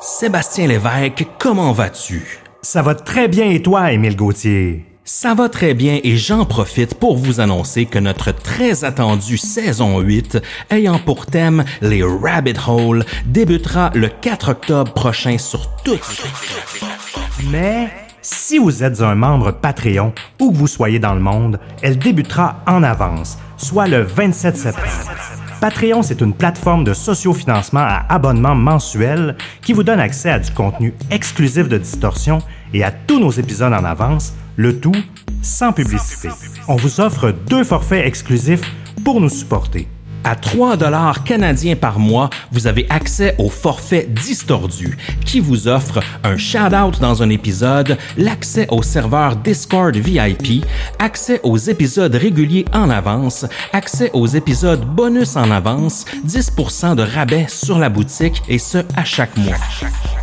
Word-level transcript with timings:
Sébastien 0.00 0.68
Lévesque, 0.68 1.26
comment 1.40 1.72
vas-tu? 1.72 2.38
Ça 2.62 2.82
va 2.82 2.94
très 2.94 3.26
bien 3.26 3.50
et 3.50 3.60
toi, 3.60 3.90
Émile 3.90 4.14
Gauthier? 4.14 4.84
Ça 5.04 5.34
va 5.34 5.48
très 5.48 5.74
bien 5.74 5.98
et 6.04 6.16
j'en 6.16 6.44
profite 6.44 6.94
pour 6.94 7.16
vous 7.16 7.40
annoncer 7.40 7.86
que 7.86 7.98
notre 7.98 8.30
très 8.30 8.84
attendue 8.84 9.38
saison 9.38 9.98
8, 9.98 10.38
ayant 10.70 11.00
pour 11.00 11.26
thème 11.26 11.64
les 11.80 12.04
Rabbit 12.04 12.60
Hole, 12.68 13.04
débutera 13.26 13.90
le 13.94 14.08
4 14.08 14.50
octobre 14.50 14.92
prochain 14.92 15.36
sur 15.36 15.68
toutes 15.82 16.22
les 16.22 17.48
Mais 17.50 17.90
si 18.22 18.58
vous 18.58 18.84
êtes 18.84 19.00
un 19.00 19.16
membre 19.16 19.50
Patreon, 19.50 20.12
où 20.40 20.52
que 20.52 20.56
vous 20.56 20.68
soyez 20.68 21.00
dans 21.00 21.14
le 21.14 21.20
monde, 21.20 21.58
elle 21.82 21.98
débutera 21.98 22.62
en 22.68 22.84
avance, 22.84 23.36
soit 23.56 23.88
le 23.88 24.02
27 24.02 24.56
septembre. 24.56 25.37
Patreon, 25.60 26.02
c'est 26.02 26.20
une 26.20 26.34
plateforme 26.34 26.84
de 26.84 26.94
sociofinancement 26.94 27.80
à 27.80 28.06
abonnement 28.08 28.54
mensuel 28.54 29.36
qui 29.60 29.72
vous 29.72 29.82
donne 29.82 29.98
accès 29.98 30.30
à 30.30 30.38
du 30.38 30.52
contenu 30.52 30.94
exclusif 31.10 31.68
de 31.68 31.78
Distorsion 31.78 32.38
et 32.72 32.84
à 32.84 32.92
tous 32.92 33.18
nos 33.18 33.32
épisodes 33.32 33.72
en 33.72 33.84
avance, 33.84 34.34
le 34.56 34.78
tout 34.78 34.94
sans 35.42 35.72
publicité. 35.72 36.28
On 36.68 36.76
vous 36.76 37.00
offre 37.00 37.32
deux 37.48 37.64
forfaits 37.64 38.06
exclusifs 38.06 38.62
pour 39.04 39.20
nous 39.20 39.28
supporter. 39.28 39.88
À 40.28 40.36
3 40.36 40.76
dollars 40.76 41.24
canadiens 41.24 41.74
par 41.74 41.98
mois, 41.98 42.28
vous 42.52 42.66
avez 42.66 42.86
accès 42.90 43.34
au 43.38 43.48
forfait 43.48 44.06
Distordu 44.10 44.98
qui 45.24 45.40
vous 45.40 45.68
offre 45.68 46.00
un 46.22 46.36
shout-out 46.36 47.00
dans 47.00 47.22
un 47.22 47.30
épisode, 47.30 47.96
l'accès 48.18 48.66
au 48.70 48.82
serveur 48.82 49.36
Discord 49.36 49.96
VIP, 49.96 50.66
accès 50.98 51.40
aux 51.44 51.56
épisodes 51.56 52.14
réguliers 52.14 52.66
en 52.74 52.90
avance, 52.90 53.46
accès 53.72 54.10
aux 54.12 54.26
épisodes 54.26 54.84
bonus 54.84 55.34
en 55.34 55.50
avance, 55.50 56.04
10% 56.26 56.96
de 56.96 57.04
rabais 57.04 57.46
sur 57.48 57.78
la 57.78 57.88
boutique 57.88 58.42
et 58.50 58.58
ce 58.58 58.84
à 58.96 59.04
chaque 59.04 59.34
mois. 59.38 59.56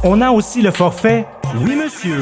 On 0.03 0.21
a 0.21 0.29
aussi 0.29 0.61
le 0.61 0.69
forfait 0.69 1.25
Oui 1.55 1.75
monsieur. 1.75 2.19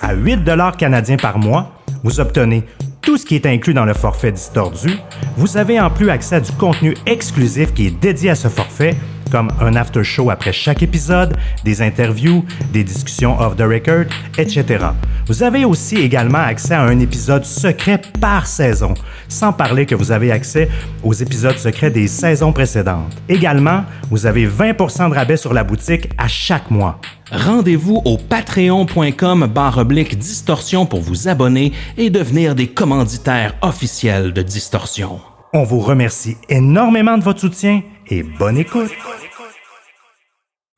À 0.00 0.14
8 0.14 0.44
dollars 0.44 0.78
canadiens 0.78 1.18
par 1.18 1.36
mois, 1.36 1.72
vous 2.02 2.20
obtenez 2.20 2.64
tout 3.02 3.16
ce 3.16 3.24
qui 3.24 3.34
est 3.34 3.46
inclus 3.46 3.74
dans 3.74 3.84
le 3.84 3.94
forfait 3.94 4.32
Distordu. 4.32 4.90
Vous 5.36 5.56
avez 5.56 5.80
en 5.80 5.90
plus 5.90 6.10
accès 6.10 6.36
à 6.36 6.40
du 6.40 6.52
contenu 6.52 6.94
exclusif 7.06 7.72
qui 7.74 7.86
est 7.86 8.00
dédié 8.00 8.30
à 8.30 8.34
ce 8.34 8.48
forfait, 8.48 8.96
comme 9.30 9.50
un 9.60 9.76
after 9.76 10.02
show 10.02 10.30
après 10.30 10.52
chaque 10.52 10.82
épisode, 10.82 11.36
des 11.64 11.82
interviews, 11.82 12.44
des 12.72 12.84
discussions 12.84 13.38
off 13.40 13.56
the 13.56 13.62
record, 13.62 14.06
etc. 14.36 14.86
Vous 15.26 15.42
avez 15.42 15.64
aussi 15.64 15.96
également 15.96 16.38
accès 16.38 16.74
à 16.74 16.82
un 16.82 16.98
épisode 16.98 17.44
secret 17.44 18.00
par 18.20 18.46
saison, 18.46 18.94
sans 19.28 19.52
parler 19.52 19.86
que 19.86 19.94
vous 19.94 20.10
avez 20.12 20.32
accès 20.32 20.68
aux 21.02 21.12
épisodes 21.12 21.56
secrets 21.56 21.90
des 21.90 22.08
saisons 22.08 22.52
précédentes. 22.52 23.16
Également, 23.28 23.84
vous 24.10 24.26
avez 24.26 24.46
20% 24.46 25.10
de 25.10 25.14
rabais 25.14 25.36
sur 25.36 25.54
la 25.54 25.64
boutique 25.64 26.08
à 26.18 26.28
chaque 26.28 26.70
mois. 26.70 27.00
Rendez-vous 27.30 28.02
au 28.04 28.16
patreon.com 28.16 29.46
barre 29.46 29.84
distorsion 29.84 30.84
pour 30.84 31.00
vous 31.00 31.28
abonner 31.28 31.72
et 31.96 32.10
devenir 32.10 32.54
des 32.56 32.66
commanditaires 32.66 33.54
officiels 33.62 34.32
de 34.32 34.42
Distorsion. 34.42 35.20
On 35.52 35.64
vous 35.64 35.80
remercie 35.80 36.36
énormément 36.48 37.18
de 37.18 37.24
votre 37.24 37.40
soutien 37.40 37.82
et 38.10 38.22
bonne 38.22 38.58
écoute. 38.58 38.90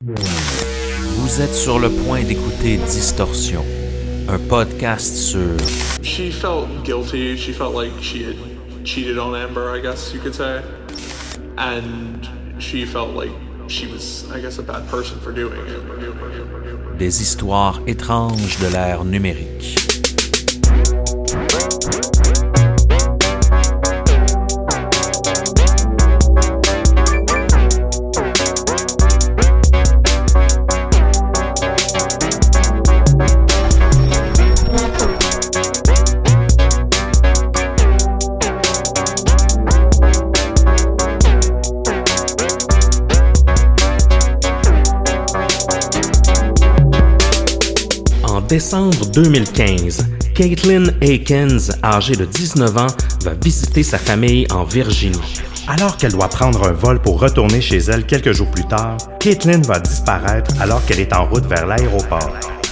Vous 0.01 1.41
êtes 1.41 1.53
sur 1.53 1.79
le 1.79 1.89
point 1.89 2.23
d'écouter 2.23 2.77
Distorsion, 2.77 3.65
un 4.27 4.39
podcast 4.39 5.15
sur 5.15 5.57
She 6.01 6.31
felt 6.31 6.67
guilty. 6.83 7.37
She 7.37 7.53
felt 7.53 7.73
like 7.73 7.91
she 8.01 8.23
had 8.23 8.35
cheated 8.83 9.17
on 9.17 9.33
Amber, 9.35 9.75
I 9.75 9.81
guess 9.81 10.13
you 10.13 10.19
could 10.19 10.35
say. 10.35 10.61
And 11.57 12.27
she 12.59 12.85
felt 12.85 13.15
like 13.15 13.31
she 13.67 13.87
was, 13.87 14.25
I 14.33 14.41
guess, 14.41 14.59
a 14.59 14.63
bad 14.63 14.87
person 14.89 15.19
for 15.21 15.31
doing 15.31 15.59
it. 15.67 16.97
des 16.99 17.21
histoires 17.21 17.81
étranges 17.87 18.59
de 18.59 18.67
l'ère 18.67 19.03
numérique. 19.03 19.77
Décembre 48.53 49.07
2015, 49.07 50.05
Caitlin 50.35 50.85
Akins, 51.01 51.71
âgée 51.83 52.15
de 52.15 52.25
19 52.25 52.77
ans, 52.77 52.87
va 53.23 53.33
visiter 53.43 53.81
sa 53.81 53.97
famille 53.97 54.45
en 54.51 54.63
Virginie. 54.63 55.17
Alors 55.67 55.97
qu'elle 55.97 56.11
doit 56.11 56.27
prendre 56.27 56.63
un 56.67 56.71
vol 56.71 57.01
pour 57.01 57.19
retourner 57.19 57.61
chez 57.61 57.79
elle 57.79 58.05
quelques 58.05 58.31
jours 58.31 58.51
plus 58.51 58.67
tard, 58.67 58.97
Caitlin 59.19 59.59
va 59.63 59.79
disparaître 59.79 60.53
alors 60.61 60.85
qu'elle 60.85 60.99
est 60.99 61.13
en 61.13 61.25
route 61.25 61.47
vers 61.47 61.65
l'aéroport. 61.65 62.31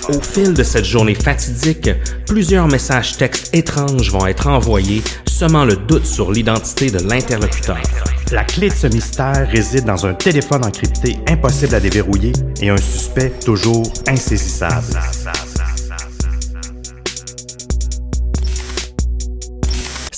Au 0.10 0.22
fil 0.22 0.54
de 0.54 0.62
cette 0.62 0.86
journée 0.86 1.16
fatidique, 1.16 1.90
plusieurs 2.28 2.68
messages 2.68 3.18
textes 3.18 3.50
étranges 3.56 4.12
vont 4.12 4.28
être 4.28 4.46
envoyés, 4.46 5.02
semant 5.26 5.66
le 5.66 5.78
doute 5.78 6.06
sur 6.06 6.32
l'identité 6.32 6.92
de 6.92 7.00
l'interlocuteur. 7.10 7.82
La 8.32 8.44
clé 8.44 8.70
de 8.70 8.76
ce 8.76 8.86
mystère 8.86 9.50
réside 9.50 9.86
dans 9.86 10.06
un 10.06 10.14
téléphone 10.14 10.64
encrypté 10.64 11.18
impossible 11.28 11.74
à 11.74 11.80
déverrouiller 11.80 12.34
et 12.62 12.70
un 12.70 12.78
suspect 12.78 13.32
toujours 13.44 13.92
insaisissable. 14.08 14.86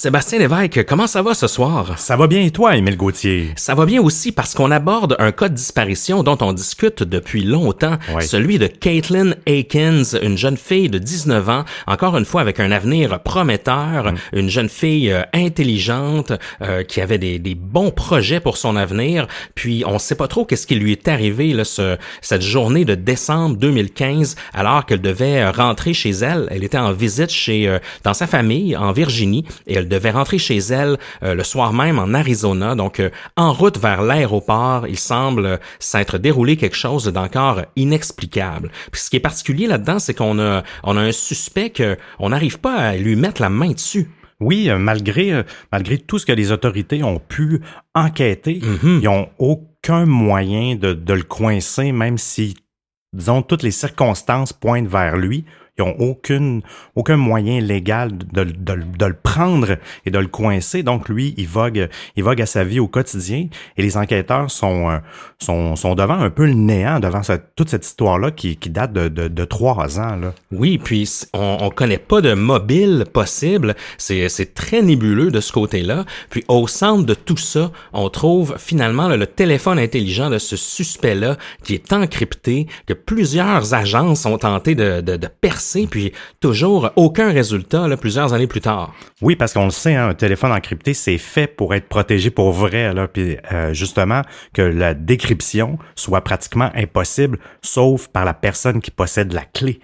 Sébastien 0.03 0.40
Lévesque, 0.40 0.84
comment 0.86 1.08
ça 1.08 1.22
va 1.22 1.34
ce 1.34 1.47
soir? 1.47 1.97
Ça 1.97 2.18
va 2.18 2.28
bien 2.28 2.41
et 2.41 2.52
toi, 2.52 2.75
Émile 2.75 2.97
Gauthier? 2.97 3.52
Ça 3.56 3.74
va 3.74 3.86
bien 3.86 4.02
aussi 4.02 4.34
parce 4.34 4.53
qu'on 4.53 4.69
aborde 4.69 5.16
un 5.18 5.31
cas 5.31 5.47
de 5.47 5.53
disparition 5.53 6.24
dont 6.24 6.38
on 6.41 6.52
discute 6.52 7.03
depuis 7.03 7.46
longtemps, 7.46 7.96
Oui. 8.14 8.22
celui 8.28 8.59
de 8.59 8.68
Caitlin 8.68 9.31
Akins, 9.47 10.03
une 10.22 10.38
jeune 10.38 10.58
fille 10.58 10.90
de 10.90 10.97
19 10.97 11.47
ans, 11.47 11.64
encore 11.88 12.18
une 12.18 12.25
fois 12.25 12.41
avec 12.41 12.59
un 12.59 12.72
avenir 12.74 13.22
prometteur, 13.22 14.12
Mm. 14.12 14.16
une 14.40 14.50
jeune 14.50 14.68
fille 14.68 15.09
euh, 15.09 15.22
intelligente 15.31 16.34
euh, 16.62 16.84
qui 16.84 17.00
avait 17.00 17.18
des, 17.18 17.40
des 17.40 17.56
bons 17.56 17.91
projets 17.91 18.41
pour 18.41 18.58
son 18.58 18.75
avenir, 18.75 19.25
puis 19.56 19.85
on 19.88 20.00
sait 20.00 20.16
pas 20.16 20.28
trop 20.28 20.44
qu'est-ce 20.44 20.68
qui 20.68 20.75
lui 20.75 20.91
est 20.91 21.08
arrivé 21.08 21.53
là, 21.53 21.64
ce, 21.64 21.96
cette 22.20 22.41
journée 22.41 22.84
de 22.84 22.96
décembre 22.96 23.56
2015 23.56 24.35
alors 24.53 24.85
qu'elle 24.85 25.00
devait 25.00 25.50
rentrer 25.50 25.94
chez 25.94 26.09
elle, 26.12 26.50
elle 26.52 26.66
était 26.66 26.78
en 26.78 26.91
visite 26.91 27.30
chez 27.31 27.70
euh, 27.70 27.80
dans 28.03 28.14
sa 28.14 28.28
famille 28.28 28.75
en 28.75 28.91
Virginie 28.91 29.46
et 29.66 29.75
elle 29.75 29.93
devait 29.94 30.12
rentrer 30.12 30.38
chez 30.38 30.58
elle 30.58 30.98
euh, 31.24 31.34
le 31.36 31.44
soir 31.44 31.74
même 31.74 32.00
en 32.00 32.14
Arizona. 32.14 32.76
Donc, 32.76 33.00
euh, 33.00 33.09
en 33.38 33.54
route 33.54 33.78
vers 33.78 34.02
l'aéroport, 34.02 34.88
il 34.88 35.00
semble 35.00 35.59
s'être 35.80 36.18
déroulé 36.18 36.58
quelque 36.58 36.76
chose 36.76 37.06
d'encore 37.06 37.62
inexplicable. 37.76 38.70
Puis 38.92 39.02
ce 39.02 39.09
qui 39.09 39.18
est 39.18 39.20
particulier 39.22 39.68
là-dedans, 39.68 40.00
c'est 40.00 40.14
qu'on 40.14 40.40
a, 40.40 40.64
on 40.84 40.98
a 40.98 41.02
un 41.02 41.12
suspect 41.12 41.70
que 41.70 41.98
on 42.20 42.30
n'arrive 42.30 42.59
pas 42.59 42.76
à 42.76 42.96
lui 42.96 43.16
mettre 43.16 43.42
la 43.42 43.50
main 43.50 43.72
dessus. 43.72 44.09
Oui, 44.40 44.70
euh, 44.70 44.78
malgré, 44.78 45.44
malgré 45.72 45.98
tout 45.98 46.20
ce 46.20 46.26
que 46.26 46.34
les 46.34 46.52
autorités 46.52 47.03
ont 47.03 47.20
pu 47.20 47.62
enquêter, 47.96 48.59
Mhm. 48.62 49.00
ils 49.02 49.06
n'ont 49.06 49.30
aucun 49.38 50.06
moyen 50.06 50.76
de, 50.76 50.94
de 50.94 51.14
le 51.14 51.24
coincer, 51.24 51.92
même 51.92 52.18
si, 52.18 52.56
disons, 53.14 53.42
toutes 53.42 53.64
les 53.64 53.72
circonstances 53.72 54.52
pointent 54.53 54.88
vers 54.88 55.16
lui. 55.18 55.46
Ils 55.78 55.84
n'ont 55.84 55.95
aucune, 56.00 56.61
aucun 56.95 57.17
moyen 57.17 57.59
légal 57.59 58.16
de, 58.16 58.44
de, 58.44 58.79
de, 58.97 59.06
le 59.06 59.13
prendre 59.13 59.78
et 60.06 60.11
de 60.11 60.19
le 60.19 60.28
coincer. 60.28 60.84
Donc, 60.84 61.09
lui, 61.09 61.34
il 61.38 61.47
vogue, 61.47 61.89
il 62.16 62.23
vogue 62.23 62.41
à 62.41 62.45
sa 62.45 62.63
vie 62.63 62.79
au 62.79 62.88
quotidien 62.88 63.47
et 63.78 63.81
les 63.81 63.97
enquêteurs 63.97 64.51
sont, 64.51 64.89
euh, 64.91 64.97
sont, 65.39 65.75
sont 65.75 65.95
devant 65.95 66.19
un 66.19 66.29
peu 66.29 66.45
le 66.45 66.53
néant, 66.53 67.00
devant 67.00 67.23
cette- 67.23 67.56
toute 67.56 67.69
cette 67.69 67.85
histoire-là 67.85 68.29
qui, 68.31 68.58
qui 68.58 68.70
date 68.70 68.93
de, 68.93 69.08
de, 69.08 69.28
de 69.28 69.46
trois 69.46 69.99
ans. 69.99 70.16
Là. 70.16 70.34
Oui, 70.52 70.78
puis 70.78 71.09
on, 71.34 71.58
on 71.61 71.70
connaît 71.70 71.97
pas 71.97 72.22
de 72.22 72.34
mobile 72.34 73.05
possible. 73.11 73.76
C'est 73.97 74.53
très 74.53 74.81
nébuleux 74.81 75.31
de 75.31 75.40
ce 75.40 75.52
côté-là. 75.52 76.05
Puis 76.29 76.43
au 76.47 76.67
centre 76.67 77.05
de 77.05 77.14
tout 77.16 77.37
ça, 77.37 77.72
on 77.93 78.09
trouve 78.09 78.55
finalement 78.59 79.08
là, 79.08 79.17
le 79.17 79.26
téléphone 79.28 79.79
intelligent 79.79 80.29
de 80.29 80.37
ce 80.37 80.55
suspect-là 80.55 81.37
qui 81.64 81.73
est 81.73 81.91
encrypté, 81.93 82.67
que 82.85 82.93
plusieurs 82.93 83.73
agences 83.73 84.26
ont 84.26 84.37
tenté 84.37 84.76
de, 84.76 85.02
de, 85.02 85.16
de 85.17 85.28
percer, 85.28 85.63
puis 85.90 86.14
toujours 86.40 86.92
aucun 86.96 87.32
résultat 87.32 87.88
plusieurs 87.98 88.34
années 88.34 88.48
plus 88.48 88.62
tard. 88.62 88.94
Oui, 89.22 89.36
parce 89.36 89.54
qu'on 89.54 89.66
le 89.66 89.72
sait, 89.72 89.96
hein, 89.96 90.10
un 90.10 90.14
téléphone 90.14 90.52
encrypté, 90.52 90.94
c'est 90.94 91.18
fait 91.18 91.48
pour 91.48 91.74
être 91.74 91.88
protégé 91.88 92.30
pour 92.30 92.52
vrai. 92.52 92.94
Là, 92.94 93.08
puis 93.08 93.38
euh, 93.52 93.74
justement, 93.74 94.22
que 94.54 94.62
la 94.62 94.94
décryption 94.94 95.78
soit 95.96 96.22
pratiquement 96.22 96.72
impossible, 96.76 97.40
sauf 97.62 98.08
par 98.08 98.26
la 98.26 98.34
personne 98.34 98.82
qui 98.82 98.92
possède 98.92 99.34
la 99.34 99.44
clé. 99.46 99.80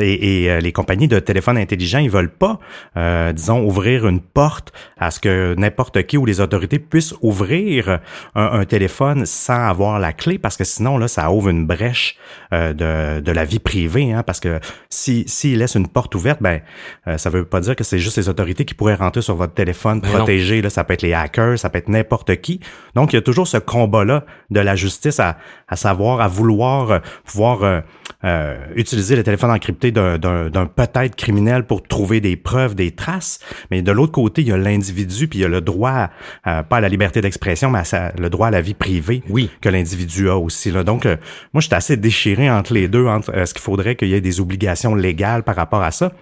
Et, 0.00 0.44
et 0.44 0.50
euh, 0.50 0.60
les 0.60 0.72
compagnies 0.72 1.08
de 1.08 1.18
téléphones 1.18 1.58
intelligents, 1.58 1.98
ils 1.98 2.10
veulent 2.10 2.32
pas, 2.32 2.58
euh, 2.96 3.32
disons, 3.32 3.64
ouvrir 3.64 4.06
une 4.06 4.20
porte 4.20 4.72
à 4.98 5.10
ce 5.10 5.20
que 5.20 5.54
n'importe 5.56 6.02
qui 6.06 6.16
ou 6.16 6.26
les 6.26 6.40
autorités 6.40 6.78
puissent 6.78 7.14
ouvrir 7.22 8.00
un, 8.34 8.60
un, 8.60 8.64
téléphone 8.64 9.26
sans 9.26 9.68
avoir 9.68 9.98
la 9.98 10.12
clé, 10.12 10.38
parce 10.38 10.56
que 10.56 10.64
sinon, 10.64 10.98
là, 10.98 11.08
ça 11.08 11.30
ouvre 11.30 11.48
une 11.48 11.66
brèche 11.66 12.16
euh, 12.52 12.72
de, 12.72 13.20
de 13.20 13.32
la 13.32 13.44
vie 13.44 13.58
privée. 13.58 14.12
Hein, 14.12 14.22
parce 14.22 14.40
que 14.40 14.60
si 14.88 15.24
s'ils 15.26 15.58
laissent 15.58 15.74
une 15.74 15.88
porte 15.88 16.14
ouverte, 16.14 16.42
ben 16.42 16.60
euh, 17.06 17.18
ça 17.18 17.30
veut 17.30 17.44
pas 17.44 17.60
dire 17.60 17.76
que 17.76 17.84
c'est 17.84 17.98
juste 17.98 18.16
les 18.16 18.28
autorités 18.28 18.64
qui 18.64 18.74
pourraient 18.74 18.94
rentrer 18.94 19.22
sur 19.22 19.34
votre 19.34 19.54
téléphone 19.54 20.00
Ben 20.00 20.10
protégé. 20.10 20.62
Là, 20.62 20.70
ça 20.70 20.84
peut 20.84 20.94
être 20.94 21.02
les 21.02 21.12
hackers, 21.12 21.58
ça 21.58 21.70
peut 21.70 21.78
être 21.78 21.88
n'importe 21.88 22.40
qui. 22.40 22.60
Donc, 22.94 23.12
il 23.12 23.16
y 23.16 23.18
a 23.18 23.22
toujours 23.22 23.46
ce 23.46 23.56
combat-là 23.56 24.24
de 24.50 24.60
la 24.60 24.76
justice 24.76 25.20
à, 25.20 25.38
à 25.68 25.76
savoir, 25.76 26.20
à 26.20 26.28
vouloir 26.28 26.90
euh, 26.90 26.98
pouvoir 27.24 27.62
euh, 27.62 27.80
euh, 28.24 28.56
utiliser 28.74 29.16
le 29.16 29.22
téléphone 29.22 29.50
encrypté 29.50 29.89
d'un 29.90 30.66
peut-être 30.66 31.16
criminel 31.16 31.64
pour 31.66 31.82
trouver 31.82 32.20
des 32.20 32.36
preuves, 32.36 32.74
des 32.74 32.90
traces. 32.92 33.40
Mais 33.70 33.82
de 33.82 33.92
l'autre 33.92 34.12
côté, 34.12 34.42
il 34.42 34.48
y 34.48 34.52
a 34.52 34.56
l'individu, 34.56 35.28
puis 35.28 35.38
il 35.38 35.42
y 35.42 35.44
a 35.44 35.48
le 35.48 35.60
droit, 35.60 36.10
euh, 36.46 36.62
pas 36.62 36.76
à 36.76 36.80
la 36.80 36.88
liberté 36.88 37.20
d'expression, 37.20 37.70
mais 37.70 37.80
à 37.80 37.84
sa- 37.84 38.12
le 38.18 38.30
droit 38.30 38.48
à 38.48 38.50
la 38.50 38.60
vie 38.60 38.74
privée 38.74 39.22
Oui. 39.28 39.50
que 39.60 39.68
l'individu 39.68 40.28
a 40.28 40.36
aussi. 40.36 40.70
Là. 40.70 40.82
Donc, 40.84 41.06
euh, 41.06 41.16
moi, 41.52 41.60
je 41.60 41.66
suis 41.66 41.74
assez 41.74 41.96
déchiré 41.96 42.50
entre 42.50 42.74
les 42.74 42.88
deux, 42.88 43.06
entre 43.06 43.34
est-ce 43.36 43.54
qu'il 43.54 43.62
faudrait 43.62 43.96
qu'il 43.96 44.08
y 44.08 44.14
ait 44.14 44.20
des 44.20 44.40
obligations 44.40 44.94
légales 44.94 45.42
par 45.42 45.56
rapport 45.56 45.82
à 45.82 45.90
ça. 45.90 46.12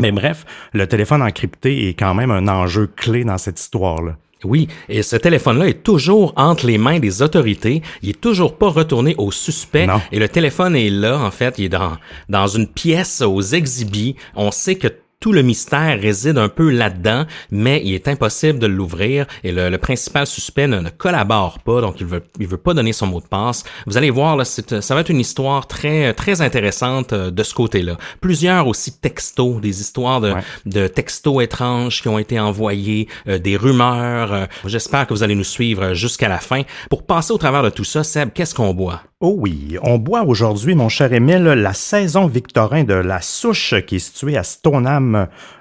Mais 0.00 0.10
bref, 0.10 0.44
le 0.72 0.86
téléphone 0.88 1.22
encrypté 1.22 1.88
est 1.88 1.94
quand 1.94 2.14
même 2.14 2.30
un 2.32 2.48
enjeu 2.48 2.88
clé 2.88 3.22
dans 3.24 3.38
cette 3.38 3.60
histoire-là. 3.60 4.16
Oui, 4.44 4.68
et 4.88 5.02
ce 5.02 5.16
téléphone-là 5.16 5.68
est 5.68 5.82
toujours 5.82 6.32
entre 6.36 6.66
les 6.66 6.78
mains 6.78 6.98
des 6.98 7.22
autorités. 7.22 7.82
Il 8.02 8.10
est 8.10 8.20
toujours 8.20 8.56
pas 8.56 8.68
retourné 8.68 9.14
au 9.18 9.30
suspect. 9.30 9.86
Non. 9.86 10.00
Et 10.12 10.18
le 10.18 10.28
téléphone 10.28 10.76
est 10.76 10.90
là, 10.90 11.18
en 11.18 11.30
fait. 11.30 11.54
Il 11.58 11.66
est 11.66 11.68
dans, 11.68 11.96
dans 12.28 12.46
une 12.46 12.66
pièce 12.66 13.22
aux 13.22 13.40
exhibits. 13.40 14.16
On 14.36 14.50
sait 14.50 14.76
que 14.76 14.88
tout 15.24 15.32
le 15.32 15.40
mystère 15.40 15.98
réside 15.98 16.36
un 16.36 16.50
peu 16.50 16.68
là-dedans, 16.68 17.24
mais 17.50 17.80
il 17.82 17.94
est 17.94 18.08
impossible 18.08 18.58
de 18.58 18.66
l'ouvrir 18.66 19.24
et 19.42 19.52
le, 19.52 19.70
le 19.70 19.78
principal 19.78 20.26
suspect 20.26 20.66
ne, 20.66 20.80
ne 20.80 20.90
collabore 20.90 21.60
pas, 21.60 21.80
donc 21.80 21.96
il 21.98 22.04
veut, 22.06 22.22
il 22.38 22.46
veut 22.46 22.58
pas 22.58 22.74
donner 22.74 22.92
son 22.92 23.06
mot 23.06 23.22
de 23.22 23.26
passe. 23.26 23.64
Vous 23.86 23.96
allez 23.96 24.10
voir, 24.10 24.36
là, 24.36 24.44
c'est- 24.44 24.82
ça 24.82 24.94
va 24.94 25.00
être 25.00 25.08
une 25.08 25.20
histoire 25.20 25.66
très, 25.66 26.12
très 26.12 26.42
intéressante 26.42 27.14
euh, 27.14 27.30
de 27.30 27.42
ce 27.42 27.54
côté-là. 27.54 27.96
Plusieurs 28.20 28.66
aussi 28.68 28.92
textos, 29.00 29.62
des 29.62 29.80
histoires 29.80 30.20
de, 30.20 30.32
Ouais. 30.32 30.42
de 30.66 30.88
textos 30.88 31.42
étranges 31.42 32.02
qui 32.02 32.08
ont 32.08 32.18
été 32.18 32.38
envoyés, 32.38 33.08
euh, 33.26 33.38
des 33.38 33.56
rumeurs. 33.56 34.30
euh. 34.34 34.44
J'espère 34.66 35.06
que 35.06 35.14
vous 35.14 35.22
allez 35.22 35.34
nous 35.36 35.42
suivre 35.42 35.94
jusqu'à 35.94 36.28
la 36.28 36.38
fin. 36.38 36.64
Pour 36.90 37.06
passer 37.06 37.32
au 37.32 37.38
travers 37.38 37.62
de 37.62 37.70
tout 37.70 37.84
ça, 37.84 38.04
Seb, 38.04 38.28
qu'est-ce 38.34 38.54
qu'on 38.54 38.74
boit? 38.74 39.00
Oh 39.20 39.36
oui, 39.38 39.78
on 39.82 39.96
boit 39.96 40.22
aujourd'hui, 40.24 40.74
mon 40.74 40.90
cher 40.90 41.10
Émile, 41.14 41.44
la 41.44 41.72
saison 41.72 42.26
Victorin 42.26 42.84
de 42.84 42.92
la 42.92 43.22
Souche 43.22 43.72
qui 43.86 43.96
est 43.96 43.98
située 43.98 44.36
à 44.36 44.42
Stoneham 44.42 45.13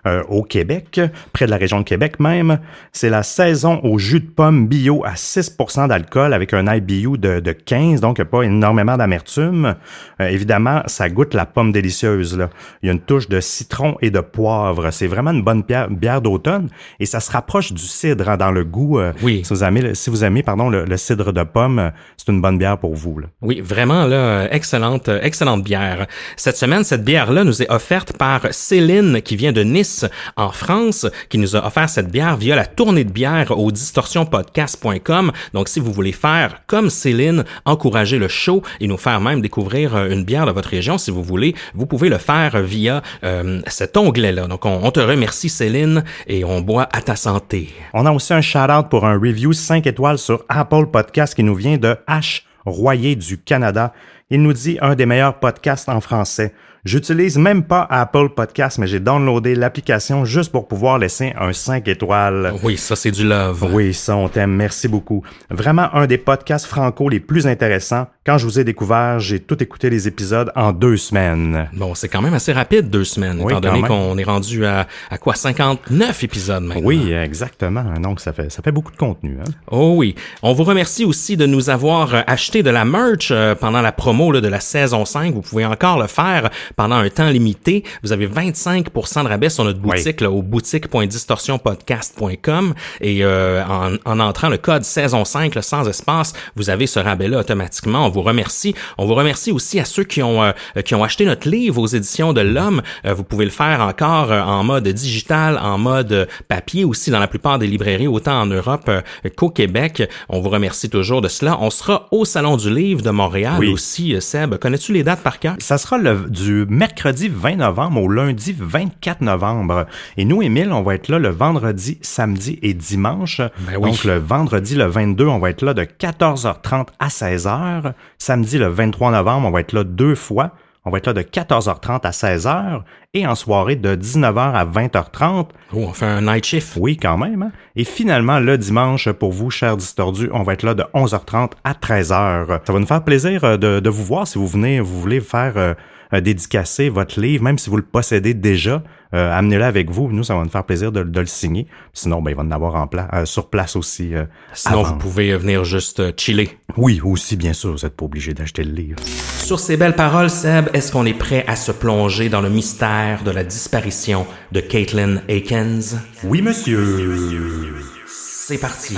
euh, 0.05 0.23
au 0.29 0.43
Québec, 0.43 0.99
près 1.33 1.45
de 1.45 1.51
la 1.51 1.57
région 1.57 1.79
de 1.79 1.83
Québec 1.85 2.19
même. 2.19 2.59
C'est 2.91 3.09
la 3.09 3.23
saison 3.23 3.79
au 3.83 3.97
jus 3.97 4.19
de 4.19 4.29
pomme 4.29 4.67
bio 4.67 5.03
à 5.05 5.13
6% 5.13 5.87
d'alcool 5.87 6.33
avec 6.33 6.53
un 6.53 6.71
IBU 6.73 7.17
de, 7.17 7.39
de 7.39 7.51
15%, 7.51 7.99
donc 7.99 8.23
pas 8.23 8.41
énormément 8.43 8.97
d'amertume. 8.97 9.75
Euh, 10.21 10.27
évidemment, 10.27 10.81
ça 10.87 11.09
goûte 11.09 11.33
la 11.33 11.45
pomme 11.45 11.71
délicieuse. 11.71 12.37
Là. 12.37 12.49
Il 12.81 12.87
y 12.87 12.89
a 12.89 12.93
une 12.93 12.99
touche 13.01 13.29
de 13.29 13.39
citron 13.39 13.95
et 14.01 14.11
de 14.11 14.19
poivre. 14.19 14.91
C'est 14.91 15.07
vraiment 15.07 15.31
une 15.31 15.43
bonne 15.43 15.61
bière, 15.63 15.89
bière 15.89 16.21
d'automne 16.21 16.69
et 16.99 17.05
ça 17.05 17.19
se 17.19 17.31
rapproche 17.31 17.71
du 17.73 17.83
cidre 17.83 18.29
hein, 18.29 18.37
dans 18.37 18.51
le 18.51 18.63
goût. 18.63 18.99
euh, 18.99 19.11
Oui. 19.21 19.41
Si 19.43 19.53
vous 19.53 19.63
aimez, 19.63 19.95
si 19.95 20.09
vous 20.09 20.23
aimez 20.23 20.43
pardon, 20.43 20.69
le, 20.69 20.85
le 20.85 20.97
cidre 20.97 21.31
de 21.33 21.43
pomme, 21.43 21.91
c'est 22.17 22.31
une 22.31 22.41
bonne 22.41 22.57
bière 22.57 22.77
pour 22.77 22.95
vous. 22.95 23.19
Là. 23.19 23.27
Oui, 23.41 23.61
vraiment 23.61 24.05
là, 24.05 24.47
excellente, 24.53 25.09
excellente 25.21 25.63
bière. 25.63 26.07
Cette 26.37 26.57
semaine, 26.57 26.83
cette 26.83 27.03
bière-là 27.03 27.43
nous 27.43 27.61
est 27.61 27.69
offerte 27.71 28.13
par 28.17 28.47
Céline 28.51 29.21
qui 29.21 29.35
vient 29.35 29.42
de 29.51 29.63
Nice, 29.63 30.05
en 30.37 30.49
France, 30.49 31.07
qui 31.29 31.37
nous 31.37 31.55
a 31.55 31.65
offert 31.65 31.89
cette 31.89 32.09
bière 32.09 32.37
via 32.37 32.55
la 32.55 32.65
tournée 32.65 33.03
de 33.03 33.11
bière 33.11 33.57
au 33.57 33.71
distorsionpodcast.com. 33.71 35.31
Donc, 35.53 35.67
si 35.67 35.79
vous 35.79 35.91
voulez 35.91 36.11
faire 36.11 36.61
comme 36.67 36.89
Céline, 36.89 37.43
encourager 37.65 38.17
le 38.17 38.27
show 38.27 38.63
et 38.79 38.87
nous 38.87 38.97
faire 38.97 39.19
même 39.21 39.41
découvrir 39.41 39.95
euh, 39.95 40.09
une 40.09 40.23
bière 40.23 40.45
de 40.45 40.51
votre 40.51 40.69
région, 40.69 40.97
si 40.97 41.11
vous 41.11 41.23
voulez, 41.23 41.55
vous 41.73 41.85
pouvez 41.85 42.09
le 42.09 42.17
faire 42.17 42.61
via 42.61 43.01
euh, 43.23 43.61
cet 43.67 43.97
onglet-là. 43.97 44.47
Donc, 44.47 44.65
on, 44.65 44.79
on 44.83 44.91
te 44.91 44.99
remercie 44.99 45.49
Céline 45.49 46.03
et 46.27 46.45
on 46.45 46.61
boit 46.61 46.87
à 46.93 47.01
ta 47.01 47.15
santé. 47.15 47.69
On 47.93 48.05
a 48.05 48.11
aussi 48.11 48.33
un 48.33 48.41
shout-out 48.41 48.89
pour 48.89 49.05
un 49.05 49.13
review 49.13 49.53
5 49.53 49.85
étoiles 49.87 50.17
sur 50.17 50.45
Apple 50.49 50.87
Podcast 50.87 51.35
qui 51.35 51.43
nous 51.43 51.55
vient 51.55 51.77
de 51.77 51.95
H. 52.07 52.43
Royer 52.65 53.15
du 53.15 53.37
Canada. 53.37 53.93
Il 54.29 54.41
nous 54.41 54.53
dit 54.53 54.77
un 54.81 54.95
des 54.95 55.05
meilleurs 55.05 55.39
podcasts 55.39 55.89
en 55.89 55.99
français. 55.99 56.53
J'utilise 56.85 57.37
même 57.37 57.63
pas 57.63 57.87
Apple 57.89 58.27
Podcast, 58.35 58.77
mais 58.77 58.87
j'ai 58.87 58.99
downloadé 58.99 59.55
l'application 59.55 60.25
juste 60.25 60.51
pour 60.51 60.67
pouvoir 60.67 60.97
laisser 60.97 61.31
un 61.39 61.53
5 61.53 61.87
étoiles. 61.87 62.53
Oui, 62.61 62.75
ça 62.75 62.97
c'est 62.97 63.11
du 63.11 63.23
love. 63.25 63.65
Oui, 63.71 63.93
ça, 63.93 64.17
on 64.17 64.27
t'aime. 64.27 64.51
Merci 64.51 64.89
beaucoup. 64.89 65.23
Vraiment 65.49 65.93
un 65.95 66.07
des 66.07 66.17
podcasts 66.17 66.65
franco 66.65 67.07
les 67.07 67.21
plus 67.21 67.47
intéressants. 67.47 68.07
Quand 68.25 68.37
je 68.37 68.45
vous 68.45 68.59
ai 68.59 68.65
découvert, 68.65 69.19
j'ai 69.19 69.39
tout 69.39 69.61
écouté 69.63 69.89
les 69.89 70.09
épisodes 70.09 70.51
en 70.55 70.73
deux 70.73 70.97
semaines. 70.97 71.69
Bon, 71.73 71.95
c'est 71.95 72.09
quand 72.09 72.21
même 72.21 72.33
assez 72.33 72.51
rapide, 72.51 72.89
deux 72.89 73.03
semaines, 73.05 73.39
Oui, 73.41 73.53
étant 73.53 73.61
donné 73.61 73.81
qu'on 73.81 74.17
est 74.17 74.23
rendu 74.23 74.65
à, 74.65 74.85
à 75.09 75.17
quoi, 75.17 75.35
59 75.35 76.23
épisodes 76.23 76.63
maintenant. 76.63 76.83
Oui, 76.85 77.13
exactement. 77.13 77.83
Donc, 78.01 78.19
ça 78.19 78.33
fait, 78.33 78.49
ça 78.51 78.61
fait 78.61 78.71
beaucoup 78.73 78.91
de 78.91 78.97
contenu. 78.97 79.37
Hein? 79.41 79.49
Oh 79.71 79.93
oui. 79.97 80.15
On 80.41 80.51
vous 80.53 80.63
remercie 80.63 81.05
aussi 81.05 81.37
de 81.37 81.45
nous 81.45 81.69
avoir 81.69 82.13
euh, 82.15 82.21
acheté 82.27 82.61
de 82.61 82.69
la 82.69 82.83
merch 82.83 83.29
euh, 83.31 83.55
pendant 83.55 83.81
la 83.81 83.91
promo 83.93 84.31
là, 84.33 84.41
de 84.41 84.47
la 84.49 84.59
saison 84.59 85.05
5. 85.05 85.33
Vous 85.33 85.41
pouvez 85.41 85.65
encore 85.65 85.99
le 85.99 86.07
faire 86.07 86.49
pendant 86.75 86.95
un 86.95 87.09
temps 87.09 87.29
limité. 87.29 87.83
Vous 88.03 88.11
avez 88.11 88.27
25% 88.27 89.23
de 89.23 89.29
rabais 89.29 89.49
sur 89.49 89.63
notre 89.63 89.79
Oui. 89.83 89.97
boutique 89.97 90.21
là, 90.21 90.31
au 90.31 90.41
boutique.distorsionpodcast.com 90.41 92.73
et 93.01 93.23
euh, 93.23 93.63
en, 93.65 93.95
en 94.05 94.19
entrant 94.19 94.49
le 94.49 94.57
code 94.57 94.83
saison 94.83 95.25
5 95.25 95.55
là, 95.55 95.61
sans 95.61 95.87
espace, 95.87 96.33
vous 96.55 96.69
avez 96.69 96.87
ce 96.87 96.99
rabais-là 96.99 97.39
automatiquement. 97.39 98.05
On 98.05 98.09
vous 98.09 98.21
remercie. 98.21 98.75
On 98.97 99.05
vous 99.05 99.15
remercie 99.15 99.51
aussi 99.51 99.79
à 99.79 99.85
ceux 99.85 100.03
qui 100.03 100.21
ont, 100.23 100.43
euh, 100.43 100.51
qui 100.85 100.95
ont 100.95 101.03
acheté 101.03 101.25
notre 101.25 101.49
livre 101.49 101.81
aux 101.81 101.87
éditions 101.87 102.33
de 102.33 102.41
l'Homme. 102.41 102.81
Euh, 103.05 103.13
vous 103.13 103.23
pouvez 103.23 103.45
le 103.45 103.51
faire 103.51 103.81
encore 103.81 104.31
euh, 104.31 104.41
en 104.41 104.63
mode 104.63 104.87
digital, 104.87 105.59
en 105.61 105.77
mode 105.77 106.11
euh, 106.11 106.25
papier 106.47 106.85
aussi 106.85 107.11
dans 107.11 107.19
la 107.19 107.27
plupart 107.27 107.59
des 107.59 107.67
librairies, 107.67 108.07
autant 108.07 108.41
en 108.41 108.45
Europe 108.45 108.85
euh, 108.89 109.01
qu'au 109.35 109.49
Québec. 109.49 110.03
On 110.29 110.39
vous 110.39 110.49
remercie 110.49 110.89
toujours 110.89 111.21
de 111.21 111.27
cela. 111.27 111.57
On 111.61 111.69
sera 111.69 112.07
au 112.11 112.25
Salon 112.25 112.57
du 112.57 112.73
Livre 112.73 113.01
de 113.01 113.09
Montréal 113.09 113.55
Oui. 113.59 113.71
aussi, 113.71 114.15
Seb. 114.21 114.55
Connais-tu 114.57 114.93
les 114.93 115.03
dates 115.03 115.21
par 115.21 115.39
cœur? 115.39 115.55
Ça 115.59 115.77
sera 115.77 115.97
le, 115.97 116.25
du 116.29 116.62
mercredi 116.69 117.29
20 117.29 117.57
novembre 117.57 118.01
au 118.01 118.07
lundi 118.09 118.55
24 118.57 119.21
novembre. 119.21 119.85
Et 120.17 120.25
nous, 120.25 120.41
Émile, 120.41 120.71
on 120.71 120.81
va 120.83 120.95
être 120.95 121.07
là 121.09 121.19
le 121.19 121.29
vendredi, 121.29 121.97
samedi 122.01 122.59
et 122.61 122.73
dimanche. 122.73 123.39
Ben 123.59 123.77
oui. 123.79 123.91
Donc, 123.91 124.03
le 124.03 124.17
vendredi, 124.17 124.75
le 124.75 124.85
22, 124.85 125.25
on 125.27 125.39
va 125.39 125.49
être 125.49 125.61
là 125.63 125.73
de 125.73 125.83
14h30 125.83 126.87
à 126.99 127.07
16h. 127.07 127.93
Samedi, 128.17 128.57
le 128.57 128.67
23 128.67 129.11
novembre, 129.11 129.47
on 129.47 129.51
va 129.51 129.59
être 129.59 129.73
là 129.73 129.83
deux 129.83 130.15
fois. 130.15 130.51
On 130.85 130.91
va 130.91 130.97
être 130.97 131.07
là 131.07 131.13
de 131.13 131.21
14h30 131.21 132.01
à 132.05 132.09
16h 132.09 132.81
et 133.13 133.25
en 133.25 133.35
soirée 133.35 133.77
de 133.77 133.95
19h 133.95 134.37
à 134.53 134.65
20h30. 134.65 135.45
Oh, 135.73 135.77
on 135.87 135.93
fait 135.93 136.05
un 136.05 136.19
night 136.21 136.45
shift. 136.45 136.73
Oui, 136.77 136.97
quand 136.97 137.17
même. 137.17 137.41
hein. 137.43 137.51
Et 137.77 137.85
finalement, 137.85 138.39
le 138.39 138.57
dimanche, 138.57 139.09
pour 139.11 139.31
vous, 139.31 139.49
chers 139.49 139.77
distordus, 139.77 140.29
on 140.33 140.43
va 140.43 140.51
être 140.51 140.63
là 140.63 140.73
de 140.73 140.83
11h30 140.93 141.51
à 141.63 141.71
13h. 141.71 142.59
Ça 142.65 142.73
va 142.73 142.79
nous 142.79 142.85
faire 142.85 143.01
plaisir 143.03 143.45
euh, 143.45 143.55
de, 143.55 143.79
de 143.79 143.89
vous 143.89 144.03
voir 144.03 144.27
si 144.27 144.37
vous 144.37 144.47
venez, 144.47 144.81
vous 144.81 144.99
voulez 144.99 145.21
faire 145.21 145.53
euh, 145.55 145.73
euh, 146.13 146.21
dédicacer 146.21 146.89
votre 146.89 147.19
livre, 147.19 147.43
même 147.43 147.57
si 147.57 147.69
vous 147.69 147.77
le 147.77 147.83
possédez 147.83 148.33
déjà. 148.33 148.83
euh, 149.13 149.31
amenez-le 149.37 149.63
avec 149.63 149.91
vous. 149.91 150.09
Nous, 150.11 150.23
ça 150.23 150.35
va 150.35 150.43
nous 150.43 150.49
faire 150.49 150.63
plaisir 150.63 150.91
de, 150.91 151.03
de 151.03 151.19
le 151.19 151.25
signer. 151.27 151.67
Sinon, 151.93 152.21
ben, 152.21 152.31
il 152.31 152.35
va 152.37 152.41
en 152.43 152.51
avoir 152.51 152.75
en 152.75 152.87
pla- 152.87 153.09
euh, 153.13 153.25
sur 153.25 153.49
place 153.49 153.75
aussi. 153.75 154.15
euh, 154.15 154.25
Sinon, 154.53 154.81
vous 154.83 154.95
pouvez 154.95 155.35
venir 155.37 155.63
juste 155.63 156.19
chiller. 156.19 156.49
Oui, 156.77 156.99
aussi, 157.03 157.35
bien 157.35 157.53
sûr, 157.53 157.71
vous 157.73 157.83
n'êtes 157.85 157.95
pas 157.95 158.05
obligé 158.05 158.33
d'acheter 158.33 158.63
le 158.63 158.71
livre. 158.71 158.99
Sur 159.43 159.59
ces 159.59 159.77
belles 159.77 159.95
paroles, 159.95 160.29
Seb, 160.31 160.69
est-ce 160.73 160.91
qu'on 160.91 161.05
est 161.05 161.13
prêt 161.17 161.43
à 161.47 161.55
se 161.55 161.71
plonger 161.71 162.29
dans 162.29 162.41
le 162.41 162.49
mystère 162.49 163.23
de 163.23 163.29
la 163.31 163.43
disparition 163.43 164.25
de 164.51 164.61
Caitlin 164.61 165.17
Akins? 165.29 165.97
Oui, 166.23 166.41
monsieur. 166.41 167.75
C'est 168.07 168.57
parti. 168.57 168.95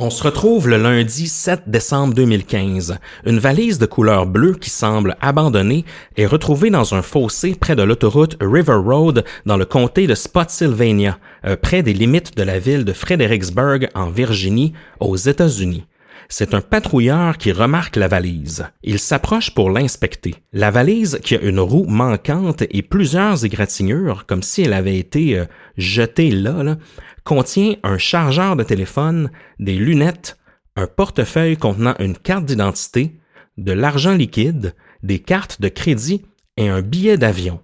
On 0.00 0.10
se 0.10 0.24
retrouve 0.24 0.68
le 0.68 0.76
lundi 0.76 1.28
7 1.28 1.62
décembre 1.68 2.14
2015. 2.14 2.98
Une 3.26 3.38
valise 3.38 3.78
de 3.78 3.86
couleur 3.86 4.26
bleue 4.26 4.54
qui 4.54 4.68
semble 4.68 5.16
abandonnée 5.20 5.84
est 6.16 6.26
retrouvée 6.26 6.70
dans 6.70 6.94
un 6.94 7.02
fossé 7.02 7.54
près 7.54 7.76
de 7.76 7.82
l'autoroute 7.84 8.36
River 8.40 8.80
Road 8.84 9.24
dans 9.46 9.56
le 9.56 9.64
comté 9.64 10.08
de 10.08 10.16
Spotsylvania, 10.16 11.18
euh, 11.46 11.56
près 11.56 11.84
des 11.84 11.92
limites 11.92 12.36
de 12.36 12.42
la 12.42 12.58
ville 12.58 12.84
de 12.84 12.92
Fredericksburg 12.92 13.88
en 13.94 14.10
Virginie, 14.10 14.72
aux 14.98 15.16
États-Unis. 15.16 15.84
C'est 16.28 16.54
un 16.54 16.60
patrouilleur 16.60 17.38
qui 17.38 17.52
remarque 17.52 17.96
la 17.96 18.08
valise. 18.08 18.66
Il 18.82 18.98
s'approche 18.98 19.52
pour 19.54 19.70
l'inspecter. 19.70 20.34
La 20.52 20.70
valise, 20.70 21.20
qui 21.22 21.36
a 21.36 21.40
une 21.40 21.60
roue 21.60 21.84
manquante 21.86 22.64
et 22.70 22.82
plusieurs 22.82 23.44
égratignures, 23.44 24.26
comme 24.26 24.42
si 24.42 24.62
elle 24.62 24.72
avait 24.72 24.98
été 24.98 25.38
euh, 25.38 25.44
jetée 25.76 26.30
là, 26.30 26.62
là, 26.62 26.76
contient 27.24 27.76
un 27.82 27.98
chargeur 27.98 28.56
de 28.56 28.62
téléphone, 28.62 29.30
des 29.58 29.74
lunettes, 29.74 30.38
un 30.76 30.86
portefeuille 30.86 31.56
contenant 31.56 31.94
une 31.98 32.16
carte 32.16 32.44
d'identité, 32.44 33.18
de 33.56 33.72
l'argent 33.72 34.14
liquide, 34.14 34.74
des 35.02 35.18
cartes 35.18 35.60
de 35.60 35.68
crédit 35.68 36.22
et 36.56 36.68
un 36.68 36.82
billet 36.82 37.18
d'avion. 37.18 37.60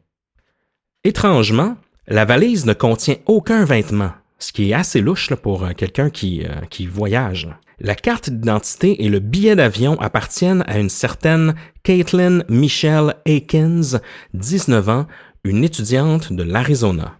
Étrangement, 1.04 1.76
la 2.06 2.24
valise 2.24 2.66
ne 2.66 2.72
contient 2.72 3.16
aucun 3.26 3.64
vêtement, 3.64 4.12
ce 4.38 4.52
qui 4.52 4.70
est 4.70 4.74
assez 4.74 5.00
louche 5.00 5.32
pour 5.34 5.64
euh, 5.64 5.72
quelqu'un 5.72 6.10
qui, 6.10 6.44
euh, 6.44 6.60
qui 6.68 6.86
voyage. 6.86 7.48
La 7.78 7.94
carte 7.94 8.28
d'identité 8.28 9.04
et 9.04 9.08
le 9.08 9.20
billet 9.20 9.56
d'avion 9.56 9.98
appartiennent 10.00 10.64
à 10.66 10.78
une 10.78 10.90
certaine 10.90 11.54
Caitlin 11.82 12.42
Michelle 12.48 13.14
Akins, 13.26 14.00
19 14.34 14.88
ans, 14.88 15.06
une 15.44 15.64
étudiante 15.64 16.32
de 16.32 16.42
l'Arizona. 16.42 17.19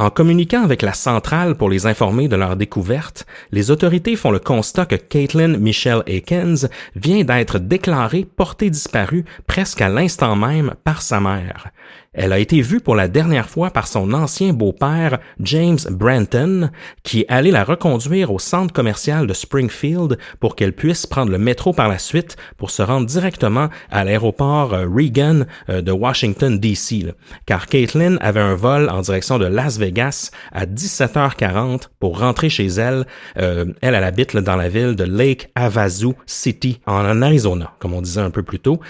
En 0.00 0.08
communiquant 0.08 0.62
avec 0.62 0.80
la 0.80 0.94
centrale 0.94 1.56
pour 1.56 1.68
les 1.68 1.84
informer 1.84 2.26
de 2.26 2.34
leur 2.34 2.56
découverte, 2.56 3.26
les 3.52 3.70
autorités 3.70 4.16
font 4.16 4.30
le 4.30 4.38
constat 4.38 4.86
que 4.86 4.94
Caitlin 4.94 5.58
Michelle 5.58 6.02
Akins 6.08 6.70
vient 6.96 7.22
d'être 7.22 7.58
déclarée 7.58 8.24
portée 8.24 8.70
disparue 8.70 9.26
presque 9.46 9.82
à 9.82 9.90
l'instant 9.90 10.36
même 10.36 10.74
par 10.84 11.02
sa 11.02 11.20
mère. 11.20 11.66
Elle 12.12 12.32
a 12.32 12.40
été 12.40 12.60
vue 12.60 12.80
pour 12.80 12.96
la 12.96 13.06
dernière 13.06 13.48
fois 13.48 13.70
par 13.70 13.86
son 13.86 14.12
ancien 14.12 14.52
beau-père, 14.52 15.20
James 15.38 15.78
Branton, 15.88 16.70
qui 17.04 17.20
est 17.20 17.26
allé 17.28 17.52
la 17.52 17.62
reconduire 17.62 18.32
au 18.32 18.40
centre 18.40 18.72
commercial 18.72 19.28
de 19.28 19.32
Springfield 19.32 20.18
pour 20.40 20.56
qu'elle 20.56 20.72
puisse 20.72 21.06
prendre 21.06 21.30
le 21.30 21.38
métro 21.38 21.72
par 21.72 21.86
la 21.86 21.98
suite 21.98 22.36
pour 22.56 22.72
se 22.72 22.82
rendre 22.82 23.06
directement 23.06 23.68
à 23.92 24.02
l'aéroport 24.02 24.74
euh, 24.74 24.88
Reagan 24.92 25.42
euh, 25.68 25.82
de 25.82 25.92
Washington, 25.92 26.58
D.C. 26.58 27.14
Car 27.46 27.68
Caitlin 27.68 28.16
avait 28.20 28.40
un 28.40 28.56
vol 28.56 28.90
en 28.90 29.02
direction 29.02 29.38
de 29.38 29.46
Las 29.46 29.78
Vegas 29.78 30.32
à 30.50 30.66
17h40 30.66 31.90
pour 32.00 32.18
rentrer 32.18 32.48
chez 32.48 32.66
elle. 32.66 33.06
Euh, 33.38 33.66
elle, 33.82 33.94
elle 33.94 34.02
habite 34.02 34.36
dans 34.36 34.56
la 34.56 34.68
ville 34.68 34.96
de 34.96 35.04
Lake 35.04 35.50
Havasu 35.54 36.14
City, 36.26 36.80
en 36.86 37.22
Arizona, 37.22 37.72
comme 37.78 37.94
on 37.94 38.02
disait 38.02 38.20
un 38.20 38.30
peu 38.30 38.42
plus 38.42 38.58
tôt, 38.58 38.80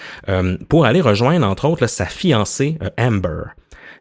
pour 0.69 0.85
aller 0.85 1.01
rejoindre, 1.01 1.45
entre 1.45 1.65
autres, 1.65 1.85
sa 1.85 2.05
fiancée, 2.05 2.79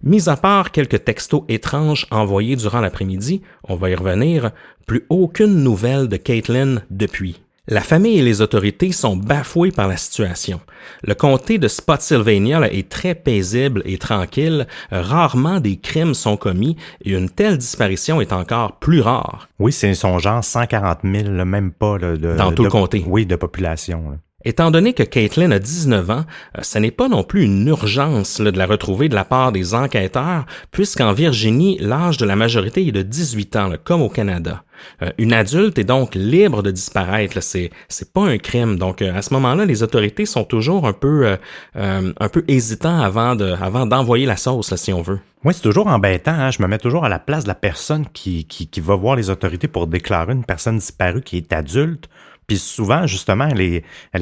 Mis 0.03 0.29
à 0.29 0.37
part 0.37 0.71
quelques 0.71 1.05
textos 1.05 1.43
étranges 1.49 2.07
envoyés 2.11 2.57
durant 2.57 2.81
l'après-midi, 2.81 3.43
on 3.69 3.77
va 3.77 3.91
y 3.91 3.95
revenir, 3.95 4.51
plus 4.87 5.05
aucune 5.09 5.63
nouvelle 5.63 6.09
de 6.09 6.17
Caitlin 6.17 6.83
depuis. 6.91 7.43
La 7.69 7.83
famille 7.83 8.19
et 8.19 8.23
les 8.23 8.41
autorités 8.41 8.91
sont 8.91 9.15
bafouées 9.17 9.71
par 9.71 9.87
la 9.87 9.97
situation. 9.97 10.61
Le 11.05 11.15
comté 11.15 11.59
de 11.59 11.69
Spotsylvania 11.69 12.69
est 12.73 12.89
très 12.89 13.15
paisible 13.15 13.83
et 13.85 13.99
tranquille. 13.99 14.67
Rarement 14.91 15.61
des 15.61 15.77
crimes 15.77 16.15
sont 16.15 16.37
commis 16.37 16.77
et 17.05 17.13
une 17.13 17.31
telle 17.31 17.59
disparition 17.59 18.21
est 18.21 18.33
encore 18.33 18.79
plus 18.81 19.01
rare. 19.01 19.49
Oui, 19.61 19.73
c'est 19.73 19.95
son 19.95 20.19
genre 20.19 20.43
140 20.43 21.01
000, 21.05 21.45
même 21.45 21.71
pas 21.71 21.99
de, 21.99 22.17
dans 22.17 22.53
tout 22.53 22.65
le 22.65 22.71
comté. 22.71 23.05
Oui, 23.07 23.25
de 23.27 23.37
population. 23.37 24.19
Étant 24.43 24.71
donné 24.71 24.95
que 24.95 25.03
Caitlin 25.03 25.51
a 25.51 25.59
19 25.59 26.11
ans, 26.11 26.25
euh, 26.57 26.63
ce 26.63 26.79
n'est 26.79 26.91
pas 26.91 27.09
non 27.09 27.25
plus 27.25 27.45
une 27.45 27.67
urgence 27.67 28.41
de 28.41 28.57
la 28.57 28.67
retrouver 28.67 29.11
de 29.11 29.15
la 29.15 29.27
part 29.27 29.53
des 29.53 29.75
enquêteurs, 29.75 30.47
puisqu'en 30.71 31.13
Virginie, 31.13 31.77
l'âge 31.79 32.17
de 32.17 32.25
la 32.25 32.37
majorité 32.37 32.87
est 32.87 32.93
de 32.93 33.03
18 33.03 33.57
ans, 33.57 33.73
comme 33.85 34.01
au 34.01 34.09
Canada. 34.09 34.65
Euh, 35.03 35.11
une 35.19 35.35
adulte 35.35 35.79
est 35.79 35.85
donc 35.85 36.15
libre 36.15 36.63
de 36.63 36.71
disparaître. 36.71 37.43
C'est 37.43 37.71
c'est 37.89 38.15
pas 38.15 38.23
un 38.23 38.39
crime. 38.39 38.79
Donc 38.79 39.03
euh, 39.03 39.15
à 39.15 39.21
ce 39.21 39.35
moment-là, 39.35 39.67
les 39.67 39.83
autorités 39.83 40.25
sont 40.25 40.45
toujours 40.45 40.87
un 40.87 40.95
peu 40.95 41.37
peu 41.75 42.45
hésitants 42.49 43.01
avant 43.01 43.35
de 43.37 43.53
avant 43.61 43.85
d'envoyer 43.85 44.25
la 44.25 44.39
sauce, 44.39 44.75
si 44.77 44.93
on 44.95 45.03
veut. 45.03 45.21
Oui, 45.45 45.53
c'est 45.53 45.63
toujours 45.63 45.87
embêtant. 45.87 46.33
Hein. 46.33 46.51
Je 46.51 46.63
me 46.63 46.69
mets 46.69 46.79
toujours 46.79 47.05
à 47.05 47.11
la 47.11 47.19
place 47.19 47.45
de 47.45 47.49
la 47.49 47.55
personne 47.55 48.07
qui, 48.13 48.45
qui, 48.45 48.69
qui 48.69 48.81
va 48.81 48.95
voir 48.95 49.17
les 49.17 49.29
autorités 49.29 49.69
pour 49.69 49.87
déclarer 49.87 50.33
une 50.33 50.45
personne 50.45 50.79
disparue 50.79 51.23
qui 51.23 51.39
est 51.39 51.53
adulte 51.53 52.09
puis 52.51 52.59
souvent, 52.59 53.07
justement, 53.07 53.47
elle 53.47 53.61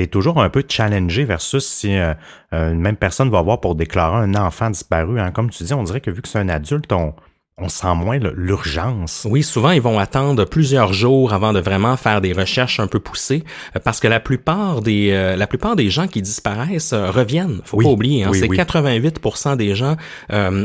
est, 0.02 0.12
toujours 0.12 0.42
un 0.42 0.50
peu 0.50 0.62
challengée 0.68 1.24
versus 1.24 1.66
si 1.66 1.96
euh, 1.96 2.12
euh, 2.52 2.74
une 2.74 2.78
même 2.78 2.96
personne 2.96 3.30
va 3.30 3.40
voir 3.40 3.58
pour 3.58 3.74
déclarer 3.74 4.18
un 4.18 4.34
enfant 4.34 4.68
disparu. 4.68 5.18
Hein. 5.18 5.30
Comme 5.30 5.48
tu 5.48 5.64
dis, 5.64 5.72
on 5.72 5.82
dirait 5.82 6.02
que 6.02 6.10
vu 6.10 6.20
que 6.20 6.28
c'est 6.28 6.38
un 6.38 6.50
adulte, 6.50 6.92
on, 6.92 7.14
on 7.60 7.68
sent 7.68 7.94
moins 7.94 8.18
l'urgence. 8.18 9.26
Oui, 9.28 9.42
souvent 9.42 9.70
ils 9.70 9.80
vont 9.80 9.98
attendre 9.98 10.44
plusieurs 10.44 10.92
jours 10.92 11.32
avant 11.32 11.52
de 11.52 11.60
vraiment 11.60 11.96
faire 11.96 12.20
des 12.20 12.32
recherches 12.32 12.78
un 12.78 12.86
peu 12.86 13.00
poussées, 13.00 13.44
euh, 13.76 13.80
parce 13.82 14.00
que 14.00 14.08
la 14.08 14.20
plupart 14.20 14.80
des 14.80 15.10
euh, 15.10 15.36
la 15.36 15.46
plupart 15.46 15.74
des 15.74 15.90
gens 15.90 16.06
qui 16.06 16.22
disparaissent 16.22 16.92
euh, 16.92 17.10
reviennent. 17.10 17.60
Faut 17.64 17.78
pas 17.78 17.88
oublier, 17.88 18.24
hein, 18.24 18.30
c'est 18.32 18.46
88% 18.46 19.56
des 19.56 19.74
gens, 19.74 19.96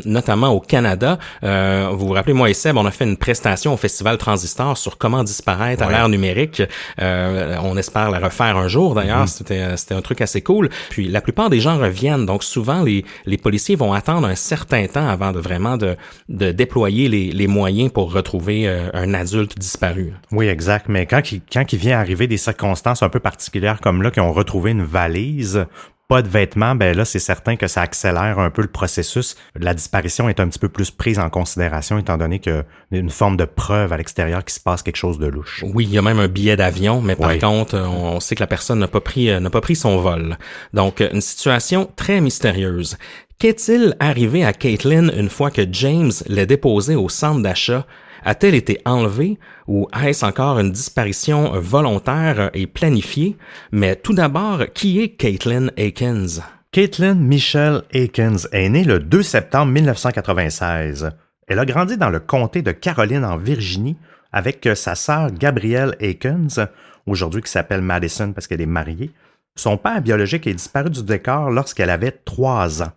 notamment 0.06 0.50
au 0.50 0.60
Canada. 0.60 1.18
vous 1.42 2.08
vous 2.08 2.14
rappelez 2.14 2.34
moi 2.34 2.50
et 2.50 2.54
Seb, 2.54 2.78
on 2.78 2.86
a 2.86 2.92
fait 2.92 3.06
une 3.06 3.18
prestation 3.18 3.74
au 3.74 3.78
Festival 3.78 4.18
Transistor 4.18 4.78
sur 4.78 4.98
comment 4.98 5.24
disparaître 5.24 5.84
à 5.84 5.90
l'ère 5.90 6.10
numérique. 6.10 6.62
on 7.00 7.78
espère 7.78 8.12
la 8.12 8.20
refaire 8.20 8.58
un 8.58 8.68
jour 8.68 8.94
d'ailleurs. 8.94 9.26
Mm-hmm. 9.26 9.38
C'était 9.38 9.78
c'était 9.78 9.96
un 9.96 10.02
truc 10.02 10.22
assez 10.22 10.42
cool. 10.42 10.70
Puis 10.90 11.08
la 11.08 11.22
plupart 11.22 11.50
des 11.50 11.60
gens 11.60 11.78
reviennent, 11.78 12.26
donc 12.26 12.44
souvent 12.44 12.84
les 12.84 13.06
les 13.26 13.38
policiers 13.38 13.76
vont 13.76 13.94
attendre 13.94 14.28
un 14.28 14.36
certain 14.36 14.86
temps 14.88 15.08
avant 15.08 15.32
de 15.32 15.40
vraiment 15.40 15.78
de 15.78 15.96
de 16.30 16.52
déployer 16.52 16.83
les, 16.92 17.48
moyens 17.48 17.92
pour 17.92 18.14
retrouver 18.14 18.68
euh, 18.68 18.90
un 18.94 19.14
adulte 19.14 19.58
disparu. 19.58 20.14
Oui, 20.32 20.48
exact. 20.48 20.88
Mais 20.90 21.06
quand 21.06 21.32
il, 21.32 21.42
quand 21.52 21.72
il 21.74 21.80
vient 21.80 22.00
arriver 22.00 22.28
des 22.28 22.38
circonstances 22.38 23.04
un 23.04 23.10
peu 23.10 23.20
particulières 23.20 23.80
comme 23.82 24.02
là, 24.02 24.12
qui 24.12 24.20
ont 24.20 24.34
retrouvé 24.34 24.72
une 24.72 24.84
valise, 24.84 25.66
pas 26.10 26.22
de 26.22 26.28
vêtements, 26.28 26.76
ben 26.76 26.96
là, 26.96 27.06
c'est 27.06 27.20
certain 27.20 27.56
que 27.56 27.68
ça 27.68 27.82
accélère 27.82 28.38
un 28.38 28.50
peu 28.50 28.62
le 28.62 28.68
processus. 28.68 29.38
La 29.56 29.74
disparition 29.74 30.28
est 30.28 30.40
un 30.40 30.48
petit 30.48 30.60
peu 30.60 30.68
plus 30.70 30.92
prise 30.92 31.18
en 31.18 31.30
considération, 31.30 31.98
étant 31.98 32.18
donné 32.18 32.40
qu'il 32.40 32.64
y 32.92 32.96
a 32.98 33.00
une 33.00 33.10
forme 33.10 33.38
de 33.38 33.46
preuve 33.46 33.94
à 33.94 33.98
l'extérieur 33.98 34.44
qui 34.44 34.54
se 34.54 34.60
passe 34.60 34.84
quelque 34.84 34.98
chose 34.98 35.18
de 35.18 35.28
louche. 35.28 35.64
Oui, 35.74 35.86
il 35.86 35.94
y 35.94 35.98
a 35.98 36.02
même 36.02 36.20
un 36.20 36.28
billet 36.28 36.58
d'avion, 36.58 37.02
mais 37.02 37.16
par 37.16 37.38
contre, 37.40 37.78
on 37.78 38.20
sait 38.20 38.36
que 38.36 38.42
la 38.42 38.48
personne 38.48 38.80
n'a 38.80 38.88
pas 38.88 39.00
pris, 39.00 39.30
euh, 39.30 39.40
n'a 39.40 39.50
pas 39.50 39.62
pris 39.62 39.76
son 39.76 39.98
vol. 39.98 40.38
Donc, 40.74 41.00
une 41.00 41.22
situation 41.22 41.90
très 41.96 42.20
mystérieuse. 42.20 42.98
Qu'est-il 43.44 43.94
arrivé 44.00 44.46
à 44.46 44.54
Caitlin 44.54 45.10
une 45.10 45.28
fois 45.28 45.52
que 45.52 45.64
James 45.70 46.14
l'a 46.28 46.46
déposé 46.46 46.96
au 46.96 47.10
centre 47.10 47.42
d'achat? 47.42 47.86
A-t-elle 48.24 48.56
été 48.56 48.80
enlevée 48.86 49.38
ou 49.68 49.86
est-ce 50.02 50.26
encore 50.26 50.60
une 50.60 50.72
disparition 50.72 51.52
volontaire 51.60 52.52
et 52.54 52.68
planifiée? 52.68 53.36
Mais 53.74 53.98
tout 53.98 54.14
d'abord, 54.14 54.62
qui 54.74 55.02
est 55.02 55.10
Caitlin 55.10 55.68
Akins? 55.78 56.40
Caitlin 56.72 57.16
Michelle 57.16 57.82
Akins 57.94 58.48
est 58.54 58.70
née 58.70 58.86
le 58.86 59.00
2 59.00 59.22
septembre 59.22 59.74
1996. 59.74 61.12
Elle 61.46 61.60
a 61.60 61.66
grandi 61.66 61.98
dans 61.98 62.10
le 62.10 62.22
comté 62.22 62.62
de 62.62 62.72
Caroline 62.72 63.26
en 63.26 63.36
Virginie 63.36 63.98
avec 64.32 64.70
sa 64.76 64.96
sœur 64.96 65.32
Gabrielle 65.32 65.98
Akins, 66.00 66.66
aujourd'hui 67.06 67.42
qui 67.42 67.52
s'appelle 67.52 67.82
Madison 67.82 68.32
parce 68.32 68.48
qu'elle 68.48 68.62
est 68.62 68.66
mariée. 68.66 69.12
Son 69.58 69.76
père 69.76 70.02
biologique 70.02 70.48
est 70.48 70.54
disparu 70.54 70.90
du 70.90 71.04
décor 71.04 71.52
lorsqu'elle 71.52 71.90
avait 71.90 72.22
trois 72.24 72.82
ans. 72.82 72.94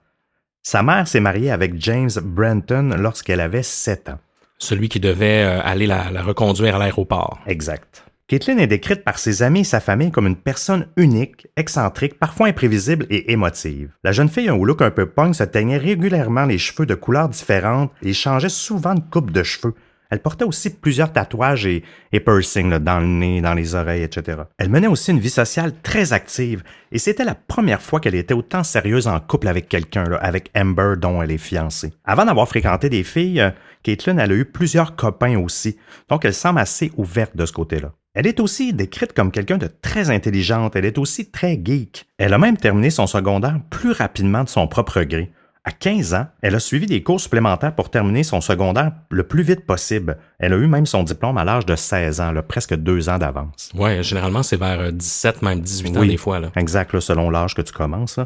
Sa 0.69 0.83
mère 0.83 1.07
s'est 1.07 1.21
mariée 1.21 1.53
avec 1.53 1.81
James 1.81 2.11
Brenton 2.21 2.97
lorsqu'elle 2.99 3.39
avait 3.39 3.63
7 3.63 4.09
ans. 4.09 4.19
Celui 4.59 4.89
qui 4.89 4.99
devait 4.99 5.45
euh, 5.45 5.61
aller 5.63 5.87
la, 5.87 6.09
reconduire 6.21 6.75
à 6.75 6.79
l'aéroport. 6.81 7.39
Exact. 7.47 8.05
Caitlin 8.27 8.59
est 8.59 8.67
décrite 8.67 9.05
par 9.05 9.21
ses 9.21 9.45
amis 9.45 9.61
et 9.61 9.63
sa 9.63 9.79
famille 9.79 10.11
comme 10.11 10.27
une 10.27 10.35
personne 10.35 10.89
unique, 10.97 11.47
excentrique, 11.57 12.19
parfois 12.19 12.49
imprévisible 12.49 13.07
et 13.11 13.31
émotive. 13.31 13.91
La 14.03 14.11
jeune 14.11 14.29
fille 14.29 14.51
au 14.51 14.65
look 14.65 14.83
un 14.83 14.91
peu 14.91 15.07
punk 15.07 15.37
se 15.37 15.45
teignait 15.45 15.79
régulièrement 15.79 16.47
les 16.47 16.59
cheveux 16.59 16.85
de 16.85 16.97
couleurs 16.97 17.29
différentes 17.29 17.93
et 18.03 18.13
changeait 18.13 18.49
souvent 18.49 18.97
de 18.97 19.05
coupe 19.09 19.31
de 19.31 19.45
cheveux, 19.45 19.75
elle 20.11 20.21
portait 20.21 20.45
aussi 20.45 20.71
plusieurs 20.71 21.13
tatouages 21.13 21.67
et, 21.67 21.83
piercings 22.13 22.79
dans 22.79 23.01
le 23.01 23.07
nez, 23.07 23.41
dans 23.41 23.55
les 23.55 23.75
oreilles, 23.75 24.03
etc. 24.03 24.39
Elle 24.59 24.71
menait 24.71 24.87
aussi 24.87 25.11
une 25.11 25.19
vie 25.19 25.31
sociale 25.31 25.73
très 25.83 26.13
active 26.13 26.63
et 26.93 26.99
c'était 26.99 27.25
la 27.25 27.35
première 27.35 27.83
fois 27.83 28.01
qu'elle 28.01 28.15
était 28.15 28.35
autant 28.35 28.65
sérieuse 28.65 29.09
en 29.09 29.21
couple 29.21 29.49
avec 29.49 29.69
quelqu'un, 29.69 30.05
avec 30.21 30.51
Amber 30.57 30.95
dont 30.97 31.23
elle 31.23 31.31
est 31.31 31.39
fiancée. 31.39 31.93
Avant 32.05 32.25
d'avoir 32.25 32.49
fréquenté 32.49 32.89
des 32.89 33.05
filles, 33.05 33.41
euh, 33.41 33.51
Caitlin 33.83 34.19
a 34.19 34.27
eu 34.27 34.45
plusieurs 34.45 34.97
copains 34.97 35.39
aussi, 35.39 35.77
donc 36.09 36.25
elle 36.25 36.35
semble 36.35 36.59
assez 36.59 36.91
ouverte 36.97 37.37
de 37.37 37.47
ce 37.47 37.53
côté-là. 37.53 37.93
Elle 38.15 38.27
est 38.27 38.41
aussi 38.41 38.73
décrite 38.73 39.13
comme 39.13 39.31
quelqu'un 39.31 39.59
de 39.59 39.69
très 39.83 40.09
intelligente, 40.09 40.75
elle 40.75 40.87
est 40.87 40.97
aussi 40.97 41.31
très 41.31 41.61
geek. 41.63 42.07
Elle 42.17 42.33
a 42.33 42.39
même 42.39 42.57
terminé 42.57 42.89
son 42.89 43.07
secondaire 43.07 43.61
plus 43.69 43.93
rapidement 43.93 44.43
de 44.43 44.49
son 44.49 44.67
propre 44.69 45.03
gré. 45.03 45.31
À 45.69 45.73
15 45.73 46.15
ans, 46.15 46.27
elle 46.43 46.55
a 46.55 46.61
suivi 46.61 46.87
des 46.87 47.03
cours 47.03 47.21
supplémentaires 47.21 47.75
pour 47.75 47.91
terminer 47.91 48.23
son 48.23 48.41
secondaire 48.41 48.93
le 49.11 49.25
plus 49.25 49.43
vite 49.43 49.67
possible. 49.67 50.17
Elle 50.39 50.53
a 50.53 50.57
eu 50.57 50.69
même 50.69 50.87
son 50.87 51.03
diplôme 51.03 51.39
à 51.39 51.45
l'âge 51.45 51.67
de 51.67 51.75
16 51.75 52.21
ans, 52.21 52.33
presque 52.47 52.77
deux 52.77 53.09
ans 53.09 53.19
d'avance. 53.19 53.73
Oui, 53.75 54.01
généralement, 54.05 54.45
c'est 54.45 54.57
vers 54.57 54.93
17, 54.93 55.37
euh, 55.43 55.45
même 55.45 55.61
18 55.61 55.97
ans 55.97 56.07
des 56.07 56.17
fois. 56.17 56.39
Là. 56.39 56.53
Exact, 56.55 57.01
selon 57.01 57.31
l'âge 57.31 57.57
que 57.57 57.63
tu 57.63 57.73
commences. 57.73 58.21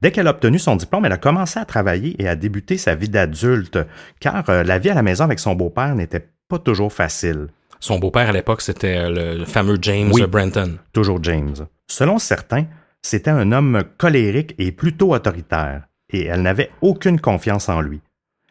Dès 0.00 0.10
qu'elle 0.10 0.26
a 0.26 0.30
obtenu 0.30 0.58
son 0.58 0.76
diplôme, 0.76 1.04
elle 1.04 1.12
a 1.12 1.18
commencé 1.18 1.60
à 1.60 1.66
travailler 1.66 2.16
et 2.18 2.28
à 2.28 2.34
débuter 2.34 2.78
sa 2.78 2.94
vie 2.94 3.10
d'adulte, 3.10 3.78
car 4.18 4.48
euh, 4.48 4.64
la 4.64 4.78
vie 4.78 4.88
à 4.88 4.94
la 4.94 5.02
maison 5.02 5.24
avec 5.24 5.38
son 5.38 5.54
beau-père 5.54 5.94
n'était 5.94 6.26
pas 6.48 6.58
toujours 6.58 6.94
facile. 6.94 7.48
Son 7.78 7.98
beau-père 7.98 8.30
à 8.30 8.32
l'époque, 8.32 8.62
c'était 8.62 8.96
euh, 8.96 9.36
le 9.36 9.44
fameux 9.44 9.76
James 9.82 10.12
Brenton. 10.30 10.78
Toujours 10.94 11.22
James. 11.22 11.56
Selon 11.88 12.18
certains, 12.18 12.64
c'était 13.02 13.30
un 13.30 13.52
homme 13.52 13.84
colérique 13.98 14.54
et 14.56 14.72
plutôt 14.72 15.12
autoritaire 15.14 15.82
et 16.10 16.24
elle 16.26 16.42
n'avait 16.42 16.70
aucune 16.80 17.20
confiance 17.20 17.68
en 17.68 17.80
lui. 17.80 18.00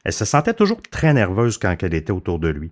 Elle 0.03 0.13
se 0.13 0.25
sentait 0.25 0.53
toujours 0.53 0.81
très 0.81 1.13
nerveuse 1.13 1.57
quand 1.57 1.75
elle 1.81 1.93
était 1.93 2.11
autour 2.11 2.39
de 2.39 2.49
lui. 2.49 2.71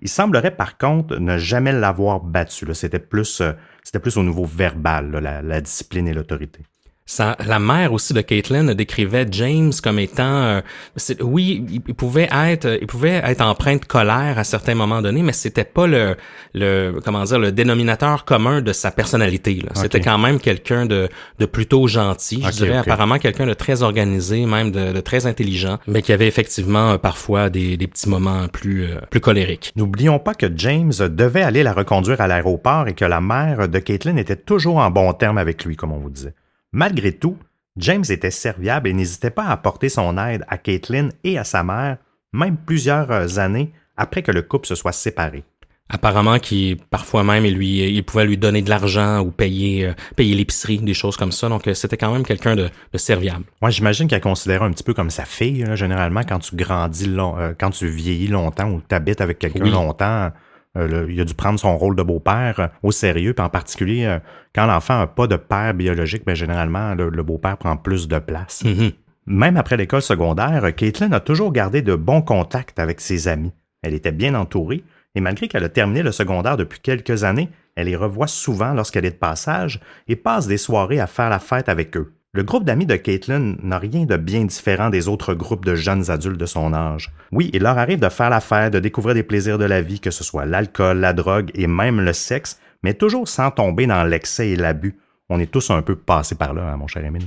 Il 0.00 0.08
semblerait 0.08 0.56
par 0.56 0.78
contre 0.78 1.16
ne 1.16 1.38
jamais 1.38 1.72
l'avoir 1.72 2.20
battu. 2.20 2.66
C'était 2.74 2.98
plus, 2.98 3.40
euh, 3.40 3.52
c'était 3.84 4.00
plus 4.00 4.16
au 4.16 4.24
niveau 4.24 4.44
verbal, 4.44 5.10
la, 5.10 5.60
discipline 5.60 6.08
et 6.08 6.12
l'autorité. 6.12 6.64
Ça, 7.04 7.36
la 7.44 7.58
mère 7.58 7.92
aussi 7.92 8.14
de 8.14 8.20
Caitlin 8.20 8.74
décrivait 8.74 9.26
James 9.32 9.72
comme 9.82 9.98
étant, 9.98 10.22
euh, 10.44 10.60
c'est- 10.96 11.20
oui, 11.20 11.64
il, 11.70 11.94
pouvait 11.94 12.28
être, 12.32 12.78
il 12.80 12.86
pouvait 12.86 13.20
être 13.24 13.40
empreint 13.42 13.76
de 13.76 13.84
colère 13.84 14.38
à 14.38 14.44
certains 14.44 14.74
moments 14.76 15.02
donnés, 15.02 15.22
mais 15.22 15.32
c'était 15.32 15.64
pas 15.64 15.86
le, 15.88 16.16
le, 16.54 17.00
comment 17.04 17.24
dire, 17.24 17.38
le 17.40 17.50
dénominateur 17.52 18.24
commun 18.24 18.62
de 18.62 18.72
sa 18.72 18.92
personnalité. 18.92 19.56
là. 19.56 19.70
C'était 19.74 19.98
quand 20.00 20.16
même 20.18 20.38
quelqu'un 20.38 20.86
de, 20.86 21.08
de 21.38 21.46
plutôt 21.46 21.86
gentil, 21.88 22.36
je 22.36 22.50
dirais 22.66 22.70
apparemment 22.92 23.18
quelqu'un 23.18 23.46
de 23.46 23.54
très 23.54 23.82
organisé, 23.82 24.46
même 24.46 24.70
de, 24.70 24.92
de 24.92 25.00
très 25.00 25.26
intelligent, 25.26 25.78
mais 25.88 26.02
qui 26.02 26.12
avait 26.12 26.28
effectivement 26.28 26.92
euh, 26.92 26.98
parfois 26.98 27.50
des, 27.50 27.76
des 27.76 27.88
petits 27.88 28.08
moments 28.08 28.46
plus, 28.48 28.84
euh, 28.84 29.00
plus 29.10 29.20
colériques. 29.20 29.72
N'oublions 29.76 30.20
pas 30.20 30.34
que 30.34 30.46
James 30.56 30.92
devait 31.10 31.42
aller 31.42 31.64
la 31.64 31.72
reconduire 31.72 32.20
à 32.20 32.28
l'aéroport 32.28 32.86
et 32.88 32.94
que 32.94 33.04
la 33.04 33.20
mère 33.20 33.68
de 33.68 33.78
Caitlin 33.80 34.16
était 34.16 34.36
toujours 34.36 34.76
en 34.76 34.90
bon 34.90 35.12
terme 35.12 35.36
avec 35.38 35.64
lui, 35.64 35.74
comme 35.76 35.92
on 35.92 35.98
vous 35.98 36.10
disait. 36.10 36.34
Malgré 36.72 37.12
tout, 37.12 37.36
James 37.76 38.04
était 38.08 38.30
serviable 38.30 38.88
et 38.88 38.92
n'hésitait 38.92 39.30
pas 39.30 39.44
à 39.44 39.52
apporter 39.52 39.88
son 39.88 40.16
aide 40.18 40.44
à 40.48 40.58
Caitlin 40.58 41.08
et 41.24 41.38
à 41.38 41.44
sa 41.44 41.62
mère, 41.62 41.98
même 42.32 42.56
plusieurs 42.56 43.38
années 43.38 43.72
après 43.96 44.22
que 44.22 44.32
le 44.32 44.42
couple 44.42 44.66
se 44.66 44.74
soit 44.74 44.92
séparé. 44.92 45.44
Apparemment, 45.90 46.38
qui 46.38 46.78
parfois 46.88 47.22
même, 47.22 47.44
il 47.44 47.54
lui, 47.54 47.80
il 47.94 48.02
pouvait 48.02 48.24
lui 48.24 48.38
donner 48.38 48.62
de 48.62 48.70
l'argent 48.70 49.20
ou 49.20 49.30
payer, 49.30 49.88
euh, 49.88 49.92
payer 50.16 50.34
l'épicerie, 50.34 50.78
des 50.78 50.94
choses 50.94 51.18
comme 51.18 51.32
ça. 51.32 51.50
Donc, 51.50 51.66
euh, 51.68 51.74
c'était 51.74 51.98
quand 51.98 52.10
même 52.10 52.24
quelqu'un 52.24 52.56
de, 52.56 52.70
de 52.92 52.98
serviable. 52.98 53.44
Moi, 53.60 53.70
j'imagine 53.70 54.08
qu'elle 54.08 54.22
considérait 54.22 54.64
un 54.64 54.70
petit 54.70 54.84
peu 54.84 54.94
comme 54.94 55.10
sa 55.10 55.26
fille, 55.26 55.64
là, 55.64 55.76
généralement, 55.76 56.22
quand 56.26 56.38
tu 56.38 56.56
grandis, 56.56 57.06
long- 57.06 57.36
euh, 57.38 57.52
quand 57.58 57.70
tu 57.70 57.88
vieillis 57.88 58.28
longtemps 58.28 58.70
ou 58.70 58.80
tu 58.88 58.94
habites 58.94 59.20
avec 59.20 59.38
quelqu'un 59.38 59.64
Oui. 59.64 59.70
longtemps, 59.70 60.04
euh, 60.24 60.28
le- 60.74 61.10
il 61.10 61.20
a 61.20 61.24
dû 61.24 61.34
prendre 61.34 61.58
son 61.58 61.76
rôle 61.76 61.96
de 61.96 62.02
beau-père 62.02 62.60
euh, 62.60 62.66
au 62.82 62.90
sérieux, 62.92 63.34
puis 63.34 63.44
en 63.44 63.48
particulier, 63.48 64.04
euh, 64.06 64.18
quand 64.54 64.66
l'enfant 64.66 64.98
n'a 64.98 65.06
pas 65.06 65.26
de 65.26 65.36
père 65.36 65.74
biologique, 65.74 66.24
ben, 66.24 66.34
généralement, 66.34 66.94
le, 66.94 67.08
le 67.10 67.22
beau-père 67.22 67.56
prend 67.58 67.76
plus 67.76 68.08
de 68.08 68.18
place. 68.18 68.64
Mhm. 68.64 68.92
Même 69.26 69.56
après 69.56 69.76
l'école 69.76 70.02
secondaire, 70.02 70.74
Caitlin 70.74 71.12
a 71.12 71.20
toujours 71.20 71.52
gardé 71.52 71.82
de 71.82 71.94
bons 71.94 72.22
contacts 72.22 72.78
avec 72.78 73.00
ses 73.00 73.28
amis. 73.28 73.52
Elle 73.82 73.94
était 73.94 74.12
bien 74.12 74.34
entourée, 74.34 74.82
et 75.14 75.20
malgré 75.20 75.46
qu'elle 75.46 75.64
a 75.64 75.68
terminé 75.68 76.02
le 76.02 76.10
secondaire 76.12 76.56
depuis 76.56 76.80
quelques 76.80 77.22
années, 77.22 77.48
elle 77.76 77.86
les 77.86 77.96
revoit 77.96 78.26
souvent 78.26 78.72
lorsqu'elle 78.74 79.04
est 79.04 79.10
de 79.12 79.16
passage 79.16 79.80
et 80.08 80.16
passe 80.16 80.46
des 80.46 80.58
soirées 80.58 81.00
à 81.00 81.06
faire 81.06 81.30
la 81.30 81.38
fête 81.38 81.68
avec 81.68 81.96
eux. 81.96 82.12
Le 82.34 82.44
groupe 82.44 82.64
d'amis 82.64 82.86
de 82.86 82.96
Caitlin 82.96 83.56
n'a 83.62 83.78
rien 83.78 84.06
de 84.06 84.16
bien 84.16 84.46
différent 84.46 84.88
des 84.88 85.06
autres 85.06 85.34
groupes 85.34 85.66
de 85.66 85.74
jeunes 85.74 86.10
adultes 86.10 86.40
de 86.40 86.46
son 86.46 86.72
âge. 86.72 87.12
Oui, 87.30 87.50
il 87.52 87.62
leur 87.62 87.76
arrive 87.76 88.00
de 88.00 88.08
faire 88.08 88.30
la 88.30 88.40
fête, 88.40 88.72
de 88.72 88.78
découvrir 88.78 89.14
des 89.14 89.22
plaisirs 89.22 89.58
de 89.58 89.66
la 89.66 89.82
vie, 89.82 90.00
que 90.00 90.10
ce 90.10 90.24
soit 90.24 90.46
l'alcool, 90.46 90.98
la 91.00 91.12
drogue 91.12 91.50
et 91.52 91.66
même 91.66 92.00
le 92.00 92.14
sexe, 92.14 92.58
mais 92.82 92.94
toujours 92.94 93.28
sans 93.28 93.50
tomber 93.50 93.86
dans 93.86 94.02
l'excès 94.04 94.48
et 94.48 94.56
l'abus. 94.56 94.96
On 95.28 95.40
est 95.40 95.50
tous 95.50 95.68
un 95.68 95.82
peu 95.82 95.94
passés 95.94 96.34
par 96.34 96.54
là, 96.54 96.72
hein, 96.72 96.78
mon 96.78 96.86
cher 96.86 97.04
Émile? 97.04 97.26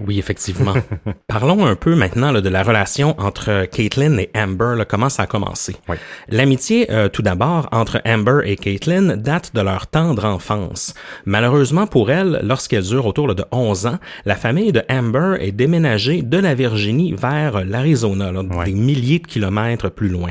Oui, 0.00 0.18
effectivement. 0.18 0.74
Parlons 1.26 1.66
un 1.66 1.74
peu 1.74 1.96
maintenant 1.96 2.30
là, 2.30 2.40
de 2.40 2.48
la 2.48 2.62
relation 2.62 3.16
entre 3.18 3.64
Caitlin 3.64 4.16
et 4.18 4.30
Amber. 4.34 4.74
là, 4.76 4.84
comment 4.84 5.08
ça 5.08 5.24
a 5.24 5.26
commencé? 5.26 5.74
Oui. 5.88 5.96
L'amitié, 6.28 6.90
euh, 6.92 7.08
tout 7.08 7.22
d'abord, 7.22 7.68
entre 7.72 8.00
Amber 8.06 8.40
et 8.44 8.56
Caitlin 8.56 9.16
date 9.16 9.54
de 9.54 9.60
leur 9.60 9.88
tendre 9.88 10.24
enfance. 10.24 10.94
Malheureusement 11.24 11.88
pour 11.88 12.12
elle, 12.12 12.40
lorsqu'elle 12.44 12.84
dure 12.84 13.06
autour 13.06 13.26
là, 13.26 13.34
de 13.34 13.44
11 13.50 13.86
ans, 13.86 13.98
la 14.24 14.36
famille 14.36 14.70
de 14.70 14.82
Amber 14.88 15.36
est 15.40 15.52
déménagée 15.52 16.22
de 16.22 16.38
la 16.38 16.54
Virginie 16.54 17.12
vers 17.12 17.64
l'Arizona, 17.64 18.32
des 18.64 18.72
milliers 18.72 19.18
de 19.18 19.26
kilomètres 19.26 19.88
plus 19.88 20.08
loin. 20.08 20.30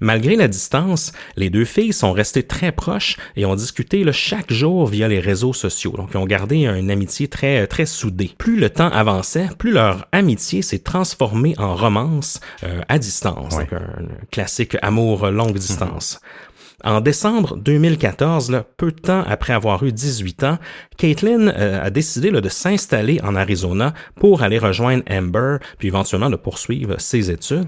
Malgré 0.00 0.36
la 0.36 0.48
distance, 0.48 1.12
les 1.36 1.50
deux 1.50 1.64
filles 1.64 1.92
sont 1.92 2.12
restées 2.12 2.42
très 2.42 2.72
proches 2.72 3.16
et 3.36 3.46
ont 3.46 3.54
discuté 3.54 4.04
là, 4.04 4.12
chaque 4.12 4.52
jour 4.52 4.86
via 4.86 5.08
les 5.08 5.20
réseaux 5.20 5.52
sociaux. 5.52 5.92
Donc, 5.96 6.10
ils 6.12 6.16
ont 6.16 6.26
gardé 6.26 6.66
une 6.66 6.90
amitié 6.90 7.28
très, 7.28 7.66
très 7.66 7.86
soudée. 7.86 8.32
Plus 8.36 8.58
le 8.58 8.70
temps 8.70 8.90
avançait, 9.04 9.48
plus 9.58 9.72
leur 9.72 10.06
amitié 10.12 10.62
s'est 10.62 10.78
transformée 10.78 11.54
en 11.58 11.74
romance 11.76 12.40
euh, 12.62 12.80
à 12.88 12.98
distance. 12.98 13.54
Ouais. 13.54 13.64
Donc, 13.64 13.72
un 13.74 14.26
classique 14.30 14.76
amour 14.82 15.30
longue 15.30 15.58
distance. 15.58 16.20
En 16.84 17.00
décembre 17.00 17.56
2014, 17.56 18.50
là, 18.50 18.64
peu 18.76 18.92
de 18.92 19.00
temps 19.00 19.24
après 19.26 19.54
avoir 19.54 19.82
eu 19.84 19.92
18 19.92 20.44
ans, 20.44 20.58
Caitlin 20.98 21.48
euh, 21.48 21.82
a 21.82 21.88
décidé 21.88 22.30
là, 22.30 22.42
de 22.42 22.48
s'installer 22.50 23.20
en 23.22 23.36
Arizona 23.36 23.94
pour 24.16 24.42
aller 24.42 24.58
rejoindre 24.58 25.02
Amber, 25.10 25.56
puis 25.78 25.88
éventuellement 25.88 26.28
de 26.28 26.36
poursuivre 26.36 27.00
ses 27.00 27.30
études. 27.30 27.66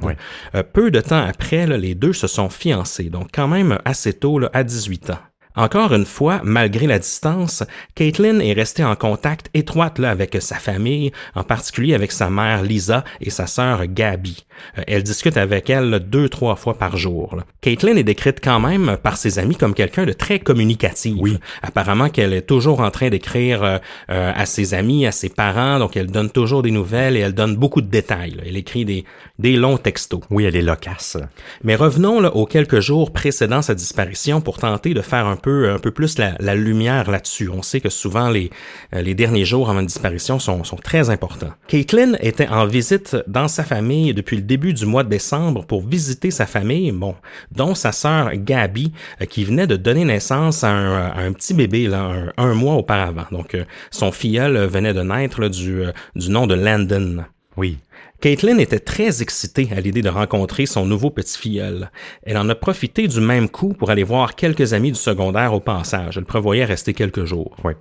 Euh, 0.55 0.63
peu 0.63 0.91
de 0.91 1.01
temps 1.01 1.25
après, 1.25 1.67
là, 1.67 1.79
les 1.79 1.95
deux 1.95 2.13
se 2.13 2.27
sont 2.27 2.51
fiancés, 2.51 3.05
donc 3.05 3.29
quand 3.33 3.49
même 3.49 3.79
assez 3.87 4.13
tôt, 4.13 4.39
à 4.53 4.63
18 4.63 5.11
ans. 5.11 5.19
Encore 5.57 5.95
une 5.95 6.05
fois, 6.05 6.41
malgré 6.45 6.87
la 6.87 6.99
distance, 6.99 7.65
Caitlin 7.95 8.41
est 8.41 8.53
restée 8.53 8.85
en 8.85 8.95
contact 8.95 9.49
étroite 9.55 9.99
là, 9.99 10.11
avec 10.11 10.37
sa 10.41 10.57
famille, 10.57 11.13
en 11.35 11.45
particulier 11.45 11.95
avec 11.95 12.13
sa 12.13 12.29
mère 12.29 12.63
Lisa 12.63 13.05
et 13.23 13.31
sa 13.31 13.47
sœur 13.47 13.87
Gabby. 13.87 14.45
Euh, 14.79 14.83
elle 14.87 15.03
discute 15.03 15.39
avec 15.39 15.71
elle 15.71 15.91
là, 15.91 15.99
deux, 15.99 16.29
trois 16.29 16.57
fois 16.57 16.75
par 16.75 16.97
jour. 16.99 17.35
là. 17.37 17.45
Caitlin 17.63 17.97
est 17.97 18.05
décrite 18.05 18.41
quand 18.43 18.61
même 18.61 18.99
par 19.03 19.17
ses 19.17 19.39
amis 19.39 19.57
comme 19.57 19.75
quelqu'un 19.75 20.05
de 20.05 20.13
très 20.13 20.39
communicatif. 20.39 21.17
Oui. 21.19 21.39
Apparemment 21.63 22.11
qu'elle 22.11 22.35
est 22.35 22.47
toujours 22.47 22.81
en 22.81 22.91
train 22.91 23.09
d'écrire 23.09 23.63
euh, 23.63 23.79
euh, 24.11 24.33
à 24.35 24.45
ses 24.45 24.75
amis, 24.75 25.07
à 25.07 25.13
ses 25.13 25.31
parents, 25.31 25.79
donc 25.79 25.97
elle 25.97 26.11
donne 26.11 26.31
toujours 26.31 26.63
des 26.63 26.71
nouvelles 26.71 27.17
et 27.17 27.21
elle 27.21 27.35
donne 27.35 27.57
beaucoup 27.57 27.81
de 27.81 27.89
détails. 27.89 28.37
Elle 28.45 28.57
écrit 28.57 28.85
des, 28.85 29.05
des 29.39 29.57
longs 29.57 29.77
textos. 29.77 30.21
Oui, 30.31 30.45
elle 30.45 30.57
est 30.57 30.63
loquace. 30.63 31.17
Mais 31.63 31.75
revenons 31.75 32.21
là, 32.21 32.35
aux 32.35 32.47
quelques 32.47 32.81
jours 32.81 33.13
précédant 33.13 33.63
sa 33.63 33.75
disparition 33.75 34.41
pour 34.41 34.59
tenter 34.59 34.95
de 34.95 35.03
faire 35.03 35.27
un 35.27 35.37
peu, 35.37 35.71
un 35.71 35.79
peu 35.79 35.91
plus 35.91 36.19
la, 36.19 36.35
la 36.41 36.55
lumière 36.55 37.11
là-dessus. 37.11 37.49
On 37.49 37.63
sait 37.63 37.81
que 37.81 37.91
souvent 37.91 38.31
les, 38.31 38.51
euh, 38.95 39.03
les 39.03 39.15
derniers 39.15 39.45
jours 39.45 39.69
avant 39.69 39.81
une 39.81 39.87
disparition 39.87 40.39
sont, 40.39 40.65
sont 40.65 40.77
très 40.77 41.11
importants. 41.11 41.53
Caitlin 41.69 42.15
était 42.21 42.49
en 42.49 42.67
visite 42.67 43.17
dans 43.27 43.49
sa 43.49 43.65
famille 43.65 44.15
depuis 44.15 44.37
le 44.37 44.43
début 44.43 44.73
du 44.73 44.87
mois 44.87 45.05
de 45.05 45.11
décembre 45.11 45.65
pour 45.65 45.87
visiter 45.87 46.31
sa 46.31 46.47
famille, 46.47 46.93
bon, 46.93 47.15
dont 47.53 47.75
sa 47.75 47.93
sœur 47.93 48.31
Gabi, 48.35 48.93
euh, 49.21 49.27
qui 49.27 49.45
venait 49.45 49.67
de 49.67 49.77
donner 49.77 50.05
naissance 50.05 50.65
à 50.65 50.71
un, 50.71 51.09
à 51.09 51.21
un 51.21 51.33
petit 51.33 51.55
bébé 51.55 51.89
là, 51.89 52.01
un, 52.01 52.33
un 52.37 52.55
mois 52.55 52.75
auparavant. 52.75 53.27
Donc 53.31 53.55
euh, 53.55 53.65
son 53.91 54.13
filleul 54.13 54.57
venait 54.67 54.95
de 54.95 55.03
naître 55.03 55.41
là, 55.41 55.49
du, 55.49 55.83
du 56.15 56.31
nom 56.31 56.47
de 56.47 56.55
Landon. 56.55 57.25
Oui. 57.57 57.79
Caitlin 58.21 58.59
était 58.59 58.79
très 58.79 59.23
excitée 59.23 59.69
à 59.77 59.81
l'idée 59.81 60.03
de 60.03 60.09
rencontrer 60.09 60.67
son 60.67 60.87
nouveau 60.87 61.11
petit-filleul. 61.11 61.91
Elle 62.23 62.39
en 62.39 62.49
a 62.49 62.55
profité 62.55 63.09
du 63.09 63.21
même 63.21 63.49
coup 63.49 63.75
pour 63.75 63.91
aller 63.91 64.05
voir 64.05 64.37
quelques 64.37 64.73
amis 64.73 64.93
du 64.93 64.99
secondaire 64.99 65.53
au 65.53 65.61
passage. 65.61 66.17
Elle 66.17 66.25
prévoyait 66.25 66.65
rester 66.65 66.95
quelques 66.95 67.25
jours. 67.25 67.57
Oui. 67.65 67.75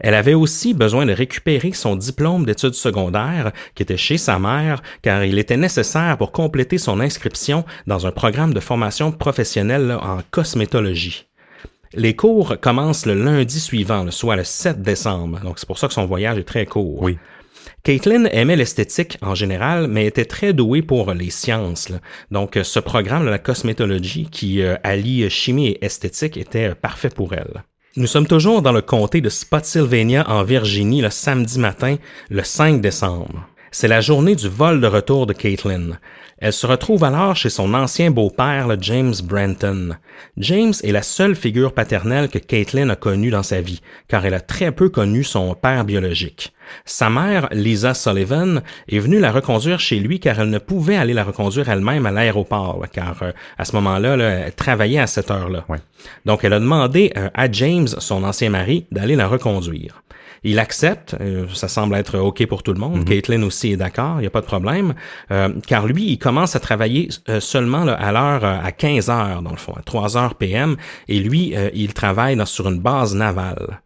Elle 0.00 0.14
avait 0.14 0.34
aussi 0.34 0.74
besoin 0.74 1.06
de 1.06 1.12
récupérer 1.12 1.72
son 1.72 1.96
diplôme 1.96 2.44
d'études 2.44 2.74
secondaires 2.74 3.52
qui 3.74 3.82
était 3.82 3.96
chez 3.96 4.18
sa 4.18 4.38
mère 4.38 4.82
car 5.02 5.24
il 5.24 5.38
était 5.38 5.56
nécessaire 5.56 6.18
pour 6.18 6.32
compléter 6.32 6.78
son 6.78 7.00
inscription 7.00 7.64
dans 7.86 8.06
un 8.06 8.12
programme 8.12 8.54
de 8.54 8.60
formation 8.60 9.12
professionnelle 9.12 9.96
en 10.02 10.18
cosmétologie. 10.30 11.26
Les 11.94 12.14
cours 12.14 12.56
commencent 12.60 13.06
le 13.06 13.14
lundi 13.14 13.58
suivant, 13.58 14.10
soit 14.10 14.36
le 14.36 14.44
7 14.44 14.80
décembre. 14.82 15.40
Donc 15.40 15.58
c'est 15.58 15.66
pour 15.66 15.78
ça 15.78 15.88
que 15.88 15.94
son 15.94 16.06
voyage 16.06 16.38
est 16.38 16.44
très 16.44 16.66
court. 16.66 17.02
Oui. 17.02 17.18
Caitlin 17.82 18.26
aimait 18.26 18.56
l'esthétique 18.56 19.16
en 19.22 19.34
général, 19.34 19.88
mais 19.88 20.04
était 20.04 20.26
très 20.26 20.52
douée 20.52 20.82
pour 20.82 21.12
les 21.14 21.30
sciences. 21.30 21.88
Donc, 22.30 22.56
euh, 22.56 22.64
ce 22.64 22.78
programme 22.78 23.24
de 23.24 23.30
la 23.30 23.38
cosmétologie 23.38 24.28
qui 24.30 24.62
euh, 24.62 24.76
allie 24.82 25.28
chimie 25.30 25.68
et 25.68 25.84
esthétique 25.84 26.36
était 26.36 26.70
euh, 26.70 26.74
parfait 26.74 27.08
pour 27.08 27.32
elle. 27.32 27.62
Nous 27.96 28.06
sommes 28.06 28.26
toujours 28.26 28.60
dans 28.60 28.72
le 28.72 28.82
comté 28.82 29.22
de 29.22 29.30
Spotsylvania 29.30 30.28
en 30.28 30.44
Virginie 30.44 31.00
le 31.00 31.10
samedi 31.10 31.58
matin, 31.58 31.96
le 32.28 32.44
5 32.44 32.82
décembre. 32.82 33.48
C'est 33.72 33.86
la 33.86 34.00
journée 34.00 34.34
du 34.34 34.48
vol 34.48 34.80
de 34.80 34.88
retour 34.88 35.26
de 35.26 35.32
Caitlin. 35.32 35.96
Elle 36.38 36.52
se 36.52 36.66
retrouve 36.66 37.04
alors 37.04 37.36
chez 37.36 37.50
son 37.50 37.72
ancien 37.72 38.10
beau-père, 38.10 38.66
le 38.66 38.76
James 38.80 39.14
Branton. 39.22 39.90
James 40.38 40.72
est 40.82 40.90
la 40.90 41.02
seule 41.02 41.36
figure 41.36 41.72
paternelle 41.72 42.28
que 42.28 42.38
Caitlin 42.38 42.88
a 42.88 42.96
connue 42.96 43.30
dans 43.30 43.44
sa 43.44 43.60
vie, 43.60 43.80
car 44.08 44.26
elle 44.26 44.34
a 44.34 44.40
très 44.40 44.72
peu 44.72 44.88
connu 44.88 45.22
son 45.22 45.54
père 45.54 45.84
biologique. 45.84 46.52
Sa 46.84 47.10
mère, 47.10 47.48
Lisa 47.52 47.94
Sullivan, 47.94 48.62
est 48.88 48.98
venue 48.98 49.20
la 49.20 49.30
reconduire 49.30 49.78
chez 49.78 50.00
lui 50.00 50.18
car 50.18 50.40
elle 50.40 50.50
ne 50.50 50.58
pouvait 50.58 50.96
aller 50.96 51.14
la 51.14 51.24
reconduire 51.24 51.68
elle-même 51.68 52.06
à 52.06 52.10
l'aéroport, 52.10 52.84
car 52.92 53.22
euh, 53.22 53.30
à 53.56 53.64
ce 53.64 53.76
moment-là, 53.76 54.16
là, 54.16 54.30
elle 54.46 54.52
travaillait 54.52 54.98
à 54.98 55.06
cette 55.06 55.30
heure-là. 55.30 55.64
Ouais. 55.68 55.78
Donc 56.26 56.42
elle 56.42 56.54
a 56.54 56.60
demandé 56.60 57.12
euh, 57.16 57.28
à 57.34 57.50
James, 57.52 57.86
son 57.86 58.24
ancien 58.24 58.50
mari, 58.50 58.86
d'aller 58.90 59.14
la 59.14 59.28
reconduire. 59.28 60.02
Il 60.42 60.58
accepte, 60.58 61.14
euh, 61.20 61.46
ça 61.52 61.68
semble 61.68 61.94
être 61.96 62.18
OK 62.18 62.46
pour 62.46 62.62
tout 62.62 62.72
le 62.72 62.80
monde. 62.80 63.04
Caitlin 63.04 63.42
aussi 63.42 63.72
est 63.72 63.76
d'accord, 63.76 64.16
il 64.18 64.20
n'y 64.22 64.26
a 64.26 64.30
pas 64.30 64.40
de 64.40 64.46
problème, 64.46 64.94
euh, 65.30 65.50
car 65.66 65.86
lui, 65.86 66.04
il 66.12 66.18
commence 66.18 66.56
à 66.56 66.60
travailler 66.60 67.08
euh, 67.28 67.40
seulement 67.40 67.84
là, 67.84 67.92
à 67.94 68.10
l'heure 68.12 68.44
à 68.44 68.72
15 68.72 69.10
heures, 69.10 69.42
dans 69.42 69.50
le 69.50 69.56
fond, 69.58 69.74
à 69.76 69.82
3 69.82 70.16
heures 70.16 70.34
PM, 70.36 70.76
et 71.08 71.18
lui, 71.20 71.54
euh, 71.54 71.68
il 71.74 71.92
travaille 71.92 72.36
dans- 72.36 72.46
sur 72.46 72.68
une 72.68 72.80
base 72.80 73.14
navale. 73.14 73.80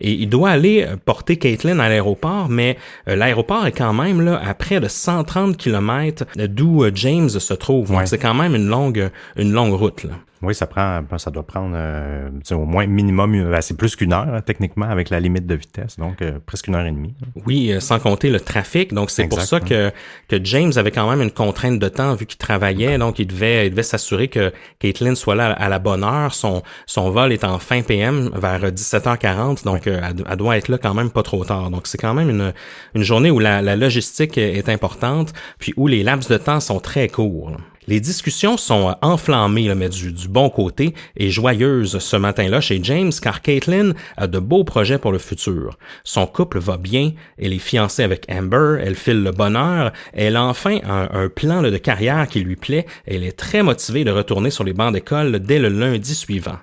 Et 0.00 0.12
il 0.12 0.28
doit 0.28 0.50
aller 0.50 0.86
porter 1.04 1.38
Caitlin 1.38 1.80
à 1.80 1.88
l'aéroport, 1.88 2.48
mais 2.48 2.78
l'aéroport 3.08 3.66
est 3.66 3.72
quand 3.72 3.92
même 3.92 4.20
là 4.20 4.40
à 4.46 4.54
près 4.54 4.78
de 4.78 4.86
130 4.86 5.56
km 5.56 6.24
d'où 6.36 6.84
James 6.94 7.28
se 7.28 7.52
trouve. 7.52 7.90
Ouais. 7.90 8.06
c'est 8.06 8.16
quand 8.16 8.32
même 8.34 8.54
une 8.54 8.68
longue, 8.68 9.10
une 9.36 9.50
longue 9.52 9.72
route. 9.74 10.04
Là. 10.04 10.12
Oui, 10.40 10.54
ça 10.54 10.66
prend, 10.66 11.02
ben, 11.02 11.18
ça 11.18 11.30
doit 11.30 11.44
prendre 11.44 11.72
euh, 11.74 12.30
au 12.52 12.64
moins 12.64 12.86
minimum, 12.86 13.50
ben, 13.50 13.60
c'est 13.60 13.76
plus 13.76 13.96
qu'une 13.96 14.12
heure 14.12 14.28
hein, 14.32 14.40
techniquement 14.40 14.86
avec 14.86 15.10
la 15.10 15.18
limite 15.18 15.46
de 15.46 15.54
vitesse, 15.56 15.98
donc 15.98 16.22
euh, 16.22 16.38
presque 16.46 16.68
une 16.68 16.76
heure 16.76 16.86
et 16.86 16.92
demie. 16.92 17.14
Oui, 17.46 17.72
euh, 17.72 17.80
sans 17.80 17.98
compter 17.98 18.30
le 18.30 18.38
trafic. 18.38 18.94
Donc 18.94 19.10
c'est 19.10 19.26
pour 19.26 19.40
ça 19.40 19.58
que 19.58 19.90
que 20.28 20.36
James 20.44 20.72
avait 20.76 20.92
quand 20.92 21.10
même 21.10 21.22
une 21.22 21.32
contrainte 21.32 21.80
de 21.80 21.88
temps 21.88 22.14
vu 22.14 22.26
qu'il 22.26 22.38
travaillait, 22.38 22.98
donc 22.98 23.18
il 23.18 23.26
devait 23.26 23.66
il 23.66 23.70
devait 23.70 23.82
s'assurer 23.82 24.28
que 24.28 24.52
Caitlin 24.78 25.16
soit 25.16 25.34
là 25.34 25.52
à 25.52 25.68
la 25.68 25.80
bonne 25.80 26.04
heure. 26.04 26.32
Son 26.32 26.62
son 26.86 27.10
vol 27.10 27.32
est 27.32 27.42
en 27.42 27.58
fin 27.58 27.82
PM 27.82 28.30
vers 28.34 28.70
17h40, 28.70 29.64
donc 29.64 29.88
elle, 29.88 30.24
elle, 30.28 30.36
doit 30.36 30.56
être 30.56 30.68
là 30.68 30.78
quand 30.78 30.94
même 30.94 31.10
pas 31.10 31.24
trop 31.24 31.44
tard. 31.44 31.70
Donc 31.70 31.88
c'est 31.88 31.98
quand 31.98 32.14
même 32.14 32.30
une 32.30 32.52
une 32.94 33.02
journée 33.02 33.32
où 33.32 33.40
la, 33.40 33.60
la 33.60 33.74
logistique 33.74 34.38
est 34.38 34.68
importante, 34.68 35.32
puis 35.58 35.74
où 35.76 35.88
les 35.88 36.04
laps 36.04 36.30
de 36.30 36.36
temps 36.36 36.60
sont 36.60 36.78
très 36.78 37.08
courts. 37.08 37.56
Les 37.88 38.00
discussions 38.00 38.58
sont 38.58 38.94
enflammées, 39.00 39.74
mais 39.74 39.88
du, 39.88 40.12
bon 40.28 40.50
côté, 40.50 40.92
et 41.16 41.30
joyeuses 41.30 41.98
ce 42.00 42.16
matin-là 42.16 42.60
chez 42.60 42.80
James, 42.82 43.12
car 43.22 43.40
Caitlin 43.40 43.94
a 44.18 44.26
de 44.26 44.38
beaux 44.38 44.62
projets 44.62 44.98
pour 44.98 45.10
le 45.10 45.16
futur. 45.16 45.78
Son 46.04 46.26
couple 46.26 46.58
va 46.58 46.76
bien, 46.76 47.12
elle 47.38 47.54
est 47.54 47.58
fiancée 47.58 48.02
avec 48.02 48.26
Amber, 48.30 48.76
elle 48.84 48.94
file 48.94 49.22
le 49.22 49.30
bonheur, 49.30 49.94
elle 50.12 50.36
a 50.36 50.44
enfin 50.44 50.80
un, 50.84 51.30
plan 51.30 51.62
de 51.62 51.78
carrière 51.78 52.28
qui 52.28 52.40
lui 52.40 52.56
plaît, 52.56 52.84
elle 53.06 53.24
est 53.24 53.32
très 53.32 53.62
motivée 53.62 54.04
de 54.04 54.10
retourner 54.10 54.50
sur 54.50 54.64
les 54.64 54.74
bancs 54.74 54.92
d'école 54.92 55.38
dès 55.38 55.58
le 55.58 55.70
lundi 55.70 56.14
suivant. 56.14 56.58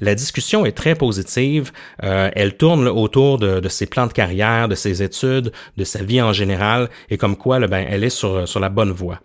La 0.00 0.14
discussion 0.14 0.66
est 0.66 0.76
très 0.76 0.94
positive. 0.94 1.72
Euh, 2.04 2.30
elle 2.36 2.56
tourne 2.56 2.86
autour 2.86 3.38
de, 3.38 3.66
ses 3.68 3.86
plans 3.86 4.06
de 4.06 4.12
carrière, 4.12 4.68
de 4.68 4.76
ses 4.76 5.02
études, 5.02 5.50
de 5.78 5.84
sa 5.84 6.04
vie 6.04 6.20
en 6.20 6.34
général, 6.34 6.90
et 7.08 7.16
comme 7.16 7.36
quoi, 7.36 7.58
ben, 7.66 7.86
elle 7.88 8.04
est 8.04 8.10
sur 8.10 8.60
la 8.60 8.68
bonne 8.68 8.92
voie 8.92 9.18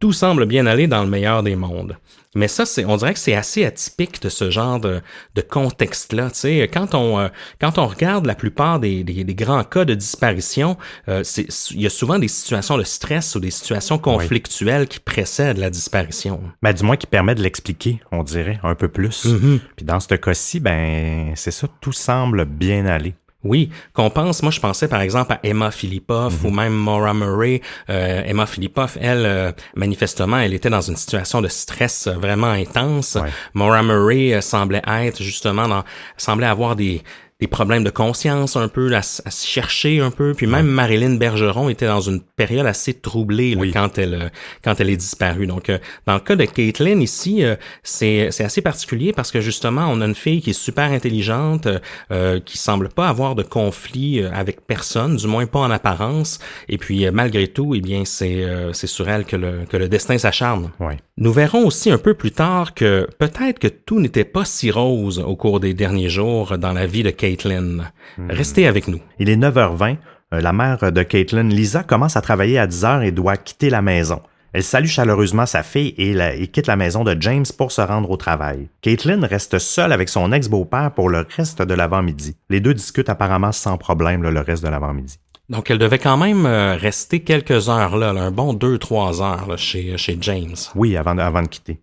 tout 0.00 0.12
semble 0.12 0.46
bien 0.46 0.66
aller 0.66 0.86
dans 0.86 1.02
le 1.02 1.08
meilleur 1.08 1.42
des 1.42 1.56
mondes. 1.56 1.96
Mais 2.36 2.46
ça, 2.46 2.64
c'est, 2.64 2.84
on 2.84 2.96
dirait 2.96 3.12
que 3.12 3.18
c'est 3.18 3.34
assez 3.34 3.64
atypique 3.64 4.22
de 4.22 4.28
ce 4.28 4.50
genre 4.50 4.78
de, 4.78 5.00
de 5.34 5.40
contexte-là. 5.40 6.30
Tu 6.30 6.38
sais, 6.38 6.70
quand 6.72 6.94
on 6.94 7.18
euh, 7.18 7.28
quand 7.60 7.76
on 7.78 7.88
regarde 7.88 8.24
la 8.24 8.36
plupart 8.36 8.78
des, 8.78 9.02
des, 9.02 9.34
grands 9.34 9.64
cas 9.64 9.84
de 9.84 9.94
disparition, 9.94 10.76
euh, 11.08 11.22
c'est, 11.24 11.48
il 11.72 11.80
y 11.82 11.86
a 11.86 11.90
souvent 11.90 12.20
des 12.20 12.28
situations 12.28 12.78
de 12.78 12.84
stress 12.84 13.34
ou 13.34 13.40
des 13.40 13.50
situations 13.50 13.98
conflictuelles 13.98 14.86
qui 14.86 15.00
précèdent 15.00 15.58
la 15.58 15.70
disparition. 15.70 16.40
Ben, 16.62 16.72
du 16.72 16.84
moins 16.84 16.96
qui 16.96 17.08
permet 17.08 17.34
de 17.34 17.42
l'expliquer, 17.42 18.00
on 18.12 18.22
dirait 18.22 18.60
un 18.62 18.76
peu 18.76 18.86
plus. 18.86 19.26
Mm-hmm. 19.26 19.58
Puis 19.74 19.84
dans 19.84 19.98
ce 19.98 20.14
cas-ci, 20.14 20.60
ben 20.60 21.32
c'est 21.34 21.50
ça, 21.50 21.66
tout 21.80 21.92
semble 21.92 22.44
bien 22.44 22.86
aller. 22.86 23.14
Oui, 23.42 23.70
qu'on 23.94 24.10
pense, 24.10 24.42
moi 24.42 24.52
je 24.52 24.60
pensais 24.60 24.86
par 24.86 25.00
exemple 25.00 25.32
à 25.32 25.40
Emma 25.42 25.70
Philippoff 25.70 26.44
ou 26.44 26.48
mhm. 26.50 26.56
même 26.56 26.74
Maura 26.74 27.14
Murray. 27.14 27.62
Euh, 27.88 28.22
Emma 28.26 28.44
Philippoff, 28.44 28.98
elle, 29.00 29.24
euh, 29.24 29.52
manifestement, 29.74 30.38
elle 30.38 30.52
était 30.52 30.68
dans 30.68 30.82
une 30.82 30.96
situation 30.96 31.40
de 31.40 31.48
stress 31.48 32.06
vraiment 32.06 32.50
intense. 32.50 33.16
Maura 33.54 33.82
Murray 33.82 34.34
euh, 34.34 34.42
semblait 34.42 34.82
être 34.86 35.22
justement 35.22 35.68
dans, 35.68 35.84
semblait 36.18 36.46
avoir 36.46 36.76
des 36.76 37.02
des 37.40 37.46
problèmes 37.46 37.84
de 37.84 37.90
conscience 37.90 38.56
un 38.56 38.68
peu, 38.68 38.94
à, 38.94 39.02
se 39.02 39.46
chercher 39.46 40.00
un 40.00 40.10
peu. 40.10 40.34
Puis 40.34 40.46
même 40.46 40.66
Marilyn 40.66 41.14
Bergeron 41.14 41.68
était 41.68 41.86
dans 41.86 42.00
une 42.00 42.20
période 42.20 42.66
assez 42.66 42.94
troublée 42.94 43.56
quand 43.72 43.98
elle 43.98 44.14
euh, 44.14 44.28
quand 44.62 44.78
elle 44.80 44.90
est 44.90 44.96
disparue. 44.96 45.46
Donc 45.46 45.70
euh, 45.70 45.78
dans 46.06 46.14
le 46.14 46.20
cas 46.20 46.36
de 46.36 46.44
Caitlin 46.44 47.00
ici, 47.00 47.42
euh, 47.42 47.56
c'est 47.82 48.28
c'est 48.30 48.44
assez 48.44 48.60
particulier 48.60 49.12
parce 49.12 49.30
que 49.30 49.40
justement 49.40 49.86
on 49.88 50.00
a 50.00 50.06
une 50.06 50.14
fille 50.14 50.42
qui 50.42 50.50
est 50.50 50.60
super 50.68 50.90
intelligente, 50.90 51.66
euh, 52.10 52.40
qui 52.40 52.58
semble 52.58 52.88
pas 52.90 53.08
avoir 53.08 53.34
de 53.34 53.42
conflit 53.42 54.22
avec 54.24 54.66
personne, 54.66 55.16
du 55.16 55.26
moins 55.26 55.46
pas 55.46 55.60
en 55.60 55.70
apparence. 55.70 56.40
Et 56.68 56.76
puis 56.76 57.10
malgré 57.10 57.48
tout, 57.48 57.74
eh 57.74 57.80
bien 57.80 58.04
c'est 58.04 58.44
c'est 58.72 58.86
sur 58.86 59.08
elle 59.08 59.24
que 59.24 59.36
le 59.36 59.64
que 59.68 59.76
le 59.76 59.88
destin 59.88 60.18
s'acharne. 60.18 60.70
Nous 61.16 61.32
verrons 61.32 61.66
aussi 61.66 61.90
un 61.90 61.98
peu 61.98 62.14
plus 62.14 62.32
tard 62.32 62.74
que 62.74 63.06
peut-être 63.18 63.58
que 63.58 63.68
tout 63.68 64.00
n'était 64.00 64.24
pas 64.24 64.44
si 64.44 64.70
rose 64.70 65.18
au 65.18 65.36
cours 65.36 65.60
des 65.60 65.74
derniers 65.74 66.08
jours 66.08 66.56
dans 66.56 66.72
la 66.72 66.86
vie 66.86 67.02
de 67.02 67.10
Caitlin 67.10 67.29
Caitlin. 67.36 67.90
Hmm. 68.18 68.30
Restez 68.30 68.66
avec 68.66 68.88
nous. 68.88 69.00
Il 69.18 69.28
est 69.28 69.36
9h20. 69.36 69.96
Euh, 70.32 70.40
la 70.40 70.52
mère 70.52 70.92
de 70.92 71.02
Caitlin, 71.02 71.44
Lisa, 71.44 71.82
commence 71.82 72.16
à 72.16 72.20
travailler 72.20 72.58
à 72.58 72.66
10h 72.66 73.04
et 73.04 73.12
doit 73.12 73.36
quitter 73.36 73.70
la 73.70 73.82
maison. 73.82 74.20
Elle 74.52 74.64
salue 74.64 74.86
chaleureusement 74.86 75.46
sa 75.46 75.62
fille 75.62 75.94
et, 75.96 76.48
quitte 76.48 76.66
la 76.66 76.74
maison 76.74 77.04
de 77.04 77.16
James 77.20 77.44
pour 77.56 77.70
se 77.70 77.80
rendre 77.80 78.10
au 78.10 78.16
travail. 78.16 78.68
Caitlin 78.80 79.24
reste 79.24 79.60
seule 79.60 79.92
avec 79.92 80.08
son 80.08 80.32
ex-beau-père 80.32 80.92
pour 80.92 81.08
le 81.08 81.24
reste 81.36 81.62
de 81.62 81.74
l'avant-midi. 81.74 82.34
Les 82.48 82.60
deux 82.60 82.74
discutent 82.74 83.08
apparemment 83.08 83.52
sans 83.52 83.78
problème 83.78 84.22
le 84.22 84.40
reste 84.40 84.64
de 84.64 84.68
l'avant-midi. 84.68 85.18
Donc, 85.50 85.70
elle 85.70 85.78
devait 85.78 85.98
quand 85.98 86.16
même 86.16 86.46
euh, 86.46 86.76
rester 86.76 87.20
quelques 87.20 87.68
heures 87.68 87.96
là, 87.96 88.10
un 88.10 88.30
bon 88.30 88.54
2-3 88.54 89.22
heures 89.22 89.58
chez, 89.58 89.96
chez 89.96 90.18
James. 90.20 90.54
Oui, 90.74 90.96
avant 90.96 91.18
avant 91.18 91.42
de 91.42 91.48
quitter. 91.48 91.80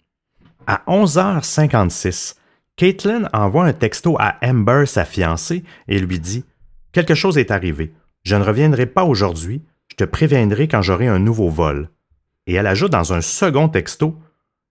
À 0.65 0.81
11h56, 0.87 2.35
Caitlin 2.77 3.27
envoie 3.33 3.65
un 3.65 3.73
texto 3.73 4.17
à 4.19 4.35
Amber, 4.43 4.83
sa 4.85 5.03
fiancée, 5.03 5.63
et 5.87 5.97
lui 5.97 6.19
dit 6.19 6.45
Quelque 6.91 7.15
chose 7.15 7.39
est 7.39 7.49
arrivé. 7.49 7.91
Je 8.23 8.35
ne 8.35 8.43
reviendrai 8.43 8.85
pas 8.85 9.03
aujourd'hui. 9.03 9.63
Je 9.87 9.95
te 9.95 10.03
préviendrai 10.03 10.67
quand 10.67 10.83
j'aurai 10.83 11.07
un 11.07 11.17
nouveau 11.17 11.49
vol. 11.49 11.89
Et 12.45 12.53
elle 12.53 12.67
ajoute 12.67 12.91
dans 12.91 13.13
un 13.13 13.21
second 13.21 13.67
texto 13.67 14.15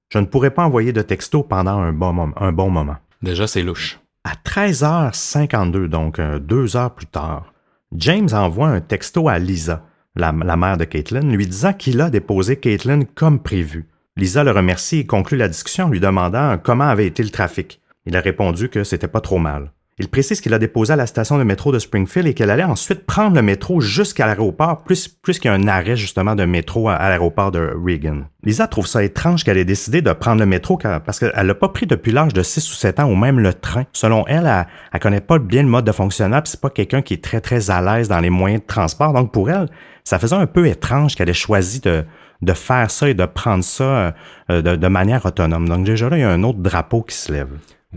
Je 0.08 0.20
ne 0.20 0.24
pourrai 0.24 0.50
pas 0.52 0.64
envoyer 0.64 0.92
de 0.92 1.02
texto 1.02 1.42
pendant 1.42 1.80
un 1.80 1.92
bon, 1.92 2.12
moment, 2.12 2.34
un 2.40 2.52
bon 2.52 2.70
moment. 2.70 2.94
Déjà, 3.22 3.48
c'est 3.48 3.62
louche. 3.62 3.98
À 4.22 4.34
13h52, 4.34 5.86
donc 5.86 6.20
euh, 6.20 6.38
deux 6.38 6.76
heures 6.76 6.94
plus 6.94 7.06
tard, 7.06 7.54
James 7.92 8.28
envoie 8.32 8.68
un 8.68 8.80
texto 8.80 9.28
à 9.28 9.40
Lisa, 9.40 9.84
la, 10.14 10.32
la 10.32 10.56
mère 10.56 10.76
de 10.76 10.84
Caitlin, 10.84 11.22
lui 11.22 11.46
disant 11.46 11.72
qu'il 11.72 12.00
a 12.00 12.10
déposé 12.10 12.56
Caitlin 12.56 13.00
comme 13.16 13.40
prévu. 13.40 13.88
Lisa 14.16 14.44
le 14.44 14.52
remercie 14.52 14.98
et 14.98 15.06
conclut 15.06 15.38
la 15.38 15.48
discussion 15.48 15.86
en 15.86 15.88
lui 15.88 16.00
demandant 16.00 16.56
comment 16.56 16.88
avait 16.88 17.06
été 17.06 17.24
le 17.24 17.30
trafic. 17.30 17.80
Il 18.06 18.16
a 18.16 18.20
répondu 18.20 18.68
que 18.68 18.84
c'était 18.84 19.08
pas 19.08 19.20
trop 19.20 19.38
mal. 19.38 19.72
Il 19.98 20.08
précise 20.08 20.42
qu'il 20.42 20.52
a 20.52 20.58
déposé 20.58 20.92
à 20.92 20.96
la 20.96 21.06
station 21.06 21.38
de 21.38 21.42
métro 21.42 21.72
de 21.72 21.78
Springfield 21.78 22.28
et 22.28 22.34
qu'elle 22.34 22.50
allait 22.50 22.62
ensuite 22.62 23.06
prendre 23.06 23.34
le 23.34 23.40
métro 23.40 23.80
jusqu'à 23.80 24.26
l'aéroport, 24.26 24.82
plus, 24.82 25.08
plus 25.08 25.38
qu'il 25.38 25.50
y 25.50 25.54
a 25.54 25.56
un 25.56 25.66
arrêt 25.68 25.96
justement 25.96 26.34
de 26.34 26.44
métro 26.44 26.90
à, 26.90 27.08
l'aéroport 27.08 27.50
de 27.50 27.72
Reagan. 27.82 28.24
Lisa 28.44 28.66
trouve 28.66 28.86
ça 28.86 29.02
étrange 29.02 29.42
qu'elle 29.42 29.56
ait 29.56 29.64
décidé 29.64 30.02
de 30.02 30.12
prendre 30.12 30.40
le 30.40 30.44
métro 30.44 30.76
parce 30.76 31.18
qu'elle 31.18 31.32
l'a 31.34 31.54
pas 31.54 31.70
pris 31.70 31.86
depuis 31.86 32.12
l'âge 32.12 32.34
de 32.34 32.42
6 32.42 32.70
ou 32.70 32.74
7 32.74 33.00
ans 33.00 33.10
ou 33.10 33.16
même 33.16 33.40
le 33.40 33.54
train. 33.54 33.84
Selon 33.94 34.26
elle, 34.26 34.44
elle, 34.44 34.66
elle 34.92 35.00
connaît 35.00 35.22
pas 35.22 35.38
bien 35.38 35.62
le 35.62 35.70
mode 35.70 35.86
de 35.86 35.92
fonctionnement, 35.92 36.42
c'est 36.44 36.60
pas 36.60 36.68
quelqu'un 36.68 37.00
qui 37.00 37.14
est 37.14 37.24
très 37.24 37.40
très 37.40 37.70
à 37.70 37.80
l'aise 37.80 38.08
dans 38.08 38.20
les 38.20 38.28
moyens 38.28 38.60
de 38.60 38.66
transport. 38.66 39.14
Donc 39.14 39.32
pour 39.32 39.48
elle, 39.48 39.66
ça 40.04 40.18
faisait 40.18 40.36
un 40.36 40.46
peu 40.46 40.66
étrange 40.66 41.16
qu'elle 41.16 41.30
ait 41.30 41.32
choisi 41.32 41.80
de, 41.80 42.04
de 42.42 42.52
faire 42.52 42.90
ça 42.90 43.08
et 43.08 43.14
de 43.14 43.24
prendre 43.24 43.64
ça 43.64 44.14
euh, 44.50 44.60
de, 44.60 44.76
de 44.76 44.88
manière 44.88 45.24
autonome. 45.24 45.66
Donc 45.66 45.86
déjà 45.86 46.10
là, 46.10 46.18
il 46.18 46.20
y 46.20 46.24
a 46.24 46.30
un 46.30 46.42
autre 46.42 46.58
drapeau 46.58 47.00
qui 47.00 47.16
se 47.16 47.32
lève. 47.32 47.48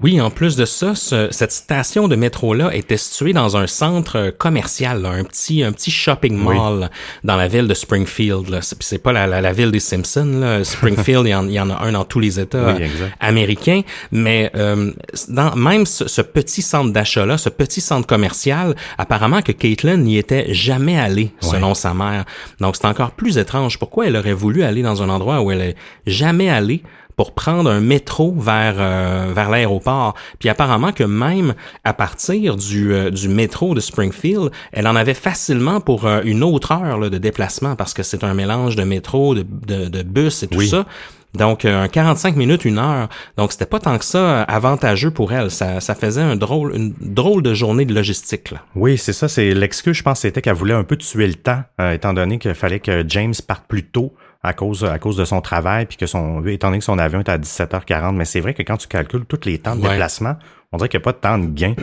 Oui, 0.02 0.22
en 0.22 0.30
plus 0.30 0.56
de 0.56 0.66
ça, 0.66 0.94
cette 0.96 1.52
station 1.52 2.08
de 2.08 2.16
métro-là 2.16 2.74
était 2.74 2.96
située 2.96 3.34
dans 3.34 3.58
un 3.58 3.66
centre 3.66 4.30
commercial, 4.30 5.06
un 5.06 5.24
petit 5.24 5.64
un 5.64 5.72
petit 5.72 5.90
shopping 5.92 6.38
mall 6.38 6.90
dans 7.24 7.36
la 7.36 7.48
ville 7.48 7.68
de 7.68 7.74
Springfield. 7.74 8.60
C'est 8.62 9.00
pas 9.00 9.12
la, 9.12 9.28
la, 9.28 9.52
ville 9.52 9.72
des 9.72 9.80
Simpsons. 9.80 10.40
Là. 10.40 10.64
Springfield, 10.64 11.26
il, 11.26 11.52
y 11.52 11.60
en, 11.60 11.70
a 11.70 11.84
un 11.84 11.92
dans 11.94 12.06
tous 12.06 12.20
les 12.20 12.40
États 12.40 12.78
américains. 13.20 13.82
Mais 14.12 14.52
euh, 14.56 14.92
dans 15.28 15.56
même 15.56 15.86
ce, 15.86 16.22
petit 16.22 16.62
centre 16.62 16.94
d'achat-là, 16.94 17.38
ce 17.38 17.50
petit 17.50 17.82
centre 17.82 18.08
commercial, 18.08 18.76
apparemment 18.98 19.42
que 19.42 19.52
Caitlin 19.52 19.98
n'y 19.98 20.18
était 20.18 20.54
jamais 20.54 20.98
allée, 20.98 21.32
selon 21.42 21.74
sa 21.74 21.94
mère. 21.94 22.26
Donc 22.62 22.76
c'est 22.78 22.88
encore 22.88 23.12
plus 23.12 23.38
étrange. 23.38 23.80
Pourquoi 23.80 24.06
elle 24.08 24.16
aurait 24.16 24.34
voulu 24.34 24.64
aller 24.64 24.84
dans 24.84 25.02
un 25.02 25.10
endroit 25.10 25.42
où 25.42 25.52
elle 25.52 25.62
est 25.62 25.76
jamais 26.06 26.50
allée? 26.50 26.84
Pour 27.20 27.34
prendre 27.34 27.70
un 27.70 27.82
métro 27.82 28.34
vers 28.34 28.76
euh, 28.78 29.34
vers 29.36 29.50
l'aéroport. 29.50 30.14
Puis 30.40 30.48
apparemment 30.48 30.94
que 30.94 31.04
même 31.04 31.54
à 31.84 31.92
partir 31.92 32.56
du, 32.56 32.94
euh, 32.94 33.10
du 33.10 33.28
métro 33.28 33.76
de 33.76 33.82
Springfield, 33.82 34.52
elle 34.72 34.88
en 34.88 34.96
avait 34.96 35.14
facilement 35.14 35.82
pour 35.82 36.06
euh, 36.06 36.22
une 36.24 36.46
autre 36.46 36.72
heure 36.72 36.98
là, 36.98 37.10
de 37.10 37.18
déplacement 37.18 37.76
parce 37.76 37.94
que 37.94 38.04
c'est 38.04 38.24
un 38.24 38.34
mélange 38.34 38.78
de 38.78 38.86
métro, 38.86 39.36
de, 39.36 39.44
de, 39.44 39.90
de 39.90 40.02
bus 40.02 40.44
et 40.44 40.48
tout 40.48 40.62
ça. 40.62 40.86
Donc, 41.34 41.66
un 41.66 41.90
45 41.90 42.38
minutes, 42.38 42.64
une 42.64 42.80
heure. 42.80 43.10
Donc, 43.36 43.52
c'était 43.52 43.66
pas 43.66 43.80
tant 43.80 43.98
que 43.98 44.06
ça 44.06 44.44
avantageux 44.44 45.12
pour 45.12 45.34
elle. 45.34 45.52
Ça, 45.52 45.82
ça 45.82 45.96
faisait 45.96 46.22
un 46.22 46.38
drôle, 46.38 46.74
une 46.74 46.94
drôle 47.02 47.44
de 47.44 47.54
journée 47.54 47.84
de 47.84 47.94
logistique. 47.94 48.52
Là. 48.52 48.60
Oui, 48.76 48.98
c'est 48.98 49.14
ça. 49.14 49.28
C'est 49.28 49.54
l'excuse, 49.54 49.98
je 49.98 50.04
pense, 50.04 50.22
c'était 50.22 50.42
qu'elle 50.42 50.56
voulait 50.56 50.74
un 50.74 50.86
peu 50.86 50.96
tuer 50.96 51.28
le 51.28 51.36
temps, 51.36 51.62
étant 51.92 52.14
donné 52.14 52.40
qu'il 52.40 52.56
fallait 52.56 52.80
que 52.80 53.04
James 53.08 53.36
parte 53.46 53.66
plus 53.68 53.84
tôt 53.84 54.14
à 54.42 54.54
cause, 54.54 54.86
à 54.86 55.00
cause 55.00 55.18
de 55.18 55.26
son 55.26 55.42
travail, 55.42 55.86
puis 55.86 55.98
que 55.98 56.06
son, 56.06 56.46
étant 56.46 56.68
donné 56.68 56.80
que 56.80 56.86
son 56.86 56.98
avion 56.98 57.20
est 57.20 57.30
à 57.30 57.38
17h40, 57.38 58.16
mais 58.16 58.26
c'est 58.26 58.40
vrai 58.40 58.54
que 58.54 58.64
quand 58.64 58.78
tu 58.78 58.88
calcules 58.88 59.26
tous 59.26 59.46
les 59.46 59.60
temps 59.60 59.76
de 59.76 59.82
déplacement, 59.82 60.36
on 60.72 60.78
dirait 60.78 60.90
qu'il 60.90 61.00
n'y 61.00 61.04
a 61.04 61.06
pas 61.06 61.14
de 61.14 61.18
temps 61.18 61.38
de 61.38 61.48
gain, 61.48 61.76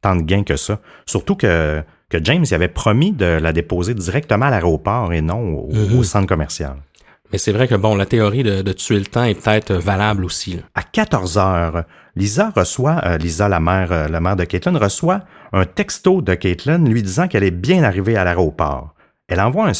tant 0.00 0.16
de 0.16 0.22
gain 0.22 0.42
que 0.46 0.56
ça. 0.56 0.80
Surtout 1.06 1.34
que, 1.34 1.82
que 2.10 2.22
James 2.22 2.44
avait 2.50 2.68
promis 2.68 3.12
de 3.12 3.24
la 3.24 3.52
déposer 3.52 3.94
directement 3.94 4.46
à 4.46 4.50
l'aéroport 4.50 5.12
et 5.12 5.22
non 5.22 5.54
au, 5.54 5.72
mm-hmm. 5.72 6.02
centre 6.02 6.26
commercial. 6.26 6.76
Mais 7.32 7.38
c'est 7.38 7.52
vrai 7.52 7.66
que 7.66 7.74
bon, 7.74 7.96
la 7.96 8.06
théorie 8.06 8.42
de, 8.42 8.62
de, 8.62 8.72
tuer 8.72 8.98
le 8.98 9.06
temps 9.06 9.24
est 9.24 9.34
peut-être 9.34 9.72
valable 9.72 10.24
aussi. 10.24 10.60
À 10.74 10.82
14 10.82 11.38
heures, 11.38 11.84
Lisa 12.16 12.52
reçoit, 12.54 13.00
euh, 13.04 13.18
Lisa, 13.18 13.48
la 13.48 13.60
mère, 13.60 13.90
euh, 13.90 14.08
la 14.08 14.20
mère 14.20 14.36
de 14.36 14.44
Caitlin, 14.44 14.78
reçoit 14.78 15.22
un 15.52 15.64
texto 15.64 16.22
de 16.22 16.34
Caitlin 16.34 16.78
lui 16.78 17.02
disant 17.02 17.26
qu'elle 17.26 17.42
est 17.42 17.50
bien 17.50 17.82
arrivée 17.82 18.16
à 18.16 18.24
l'aéroport. 18.24 18.93
Elle 19.28 19.40
envoie, 19.40 19.70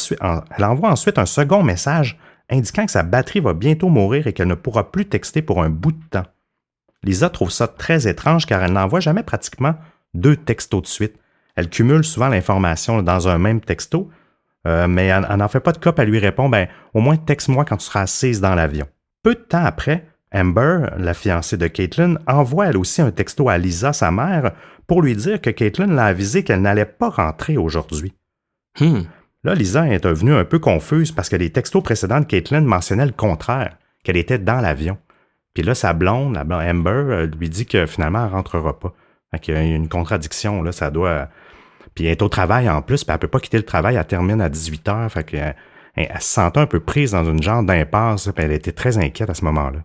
ensuite 0.90 1.18
un 1.18 1.26
second 1.26 1.62
message 1.62 2.18
indiquant 2.50 2.86
que 2.86 2.92
sa 2.92 3.02
batterie 3.02 3.40
va 3.40 3.52
bientôt 3.52 3.88
mourir 3.88 4.26
et 4.26 4.32
qu'elle 4.32 4.48
ne 4.48 4.54
pourra 4.54 4.90
plus 4.90 5.06
texter 5.06 5.42
pour 5.42 5.62
un 5.62 5.70
bout 5.70 5.92
de 5.92 6.04
temps. 6.10 6.26
Lisa 7.02 7.28
trouve 7.28 7.50
ça 7.50 7.68
très 7.68 8.08
étrange 8.08 8.46
car 8.46 8.62
elle 8.62 8.72
n'envoie 8.72 9.00
jamais 9.00 9.22
pratiquement 9.22 9.74
deux 10.14 10.36
textos 10.36 10.82
de 10.82 10.86
suite. 10.86 11.16
Elle 11.56 11.68
cumule 11.68 12.04
souvent 12.04 12.28
l'information 12.28 13.02
dans 13.02 13.28
un 13.28 13.38
même 13.38 13.60
texto, 13.60 14.10
euh, 14.66 14.88
mais 14.88 15.06
elle 15.06 15.36
n'en 15.36 15.48
fait 15.48 15.60
pas 15.60 15.72
de 15.72 15.78
cop 15.78 15.98
à 15.98 16.04
lui 16.04 16.18
répondre 16.18 16.50
ben, 16.50 16.68
au 16.94 17.00
moins 17.00 17.16
texte-moi 17.16 17.64
quand 17.64 17.76
tu 17.76 17.84
seras 17.84 18.02
assise 18.02 18.40
dans 18.40 18.54
l'avion. 18.54 18.86
Peu 19.22 19.34
de 19.34 19.40
temps 19.40 19.64
après, 19.64 20.06
Amber, 20.34 20.86
la 20.96 21.14
fiancée 21.14 21.56
de 21.56 21.66
Caitlin, 21.66 22.16
envoie 22.26 22.66
elle 22.66 22.76
aussi 22.76 23.02
un 23.02 23.10
texto 23.10 23.48
à 23.48 23.58
Lisa, 23.58 23.92
sa 23.92 24.10
mère, 24.10 24.52
pour 24.86 25.00
lui 25.00 25.14
dire 25.14 25.40
que 25.40 25.50
Caitlin 25.50 25.86
l'a 25.86 26.06
avisé 26.06 26.42
qu'elle 26.42 26.62
n'allait 26.62 26.84
pas 26.84 27.08
rentrer 27.08 27.56
aujourd'hui. 27.56 28.14
Hmm. 28.80 29.02
Là, 29.44 29.54
Lisa 29.54 29.86
est 29.86 30.02
devenue 30.02 30.34
un 30.34 30.44
peu 30.44 30.58
confuse 30.58 31.12
parce 31.12 31.28
que 31.28 31.36
les 31.36 31.50
textos 31.50 31.82
précédents 31.82 32.20
de 32.20 32.24
Caitlin 32.24 32.62
mentionnaient 32.62 33.04
le 33.04 33.12
contraire, 33.12 33.76
qu'elle 34.02 34.16
était 34.16 34.38
dans 34.38 34.60
l'avion. 34.60 34.96
Puis 35.52 35.62
là, 35.62 35.74
sa 35.74 35.92
blonde, 35.92 36.34
la 36.34 36.44
blonde 36.44 36.62
Amber, 36.62 36.90
euh, 36.90 37.26
lui 37.26 37.50
dit 37.50 37.66
que 37.66 37.84
finalement, 37.86 38.24
elle 38.24 38.32
rentrera 38.32 38.78
pas. 38.80 38.94
Fait 39.30 39.38
qu'il 39.38 39.54
y 39.54 39.56
a 39.56 39.62
une 39.62 39.88
contradiction, 39.88 40.62
là, 40.62 40.72
ça 40.72 40.90
doit... 40.90 41.28
Puis 41.94 42.06
elle 42.06 42.12
est 42.12 42.22
au 42.22 42.28
travail 42.28 42.68
en 42.68 42.82
plus, 42.82 43.04
puis 43.04 43.12
elle 43.12 43.20
peut 43.20 43.28
pas 43.28 43.38
quitter 43.38 43.58
le 43.58 43.64
travail, 43.64 43.96
elle 43.96 44.04
termine 44.06 44.40
à 44.40 44.48
18 44.48 44.88
heures, 44.88 45.12
fait 45.12 45.22
qu'elle 45.24 45.54
elle, 45.94 46.20
se 46.20 46.28
sentait 46.28 46.58
un 46.58 46.66
peu 46.66 46.80
prise 46.80 47.12
dans 47.12 47.24
une 47.24 47.42
genre 47.42 47.62
d'impasse, 47.62 48.30
puis 48.34 48.44
elle 48.44 48.52
était 48.52 48.72
très 48.72 48.98
inquiète 48.98 49.30
à 49.30 49.34
ce 49.34 49.44
moment-là. 49.44 49.80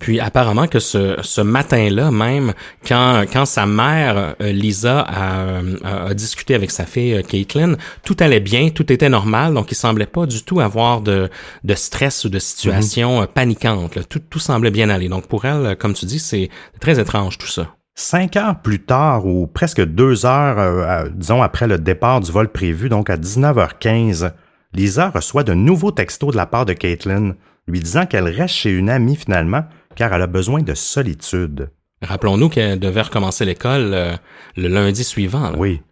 Puis 0.00 0.18
apparemment 0.18 0.66
que 0.66 0.78
ce, 0.78 1.16
ce 1.20 1.42
matin-là 1.42 2.10
même, 2.10 2.54
quand, 2.88 3.24
quand 3.30 3.44
sa 3.44 3.66
mère, 3.66 4.34
euh, 4.40 4.50
Lisa, 4.50 5.00
a, 5.00 5.60
a, 5.84 6.14
discuté 6.14 6.54
avec 6.54 6.70
sa 6.70 6.86
fille 6.86 7.14
euh, 7.14 7.22
Caitlin, 7.22 7.76
tout 8.02 8.16
allait 8.18 8.40
bien, 8.40 8.70
tout 8.70 8.90
était 8.90 9.10
normal, 9.10 9.52
donc 9.52 9.70
il 9.70 9.74
semblait 9.74 10.06
pas 10.06 10.24
du 10.24 10.42
tout 10.42 10.58
avoir 10.58 11.02
de, 11.02 11.28
de 11.64 11.74
stress 11.74 12.24
ou 12.24 12.30
de 12.30 12.38
situation 12.38 13.22
mm 13.22 13.26
paniquante. 13.34 14.08
Tout, 14.08 14.18
tout 14.18 14.38
semblait 14.38 14.70
bien 14.70 14.88
aller. 14.88 15.08
Donc 15.08 15.26
pour 15.28 15.44
elle, 15.44 15.76
comme 15.76 15.92
tu 15.92 16.06
dis, 16.06 16.18
c'est 16.18 16.48
très 16.80 16.98
étrange 16.98 17.36
tout 17.38 17.46
ça. 17.46 17.68
Cinq 17.94 18.36
heures 18.36 18.60
plus 18.60 18.80
tard, 18.80 19.26
ou 19.26 19.46
presque 19.46 19.84
deux 19.84 20.24
heures, 20.24 21.10
disons, 21.14 21.42
après 21.42 21.66
le 21.66 21.78
départ 21.78 22.20
du 22.20 22.32
vol 22.32 22.48
prévu, 22.48 22.88
donc 22.88 23.10
à 23.10 23.16
19h15, 23.16 24.32
Lisa 24.72 25.10
reçoit 25.10 25.44
de 25.44 25.52
nouveaux 25.52 25.90
textos 25.90 26.32
de 26.32 26.36
la 26.36 26.46
part 26.46 26.64
de 26.64 26.72
Caitlin, 26.72 27.34
lui 27.66 27.80
disant 27.80 28.06
qu'elle 28.06 28.28
reste 28.28 28.54
chez 28.54 28.70
une 28.70 28.88
amie 28.88 29.16
finalement, 29.16 29.64
car 29.94 30.12
elle 30.12 30.22
a 30.22 30.26
besoin 30.26 30.62
de 30.62 30.74
solitude. 30.74 31.70
Rappelons-nous 32.02 32.48
qu'elle 32.48 32.78
devait 32.78 33.02
recommencer 33.02 33.44
l'école 33.44 33.92
euh, 33.92 34.16
le 34.56 34.68
lundi 34.68 35.04
suivant. 35.04 35.52
Oui. 35.56 35.82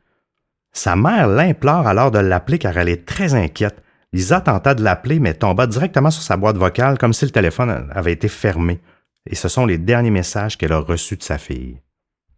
Sa 0.73 0.97
mère 0.97 1.29
l'implore 1.29 1.87
alors 1.87 2.11
de 2.11 2.19
l'appeler 2.19 2.59
car 2.59 2.77
elle 2.79 2.89
est 2.89 3.05
très 3.07 3.35
inquiète. 3.35 3.83
Lisa 4.13 4.41
tenta 4.41 4.75
de 4.75 4.83
l'appeler 4.83 5.19
mais 5.19 5.35
tomba 5.35 5.67
directement 5.67 6.11
sur 6.11 6.23
sa 6.23 6.37
boîte 6.37 6.57
vocale 6.57 6.99
comme 6.99 7.13
si 7.13 7.25
le 7.25 7.31
téléphone 7.31 7.89
avait 7.93 8.13
été 8.13 8.29
fermé. 8.29 8.81
Et 9.27 9.35
ce 9.35 9.49
sont 9.49 9.67
les 9.67 9.77
derniers 9.77 10.11
messages 10.11 10.57
qu'elle 10.57 10.73
a 10.73 10.79
reçus 10.79 11.17
de 11.17 11.23
sa 11.23 11.37
fille. 11.37 11.81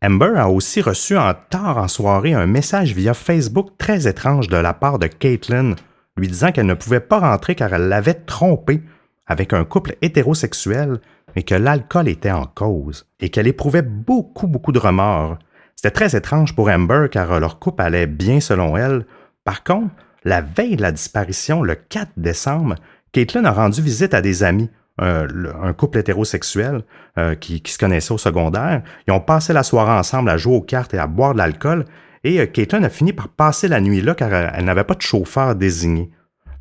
Amber 0.03 0.33
a 0.37 0.49
aussi 0.49 0.81
reçu 0.81 1.17
en 1.17 1.35
tard 1.35 1.77
en 1.77 1.87
soirée 1.87 2.33
un 2.33 2.47
message 2.47 2.95
via 2.95 3.15
Facebook 3.15 3.77
très 3.79 4.09
étrange 4.09 4.49
de 4.49 4.57
la 4.57 4.73
part 4.73 4.99
de 4.99 5.07
Caitlin, 5.07 5.75
lui 6.17 6.27
disant 6.27 6.53
qu'elle 6.53 6.67
ne 6.67 6.75
pouvait 6.75 7.01
pas 7.01 7.21
rentrer 7.21 7.55
car 7.55 7.73
elle 7.75 7.89
l'avait 7.89 8.15
trompé 8.15 8.83
avec 9.27 9.53
un 9.53 9.65
couple 9.65 9.97
hétérosexuel 10.03 11.01
mais 11.35 11.43
que 11.43 11.55
l'alcool 11.55 12.09
était 12.09 12.31
en 12.31 12.47
cause 12.47 13.07
et 13.21 13.29
qu'elle 13.29 13.47
éprouvait 13.47 13.83
beaucoup, 13.83 14.47
beaucoup 14.47 14.73
de 14.73 14.79
remords. 14.79 15.39
C'était 15.77 15.91
très 15.91 16.17
étrange 16.17 16.55
pour 16.55 16.69
Amber 16.69 17.07
car 17.11 17.41
leur 17.41 17.59
couple 17.59 17.83
allait 17.83 18.07
bien 18.07 18.41
selon 18.41 18.77
elle. 18.77 19.07
Par 19.45 19.65
contre, 19.65 19.95
la 20.25 20.41
veille 20.43 20.77
de 20.77 20.83
la 20.83 20.93
disparition, 20.93 21.63
le 21.63 21.75
4 21.75 22.13
décembre, 22.17 22.75
Caitlin 23.13 23.45
a 23.45 23.53
rendu 23.53 23.83
visite 23.83 24.15
à 24.15 24.21
des 24.21 24.43
amis, 24.43 24.71
un, 24.99 25.73
couple 25.73 25.99
hétérosexuel 25.99 26.83
euh, 27.17 27.35
qui, 27.35 27.63
se 27.65 27.79
connaissait 27.79 28.13
au 28.13 28.19
secondaire. 28.19 28.83
Ils 29.09 29.13
ont 29.13 29.21
passé 29.21 29.53
la 29.53 29.63
soirée 29.63 29.99
ensemble 29.99 30.29
à 30.29 30.37
jouer 30.37 30.57
aux 30.57 30.61
cartes 30.61 30.93
et 30.93 30.99
à 30.99 31.07
boire 31.07 31.33
de 31.33 31.39
l'alcool. 31.39 31.87
Et 32.23 32.39
euh, 32.39 32.47
Caitlin 32.47 32.83
a 32.83 32.91
fini 32.91 33.13
par 33.13 33.29
passer 33.29 33.67
la 33.67 33.81
nuit 33.81 34.03
là 34.03 34.15
car 34.15 34.33
elle, 34.33 34.65
n'avait 34.65 34.85
pas 34.85 34.95
de 34.95 35.01
chauffeur 35.01 35.55
désigné. 35.55 36.11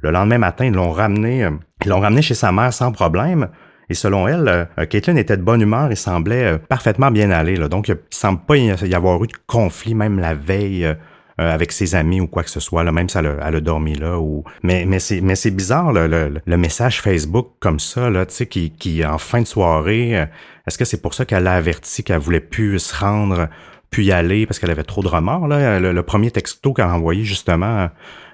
Le 0.01 0.11
lendemain 0.11 0.37
matin, 0.37 0.65
ils 0.65 0.73
l'ont 0.73 0.91
ramené, 0.91 1.43
euh, 1.43 1.51
ils 1.83 1.89
l'ont 1.89 1.99
ramené 1.99 2.21
chez 2.21 2.35
sa 2.35 2.51
mère 2.51 2.71
sans 2.71 2.93
problème. 2.93 3.49
Et 3.89 3.95
selon 3.95 4.27
elle, 4.27 4.67
euh, 4.77 4.85
Caitlin 4.85 5.15
était 5.15 5.37
de 5.37 5.41
bonne 5.41 5.61
humeur 5.61 5.91
et 5.91 5.95
semblait 5.95 6.45
euh, 6.45 6.57
parfaitement 6.57 7.09
bien 7.11 7.31
aller. 7.31 7.55
Là. 7.55 7.67
Donc, 7.67 7.87
il 7.87 7.97
semble 8.11 8.39
pas 8.41 8.55
y 8.55 8.93
avoir 8.93 9.23
eu 9.23 9.27
de 9.27 9.33
conflit 9.47 9.95
même 9.95 10.19
la 10.19 10.35
veille 10.35 10.85
euh, 10.85 10.95
avec 11.37 11.71
ses 11.71 11.95
amis 11.95 12.21
ou 12.21 12.27
quoi 12.27 12.43
que 12.43 12.49
ce 12.51 12.59
soit, 12.59 12.83
là, 12.83 12.91
même 12.91 13.09
si 13.09 13.17
elle 13.17 13.27
a, 13.41 13.61
dormi 13.61 13.95
là. 13.95 14.19
Ou... 14.19 14.43
Mais, 14.61 14.99
c'est 14.99 15.51
bizarre 15.51 15.91
le, 15.91 16.57
message 16.57 17.01
Facebook 17.01 17.53
comme 17.59 17.79
ça, 17.79 18.09
là, 18.09 18.25
qui, 18.25 18.71
qui 18.71 19.05
en 19.05 19.17
fin 19.17 19.41
de 19.41 19.47
soirée, 19.47 20.27
est-ce 20.67 20.77
que 20.77 20.85
c'est 20.85 21.01
pour 21.01 21.13
ça 21.13 21.25
qu'elle 21.25 21.47
a 21.47 21.53
averti 21.53 22.03
qu'elle 22.03 22.19
voulait 22.19 22.41
plus 22.41 22.77
se 22.79 22.95
rendre, 22.95 23.47
puis 23.89 24.05
y 24.05 24.11
aller 24.11 24.45
parce 24.45 24.59
qu'elle 24.59 24.69
avait 24.69 24.83
trop 24.83 25.01
de 25.01 25.07
remords? 25.07 25.47
Là? 25.47 25.79
Le, 25.79 26.03
premier 26.03 26.29
texto 26.29 26.73
qu'elle 26.73 26.85
a 26.85 26.93
envoyé 26.93 27.23
justement 27.23 27.89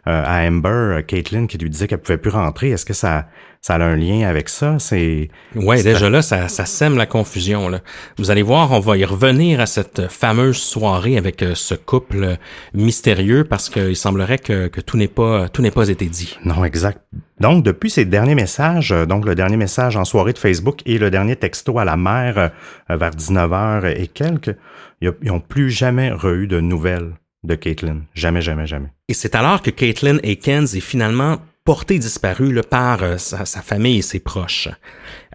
à 0.06 0.48
Amber, 0.48 1.02
Caitlin, 1.08 1.48
qui 1.48 1.58
lui 1.58 1.70
disait 1.70 1.88
qu'elle 1.88 2.02
pouvait 2.02 2.18
plus 2.18 2.32
rentrer, 2.32 2.70
est-ce 2.70 2.86
que 2.86 2.94
ça 2.94 3.28
ça 3.65 3.74
a 3.74 3.84
un 3.84 3.96
lien 3.96 4.28
avec 4.28 4.48
ça? 4.48 4.78
C'est 4.78 5.30
ouais, 5.56 5.82
déjà 5.82 6.08
là, 6.08 6.22
ça, 6.22 6.50
ça 6.50 6.68
sème 6.68 6.98
la 6.98 7.08
confusion. 7.08 7.68
Là. 7.68 7.80
Vous 8.20 8.30
allez 8.30 8.44
voir, 8.44 8.72
on 8.72 8.80
va 8.80 8.96
y 8.96 9.04
revenir 9.04 9.60
à 9.60 9.65
cette 9.65 10.08
fameuse 10.08 10.58
soirée 10.58 11.18
avec 11.18 11.41
euh, 11.41 11.56
ce 11.56 11.74
couple 11.74 12.38
mystérieux 12.76 13.44
parce 13.44 13.72
qu'il 13.72 13.96
semblerait 13.96 14.38
que, 14.38 14.68
que 14.68 14.82
tout 14.82 14.98
n'est 14.98 15.08
pas 15.08 15.50
tout 15.50 15.63
n'est 15.63 15.72
pas 15.72 15.89
été 15.89 16.06
dit. 16.06 16.38
Non, 16.46 16.63
exact. 16.63 17.00
Donc 17.39 17.63
depuis 17.63 17.89
ces 17.89 18.06
derniers 18.06 18.36
messages, 18.36 18.91
euh, 18.91 19.08
donc 19.08 19.26
le 19.26 19.34
dernier 19.34 19.58
message 19.58 19.98
en 19.98 20.06
soirée 20.06 20.34
de 20.34 20.38
Facebook 20.38 20.82
et 20.86 21.00
le 21.00 21.10
dernier 21.10 21.36
texto 21.36 21.80
à 21.80 21.86
la 21.86 21.98
mère 21.98 22.38
euh, 22.38 22.98
vers 22.98 23.15
19h 23.15 24.00
et 24.00 24.06
quelques, 24.06 24.56
ils 25.02 25.12
n'ont 25.24 25.39
plus 25.39 25.72
jamais 25.72 26.13
eu 26.24 26.46
de 26.46 26.60
nouvelles 26.60 27.13
de 27.46 27.56
Caitlin. 27.56 28.02
Jamais, 28.14 28.42
jamais, 28.42 28.68
jamais. 28.68 28.90
Et 29.08 29.14
c'est 29.14 29.36
alors 29.36 29.62
que 29.62 29.70
Caitlin 29.70 30.18
Akins 30.24 30.66
est 30.66 30.80
finalement 30.80 31.40
porté 31.66 31.98
disparu 31.98 32.54
le 32.54 32.62
par 32.62 33.04
euh, 33.04 33.18
sa, 33.18 33.46
famille 33.46 33.98
et 33.98 34.04
ses 34.04 34.20
proches. 34.20 34.70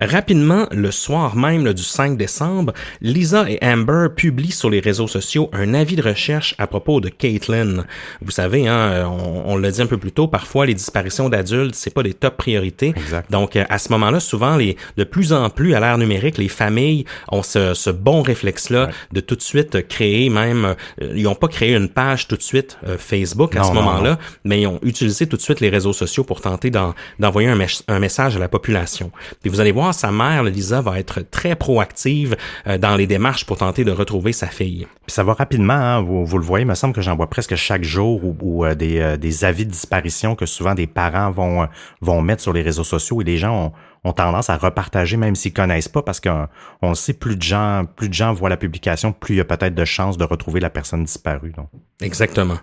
Rapidement, 0.00 0.66
le 0.70 0.90
soir 0.90 1.36
même 1.36 1.74
du 1.74 1.82
5 1.82 2.16
décembre, 2.16 2.72
Lisa 3.02 3.44
et 3.50 3.58
Amber 3.62 4.08
publient 4.16 4.50
sur 4.50 4.70
les 4.70 4.80
réseaux 4.80 5.06
sociaux 5.06 5.50
un 5.52 5.74
avis 5.74 5.94
de 5.94 6.02
recherche 6.02 6.54
à 6.56 6.66
propos 6.66 7.02
de 7.02 7.10
Caitlin. 7.10 7.84
Vous 8.22 8.30
savez, 8.30 8.66
hein, 8.66 9.06
on, 9.44 9.58
l'a 9.58 9.70
dit 9.70 9.82
un 9.82 9.86
peu 9.86 9.98
plus 9.98 10.12
tôt, 10.12 10.26
parfois 10.26 10.64
les 10.64 10.72
disparitions 10.72 11.28
d'adultes, 11.28 11.74
c'est 11.74 11.92
pas 11.92 12.02
des 12.02 12.14
top 12.14 12.38
priorités. 12.38 12.94
Donc 13.28 13.56
à 13.56 13.78
ce 13.78 13.92
moment-là, 13.92 14.20
souvent, 14.20 14.56
les, 14.56 14.78
de 14.96 15.04
plus 15.04 15.34
en 15.34 15.50
plus 15.50 15.74
à 15.74 15.80
l'ère 15.80 15.98
numérique, 15.98 16.38
les 16.38 16.48
familles 16.48 17.04
ont 17.30 17.42
ce, 17.42 17.90
bon 17.90 18.22
réflexe-là 18.22 18.88
de 19.12 19.20
tout 19.20 19.36
de 19.36 19.42
suite 19.42 19.86
créer 19.88 20.30
même, 20.30 20.76
euh, 21.02 21.12
ils 21.14 21.26
ont 21.26 21.34
pas 21.34 21.48
créé 21.48 21.74
une 21.74 21.88
page 21.88 22.26
tout 22.28 22.36
de 22.36 22.42
suite 22.42 22.78
euh, 22.86 22.96
Facebook 22.96 23.54
à 23.56 23.64
ce 23.64 23.72
moment-là, 23.72 24.18
mais 24.44 24.62
ils 24.62 24.66
ont 24.66 24.78
utilisé 24.82 25.26
tout 25.26 25.36
de 25.36 25.42
suite 25.42 25.60
les 25.60 25.68
réseaux 25.68 25.92
sociaux 25.92 26.24
pour 26.24 26.40
tenter 26.40 26.70
d'envoyer 26.70 27.48
un, 27.48 27.58
un 27.88 27.98
message 27.98 28.36
à 28.36 28.38
la 28.38 28.48
population. 28.48 29.10
Et 29.44 29.48
vous 29.50 29.60
allez 29.60 29.72
voir 29.72 29.89
sa 29.92 30.10
mère, 30.10 30.42
Lisa, 30.44 30.80
va 30.80 30.98
être 30.98 31.20
très 31.20 31.56
proactive 31.56 32.36
euh, 32.66 32.78
dans 32.78 32.96
les 32.96 33.06
démarches 33.06 33.44
pour 33.44 33.58
tenter 33.58 33.84
de 33.84 33.90
retrouver 33.90 34.32
sa 34.32 34.46
fille. 34.46 34.86
Puis 35.06 35.12
ça 35.12 35.24
va 35.24 35.34
rapidement, 35.34 35.72
hein, 35.72 36.02
vous, 36.02 36.38
le 36.38 36.44
voyez, 36.44 36.64
il 36.64 36.68
me 36.68 36.74
semble 36.74 36.94
que 36.94 37.00
j'en 37.00 37.16
vois 37.16 37.28
presque 37.28 37.54
chaque 37.56 37.84
jour 37.84 38.22
ou, 38.24 38.64
euh, 38.64 38.74
euh, 38.80 39.16
des, 39.16 39.44
avis 39.44 39.66
de 39.66 39.70
disparition 39.70 40.34
que 40.34 40.46
souvent 40.46 40.74
des 40.74 40.86
parents 40.86 41.30
vont, 41.30 41.68
vont 42.00 42.22
mettre 42.22 42.42
sur 42.42 42.52
les 42.52 42.62
réseaux 42.62 42.84
sociaux 42.84 43.20
et 43.20 43.24
les 43.24 43.38
gens 43.38 43.72
ont, 44.04 44.12
tendance 44.12 44.48
à 44.48 44.56
repartager 44.56 45.16
même 45.18 45.34
s'ils 45.34 45.52
connaissent 45.52 45.88
pas 45.88 46.02
parce 46.02 46.20
qu'on 46.20 46.94
sait 46.94 47.12
plus 47.12 47.36
de 47.36 47.42
gens 47.42 47.84
plus 47.96 48.08
de 48.08 48.14
gens 48.14 48.32
voient 48.32 48.48
la 48.48 48.56
publication 48.56 49.12
plus 49.12 49.34
il 49.34 49.38
y 49.38 49.40
a 49.40 49.44
peut-être 49.44 49.74
de 49.74 49.84
chances 49.84 50.16
de 50.16 50.24
retrouver 50.24 50.58
la 50.58 50.70
personne 50.70 51.04
disparue 51.04 51.52
donc. 51.54 51.68
Exactement. 52.00 52.56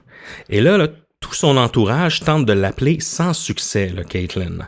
Et 0.49 0.61
là, 0.61 0.77
là 0.77 0.87
tout 1.19 1.33
son 1.33 1.57
entourage 1.57 2.21
tente 2.21 2.45
de 2.45 2.53
l'appeler 2.53 2.99
sans 2.99 3.33
succès, 3.33 3.89
là, 3.89 4.03
Caitlin. 4.03 4.67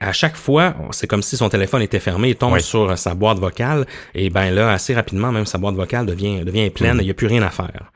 À 0.00 0.12
chaque 0.12 0.36
fois, 0.36 0.74
c'est 0.90 1.06
comme 1.06 1.22
si 1.22 1.36
son 1.36 1.48
téléphone 1.48 1.82
était 1.82 2.00
fermé, 2.00 2.30
il 2.30 2.36
tombe 2.36 2.58
sur 2.58 2.98
sa 2.98 3.14
boîte 3.14 3.38
vocale, 3.38 3.86
et 4.14 4.30
ben 4.30 4.50
là, 4.50 4.72
assez 4.72 4.94
rapidement, 4.94 5.30
même 5.30 5.46
sa 5.46 5.58
boîte 5.58 5.74
vocale 5.74 6.06
devient, 6.06 6.44
devient 6.44 6.70
pleine, 6.70 6.98
il 7.00 7.04
n'y 7.04 7.10
a 7.10 7.14
plus 7.14 7.28
rien 7.28 7.42
à 7.42 7.50
faire. 7.50 7.92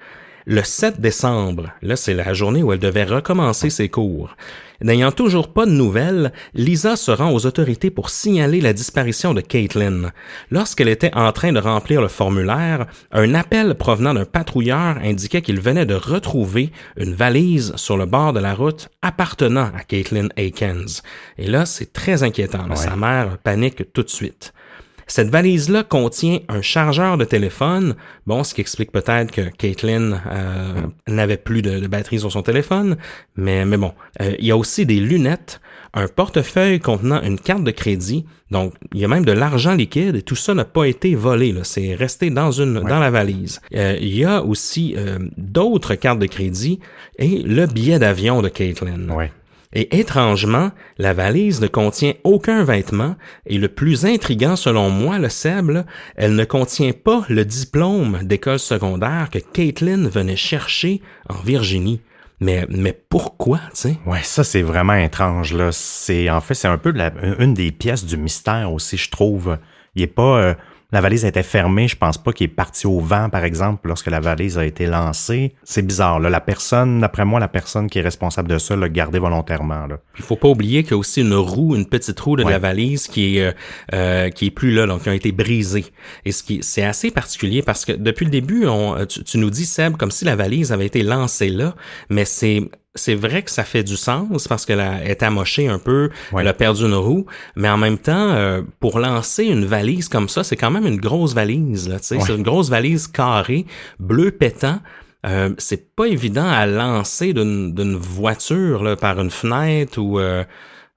Le 0.48 0.62
7 0.62 1.00
décembre, 1.00 1.72
là, 1.82 1.96
c'est 1.96 2.14
la 2.14 2.32
journée 2.32 2.62
où 2.62 2.72
elle 2.72 2.78
devait 2.78 3.02
recommencer 3.02 3.68
ses 3.68 3.88
cours. 3.88 4.37
N'ayant 4.80 5.11
toujours 5.11 5.52
pas 5.52 5.66
de 5.66 5.72
nouvelles, 5.72 6.32
Lisa 6.54 6.94
se 6.94 7.11
rend 7.11 7.32
aux 7.32 7.46
autorités 7.46 7.90
pour 7.90 8.11
signaler 8.11 8.61
la 8.61 8.72
disparition 8.72 9.35
de 9.35 9.40
Caitlin. 9.40 10.12
Lorsqu'elle 10.52 10.87
était 10.87 11.12
en 11.16 11.32
train 11.32 11.52
de 11.52 11.59
remplir 11.59 12.00
le 12.00 12.06
formulaire, 12.06 12.87
un 13.11 13.35
appel 13.35 13.74
provenant 13.74 14.14
d'un 14.14 14.24
patrouilleur 14.24 14.98
indiquait 15.02 15.42
qu'il 15.42 15.61
venait 15.61 15.85
de 15.85 15.94
retrouver 15.94 16.70
une 16.96 17.14
valise 17.14 17.74
sur 17.74 17.96
le 17.96 18.06
bord 18.06 18.32
de 18.32 18.38
la 18.38 18.54
route 18.54 18.88
appartenant 19.02 19.72
à 19.76 19.82
Caitlin 19.82 20.28
Akins. 20.37 21.02
Et 21.38 21.48
là, 21.48 21.66
c'est 21.66 21.92
très 21.92 22.22
inquiétant. 22.22 22.72
Sa 22.76 22.94
mère 22.94 23.38
panique 23.38 23.92
tout 23.92 24.04
de 24.04 24.11
suite. 24.11 24.52
Cette 25.07 25.29
valise-là 25.29 25.85
contient 25.85 26.40
un 26.49 26.62
chargeur 26.62 27.16
de 27.16 27.25
téléphone, 27.25 27.95
bon, 28.27 28.42
ce 28.42 28.55
qui 28.55 28.61
explique 28.61 28.90
peut-être 28.90 29.31
que 29.31 29.42
Caitlin 29.42 30.21
euh, 30.33 30.83
n'avait 31.07 31.37
plus 31.37 31.62
de, 31.62 31.87
batterie 31.87 32.19
sur 32.19 32.33
son 32.33 32.42
téléphone, 32.42 32.97
mais, 33.37 33.64
mais 33.64 33.77
bon, 33.77 33.92
euh, 34.21 34.35
il 34.38 34.47
y 34.47 34.51
a 34.51 34.57
aussi 34.57 34.85
des 34.85 34.99
lunettes, 34.99 35.61
un 35.95 36.09
portefeuille 36.09 36.81
contenant 36.81 37.23
une 37.23 37.38
carte 37.38 37.64
de 37.64 37.71
crédit. 37.71 38.27
Donc, 38.51 38.75
il 38.92 39.01
y 39.01 39.05
a 39.05 39.09
même 39.09 39.25
de 39.25 39.33
l'argent 39.33 39.75
liquide 39.75 40.16
et 40.16 40.23
tout 40.23 40.37
ça 40.37 40.55
n'a 40.55 40.64
pas 40.64 40.85
été 40.85 41.14
volé. 41.14 41.55
C'est 41.62 41.95
resté 41.95 42.31
dans 42.31 42.53
une 42.53 42.81
dans 42.81 42.99
la 42.99 43.11
valise. 43.11 43.61
Euh, 43.75 43.97
il 44.01 44.14
y 44.14 44.25
a 44.25 44.42
aussi 44.42 44.95
euh, 44.97 45.19
d'autres 45.37 45.95
cartes 45.95 46.19
de 46.19 46.27
crédit 46.27 46.81
et 47.19 47.42
le 47.42 47.66
billet 47.66 47.99
d'avion 47.99 48.42
de 48.42 48.49
Caitlin. 48.49 49.09
Ouais. 49.09 49.33
Et 49.72 49.98
étrangement, 49.98 50.70
la 50.98 51.12
valise 51.12 51.61
ne 51.61 51.66
contient 51.66 52.14
aucun 52.24 52.64
vêtement 52.64 53.16
et 53.46 53.59
le 53.59 53.68
plus 53.68 54.07
intriguant 54.07 54.57
selon 54.57 54.90
moi, 54.90 55.18
le 55.18 55.29
Seb, 55.29 55.70
là, 55.70 55.85
elle 56.16 56.35
ne 56.35 56.44
contient 56.44 56.92
pas 56.92 57.24
le 57.29 57.44
diplôme 57.44 58.20
d'école 58.22 58.59
secondaire 58.59 59.29
que 59.31 59.38
Caitlin 59.38 60.09
venait 60.09 60.37
chercher 60.37 61.02
en 61.29 61.37
Virginie. 61.42 62.00
Mais, 62.38 62.66
mais 62.68 62.92
pourquoi, 62.92 63.59
tu 63.70 63.81
sais? 63.81 63.96
Ouais, 64.07 64.20
ça 64.22 64.44
c'est 64.44 64.61
vraiment 64.62 64.94
étrange 64.94 65.55
là. 65.55 65.70
C'est 65.72 66.29
en 66.29 66.42
fait 66.42 66.52
c'est 66.55 66.68
un 66.68 66.76
peu 66.76 66.90
la- 66.92 67.12
une 67.38 67.55
des 67.55 67.72
pièces 67.72 68.05
du 68.05 68.18
mystère 68.18 68.72
aussi, 68.72 68.98
je 68.98 69.11
trouve. 69.11 69.57
Il 69.94 70.02
est 70.02 70.07
pas 70.07 70.38
euh, 70.38 70.55
la 70.92 71.01
valise 71.01 71.25
était 71.25 71.42
fermée, 71.42 71.88
je 71.88 71.96
pense 71.96 72.16
pas 72.16 72.33
qu'il 72.33 72.44
est 72.44 72.55
parti 72.55 72.87
au 72.87 73.01
vent 73.01 73.29
par 73.29 73.44
exemple 73.44 73.88
lorsque 73.88 74.07
la 74.07 74.20
valise 74.20 74.57
a 74.57 74.64
été 74.64 74.87
lancée. 74.87 75.55
C'est 75.64 75.83
bizarre 75.83 76.20
là. 76.20 76.31
La 76.31 76.40
personne, 76.40 77.01
d'après 77.01 77.25
moi, 77.25 77.40
la 77.40 77.49
personne 77.49 77.90
qui 77.90 77.99
est 77.99 78.03
responsable 78.03 78.49
de 78.49 78.59
ça 78.59 78.77
l'a 78.77 78.88
gardé 78.88 79.18
volontairement 79.18 79.87
là. 79.87 79.99
Il 80.16 80.25
faut 80.25 80.37
pas 80.37 80.49
oublier 80.49 80.83
qu'il 80.85 80.92
y 80.92 80.94
a 80.94 80.99
aussi 80.99 81.22
une 81.22 81.35
roue, 81.35 81.75
une 81.75 81.87
petite 81.87 82.18
roue 82.20 82.37
de 82.37 82.44
Ouais. 82.44 82.53
la 82.53 82.59
valise 82.61 83.09
qui 83.09 83.38
est 83.38 83.46
euh, 83.46 83.53
euh, 83.94 84.31
qui 84.31 84.46
est 84.46 84.51
plus 84.51 84.72
là, 84.72 84.87
donc 84.87 85.03
qui 85.03 85.09
a 85.09 85.14
été 85.14 85.33
brisée. 85.33 85.87
Et 86.25 86.31
ce 86.33 86.42
qui 86.44 86.61
c'est 86.62 86.85
assez 86.85 87.11
particulier 87.11 87.62
parce 87.62 87.85
que 87.85 87.92
depuis 87.92 88.25
le 88.25 88.31
début, 88.31 88.66
on, 88.66 89.05
tu, 89.07 89.25
tu 89.25 89.38
nous 89.38 89.51
dis 89.51 89.66
Seb 89.66 89.96
comme 89.96 90.12
si 90.12 90.25
la 90.25 90.37
valise 90.37 90.70
avait 90.72 90.87
été 90.87 91.03
lancée 91.03 91.49
là, 91.49 91.75
mais 92.11 92.25
c'est 92.25 92.70
c'est 92.96 93.14
vrai 93.14 93.42
que 93.42 93.50
ça 93.50 93.62
fait 93.64 93.82
du 93.85 93.96
sens 93.96 94.48
parce 94.48 94.66
qu'elle 94.66 94.80
est 95.04 95.22
amochée 95.22 95.68
un 95.68 95.78
peu, 95.78 96.11
Ouais. 96.32 96.42
elle 96.42 96.48
a 96.48 96.52
perdu 96.54 96.85
une 96.85 96.94
roue, 96.94 97.26
mais 97.54 97.68
en 97.68 97.76
même 97.76 97.98
temps, 97.98 98.30
euh, 98.30 98.62
pour 98.80 98.98
lancer 98.98 99.44
une 99.44 99.64
valise 99.64 100.09
comme 100.09 100.28
ça, 100.28 100.42
c'est 100.42 100.56
quand 100.56 100.70
même 100.72 100.87
une 100.87 101.00
grosse 101.00 101.35
valise, 101.35 101.88
là, 101.88 101.94
Ouais. 101.96 102.00
c'est 102.20 102.35
une 102.35 102.42
grosse 102.42 102.68
valise 102.70 103.06
carrée, 103.06 103.66
bleu 104.00 104.30
pétant. 104.32 104.80
Euh, 105.26 105.50
c'est 105.59 105.94
pas 105.96 106.06
évident 106.06 106.46
à 106.48 106.66
lancer 106.66 107.32
d'une 107.32 107.74
d'une 107.74 107.96
voiture 107.96 108.85
là, 108.85 108.94
par 108.96 109.20
une 109.20 109.30
fenêtre 109.30 109.98
ou 109.98 110.20
euh, 110.20 110.44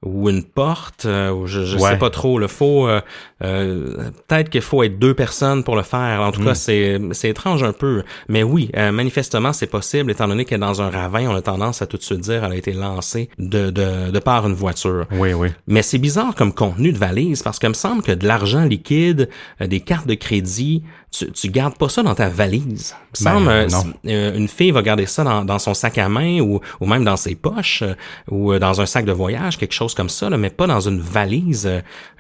ou 0.05 0.29
une 0.29 0.43
porte 0.45 1.05
euh, 1.05 1.29
ou 1.31 1.45
je, 1.45 1.65
je 1.65 1.77
Ouais. 1.77 1.91
sais 1.91 1.97
pas 1.97 2.09
trop 2.09 2.39
le 2.39 2.47
faut 2.47 2.87
euh, 2.87 3.01
euh, 3.43 4.09
peut-être 4.27 4.49
qu'il 4.49 4.61
faut 4.61 4.81
être 4.83 4.97
deux 4.97 5.13
personnes 5.13 5.63
pour 5.63 5.75
le 5.75 5.81
faire 5.81 6.21
en 6.21 6.31
tout 6.31 6.43
cas 6.43 6.55
c'est 6.55 6.99
c'est 7.11 7.29
étrange 7.29 7.63
un 7.63 7.73
peu 7.73 8.03
mais 8.29 8.43
oui 8.43 8.69
euh, 8.77 8.91
manifestement 8.93 9.51
c'est 9.53 9.67
possible 9.67 10.11
étant 10.11 10.27
donné 10.27 10.45
qu'elle 10.45 10.57
est 10.57 10.61
dans 10.61 10.81
un 10.81 10.89
ravin 10.89 11.27
on 11.29 11.35
a 11.35 11.41
tendance 11.41 11.81
à 11.81 11.85
tout 11.85 11.97
de 11.97 12.01
suite 12.03 12.21
dire 12.21 12.45
elle 12.45 12.53
a 12.53 12.55
été 12.55 12.71
lancée 12.73 13.29
de 13.39 13.69
de, 13.71 14.09
de 14.11 14.19
par 14.19 14.47
une 14.47 14.53
voiture 14.53 15.05
Oui, 15.11 15.33
oui. 15.33 15.49
mais 15.67 15.81
c'est 15.81 15.97
bizarre 15.97 16.33
comme 16.35 16.53
contenu 16.53 16.91
de 16.93 16.97
valise 16.97 17.43
parce 17.43 17.59
que 17.59 17.67
me 17.67 17.73
semble 17.73 18.01
que 18.01 18.11
de 18.13 18.25
l'argent 18.25 18.63
liquide, 18.63 19.29
des 19.59 19.79
cartes 19.81 20.07
de 20.07 20.13
crédit, 20.15 20.83
tu, 21.11 21.31
tu 21.31 21.49
gardes 21.49 21.77
pas 21.77 21.89
ça 21.89 22.03
dans 22.03 22.15
ta 22.15 22.29
valise. 22.29 22.95
Il 23.19 23.23
me 23.23 23.45
Ben, 23.45 23.69
semble 23.69 23.89
euh, 23.89 23.91
euh, 24.07 24.37
une 24.37 24.47
fille 24.47 24.71
va 24.71 24.81
garder 24.81 25.05
ça 25.05 25.23
dans, 25.23 25.43
dans 25.43 25.59
son 25.59 25.73
sac 25.73 25.97
à 25.97 26.07
main 26.09 26.39
ou, 26.39 26.59
ou 26.79 26.85
même 26.85 27.03
dans 27.03 27.17
ses 27.17 27.35
poches 27.35 27.81
euh, 27.81 27.95
ou 28.29 28.57
dans 28.59 28.79
un 28.81 28.85
sac 28.85 29.05
de 29.05 29.11
voyage, 29.11 29.57
quelque 29.57 29.73
chose 29.73 29.95
comme 29.95 30.09
ça, 30.09 30.29
là, 30.29 30.37
mais 30.37 30.49
pas 30.49 30.67
dans 30.67 30.79
une 30.81 30.99
valise 30.99 31.69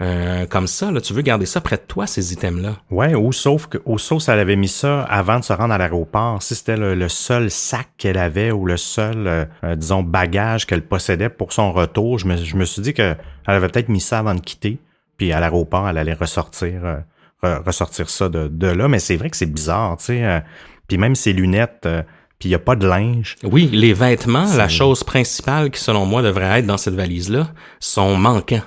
euh, 0.01 0.45
comme 0.47 0.67
ça. 0.67 0.91
Là. 0.91 1.01
Tu 1.01 1.13
veux 1.13 1.21
garder 1.21 1.45
ça 1.45 1.61
près 1.61 1.77
de 1.77 1.83
toi, 1.87 2.07
ces 2.07 2.33
items-là. 2.33 2.77
Ouais, 2.89 3.13
ou 3.15 3.31
sauf 3.31 3.67
que, 3.67 3.77
ou 3.85 3.97
sauf 3.99 4.27
elle 4.27 4.39
avait 4.39 4.55
mis 4.55 4.67
ça 4.67 5.03
avant 5.03 5.39
de 5.39 5.43
se 5.43 5.53
rendre 5.53 5.73
à 5.73 5.77
l'aéroport. 5.77 6.41
Si 6.41 6.55
c'était 6.55 6.77
le, 6.77 6.95
le 6.95 7.09
seul 7.09 7.51
sac 7.51 7.87
qu'elle 7.97 8.17
avait 8.17 8.51
ou 8.51 8.65
le 8.65 8.77
seul, 8.77 9.27
euh, 9.27 9.75
disons, 9.75 10.03
bagage 10.03 10.65
qu'elle 10.65 10.81
possédait 10.83 11.29
pour 11.29 11.53
son 11.53 11.71
retour, 11.71 12.19
je 12.19 12.27
me, 12.27 12.37
je 12.37 12.55
me 12.55 12.65
suis 12.65 12.81
dit 12.81 12.93
que 12.93 13.15
elle 13.47 13.55
avait 13.55 13.67
peut-être 13.69 13.89
mis 13.89 14.01
ça 14.01 14.19
avant 14.19 14.35
de 14.35 14.41
quitter. 14.41 14.77
Puis 15.17 15.31
à 15.33 15.39
l'aéroport, 15.39 15.87
elle 15.89 15.97
allait 15.97 16.13
ressortir, 16.13 16.81
euh, 16.85 16.95
re- 17.43 17.63
ressortir 17.65 18.09
ça 18.09 18.29
de, 18.29 18.47
de 18.47 18.67
là. 18.67 18.87
Mais 18.87 18.99
c'est 18.99 19.15
vrai 19.17 19.29
que 19.29 19.37
c'est 19.37 19.51
bizarre, 19.51 19.97
tu 19.97 20.05
sais. 20.05 20.23
euh, 20.25 20.39
puis 20.87 20.97
même 20.97 21.15
ses 21.15 21.33
lunettes, 21.33 21.83
euh, 21.85 22.01
puis 22.39 22.49
il 22.49 22.51
y 22.51 22.55
a 22.55 22.59
pas 22.59 22.75
de 22.75 22.87
linge. 22.87 23.35
Oui, 23.43 23.69
les 23.71 23.93
vêtements, 23.93 24.45
la 24.55 24.69
chose 24.69 25.03
principale 25.03 25.69
qui, 25.71 25.79
selon 25.81 26.05
moi, 26.05 26.21
devrait 26.21 26.59
être 26.59 26.65
dans 26.65 26.77
cette 26.77 26.95
valise-là, 26.95 27.49
sont 27.79 28.15
manquants. 28.15 28.63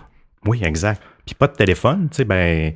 Oui, 0.47 0.61
exact. 0.63 1.01
Puis 1.25 1.35
pas 1.35 1.47
de 1.49 1.55
téléphone, 1.55 2.09
tu 2.11 2.17
sais, 2.19 2.25
ben, 2.25 2.73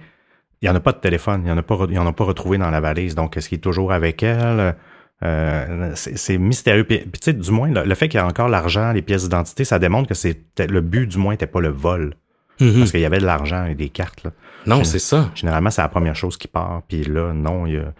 il 0.62 0.66
y 0.66 0.70
en 0.70 0.74
a 0.74 0.80
pas 0.80 0.92
de 0.92 0.98
téléphone, 0.98 1.42
il 1.44 1.48
y 1.48 1.52
en 1.52 1.58
a 1.58 1.62
pas, 1.62 1.74
re- 1.74 1.86
il 1.90 1.94
y 1.94 1.98
en 1.98 2.06
a 2.06 2.12
pas 2.12 2.24
retrouvé 2.24 2.56
dans 2.58 2.70
la 2.70 2.80
valise. 2.80 3.14
Donc, 3.14 3.36
est-ce 3.36 3.48
qu'il 3.48 3.58
est 3.58 3.60
toujours 3.60 3.92
avec 3.92 4.22
elle? 4.22 4.74
Euh, 5.22 5.92
c'est 5.94 6.38
mystérieux. 6.38 6.84
Puis, 6.84 6.98
puis, 6.98 7.20
tu 7.20 7.24
sais, 7.24 7.32
du 7.32 7.50
moins, 7.50 7.70
le, 7.70 7.84
le 7.84 7.94
fait 7.94 8.08
qu'il 8.08 8.18
y 8.18 8.22
a 8.22 8.26
encore 8.26 8.48
l'argent, 8.48 8.92
les 8.92 9.02
pièces 9.02 9.24
d'identité, 9.24 9.64
ça 9.64 9.78
démontre 9.78 10.08
que 10.08 10.14
c'est 10.14 10.38
le 10.58 10.80
but, 10.80 11.06
du 11.06 11.18
moins, 11.18 11.34
n'était 11.34 11.46
pas 11.46 11.60
le 11.60 11.68
vol. 11.68 12.14
Mhm. 12.60 12.78
Parce 12.78 12.90
qu'il 12.90 13.00
y 13.00 13.04
avait 13.04 13.18
de 13.18 13.26
l'argent 13.26 13.66
et 13.66 13.74
des 13.74 13.88
cartes. 13.90 14.24
Là. 14.24 14.30
Non, 14.66 14.84
c'est 14.84 14.98
ça. 14.98 15.30
Généralement, 15.34 15.70
c'est 15.70 15.82
la 15.82 15.88
première 15.88 16.16
chose 16.16 16.36
qui 16.36 16.48
part. 16.48 16.82
Puis 16.88 17.04
là, 17.04 17.32
non, 17.32 17.66
il 17.66 17.74
y 17.74 17.76
a... 17.78 17.92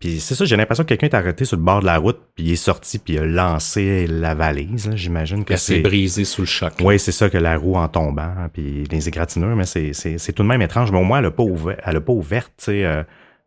Puis 0.00 0.20
c'est 0.20 0.34
ça, 0.34 0.44
j'ai 0.44 0.56
l'impression 0.56 0.84
que 0.84 0.88
quelqu'un 0.88 1.06
est 1.06 1.14
arrêté 1.14 1.44
sur 1.44 1.56
le 1.56 1.62
bord 1.62 1.80
de 1.80 1.86
la 1.86 1.98
route, 1.98 2.18
puis 2.34 2.44
il 2.44 2.52
est 2.52 2.56
sorti, 2.56 2.98
puis 2.98 3.14
il 3.14 3.18
a 3.18 3.24
lancé 3.24 4.06
la 4.06 4.34
valise. 4.34 4.90
J'imagine 4.94 5.44
que 5.44 5.52
Elle 5.54 5.58
s'est 5.58 5.74
c'est... 5.76 5.80
brisée 5.80 6.24
sous 6.24 6.42
le 6.42 6.46
choc. 6.46 6.72
Oui, 6.80 6.98
c'est 6.98 7.12
ça 7.12 7.30
que 7.30 7.38
la 7.38 7.56
roue 7.56 7.76
en 7.76 7.88
tombant, 7.88 8.32
puis 8.52 8.84
les 8.90 9.08
égratignures, 9.08 9.56
mais 9.56 9.64
c'est, 9.64 10.32
tout 10.34 10.42
de 10.42 10.48
même 10.48 10.62
étrange. 10.62 10.92
Mais 10.92 10.98
au 10.98 11.04
moins, 11.04 11.18
elle 11.18 11.24
n'a 11.24 11.30
pas 11.30 11.42
ouvert, 11.42 11.76
elle 11.84 11.96
a 11.96 12.00
pas 12.00 12.12
ouverte, 12.12 12.52
tu 12.58 12.64
sais, 12.64 12.84
euh, 12.84 13.02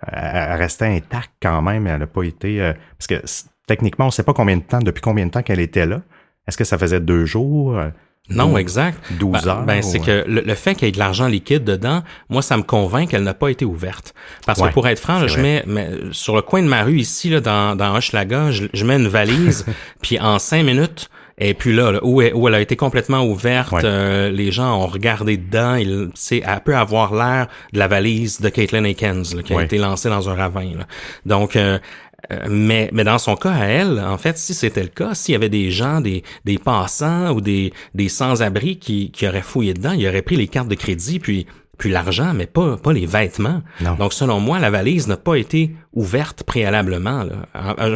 elle, 0.08 0.58
restait 0.58 0.86
intacte 0.86 1.32
quand 1.42 1.62
même, 1.62 1.88
elle 1.88 2.00
n'a 2.00 2.08
pas 2.08 2.24
été... 2.24 2.62
euh, 2.62 2.74
parce 2.98 3.08
que 3.08 3.46
techniquement, 3.68 4.06
on 4.06 4.10
ne 4.10 4.14
sait 4.14 4.24
pas 4.24 4.34
combien 4.34 4.58
de 4.58 4.64
temps, 4.64 4.80
depuis 4.80 5.02
combien 5.02 5.26
de 5.26 5.32
temps 5.32 5.44
qu'elle 5.44 5.60
était 5.60 5.86
là. 5.86 6.02
Est-ce 6.48 6.58
que 6.58 6.64
ça 6.64 6.78
faisait 6.78 7.00
deux 7.00 7.26
jours? 7.26 7.80
Euh, 8.32 8.36
Non, 8.36 8.58
exact. 8.58 9.00
12 9.20 9.32
Ben- 9.44 9.48
heures? 9.50 9.62
Ben, 9.64 9.82
c'est 9.82 10.00
que 10.00 10.24
le, 10.28 10.42
le 10.42 10.56
fait 10.56 10.76
qu'il 10.76 10.86
y 10.88 10.90
ait 10.90 10.92
de 10.92 11.00
l'argent 11.00 11.28
liquide 11.28 11.64
dedans, 11.64 12.04
moi, 12.30 12.42
ça 12.42 12.58
me 12.58 12.64
convainc 12.64 13.10
qu'elle 13.10 13.24
n'a 13.24 13.34
pas 13.34 13.50
été 13.50 13.66
ouverte. 13.66 14.14
Parce 14.46 14.60
Ouais, 14.60 14.70
que 14.70 14.74
pour 14.74 14.88
être 14.88 15.00
franc, 15.00 15.20
là, 15.20 15.28
je 15.28 15.40
mets, 15.40 15.64
mais 15.68 15.90
sur 16.12 16.36
le 16.36 16.42
coin 16.42 16.62
de 16.62 16.68
ma 16.68 16.84
rue 16.84 17.00
ici, 17.00 17.30
là, 17.30 17.40
dans, 17.42 17.76
dans 17.76 17.96
Hochelaga, 17.96 18.52
je, 18.52 18.66
je 18.74 18.86
mets 18.86 18.96
une 18.98 19.08
valise, 19.08 19.66
puis 20.02 20.20
en 20.20 20.40
cinq 20.40 20.64
minutes, 20.64 21.10
et 21.42 21.54
puis 21.54 21.74
là, 21.74 21.92
là, 21.94 22.00
où, 22.04 22.22
elle, 22.22 22.34
où 22.36 22.50
elle 22.50 22.56
a 22.56 22.60
été 22.60 22.76
complètement 22.76 23.24
ouverte, 23.24 23.72
Ouais. 23.72 23.82
euh, 23.86 24.30
les 24.30 24.52
gens 24.52 24.76
ont 24.84 24.88
regardé 24.88 25.38
dedans, 25.38 25.76
il, 25.76 26.10
elle 26.32 26.60
peut 26.66 26.76
avoir 26.76 27.14
l'air 27.14 27.48
de 27.72 27.80
la 27.80 27.88
valise 27.88 28.42
de 28.42 28.50
Caitlin 28.50 28.84
Akins, 28.84 29.24
là, 29.36 29.42
qui 29.42 29.54
a 29.54 29.64
été 29.64 29.78
lancée 29.78 30.10
dans 30.10 30.28
un 30.30 30.36
ravin. 30.36 30.66
là. 30.78 30.86
Donc, 31.26 31.56
euh, 31.56 31.80
euh, 32.32 32.46
mais, 32.50 32.90
mais 32.94 33.04
dans 33.04 33.18
son 33.18 33.36
cas 33.36 33.52
à 33.52 33.66
elle, 33.66 34.00
en 34.00 34.18
fait, 34.18 34.38
si 34.38 34.54
c'était 34.54 34.84
le 34.84 34.90
cas, 34.90 35.14
s'il 35.16 35.34
y 35.34 35.36
avait 35.36 35.50
des 35.50 35.72
gens, 35.72 36.02
des, 36.02 36.24
des 36.46 36.58
passants 36.58 37.32
ou 37.34 37.42
des, 37.42 37.74
des 37.96 38.10
sans-abri 38.10 38.78
qui, 38.78 39.12
qui 39.12 39.28
auraient 39.28 39.42
fouillé 39.42 39.74
dedans, 39.74 39.92
ils 39.94 40.08
auraient 40.08 40.22
pris 40.22 40.36
les 40.36 40.48
cartes 40.48 40.68
de 40.70 40.76
crédit 40.76 41.20
puis 41.20 41.46
puis 41.78 41.90
l'argent, 41.92 42.34
mais 42.36 42.46
pas 42.46 42.76
pas 42.76 42.92
les 42.92 43.06
vêtements. 43.06 43.62
Non. 43.80 43.96
Donc 43.96 44.12
selon 44.12 44.42
moi, 44.42 44.60
la 44.60 44.70
valise 44.70 45.08
n'a 45.08 45.16
pas 45.16 45.36
été 45.36 45.72
ouverte 45.94 46.44
préalablement. 46.44 47.24
Là. 47.24 47.46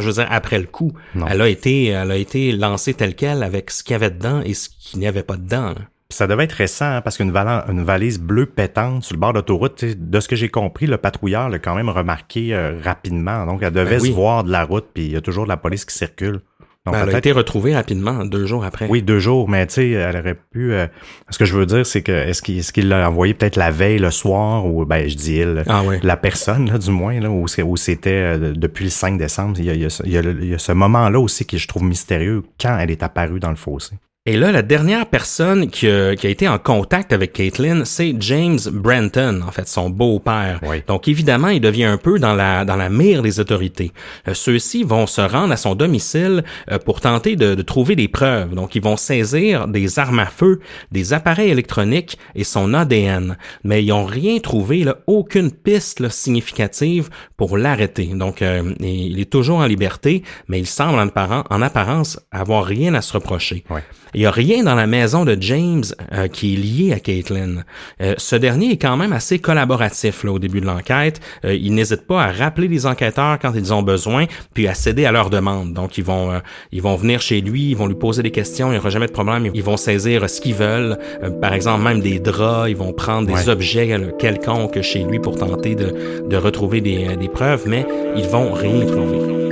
veux 0.06 0.12
dire 0.14 0.26
après 0.30 0.58
le 0.58 0.64
coup, 0.64 0.92
Non. 1.14 1.26
elle 1.28 1.42
a 1.42 1.48
été 1.50 1.88
elle 1.88 2.10
a 2.10 2.16
été 2.16 2.52
lancée 2.52 2.94
telle 2.94 3.14
quelle 3.14 3.42
avec 3.42 3.70
ce 3.70 3.84
qu'il 3.84 3.92
y 3.92 3.96
avait 3.96 4.10
dedans 4.10 4.40
et 4.42 4.54
ce 4.54 4.70
qu'il 4.70 5.00
n'y 5.00 5.06
avait 5.06 5.22
pas 5.22 5.36
dedans. 5.36 5.66
là. 5.68 5.82
Ça 6.14 6.26
devait 6.26 6.44
être 6.44 6.52
récent, 6.52 6.84
hein, 6.86 7.00
parce 7.00 7.16
qu'une 7.16 7.34
une 7.36 7.82
valise 7.84 8.20
bleue 8.20 8.46
pétante 8.46 9.02
sur 9.02 9.14
le 9.14 9.20
bord 9.20 9.32
d'autoroute, 9.32 9.84
de 9.84 10.20
ce 10.20 10.28
que 10.28 10.36
j'ai 10.36 10.48
compris, 10.48 10.86
le 10.86 10.96
patrouilleur 10.96 11.48
l'a 11.48 11.58
quand 11.58 11.74
même 11.74 11.88
remarqué 11.88 12.54
euh, 12.54 12.78
rapidement. 12.82 13.44
Donc, 13.46 13.62
elle 13.62 13.72
devait 13.72 13.96
Ben 13.96 14.02
oui. 14.02 14.08
se 14.10 14.14
voir 14.14 14.44
de 14.44 14.52
la 14.52 14.64
route, 14.64 14.86
puis 14.94 15.04
il 15.06 15.12
y 15.12 15.16
a 15.16 15.20
toujours 15.20 15.44
de 15.44 15.48
la 15.48 15.56
police 15.56 15.84
qui 15.84 15.94
circule. 15.96 16.40
Donc, 16.86 16.94
Ben, 16.94 17.08
elle 17.08 17.14
a 17.14 17.18
été 17.18 17.32
retrouvée 17.32 17.74
rapidement, 17.74 18.26
deux 18.26 18.44
jours 18.44 18.62
après. 18.64 18.86
Oui, 18.90 19.00
deux 19.02 19.18
jours, 19.18 19.48
mais 19.48 19.66
tu 19.66 19.74
sais, 19.74 19.90
elle 19.90 20.16
aurait 20.18 20.34
pu. 20.52 20.72
euh, 20.74 20.86
ce 21.30 21.38
que 21.38 21.46
je 21.46 21.56
veux 21.56 21.64
dire, 21.64 21.86
c'est 21.86 22.02
que 22.02 22.12
est-ce 22.12 22.42
qu'il 22.42 22.62
qu'il 22.62 22.88
l'a 22.90 23.08
envoyé 23.08 23.32
peut-être 23.32 23.56
la 23.56 23.70
veille, 23.70 23.98
le 23.98 24.10
soir, 24.10 24.66
ou 24.66 24.84
ben 24.84 25.08
je 25.08 25.16
dis 25.16 25.36
il, 25.38 25.64
Ah 25.66 25.82
la 26.02 26.16
personne 26.18 26.70
là, 26.70 26.76
du 26.78 26.90
moins 26.90 27.18
là, 27.20 27.30
où, 27.30 27.48
c'était 27.78 28.10
euh, 28.10 28.52
depuis 28.54 28.84
le 28.84 28.90
5 28.90 29.16
décembre. 29.18 29.56
Il 29.58 29.64
y 29.64 29.70
a, 29.70 29.74
il 29.74 29.80
y 29.80 29.84
a 29.86 29.90
ce- 29.90 30.02
il 30.04 30.12
y 30.12 30.18
a 30.18 30.22
le- 30.22 30.36
il 30.42 30.50
y 30.50 30.54
a 30.54 30.58
ce 30.58 30.72
moment-là 30.72 31.18
aussi 31.18 31.46
que 31.46 31.56
je 31.56 31.66
trouve 31.66 31.84
mystérieux 31.84 32.42
quand 32.60 32.76
elle 32.78 32.90
est 32.90 33.02
apparue 33.02 33.40
dans 33.40 33.50
le 33.50 33.56
fossé. 33.56 33.96
Et 34.26 34.38
là, 34.38 34.52
la 34.52 34.62
dernière 34.62 35.04
personne 35.04 35.68
qui 35.68 35.86
a, 35.86 36.16
qui 36.16 36.26
a 36.26 36.30
été 36.30 36.48
en 36.48 36.56
contact 36.58 37.12
avec 37.12 37.34
Caitlin, 37.34 37.84
c'est 37.84 38.14
James 38.20 38.58
Brenton, 38.72 39.42
en 39.46 39.50
fait, 39.50 39.68
son 39.68 39.90
beau-père. 39.90 40.60
Oui. 40.62 40.82
Donc, 40.88 41.08
évidemment, 41.08 41.48
il 41.48 41.60
devient 41.60 41.84
un 41.84 41.98
peu 41.98 42.18
dans 42.18 42.32
la, 42.32 42.64
dans 42.64 42.76
la 42.76 42.88
mire 42.88 43.20
des 43.20 43.38
autorités. 43.38 43.92
Euh, 44.26 44.32
Ceux-ci 44.32 44.82
vont 44.82 45.06
se 45.06 45.20
rendre 45.20 45.52
à 45.52 45.58
son 45.58 45.74
domicile 45.74 46.42
euh, 46.72 46.78
pour 46.78 47.02
tenter 47.02 47.36
de, 47.36 47.54
de 47.54 47.60
trouver 47.60 47.96
des 47.96 48.08
preuves. 48.08 48.54
Donc, 48.54 48.74
ils 48.74 48.82
vont 48.82 48.96
saisir 48.96 49.68
des 49.68 49.98
armes 49.98 50.20
à 50.20 50.24
feu, 50.24 50.60
des 50.90 51.12
appareils 51.12 51.50
électroniques 51.50 52.16
et 52.34 52.44
son 52.44 52.72
ADN. 52.72 53.36
Mais 53.62 53.84
ils 53.84 53.88
n'ont 53.88 54.06
rien 54.06 54.38
trouvé, 54.38 54.84
là, 54.84 54.96
aucune 55.06 55.50
piste 55.50 56.00
là, 56.00 56.08
significative 56.08 57.10
pour 57.36 57.58
l'arrêter. 57.58 58.06
Donc, 58.06 58.40
euh, 58.40 58.72
il 58.80 59.20
est 59.20 59.30
toujours 59.30 59.58
en 59.58 59.66
liberté, 59.66 60.22
mais 60.48 60.60
il 60.60 60.66
semble 60.66 60.98
en 60.98 61.08
apparence, 61.08 61.44
en 61.50 61.60
apparence 61.60 62.18
avoir 62.32 62.64
rien 62.64 62.94
à 62.94 63.02
se 63.02 63.12
reprocher. 63.12 63.64
Ouais. 63.68 63.82
Il 64.14 64.20
y 64.20 64.26
a 64.26 64.30
rien 64.30 64.62
dans 64.62 64.74
la 64.74 64.86
maison 64.86 65.24
de 65.24 65.36
James 65.40 65.84
euh, 66.12 66.28
qui 66.28 66.54
est 66.54 66.56
lié 66.56 66.92
à 66.92 67.00
Caitlin. 67.00 67.64
Euh, 68.00 68.14
ce 68.16 68.36
dernier 68.36 68.72
est 68.72 68.76
quand 68.76 68.96
même 68.96 69.12
assez 69.12 69.38
collaboratif 69.38 70.24
là, 70.24 70.32
au 70.32 70.38
début 70.38 70.60
de 70.60 70.66
l'enquête. 70.66 71.20
Euh, 71.44 71.54
il 71.54 71.74
n'hésite 71.74 72.06
pas 72.06 72.22
à 72.22 72.32
rappeler 72.32 72.68
les 72.68 72.86
enquêteurs 72.86 73.38
quand 73.40 73.52
ils 73.54 73.72
ont 73.72 73.82
besoin, 73.82 74.26
puis 74.54 74.68
à 74.68 74.74
céder 74.74 75.04
à 75.04 75.12
leurs 75.12 75.30
demandes. 75.30 75.72
Donc 75.72 75.98
ils 75.98 76.04
vont 76.04 76.40
ils 76.72 76.82
vont 76.82 76.96
venir 76.96 77.20
chez 77.20 77.40
lui, 77.40 77.70
ils 77.70 77.76
vont 77.76 77.86
lui 77.86 77.94
poser 77.94 78.22
des 78.22 78.30
questions, 78.30 78.68
il 78.68 78.72
n'y 78.72 78.78
aura 78.78 78.90
jamais 78.90 79.06
de 79.06 79.12
problème. 79.12 79.50
Ils 79.52 79.62
vont 79.62 79.76
saisir 79.76 80.28
ce 80.28 80.40
qu'ils 80.40 80.54
veulent. 80.54 80.98
par 81.40 81.52
exemple, 81.52 81.82
même 81.82 82.00
des 82.00 82.18
draps, 82.18 82.70
ils 82.70 82.76
vont 82.76 82.92
prendre 82.92 83.26
des 83.26 83.48
objets 83.48 83.98
quelconques 84.18 84.80
chez 84.82 85.02
lui 85.02 85.18
pour 85.18 85.36
tenter 85.36 85.74
de, 85.74 86.22
de 86.28 86.36
retrouver 86.36 86.80
des, 86.80 87.16
des 87.16 87.28
preuves, 87.28 87.64
mais 87.66 87.86
ils 88.16 88.26
vont 88.26 88.52
rien 88.52 88.86
trouver. 88.86 89.43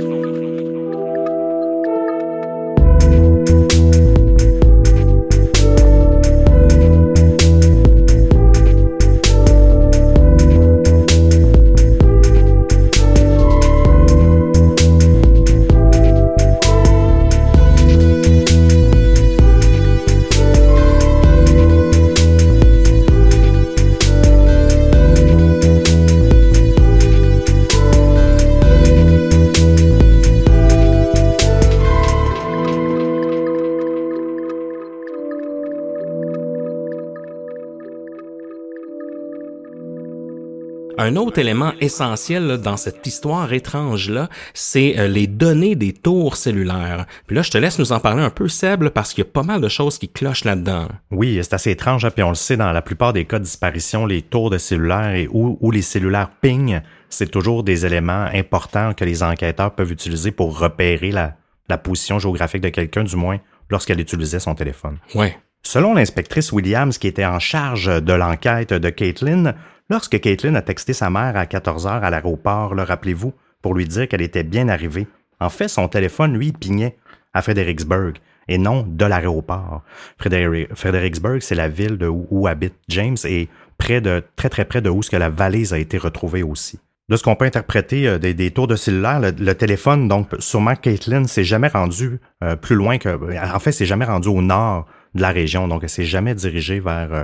Un 41.03 41.17
autre 41.17 41.37
élément 41.37 41.73
essentiel 41.81 42.59
dans 42.59 42.77
cette 42.77 43.05
histoire 43.05 43.51
étrange-là, 43.51 44.29
c'est 44.53 44.97
euh, 44.97 45.09
les 45.09 45.27
données 45.27 45.75
des 45.75 45.91
tours 45.91 46.37
cellulaires. 46.37 47.07
Puis 47.27 47.35
là, 47.35 47.41
je 47.41 47.51
te 47.51 47.57
laisse 47.57 47.77
nous 47.77 47.91
en 47.91 47.99
parler 47.99 48.23
un 48.23 48.29
peu, 48.29 48.47
Seb, 48.47 48.87
parce 48.87 49.13
qu'il 49.13 49.25
y 49.25 49.27
a 49.27 49.29
pas 49.29 49.43
mal 49.43 49.59
de 49.59 49.67
choses 49.67 49.97
qui 49.97 50.07
clochent 50.07 50.45
là-dedans. 50.45 50.87
Oui, 51.11 51.37
c'est 51.43 51.53
assez 51.53 51.71
étrange, 51.71 52.05
hein, 52.05 52.09
puis 52.09 52.23
on 52.23 52.29
le 52.29 52.35
sait, 52.35 52.55
dans 52.55 52.71
la 52.71 52.81
plupart 52.81 53.11
des 53.11 53.25
cas 53.25 53.37
de 53.37 53.43
disparition, 53.43 54.05
les 54.05 54.21
tours 54.21 54.49
de 54.49 54.57
cellulaires 54.57 55.13
et 55.13 55.27
où, 55.29 55.71
les 55.71 55.81
cellulaires 55.81 56.31
ping, 56.39 56.79
c'est 57.09 57.29
toujours 57.29 57.63
des 57.63 57.85
éléments 57.85 58.29
importants 58.33 58.93
que 58.93 59.03
les 59.03 59.23
enquêteurs 59.23 59.75
peuvent 59.75 59.91
utiliser 59.91 60.31
pour 60.31 60.57
repérer 60.57 61.11
la, 61.11 61.35
la 61.67 61.77
position 61.77 62.17
géographique 62.17 62.61
de 62.61 62.69
quelqu'un, 62.69 63.03
du 63.03 63.17
moins 63.17 63.39
lorsqu'elle 63.69 63.99
utilisait 63.99 64.39
son 64.39 64.55
téléphone. 64.55 64.99
Ouais. 65.15 65.35
Selon 65.63 65.95
l'inspectrice 65.95 66.53
Williams 66.53 66.97
qui 66.97 67.07
était 67.07 67.25
en 67.25 67.39
charge 67.39 67.87
de 68.01 68.13
l'enquête 68.13 68.73
de 68.73 68.89
Caitlin, 68.89 69.53
Lorsque 69.89 70.19
Caitlin 70.19 70.55
a 70.55 70.61
texté 70.61 70.93
sa 70.93 71.09
mère 71.09 71.35
à 71.35 71.45
14 71.45 71.87
heures 71.87 72.03
à 72.03 72.09
l'aéroport, 72.09 72.73
le 72.73 72.83
rappelez-vous, 72.83 73.33
pour 73.61 73.73
lui 73.73 73.85
dire 73.85 74.07
qu'elle 74.07 74.21
était 74.21 74.43
bien 74.43 74.69
arrivée, 74.69 75.07
en 75.39 75.49
fait, 75.49 75.67
son 75.67 75.87
téléphone, 75.87 76.33
lui, 76.33 76.53
pignait 76.53 76.97
à 77.33 77.41
Fredericksburg 77.41 78.13
et 78.47 78.57
non 78.57 78.85
de 78.87 79.05
l'aéroport. 79.05 79.81
Fredericksburg, 80.17 81.41
c'est 81.41 81.55
la 81.55 81.67
ville 81.67 81.97
de 81.97 82.07
où, 82.07 82.47
habite 82.47 82.75
James 82.87 83.17
et 83.25 83.49
près 83.77 84.01
de, 84.01 84.23
très 84.35 84.49
très 84.49 84.65
près 84.65 84.81
de 84.81 84.89
où 84.89 85.03
ce 85.03 85.09
que 85.09 85.17
la 85.17 85.29
valise 85.29 85.73
a 85.73 85.79
été 85.79 85.97
retrouvée 85.97 86.43
aussi. 86.43 86.79
De 87.09 87.17
ce 87.17 87.23
qu'on 87.23 87.35
peut 87.35 87.45
interpréter 87.45 88.07
euh, 88.07 88.17
des, 88.17 88.51
tours 88.51 88.67
de 88.67 88.77
cellulaire, 88.77 89.19
le, 89.19 89.53
téléphone, 89.53 90.07
donc 90.07 90.29
sûrement 90.39 90.75
Caitlin 90.75 91.25
s'est 91.25 91.43
jamais 91.43 91.67
rendu 91.67 92.19
euh, 92.43 92.55
plus 92.55 92.75
loin 92.75 92.97
que, 92.97 93.09
en 93.53 93.59
fait, 93.59 93.73
s'est 93.73 93.85
jamais 93.85 94.05
rendu 94.05 94.29
au 94.29 94.41
nord 94.41 94.85
de 95.13 95.21
la 95.21 95.31
région, 95.31 95.67
donc 95.67 95.83
elle 95.83 95.89
s'est 95.89 96.05
jamais 96.05 96.33
dirigée 96.33 96.79
vers, 96.79 97.13
euh, 97.13 97.23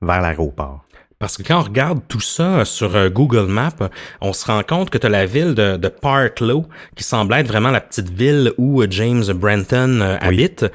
vers 0.00 0.22
l'aéroport. 0.22 0.87
Parce 1.20 1.36
que 1.36 1.42
quand 1.42 1.58
on 1.58 1.64
regarde 1.64 1.98
tout 2.06 2.20
ça 2.20 2.64
sur 2.64 2.94
euh, 2.94 3.08
Google 3.08 3.46
Maps, 3.48 3.90
on 4.20 4.32
se 4.32 4.46
rend 4.46 4.62
compte 4.62 4.88
que 4.88 4.98
tu 4.98 5.06
as 5.08 5.10
la 5.10 5.26
ville 5.26 5.52
de, 5.52 5.76
de 5.76 5.88
Partlow, 5.88 6.66
qui 6.94 7.02
semble 7.02 7.34
être 7.34 7.48
vraiment 7.48 7.72
la 7.72 7.80
petite 7.80 8.08
ville 8.08 8.52
où 8.56 8.82
euh, 8.82 8.86
James 8.88 9.24
Brenton 9.34 9.98
euh, 10.00 10.16
habite, 10.20 10.66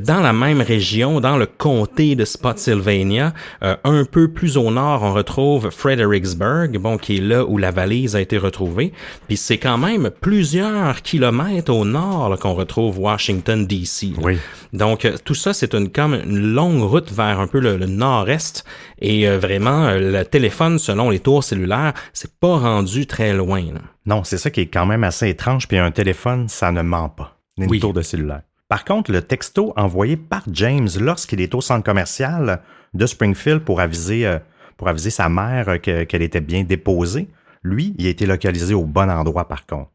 dans 0.00 0.18
la 0.18 0.32
même 0.32 0.60
région, 0.60 1.20
dans 1.20 1.36
le 1.36 1.46
comté 1.46 2.16
de 2.16 2.24
Spotsylvania. 2.24 3.32
un 3.60 4.04
peu 4.04 4.26
plus 4.26 4.56
au 4.56 4.72
nord, 4.72 5.04
on 5.04 5.12
retrouve 5.12 5.70
Fredericksburg, 5.70 6.78
bon, 6.78 6.98
qui 6.98 7.18
est 7.18 7.20
là 7.20 7.44
où 7.44 7.56
la 7.56 7.70
valise 7.70 8.16
a 8.16 8.20
été 8.20 8.38
retrouvée. 8.38 8.92
Puis 9.28 9.36
c'est 9.36 9.58
quand 9.58 9.78
même 9.78 10.10
plusieurs 10.20 11.02
kilomètres 11.02 11.72
au 11.72 11.84
nord 11.84 12.36
qu'on 12.40 12.54
retrouve 12.54 12.98
Washington, 12.98 13.68
D.C. 13.68 14.14
Oui. 14.20 14.38
Donc 14.72 15.08
tout 15.24 15.34
ça, 15.34 15.52
c'est 15.52 15.74
une, 15.74 15.90
comme 15.90 16.14
une 16.14 16.54
longue 16.54 16.82
route 16.82 17.12
vers 17.12 17.38
un 17.38 17.46
peu 17.46 17.60
le, 17.60 17.76
le 17.76 17.86
nord-est. 17.86 18.64
Et 19.00 19.28
vraiment, 19.28 19.91
euh, 19.91 19.91
le 19.98 20.24
téléphone, 20.24 20.78
selon 20.78 21.10
les 21.10 21.20
tours 21.20 21.44
cellulaires, 21.44 21.94
c'est 22.12 22.38
pas 22.38 22.58
rendu 22.58 23.06
très 23.06 23.32
loin. 23.32 23.62
Non, 24.06 24.24
c'est 24.24 24.38
ça 24.38 24.50
qui 24.50 24.60
est 24.60 24.66
quand 24.66 24.86
même 24.86 25.04
assez 25.04 25.28
étrange. 25.28 25.68
Puis 25.68 25.78
un 25.78 25.90
téléphone, 25.90 26.48
ça 26.48 26.72
ne 26.72 26.82
ment 26.82 27.08
pas. 27.08 27.38
Une 27.58 27.78
tour 27.78 27.92
de 27.92 28.02
cellulaire. 28.02 28.42
Par 28.68 28.84
contre, 28.84 29.12
le 29.12 29.20
texto 29.22 29.72
envoyé 29.76 30.16
par 30.16 30.42
James 30.50 30.88
lorsqu'il 30.98 31.40
est 31.40 31.54
au 31.54 31.60
centre 31.60 31.84
commercial 31.84 32.62
de 32.94 33.06
Springfield 33.06 33.60
pour 33.60 33.80
aviser, 33.80 34.26
euh, 34.26 34.38
pour 34.76 34.88
aviser 34.88 35.10
sa 35.10 35.28
mère 35.28 35.68
euh, 35.68 35.78
qu'elle 35.78 36.22
était 36.22 36.40
bien 36.40 36.64
déposée, 36.64 37.28
lui, 37.62 37.94
il 37.98 38.06
a 38.06 38.10
été 38.10 38.24
localisé 38.24 38.72
au 38.74 38.84
bon 38.84 39.10
endroit 39.10 39.46
par 39.46 39.66
contre. 39.66 39.90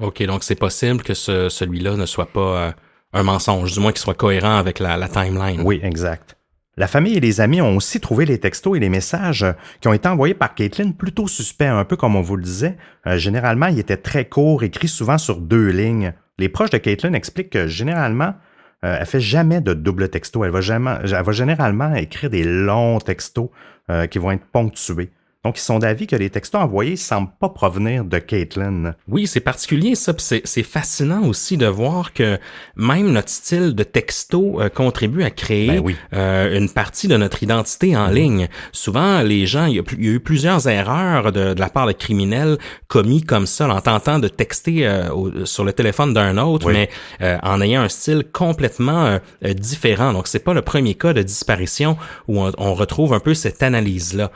OK, 0.00 0.22
donc 0.22 0.44
c'est 0.44 0.54
possible 0.54 1.02
que 1.02 1.14
celui-là 1.14 1.96
ne 1.96 2.06
soit 2.06 2.26
pas 2.26 2.74
un 3.12 3.22
mensonge, 3.22 3.72
du 3.72 3.80
moins 3.80 3.92
qu'il 3.92 4.00
soit 4.00 4.14
cohérent 4.14 4.56
avec 4.56 4.78
la 4.78 5.08
timeline. 5.08 5.60
Oui, 5.62 5.80
exact. 5.82 6.36
La 6.78 6.86
famille 6.86 7.18
et 7.18 7.20
les 7.20 7.42
amis 7.42 7.60
ont 7.60 7.76
aussi 7.76 8.00
trouvé 8.00 8.24
les 8.24 8.38
textos 8.38 8.76
et 8.76 8.80
les 8.80 8.88
messages 8.88 9.44
qui 9.80 9.88
ont 9.88 9.92
été 9.92 10.08
envoyés 10.08 10.32
par 10.32 10.54
Caitlin 10.54 10.92
plutôt 10.92 11.28
suspects, 11.28 11.66
un 11.66 11.84
peu 11.84 11.96
comme 11.96 12.16
on 12.16 12.22
vous 12.22 12.36
le 12.36 12.42
disait. 12.42 12.78
Euh, 13.06 13.18
généralement, 13.18 13.66
ils 13.66 13.78
étaient 13.78 13.98
très 13.98 14.24
courts, 14.24 14.62
écrits 14.62 14.88
souvent 14.88 15.18
sur 15.18 15.36
deux 15.36 15.68
lignes. 15.68 16.14
Les 16.38 16.48
proches 16.48 16.70
de 16.70 16.78
Caitlin 16.78 17.12
expliquent 17.12 17.50
que 17.50 17.66
généralement, 17.66 18.34
euh, 18.86 18.96
elle 18.98 19.06
fait 19.06 19.20
jamais 19.20 19.60
de 19.60 19.74
double 19.74 20.08
texto. 20.08 20.44
Elle 20.44 20.50
va, 20.50 21.32
généralement 21.32 21.94
écrire 21.94 22.30
des 22.30 22.42
longs 22.42 23.00
textos 23.00 23.50
euh, 23.90 24.06
qui 24.06 24.18
vont 24.18 24.30
être 24.30 24.46
ponctués. 24.46 25.12
Donc, 25.44 25.58
ils 25.58 25.62
sont 25.62 25.80
d'avis 25.80 26.06
que 26.06 26.14
les 26.14 26.30
textos 26.30 26.60
envoyés 26.60 26.94
semblent 26.94 27.32
pas 27.40 27.48
provenir 27.48 28.04
de 28.04 28.18
Caitlin. 28.18 28.94
Oui, 29.08 29.26
c'est 29.26 29.40
particulier 29.40 29.96
ça, 29.96 30.14
c'est 30.16 30.62
fascinant 30.62 31.24
aussi 31.24 31.56
de 31.56 31.66
voir 31.66 32.12
que 32.12 32.38
même 32.76 33.10
notre 33.10 33.28
style 33.28 33.74
de 33.74 33.82
texto 33.82 34.60
euh, 34.60 34.68
contribue 34.68 35.24
à 35.24 35.30
créer 35.30 35.80
ben 35.80 35.94
euh, 36.12 36.56
une 36.56 36.68
partie 36.68 37.08
de 37.08 37.16
notre 37.16 37.42
identité 37.42 37.96
en 37.96 38.06
ligne. 38.06 38.46
Souvent, 38.70 39.22
les 39.22 39.46
gens, 39.46 39.66
il 39.66 39.74
y, 39.74 39.80
a, 39.80 39.82
eu 39.98 40.20
plusieurs 40.20 40.68
erreurs 40.68 41.32
de, 41.32 41.56
la 41.58 41.68
part 41.68 41.88
de 41.88 41.92
criminels 41.92 42.56
commis 42.86 43.22
comme 43.22 43.46
ça, 43.46 43.68
en 43.68 43.80
tentant 43.80 44.20
de 44.20 44.28
texter 44.28 44.86
euh, 44.86 45.44
sur 45.44 45.64
le 45.64 45.72
téléphone 45.72 46.14
d'un 46.14 46.38
autre, 46.38 46.70
mais 46.70 46.88
en 47.42 47.60
ayant 47.60 47.82
un 47.82 47.88
style 47.88 48.24
complètement 48.32 49.18
différent. 49.42 50.12
Donc, 50.12 50.28
c'est 50.28 50.38
pas 50.38 50.54
le 50.54 50.62
premier 50.62 50.94
cas 50.94 51.12
de 51.12 51.22
disparition 51.22 51.96
où 52.28 52.40
on, 52.40 52.52
on 52.58 52.74
retrouve 52.74 53.12
un 53.12 53.20
peu 53.20 53.34
cette 53.34 53.62
analyse-là. 53.62 54.30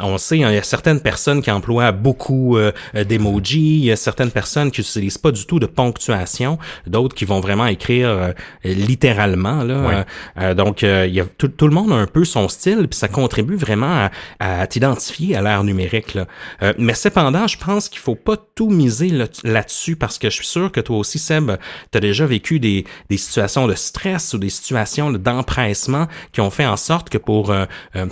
on 0.00 0.18
sait 0.18 0.33
il 0.36 0.54
y 0.54 0.58
a 0.58 0.62
certaines 0.62 1.00
personnes 1.00 1.42
qui 1.42 1.50
emploient 1.50 1.92
beaucoup 1.92 2.56
euh, 2.56 2.72
d'emojis, 3.04 3.78
il 3.78 3.84
y 3.84 3.92
a 3.92 3.96
certaines 3.96 4.30
personnes 4.30 4.70
qui 4.70 4.80
n'utilisent 4.80 5.18
pas 5.18 5.30
du 5.30 5.46
tout 5.46 5.58
de 5.58 5.66
ponctuation, 5.66 6.58
d'autres 6.86 7.14
qui 7.14 7.24
vont 7.24 7.40
vraiment 7.40 7.66
écrire 7.66 8.08
euh, 8.08 8.32
littéralement. 8.64 9.62
Là. 9.62 10.04
Euh, 10.38 10.54
donc, 10.54 10.82
il 10.82 11.14
y 11.14 11.20
a 11.20 11.24
tout, 11.24 11.50
le 11.66 11.74
monde 11.74 11.92
a 11.92 11.96
un 11.96 12.06
peu 12.06 12.24
son 12.24 12.48
style, 12.48 12.86
puis 12.88 12.98
ça 12.98 13.08
contribue 13.08 13.56
vraiment 13.56 14.08
à, 14.40 14.66
t'identifier 14.66 15.36
à 15.36 15.42
l'ère 15.42 15.64
numérique. 15.64 16.14
Là. 16.14 16.26
mais 16.78 16.94
cependant, 16.94 17.46
je 17.46 17.58
pense 17.58 17.88
qu'il 17.88 18.00
faut 18.00 18.14
pas 18.14 18.36
tout 18.54 18.70
miser 18.70 19.10
là-dessus 19.44 19.96
parce 19.96 20.18
que 20.18 20.30
je 20.30 20.36
suis 20.36 20.46
sûr 20.46 20.72
que 20.72 20.80
toi 20.80 20.98
aussi, 20.98 21.18
Seb, 21.18 21.52
tu 21.92 21.98
as 21.98 22.00
déjà 22.00 22.26
vécu 22.26 22.60
des, 22.60 22.84
des 23.10 23.16
situations 23.16 23.66
de 23.66 23.74
stress 23.74 24.34
ou 24.34 24.38
des 24.38 24.50
situations 24.50 25.10
d'empressement 25.12 26.06
qui 26.32 26.40
ont 26.40 26.50
fait 26.50 26.66
en 26.66 26.76
sorte 26.76 27.10
que 27.10 27.18
pour, 27.18 27.54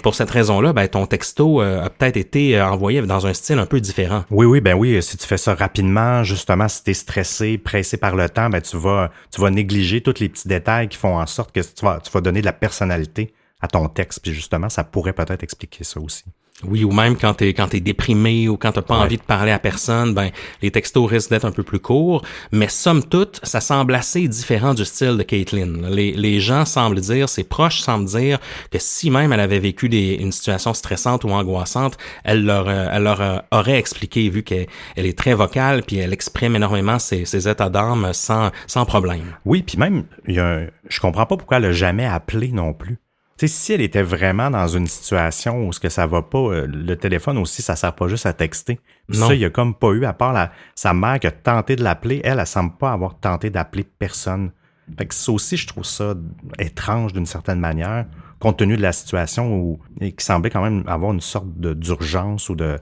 pour 0.03 0.15
cette 0.15 0.31
raison-là, 0.31 0.73
ben, 0.73 0.89
ton 0.89 1.07
texto 1.07 1.61
a 1.61 1.91
peut-être 1.91 2.12
été 2.17 2.57
euh, 2.57 2.67
envoyé 2.67 3.03
dans 3.03 3.27
un 3.27 3.35
style 3.35 3.59
un 3.59 3.67
peu 3.67 3.81
différent. 3.81 4.25
Oui, 4.31 4.47
oui, 4.47 4.61
ben 4.61 4.75
oui, 4.75 5.03
si 5.03 5.17
tu 5.17 5.27
fais 5.27 5.37
ça 5.37 5.55
rapidement, 5.55 6.25
justement, 6.25 6.69
si 6.69 6.85
tu 6.85 6.91
es 6.91 6.95
stressé, 6.95 7.59
pressé 7.59 7.97
par 7.97 8.17
le 8.17 8.29
temps, 8.29 8.51
ben 8.51 8.61
tu 8.61 8.77
vas, 8.77 9.11
tu 9.31 9.41
vas 9.41 9.51
négliger 9.51 10.01
tous 10.01 10.21
les 10.21 10.29
petits 10.29 10.49
détails 10.49 10.89
qui 10.89 10.99
font 10.99 11.19
en 11.19 11.27
sorte 11.27 11.53
que 11.53 11.61
tu 11.61 11.85
vas, 11.85 12.01
tu 12.01 12.11
vas 12.11 12.21
donner 12.21 12.41
de 12.41 12.47
la 12.47 12.53
personnalité 12.53 13.35
à 13.61 13.69
ton 13.69 13.89
texte. 13.89 14.21
Puis 14.23 14.33
justement, 14.33 14.69
ça 14.69 14.85
pourrait 14.85 15.13
peut-être 15.13 15.43
expliquer 15.43 15.85
ça 15.85 16.01
aussi. 16.01 16.25
Oui, 16.65 16.85
ou 16.85 16.93
même 16.93 17.17
quand 17.17 17.35
t'es 17.35 17.55
quand 17.55 17.67
t'es 17.69 17.81
déprimé 17.81 18.49
ou 18.49 18.57
quand 18.57 18.71
t'as 18.71 18.83
pas 18.83 18.99
Ouais. 18.99 19.05
envie 19.05 19.17
de 19.17 19.23
parler 19.23 19.51
à 19.51 19.59
personne, 19.59 20.15
ben 20.15 20.31
les 20.63 20.71
textos 20.71 21.11
risquent 21.11 21.31
d'être 21.31 21.45
un 21.45 21.51
peu 21.51 21.65
plus 21.65 21.81
courts. 21.81 22.23
Mais 22.53 22.69
somme 22.69 23.03
toute, 23.03 23.41
ça 23.43 23.61
semble 23.61 23.95
assez 23.97 24.29
différent 24.29 24.73
du 24.73 24.85
style 24.85 25.17
de 25.17 25.25
Caitlyn. 25.25 25.89
Les, 25.91 26.13
les 26.13 26.39
gens 26.39 26.65
semblent 26.65 27.01
dire, 27.01 27.29
ses 27.29 27.43
proches 27.43 27.81
semblent 27.81 28.05
dire 28.05 28.39
que 28.71 28.79
si 28.79 29.11
même 29.11 29.33
elle 29.33 29.41
avait 29.41 29.59
vécu 29.59 29.89
des, 29.89 30.15
une 30.21 30.31
situation 30.31 30.73
stressante 30.73 31.25
ou 31.25 31.31
angoissante, 31.31 31.99
elle 32.23 32.45
leur 32.45 32.69
euh, 32.69 32.87
elle 32.93 33.03
leur 33.03 33.21
euh, 33.21 33.39
aurait 33.51 33.79
expliqué 33.79 34.29
vu 34.29 34.45
qu'elle 34.45 34.69
elle 34.95 35.07
est 35.07 35.19
très 35.19 35.35
vocale 35.35 35.83
puis 35.83 35.97
elle 35.97 36.13
exprime 36.13 36.55
énormément 36.55 37.01
ses, 37.01 37.25
ses 37.25 37.49
états 37.49 37.71
d'âme 37.71 38.13
sans 38.13 38.53
sans 38.69 38.85
problème. 38.85 39.35
Oui, 39.45 39.63
puis 39.63 39.79
même, 39.79 40.05
il 40.29 40.35
y 40.37 40.39
a 40.39 40.47
un- 40.47 40.67
je 40.89 41.01
comprends 41.01 41.27
pas 41.27 41.37
pourquoi 41.37 41.57
elle 41.57 41.65
a 41.65 41.73
jamais 41.73 42.07
appelé 42.07 42.53
non 42.53 42.73
plus. 42.73 42.99
Sais, 43.43 43.49
si 43.49 43.73
elle 43.73 43.81
était 43.81 44.03
vraiment 44.03 44.51
dans 44.51 44.69
une 44.69 44.87
situation 44.87 45.67
où 45.67 45.73
ce 45.73 45.81
que 45.81 45.89
ça 45.89 46.07
va 46.07 46.23
pas, 46.23 46.39
euh, 46.39 46.67
le 46.69 46.95
téléphone 46.97 47.39
aussi, 47.39 47.61
ça 47.61 47.75
sert 47.75 47.93
pas 47.93 48.07
juste 48.07 48.25
à 48.27 48.33
texter. 48.33 48.79
Puis 49.09 49.19
Non. 49.19 49.27
ça, 49.27 49.35
il 49.35 49.41
y 49.41 49.45
a 49.45 49.51
comme 49.51 49.75
pas 49.75 49.91
eu, 49.91 50.05
à 50.05 50.13
part 50.13 50.33
la, 50.33 50.53
sa 50.77 50.95
mère 50.95 51.19
qui 51.19 51.27
a 51.27 51.33
tenté 51.33 51.75
de 51.75 51.83
l'appeler, 51.83 52.21
elle, 52.23 52.39
elle 52.39 52.47
semble 52.47 52.77
pas 52.77 52.93
avoir 52.93 53.19
tenté 53.19 53.51
d'appeler 53.51 53.85
personne. 53.99 54.53
Fait 54.97 55.07
que 55.07 55.15
ça 55.15 55.33
aussi, 55.33 55.57
je 55.57 55.67
trouve 55.67 55.85
ça 55.85 56.15
étrange 56.61 57.13
d'une 57.15 57.27
certaine 57.27 57.59
manière, 57.59 58.07
compte 58.39 58.59
tenu 58.59 58.77
de 58.77 58.83
la 58.83 58.93
situation 58.93 59.53
où, 59.57 59.81
et 60.01 60.13
qui 60.13 60.25
semblait 60.25 60.51
quand 60.51 60.63
même 60.63 60.85
avoir 60.87 61.13
une 61.13 61.21
sorte 61.21 61.49
d'urgence 61.57 62.49
ou 62.49 62.55
de, 62.55 62.79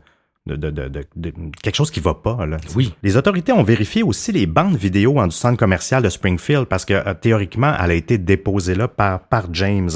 de, 0.46 0.56
de, 0.56 0.70
de- 0.70 0.88
de- 0.88 1.04
de- 1.16 1.32
quelque 1.62 1.76
chose 1.76 1.90
qui 1.90 2.00
va 2.00 2.12
pas, 2.14 2.44
là. 2.44 2.58
Oui. 2.76 2.94
Les 3.02 3.16
autorités 3.16 3.52
ont 3.52 3.62
vérifié 3.62 4.02
aussi 4.02 4.30
les 4.32 4.46
bandes 4.46 4.76
vidéo 4.76 5.18
en 5.20 5.26
du 5.26 5.34
centre 5.34 5.58
commercial 5.58 6.02
de 6.02 6.08
Springfield 6.10 6.66
parce 6.66 6.84
que 6.84 6.94
euh, 6.94 7.14
théoriquement, 7.14 7.72
elle 7.82 7.92
a 7.92 7.94
été 7.94 8.18
déposée 8.18 8.74
là 8.74 8.88
par, 8.88 9.20
par 9.28 9.46
James. 9.54 9.90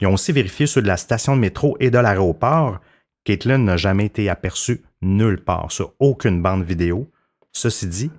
Ils 0.00 0.06
ont 0.06 0.14
aussi 0.14 0.32
vérifié 0.32 0.66
ceux 0.66 0.82
de 0.82 0.86
la 0.86 0.96
station 0.96 1.34
de 1.36 1.40
métro 1.40 1.76
et 1.80 1.90
de 1.90 1.98
l'aéroport. 1.98 2.78
Caitlin 3.24 3.58
n'a 3.58 3.76
jamais 3.76 4.06
été 4.06 4.28
aperçue 4.30 4.82
nulle 5.02 5.42
part 5.44 5.70
sur 5.72 5.92
aucune 5.98 6.40
bande 6.42 6.64
vidéo. 6.64 7.10
Ceci 7.52 7.86
dit, 7.86 8.10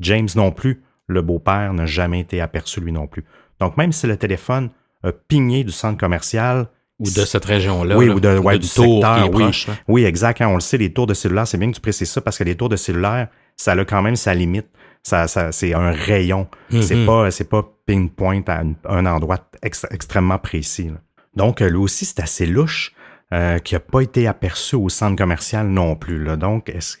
James 0.00 0.28
non 0.34 0.50
plus, 0.52 0.82
le 1.08 1.22
beau-père, 1.22 1.72
n'a 1.74 1.86
jamais 1.86 2.20
été 2.20 2.40
aperçu 2.40 2.80
lui 2.80 2.92
non 2.92 3.06
plus. 3.06 3.24
Donc 3.60 3.76
même 3.76 3.92
si 3.92 4.06
le 4.06 4.16
téléphone 4.16 4.70
a 5.02 5.12
pigné 5.12 5.62
du 5.64 5.72
centre 5.72 5.98
commercial, 5.98 6.68
Ou 6.98 7.04
de 7.04 7.24
cette 7.26 7.44
région-là. 7.44 7.96
oui, 7.98 8.06
là, 8.06 8.14
ou 8.14 8.20
de, 8.20 8.38
ouais, 8.38 8.58
du 8.58 8.66
du 8.66 8.72
tour 8.72 9.02
secteur, 9.02 9.16
qui 9.16 9.20
est 9.28 9.34
oui. 9.34 9.42
proche, 9.44 9.66
là. 9.68 9.74
Oui, 9.88 10.04
exact. 10.04 10.40
hein, 10.40 10.48
on 10.48 10.54
le 10.54 10.60
sait, 10.60 10.78
les 10.78 10.92
tours 10.92 11.06
de 11.06 11.14
cellulaire, 11.14 11.46
c'est 11.46 11.58
bien 11.58 11.68
que 11.70 11.74
tu 11.74 11.80
précises 11.82 12.10
ça 12.10 12.20
parce 12.22 12.38
que 12.38 12.44
les 12.44 12.54
tours 12.56 12.70
de 12.70 12.76
cellulaire, 12.76 13.28
ça 13.56 13.72
a 13.72 13.84
quand 13.84 14.00
même 14.02 14.16
sa 14.16 14.32
limite. 14.34 14.68
Ça, 15.02 15.28
ça, 15.28 15.52
c'est 15.52 15.72
un 15.74 15.90
rayon. 15.92 16.48
C'est 16.80 16.96
Mhm. 16.96 17.06
pas, 17.06 17.30
c'est 17.30 17.48
pas 17.48 17.62
pinpoint 17.86 18.42
à 18.48 18.60
un, 18.62 18.72
un 18.88 19.06
endroit 19.06 19.38
ex- 19.62 19.86
extrêmement 19.90 20.38
précis. 20.38 20.88
là. 20.88 21.00
Donc, 21.36 21.60
euh, 21.62 21.68
lui 21.68 21.76
aussi, 21.78 22.04
c'est 22.04 22.20
assez 22.20 22.46
louche, 22.46 22.92
euh, 23.32 23.58
qui 23.58 23.74
a 23.76 23.80
pas 23.80 24.00
été 24.00 24.26
aperçu 24.26 24.76
au 24.76 24.88
centre 24.88 25.16
commercial 25.16 25.66
non 25.68 25.96
plus. 25.96 26.22
Là. 26.24 26.36
Donc, 26.36 26.68
est-ce- 26.68 26.96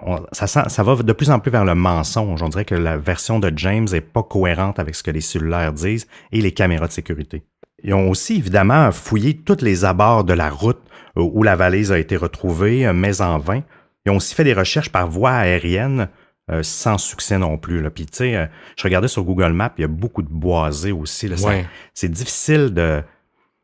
on- 0.00 0.24
ça, 0.32 0.46
ça 0.46 0.82
va 0.82 0.96
de 0.96 1.12
plus 1.12 1.30
en 1.30 1.38
plus 1.40 1.50
vers 1.50 1.64
le 1.64 1.74
mensonge. 1.74 2.42
On 2.42 2.48
dirait 2.48 2.64
que 2.64 2.74
la 2.74 2.96
version 2.96 3.38
de 3.38 3.52
James 3.56 3.88
est 3.92 4.00
pas 4.00 4.22
cohérente 4.22 4.78
avec 4.78 4.94
ce 4.94 5.02
que 5.02 5.10
les 5.10 5.20
cellulaires 5.20 5.72
disent 5.72 6.06
et 6.32 6.40
les 6.40 6.52
caméras 6.52 6.86
de 6.86 6.92
sécurité. 6.92 7.42
Ils 7.82 7.94
ont 7.94 8.08
aussi 8.10 8.36
évidemment 8.36 8.90
fouillé 8.92 9.36
tous 9.36 9.62
les 9.62 9.84
abords 9.84 10.24
de 10.24 10.32
la 10.34 10.50
route 10.50 10.80
où 11.16 11.42
la 11.42 11.56
valise 11.56 11.90
a 11.92 11.98
été 11.98 12.16
retrouvée, 12.16 12.86
euh, 12.86 12.92
mais 12.92 13.20
en 13.20 13.38
vain. 13.38 13.62
Ils 14.06 14.10
ont 14.12 14.16
aussi 14.16 14.34
fait 14.34 14.44
des 14.44 14.54
recherches 14.54 14.90
par 14.90 15.08
voie 15.08 15.32
aérienne 15.32 16.08
euh, 16.50 16.62
sans 16.62 16.96
succès 16.96 17.36
non 17.38 17.58
plus. 17.58 17.82
Là. 17.82 17.90
Puis 17.90 18.06
tu 18.06 18.16
sais, 18.18 18.34
euh, 18.36 18.46
je 18.76 18.82
regardais 18.84 19.08
sur 19.08 19.22
Google 19.22 19.52
Maps, 19.52 19.72
il 19.76 19.82
y 19.82 19.84
a 19.84 19.88
beaucoup 19.88 20.22
de 20.22 20.30
boisés 20.30 20.92
aussi. 20.92 21.28
Là. 21.28 21.36
Ça- 21.36 21.46
Ouais. 21.48 21.66
C'est 21.92 22.10
difficile 22.10 22.72
de 22.72 23.02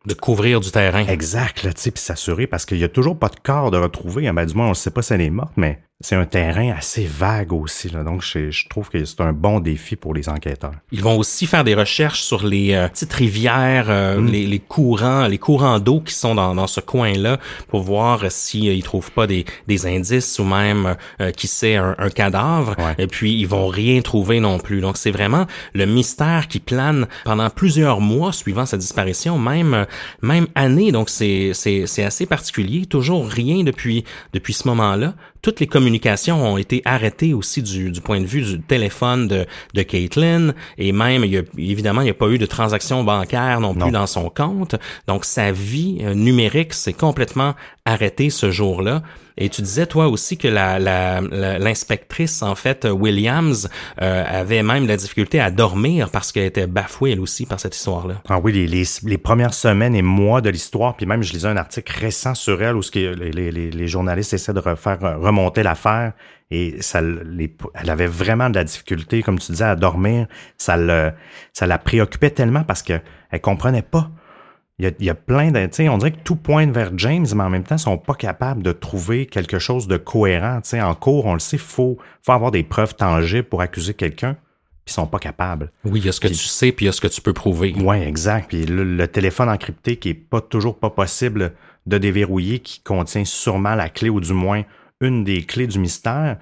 De 0.07 0.15
couvrir 0.15 0.61
du 0.61 0.71
terrain. 0.71 1.07
exact 1.07 1.63
là, 1.63 1.73
tu 1.73 1.81
sais, 1.81 1.91
puis 1.91 2.03
s'assurer 2.03 2.47
parce 2.47 2.67
qu'il 2.67 2.79
y 2.79 2.85
a 2.85 2.89
toujours 2.89 3.19
pas 3.19 3.29
de 3.29 3.37
corps 3.43 3.71
de 3.71 3.79
retrouver. 3.79 4.31
Ben, 4.33 4.45
du 4.45 4.55
moins, 4.55 4.67
on 4.67 4.71
ne 4.71 4.75
sait 4.75 4.91
pas 4.91 5.03
si 5.03 5.15
elle 5.15 5.23
est 5.23 5.31
morte, 5.31 5.55
mais 5.57 5.81
c'est 6.05 6.17
un 6.17 6.27
terrain 6.27 6.73
assez 6.77 7.07
vague 7.07 7.53
aussi. 7.53 7.89
Là. 7.89 8.03
Donc, 8.05 8.23
je, 8.23 8.51
je 8.51 8.69
trouve 8.69 8.89
que 8.91 9.05
c'est 9.05 9.21
un 9.21 9.33
bon 9.33 9.61
défi 9.61 9.97
pour 9.97 10.15
les 10.15 10.29
enquêteurs. 10.29 10.75
Ils 10.93 11.03
vont 11.03 11.17
aussi 11.19 11.47
faire 11.47 11.65
des 11.65 11.75
recherches 11.75 12.23
sur 12.23 12.45
les 12.47 12.75
euh, 12.75 12.89
petites 12.89 13.13
rivières, 13.13 13.87
euh, 13.89 14.21
Mm. 14.21 14.27
les, 14.27 14.47
les 14.47 14.59
courants, 14.61 15.27
les 15.27 15.39
courants 15.39 15.79
d'eau 15.81 16.01
qui 16.01 16.15
sont 16.15 16.35
dans, 16.35 16.55
dans 16.55 16.67
ce 16.67 16.81
coin-là 16.81 17.39
pour 17.69 17.83
voir 17.83 18.21
s'ils 18.31 18.63
si, 18.63 18.77
ils 18.79 18.83
trouvent 18.83 19.11
pas 19.11 19.27
des, 19.27 19.45
des 19.67 19.87
indices 19.87 20.39
ou 20.39 20.45
même 20.45 20.97
euh, 21.21 21.31
qui 21.33 21.47
sait 21.49 21.77
un, 21.77 21.95
un 21.99 22.11
cadavre. 22.11 22.77
Ouais. 22.79 22.95
Et 22.99 23.07
puis 23.07 23.33
ils 23.41 23.47
vont 23.49 23.67
rien 23.67 24.01
trouver 24.03 24.41
non 24.41 24.59
plus. 24.59 24.81
Donc 24.81 24.97
c'est 24.97 25.11
vraiment 25.11 25.47
le 25.75 25.87
mystère 25.87 26.49
qui 26.49 26.61
plane 26.61 27.07
pendant 27.25 27.49
plusieurs 27.51 28.01
mois 28.01 28.33
suivant 28.33 28.67
sa 28.67 28.77
disparition, 28.77 29.39
même 29.39 29.75
euh, 29.75 29.85
même 30.23 30.47
année. 30.55 30.93
Donc 30.93 31.09
c'est 31.11 31.53
c'est 31.55 31.87
c'est 31.87 32.05
assez 32.05 32.27
particulier. 32.27 32.87
Toujours 32.87 33.27
rien 33.27 33.65
depuis 33.65 34.05
depuis 34.33 34.53
ce 34.53 34.69
moment-là. 34.69 35.15
Toutes 35.45 35.61
les 35.61 35.67
communications 35.67 36.43
ont 36.43 36.57
été 36.57 36.81
arrêtées 36.87 37.35
aussi 37.35 37.61
du, 37.61 37.91
du 37.91 38.01
point 38.01 38.19
de 38.19 38.25
vue 38.25 38.41
du 38.41 38.63
téléphone 38.63 39.29
de, 39.29 39.45
de 39.75 39.83
Caitlin 39.83 40.55
et 40.79 40.91
même 40.93 41.23
il 41.23 41.33
y 41.33 41.37
a, 41.37 41.43
évidemment 41.59 42.01
il 42.01 42.05
n'y 42.05 42.11
a 42.11 42.15
pas 42.15 42.29
eu 42.29 42.39
de 42.39 42.47
transaction 42.47 43.05
bancaire 43.05 43.61
non 43.61 43.75
plus 43.75 43.85
Non. 43.85 43.91
dans 43.91 44.07
son 44.07 44.31
compte. 44.31 44.77
Donc 45.07 45.27
sa 45.27 45.53
vie 45.53 45.99
euh, 46.01 46.15
numérique 46.15 46.73
s'est 46.73 46.95
complètement 46.95 47.53
arrêtée 47.85 48.31
ce 48.31 48.51
jour-là. 48.51 49.03
Et 49.37 49.49
tu 49.49 49.63
disais 49.63 49.87
toi 49.87 50.07
aussi 50.09 50.39
que 50.39 50.47
l'inspectrice 50.47 52.43
en 52.43 52.55
fait 52.55 52.87
Williams 52.91 53.69
euh, 54.01 54.25
avait 54.27 54.63
même 54.63 54.87
la 54.87 54.97
difficulté 54.97 55.41
à 55.41 55.51
dormir 55.51 56.11
parce 56.11 56.31
qu'elle 56.31 56.45
était 56.45 56.69
bafouée 56.69 57.13
elle 57.13 57.21
aussi 57.21 57.45
par 57.45 57.59
cette 57.59 57.75
histoire-là. 57.75 58.23
Ah 58.29 58.39
oui, 58.39 58.53
les, 58.53 59.19
premières 59.19 59.55
semaines 59.55 59.95
et 59.97 60.03
mois 60.03 60.41
de 60.41 60.51
l'histoire, 60.51 60.97
puis 60.97 61.07
même 61.07 61.23
je 61.23 61.33
lisais 61.33 61.49
un 61.49 61.57
article 61.57 61.93
récent 61.99 62.35
sur 62.35 62.63
elle 62.63 62.77
où 62.77 62.83
ce 62.83 62.91
que 62.91 62.99
les, 62.99 63.89
journalistes 63.89 64.33
essaient 64.35 64.53
de 64.53 64.61
refaire 64.61 65.05
euh, 65.05 65.17
remonter 65.17 65.63
l'affaire 65.63 66.13
et 66.51 66.81
ça, 66.83 67.01
elle 67.01 67.91
avait 67.91 68.07
vraiment 68.07 68.51
de 68.51 68.55
la 68.55 68.65
difficulté, 68.65 69.23
comme 69.23 69.39
tu 69.39 69.51
disais, 69.51 69.65
à 69.65 69.77
dormir. 69.77 70.27
Ça, 70.59 70.77
ça 71.53 71.67
la 71.67 71.79
préoccupait 71.79 72.31
tellement 72.31 72.63
parce 72.63 72.83
que 72.83 73.01
elle 73.31 73.41
comprenait 73.41 73.83
pas. 73.83 74.11
Il 74.79 74.85
y 74.85 74.89
a, 74.89 74.91
il 74.99 75.05
y 75.05 75.11
a 75.11 75.15
plein 75.15 75.53
de, 75.53 75.89
on 75.89 75.99
dirait 75.99 76.11
que 76.11 76.23
tout 76.25 76.35
pointe 76.35 76.71
vers 76.73 76.91
James, 76.97 77.27
mais 77.35 77.45
en 77.45 77.51
même 77.51 77.63
temps, 77.63 77.77
ils 77.77 77.81
sont 77.81 77.99
pas 77.99 78.15
capables 78.15 78.63
de 78.63 78.73
trouver 78.73 79.27
quelque 79.27 79.61
chose 79.61 79.87
de 79.87 79.97
cohérent. 79.97 80.61
En 80.75 80.95
cours, 80.95 81.27
on 81.27 81.35
le 81.35 81.39
sait, 81.39 81.59
faut, 81.59 81.97
faut 82.23 82.33
avoir 82.33 82.51
des 82.51 82.65
preuves 82.65 82.97
tangibles 82.97 83.49
pour 83.49 83.61
accuser 83.61 83.95
quelqu'un, 83.95 84.35
puis 84.85 84.93
ils 84.93 84.93
sont 84.93 85.07
pas 85.07 85.21
capables. 85.21 85.71
Oui, 85.85 86.01
il 86.01 86.07
y 86.07 86.09
a 86.09 86.13
ce 86.13 86.19
que 86.19 86.27
tu 86.27 86.35
sais 86.35 86.73
puis 86.73 86.87
il 86.87 86.87
y 86.87 86.89
a 86.89 86.93
ce 86.93 87.01
que 87.01 87.07
tu 87.07 87.21
peux 87.21 87.33
prouver. 87.33 87.73
Oui, 87.79 87.99
exact. 87.99 88.49
Puis 88.49 88.67
le, 88.67 88.83
le 88.83 89.07
téléphone 89.07 89.49
encrypté 89.49 89.97
qui 89.97 90.09
est 90.09 90.15
pas 90.15 90.41
toujours 90.41 90.79
pas 90.79 90.91
possible 90.91 91.53
de 91.87 91.99
déverrouiller, 91.99 92.59
qui 92.59 92.81
contient 92.81 93.25
sûrement 93.25 93.77
la 93.77 93.89
clé 93.89 94.09
ou 94.09 94.21
du 94.21 94.33
moins 94.33 94.63
une 95.01 95.23
des 95.23 95.43
clés 95.45 95.67
du 95.67 95.79
mystère, 95.79 96.39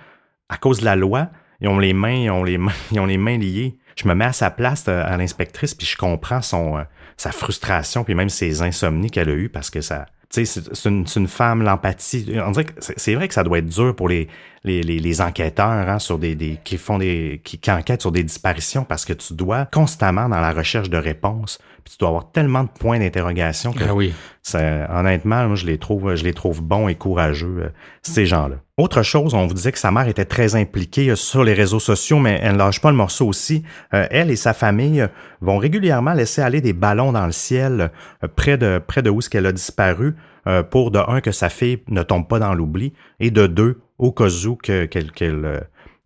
à 0.48 0.56
cause 0.56 0.80
de 0.80 0.84
la 0.84 0.96
loi, 0.96 1.28
ils 1.60 1.68
ont 1.68 1.78
les 1.78 1.92
mains, 1.92 2.14
ils 2.14 2.30
ont 2.30 2.44
les 2.44 2.58
mains, 2.58 2.72
ils 2.92 3.00
ont 3.00 3.06
les 3.06 3.18
mains 3.18 3.38
liées. 3.38 3.76
Je 3.96 4.08
me 4.08 4.14
mets 4.14 4.24
à 4.24 4.32
sa 4.32 4.50
place 4.50 4.86
euh, 4.88 5.04
à 5.04 5.16
l'inspectrice, 5.16 5.74
puis 5.74 5.86
je 5.86 5.96
comprends 5.96 6.42
son 6.42 6.78
euh, 6.78 6.82
sa 7.22 7.30
frustration, 7.32 8.02
puis 8.04 8.14
même 8.14 8.28
ses 8.28 8.62
insomnies 8.62 9.10
qu'elle 9.10 9.28
a 9.30 9.34
eues 9.34 9.48
parce 9.48 9.70
que 9.70 9.80
ça. 9.80 10.06
Tu 10.28 10.44
sais, 10.44 10.60
c'est- 10.74 10.88
une, 10.88 11.04
une 11.14 11.28
femme, 11.28 11.62
l'empathie. 11.62 12.26
On 12.44 12.50
dirait 12.50 12.64
que 12.64 12.72
c'est 12.78 13.14
vrai 13.14 13.28
que 13.28 13.34
ça 13.34 13.44
doit 13.44 13.58
être 13.58 13.68
dur 13.68 13.94
pour 13.94 14.08
les, 14.08 14.28
les, 14.64 14.82
les, 14.82 14.98
les 14.98 15.20
enquêteurs 15.20 15.66
hein, 15.66 15.98
sur 15.98 16.18
des, 16.18 16.34
des 16.34 16.58
qui 16.62 16.76
font 16.76 16.98
des 16.98 17.40
qui, 17.44 17.58
qui 17.58 17.70
enquêtent 17.70 18.02
sur 18.02 18.12
des 18.12 18.22
disparitions 18.22 18.84
parce 18.84 19.04
que 19.04 19.12
tu 19.12 19.34
dois 19.34 19.66
constamment 19.72 20.28
dans 20.28 20.40
la 20.40 20.52
recherche 20.52 20.88
de 20.90 20.96
réponses 20.96 21.58
puis 21.84 21.92
tu 21.92 21.98
dois 21.98 22.10
avoir 22.10 22.30
tellement 22.30 22.62
de 22.62 22.68
points 22.68 23.00
d'interrogation 23.00 23.72
que 23.72 23.82
Ah 23.88 23.94
oui. 23.94 24.12
ça, 24.42 24.60
honnêtement 24.96 25.46
moi, 25.48 25.56
je 25.56 25.66
les 25.66 25.78
trouve 25.78 26.14
je 26.14 26.22
les 26.22 26.32
trouve 26.32 26.62
bons 26.62 26.86
et 26.88 26.94
courageux 26.94 27.62
euh, 27.64 27.68
ces 28.02 28.24
gens-là. 28.24 28.56
Autre 28.78 29.02
chose, 29.02 29.34
on 29.34 29.46
vous 29.46 29.54
disait 29.54 29.70
que 29.72 29.78
sa 29.78 29.90
mère 29.90 30.08
était 30.08 30.24
très 30.24 30.54
impliquée 30.54 31.10
euh, 31.10 31.16
sur 31.16 31.42
les 31.42 31.54
réseaux 31.54 31.80
sociaux 31.80 32.18
mais 32.20 32.38
elle 32.42 32.52
ne 32.52 32.58
lâche 32.58 32.80
pas 32.80 32.90
le 32.90 32.96
morceau 32.96 33.26
aussi. 33.26 33.64
Euh, 33.94 34.06
elle 34.10 34.30
et 34.30 34.36
sa 34.36 34.54
famille 34.54 35.06
vont 35.40 35.58
régulièrement 35.58 36.12
laisser 36.14 36.40
aller 36.40 36.60
des 36.60 36.72
ballons 36.72 37.12
dans 37.12 37.26
le 37.26 37.32
ciel 37.32 37.90
euh, 38.22 38.28
près 38.34 38.56
de 38.58 38.80
près 38.84 39.02
de 39.02 39.10
où 39.10 39.20
ce 39.20 39.28
qu'elle 39.28 39.46
a 39.46 39.52
disparu 39.52 40.14
euh, 40.46 40.62
pour 40.62 40.90
de 40.92 40.98
un 40.98 41.20
que 41.20 41.32
sa 41.32 41.48
fille 41.48 41.82
ne 41.88 42.02
tombe 42.02 42.26
pas 42.28 42.38
dans 42.38 42.54
l'oubli 42.54 42.92
et 43.20 43.30
de 43.30 43.46
deux 43.46 43.80
au 44.02 44.10
cas 44.10 44.28
où 44.46 44.56
que 44.56 44.84
qu'elle 44.86 45.12
qu'elle, 45.12 45.44
euh, 45.44 45.60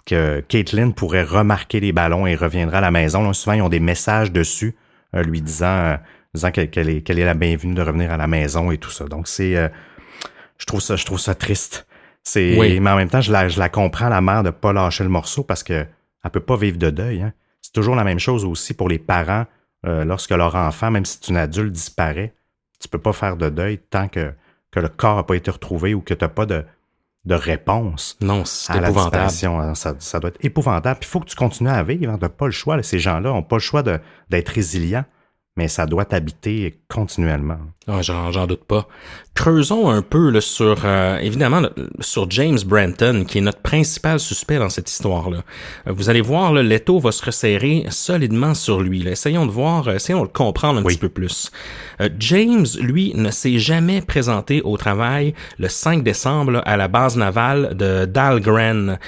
que 0.05 0.41
Caitlin 0.41 0.91
pourrait 0.91 1.25
remarquer 1.25 1.81
les 1.81 1.93
ballons 1.93 2.27
et 2.27 2.37
reviendra 2.37 2.79
à 2.79 2.81
la 2.81 2.91
maison. 2.91 3.23
Là, 3.23 3.33
souvent, 3.33 3.55
ils 3.55 3.63
ont 3.63 3.69
des 3.69 3.81
messages 3.81 4.31
dessus 4.31 4.77
euh, 5.15 5.23
lui 5.23 5.43
disant, 5.43 5.67
euh, 5.67 5.97
disant 6.33 6.51
qu'elle, 6.53 6.71
qu'elle 6.71 6.89
est, 6.89 7.03
qu'elle 7.03 7.19
est 7.19 7.25
la 7.25 7.35
bienvenue 7.35 7.75
de 7.75 7.83
revenir 7.83 8.13
à 8.13 8.17
la 8.17 8.27
maison 8.27 8.71
et 8.71 8.79
tout 8.79 8.91
ça. 8.91 9.07
Donc, 9.07 9.27
c'est... 9.27 9.57
euh, 9.57 9.69
je 10.59 10.67
trouve 10.67 10.81
ça, 10.81 10.97
je 10.97 11.05
trouve 11.05 11.19
ça 11.19 11.35
triste. 11.35 11.87
C'est, 12.23 12.57
Oui. 12.59 12.81
Mais 12.81 12.91
en 12.91 12.97
même 12.97 13.09
temps, 13.09 13.21
je 13.21 13.33
la, 13.33 13.49
je 13.49 13.59
la 13.59 13.69
comprends, 13.69 14.09
la 14.09 14.21
mère, 14.21 14.43
de 14.43 14.51
pas 14.51 14.73
lâcher 14.73 15.03
le 15.03 15.11
morceau 15.11 15.43
parce 15.43 15.63
que 15.63 15.87
elle 16.25 16.31
peut 16.31 16.41
pas 16.41 16.57
vivre 16.57 16.79
de 16.79 16.91
deuil. 16.91 17.23
Hein. 17.23 17.33
C'est 17.63 17.73
toujours 17.73 17.97
la 17.97 18.05
même 18.05 18.19
chose 18.19 18.45
aussi 18.45 18.75
pour 18.75 18.89
les 18.89 18.99
parents 18.99 19.47
lorsque 19.85 20.33
leur 20.33 20.57
enfant, 20.57 20.91
même 20.91 21.05
si 21.05 21.19
c'est 21.21 21.31
une 21.31 21.37
adulte, 21.37 21.71
disparaît. 21.71 22.35
Tu 22.81 22.89
peux 22.89 22.99
pas 22.99 23.13
faire 23.13 23.37
de 23.37 23.49
deuil 23.49 23.79
tant 23.79 24.09
que, 24.09 24.33
que 24.73 24.81
le 24.81 24.89
corps 24.89 25.19
a 25.19 25.27
pas 25.27 25.37
été 25.37 25.49
retrouvé 25.49 25.95
ou 25.95 26.01
que 26.01 26.13
tu 26.13 26.25
n'as 26.25 26.29
pas 26.29 26.45
de, 26.45 26.65
de 27.27 27.35
réponse 27.35 28.16
Non, 28.22 28.45
à 28.68 28.81
la 28.81 28.91
disparition. 29.05 29.61
hein. 29.61 29.74
Ça, 29.74 29.95
ça 29.99 30.20
doit 30.20 30.31
être 30.31 30.45
épouvantable. 30.45 31.01
Il 31.03 31.07
faut 31.07 31.20
que 31.20 31.27
tu 31.27 31.37
continues 31.37 31.70
à 31.70 31.83
vivre. 31.83 32.12
Hein. 32.12 32.18
Tu 32.22 32.29
pas 32.29 32.47
le 32.47 32.53
choix. 32.53 32.81
Ces 32.83 32.99
gens-là 32.99 33.33
ont 33.33 33.43
pas 33.43 33.57
le 33.57 33.61
choix 33.61 33.83
de- 33.83 33.99
d'être 34.31 34.49
résilients. 34.51 35.05
Mais 35.57 35.69
ça 35.69 35.87
doit 35.87 36.05
t'habiter 36.05 36.79
continuellement. 36.89 37.59
Ah, 37.89 38.03
j'en 38.03 38.47
doute 38.47 38.65
pas. 38.65 38.89
Creusons 39.35 39.89
un 39.89 40.03
peu 40.03 40.31
là, 40.31 40.41
sur, 40.41 40.83
euh, 40.85 41.19
évidemment, 41.19 41.63
sur 42.01 42.31
James 42.31 42.59
Branton, 42.67 43.25
qui 43.27 43.39
est 43.39 43.41
notre 43.41 43.61
principal 43.61 44.21
suspect 44.21 44.59
dans 44.59 44.69
cette 44.69 44.91
histoire-là. 44.91 45.45
Euh, 45.87 45.93
vous 45.93 46.11
allez 46.11 46.21
voir, 46.21 46.53
l'étau 46.53 46.99
va 46.99 47.13
se 47.13 47.25
resserrer 47.25 47.87
solidement 47.89 48.55
sur 48.55 48.81
lui. 48.81 49.03
Là. 49.03 49.13
Essayons 49.13 49.47
de 49.47 49.51
voir, 49.51 49.89
euh, 49.89 49.95
essayons 49.95 50.21
de 50.21 50.25
le 50.25 50.33
comprendre 50.33 50.81
un 50.81 50.83
petit 50.83 50.99
peu 50.99 51.09
plus. 51.09 51.51
James, 52.19 52.67
lui, 52.81 53.13
ne 53.15 53.31
s'est 53.31 53.59
jamais 53.59 54.03
présenté 54.03 54.61
au 54.63 54.77
travail 54.77 55.35
le 55.59 55.69
5 55.69 56.03
décembre 56.03 56.63
à 56.67 56.77
la 56.77 56.89
base 56.89 57.17
navale 57.17 57.75
de 57.77 58.05
Dahlgren, 58.05 58.99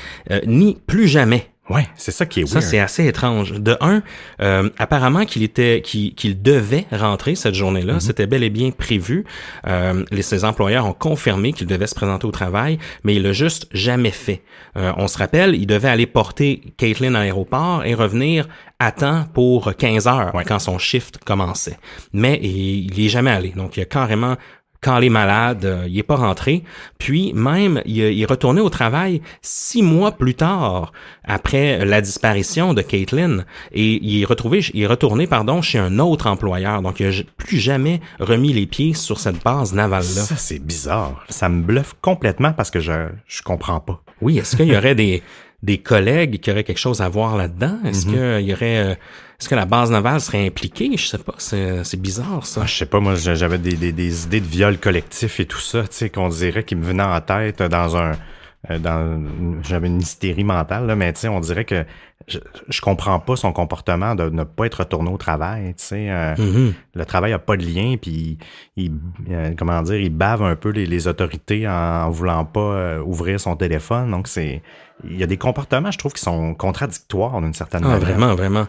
ni 0.46 0.78
plus 0.86 1.08
jamais 1.08 1.50
Ouais, 1.70 1.86
c'est 1.96 2.12
ça 2.12 2.24
qui 2.24 2.40
est 2.40 2.46
Ça, 2.46 2.60
c'est 2.60 2.78
assez 2.78 3.06
étrange. 3.06 3.52
De 3.52 3.76
un, 3.80 4.02
euh, 4.40 4.70
apparemment 4.78 5.26
qu'il 5.26 5.42
était, 5.42 5.82
qu'il 5.82 6.42
devait 6.42 6.86
rentrer 6.90 7.34
cette 7.34 7.54
journée-là. 7.54 7.96
Mm-hmm. 7.96 8.00
C'était 8.00 8.26
bel 8.26 8.42
et 8.42 8.50
bien 8.50 8.70
prévu. 8.70 9.24
Euh, 9.66 10.04
les, 10.10 10.22
ses 10.22 10.44
employeurs 10.44 10.86
ont 10.86 10.94
confirmé 10.94 11.52
qu'il 11.52 11.66
devait 11.66 11.86
se 11.86 11.94
présenter 11.94 12.26
au 12.26 12.30
travail, 12.30 12.78
mais 13.04 13.16
il 13.16 13.22
l'a 13.22 13.32
juste 13.32 13.66
jamais 13.72 14.10
fait. 14.10 14.42
Euh, 14.76 14.92
on 14.96 15.08
se 15.08 15.18
rappelle, 15.18 15.54
il 15.54 15.66
devait 15.66 15.88
aller 15.88 16.06
porter 16.06 16.62
Caitlin 16.78 17.14
à 17.14 17.20
l'aéroport 17.20 17.84
et 17.84 17.94
revenir 17.94 18.48
à 18.78 18.92
temps 18.92 19.26
pour 19.34 19.74
15 19.74 20.06
heures 20.06 20.32
quand 20.46 20.58
son 20.58 20.78
shift 20.78 21.18
commençait. 21.18 21.76
Mais 22.12 22.38
il, 22.42 22.92
il 22.96 23.06
est 23.06 23.08
jamais 23.08 23.30
allé. 23.30 23.50
Donc, 23.50 23.76
il 23.76 23.82
a 23.82 23.84
carrément 23.84 24.36
quand 24.80 24.98
les 24.98 25.10
malades, 25.10 25.64
euh, 25.64 25.86
il 25.88 25.98
est 25.98 26.04
pas 26.04 26.16
rentré. 26.16 26.62
Puis 26.98 27.32
même, 27.34 27.82
il, 27.84 28.00
est 28.00 28.30
retourné 28.30 28.60
au 28.60 28.68
travail 28.68 29.20
six 29.42 29.82
mois 29.82 30.12
plus 30.12 30.34
tard, 30.34 30.92
après 31.24 31.84
la 31.84 32.00
disparition 32.00 32.74
de 32.74 32.82
Caitlin, 32.82 33.44
et 33.72 33.98
il 34.02 34.22
est 34.22 34.24
retrouvé, 34.24 34.60
il 34.74 34.82
est 34.82 34.86
retourné, 34.86 35.26
pardon, 35.26 35.62
chez 35.62 35.78
un 35.78 35.98
autre 35.98 36.26
employeur. 36.26 36.82
Donc, 36.82 37.00
il 37.00 37.08
n'a 37.08 37.22
plus 37.36 37.58
jamais 37.58 38.00
remis 38.20 38.52
les 38.52 38.66
pieds 38.66 38.94
sur 38.94 39.18
cette 39.18 39.42
base 39.42 39.72
navale-là. 39.74 40.22
Ça, 40.22 40.36
c'est 40.36 40.64
bizarre. 40.64 41.24
Ça 41.28 41.48
me 41.48 41.62
bluffe 41.62 41.94
complètement 42.00 42.52
parce 42.52 42.70
que 42.70 42.80
je, 42.80 43.08
je 43.26 43.42
comprends 43.42 43.80
pas. 43.80 44.02
Oui, 44.20 44.38
est-ce 44.38 44.56
qu'il 44.56 44.66
y 44.66 44.76
aurait 44.76 44.94
des, 44.94 45.22
des 45.62 45.78
collègues 45.78 46.40
qui 46.40 46.50
auraient 46.50 46.64
quelque 46.64 46.78
chose 46.78 47.00
à 47.00 47.08
voir 47.08 47.36
là-dedans? 47.36 47.78
Est-ce 47.84 48.06
mm-hmm. 48.06 48.38
qu'il 48.38 48.48
y 48.48 48.52
aurait... 48.52 48.78
Euh, 48.78 48.94
est-ce 49.40 49.48
que 49.48 49.54
la 49.54 49.66
base 49.66 49.92
navale 49.92 50.20
serait 50.20 50.44
impliquée? 50.44 50.90
Je 50.96 51.06
sais 51.06 51.18
pas, 51.18 51.34
c'est 51.38 52.00
bizarre 52.00 52.44
ça. 52.44 52.62
Ah, 52.64 52.66
je 52.66 52.74
sais 52.74 52.86
pas, 52.86 52.98
moi 52.98 53.14
j'avais 53.14 53.58
des, 53.58 53.74
des, 53.74 53.92
des, 53.92 54.24
idées 54.24 54.40
de 54.40 54.46
viol 54.46 54.78
collectif 54.78 55.38
et 55.38 55.46
tout 55.46 55.60
ça, 55.60 55.82
tu 55.82 55.88
sais, 55.92 56.10
qu'on 56.10 56.28
dirait 56.28 56.64
qui 56.64 56.74
me 56.74 56.84
venaient 56.84 57.04
en 57.04 57.20
tête 57.20 57.62
dans 57.62 57.96
un 57.96 58.16
euh, 58.70 58.80
dans 58.80 59.22
j'avais 59.62 59.86
une 59.86 60.00
hystérie 60.00 60.42
mentale 60.42 60.86
là, 60.86 60.96
mais 60.96 61.12
tu 61.12 61.20
sais 61.20 61.28
on 61.28 61.38
dirait 61.38 61.64
que 61.64 61.84
je, 62.26 62.40
je 62.68 62.80
comprends 62.80 63.20
pas 63.20 63.36
son 63.36 63.52
comportement 63.52 64.16
de 64.16 64.28
ne 64.30 64.42
pas 64.42 64.66
être 64.66 64.80
retourné 64.80 65.12
au 65.12 65.16
travail 65.16 65.74
tu 65.76 65.84
sais 65.84 66.10
euh, 66.10 66.34
mm-hmm. 66.34 66.72
le 66.94 67.04
travail 67.04 67.32
a 67.32 67.38
pas 67.38 67.56
de 67.56 67.64
lien 67.64 67.94
puis 68.02 68.36
il, 68.74 68.94
euh, 69.30 69.52
comment 69.56 69.80
dire 69.82 70.00
il 70.00 70.10
bave 70.10 70.42
un 70.42 70.56
peu 70.56 70.70
les, 70.70 70.86
les 70.86 71.06
autorités 71.06 71.68
en, 71.68 72.10
voulant 72.10 72.44
pas 72.44 72.98
ouvrir 73.00 73.38
son 73.38 73.54
téléphone 73.54 74.10
donc 74.10 74.26
c'est 74.26 74.60
il 75.04 75.16
y 75.16 75.22
a 75.22 75.26
des 75.26 75.36
comportements, 75.36 75.90
je 75.90 75.98
trouve, 75.98 76.12
qui 76.12 76.22
sont 76.22 76.54
contradictoires 76.54 77.40
d'une 77.40 77.54
certaine 77.54 77.82
ah, 77.84 77.88
manière. 77.88 78.08
Vraiment, 78.08 78.34
vraiment. 78.34 78.66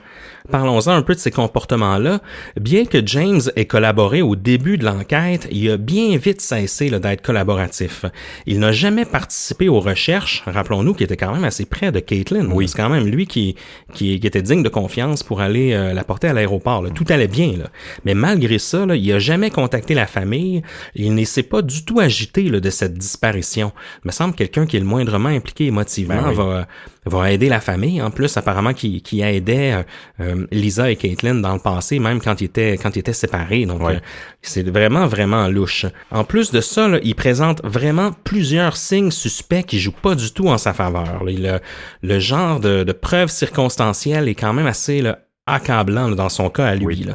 Parlons-en 0.52 0.92
un 0.92 1.02
peu 1.02 1.14
de 1.14 1.20
ces 1.20 1.32
comportements-là. 1.32 2.22
Bien 2.60 2.86
que 2.86 3.06
James 3.06 3.42
ait 3.56 3.66
collaboré 3.66 4.22
au 4.22 4.36
début 4.36 4.78
de 4.78 4.86
l'enquête, 4.86 5.48
il 5.52 5.70
a 5.70 5.78
bien 5.78 6.18
vite 6.18 6.42
cessé 6.42 6.90
d'être 6.90 7.22
collaboratif. 7.22 8.06
Il 8.46 8.60
n'a 8.60 8.72
jamais 8.72 9.06
participé 9.06 9.70
aux 9.70 9.80
recherches. 9.80 10.44
Rappelons-nous 10.48 10.94
qu'il 10.94 11.06
était 11.06 11.18
quand 11.18 11.34
même 11.34 11.44
assez 11.44 11.66
près 11.66 11.92
de 11.92 12.00
Caitlin. 12.00 12.50
Oui. 12.52 12.68
C'est 12.68 12.78
quand 12.78 12.90
même 12.90 13.06
lui 13.06 13.28
qui, 13.28 13.56
qui, 13.94 14.14
était 14.14 14.42
digne 14.42 14.64
de 14.64 14.70
confiance 14.70 15.24
pour 15.24 15.42
aller 15.42 15.74
euh, 15.74 15.94
la 15.94 16.04
porter 16.04 16.28
à 16.28 16.34
l'aéroport. 16.34 16.84
Tout 16.94 17.06
allait 17.10 17.28
bien. 17.28 17.54
Là. 17.58 17.70
Mais 18.06 18.14
malgré 18.14 18.58
ça, 18.60 18.86
là, 18.86 18.96
il 18.96 19.12
a 19.12 19.20
jamais 19.20 19.52
contacté 19.52 19.94
la 19.94 20.08
famille. 20.08 20.64
Il 20.96 21.14
ne 21.14 21.24
s'est 21.24 21.44
pas 21.44 21.62
du 21.62 21.86
tout 21.86 22.00
agité 22.00 22.44
là, 22.44 22.60
de 22.60 22.70
cette 22.70 22.96
disparition. 22.96 23.72
Il 24.04 24.08
me 24.08 24.12
semble 24.12 24.34
quelqu'un 24.34 24.66
qui 24.66 24.78
est 24.78 24.80
le 24.80 24.86
moindrement 24.86 25.30
impliqué 25.30 25.68
émotivement 25.68 26.32
va, 26.32 26.68
va 27.06 27.32
aider 27.32 27.50
la 27.50 27.60
famille. 27.60 28.02
En 28.02 28.12
plus, 28.12 28.36
apparemment, 28.38 28.74
qui, 28.74 29.02
qui 29.02 29.22
aidait 29.22 29.74
euh, 29.74 29.84
euh, 30.22 30.48
Lisa 30.52 30.92
et 30.92 30.96
Caitlin 30.96 31.36
dans 31.36 31.54
le 31.54 31.60
passé, 31.60 32.00
même 32.00 32.22
quand 32.22 32.42
ils 32.42 32.46
étaient, 32.46 32.78
quand 32.78 32.96
ils 32.96 33.00
étaient 33.00 33.14
séparés. 33.14 33.66
Donc, 33.66 33.82
euh, 33.82 34.00
c'est 34.42 34.68
vraiment, 34.70 35.08
vraiment 35.08 35.48
louche. 35.48 35.86
En 36.12 36.24
plus 36.24 36.52
de 36.52 36.62
ça, 36.62 36.88
il 37.04 37.16
présente 37.16 37.62
vraiment 37.64 38.12
plusieurs 38.24 38.78
signes 38.78 39.12
suspects 39.12 39.64
qui 39.64 39.80
jouent 39.80 39.92
pas 39.92 40.16
du 40.16 40.32
tout 40.32 40.48
en 40.48 40.58
sa 40.58 40.74
faveur. 40.74 41.24
Il, 41.28 41.60
le 42.02 42.20
genre 42.20 42.60
de, 42.60 42.84
de 42.84 42.92
preuve 42.92 43.30
circonstancielle 43.30 44.28
est 44.28 44.36
quand 44.36 44.54
même 44.54 44.68
assez 44.68 45.04
accablant 45.50 46.10
dans 46.12 46.30
son 46.30 46.50
cas 46.50 46.68
à 46.68 46.76
lui. 46.76 47.08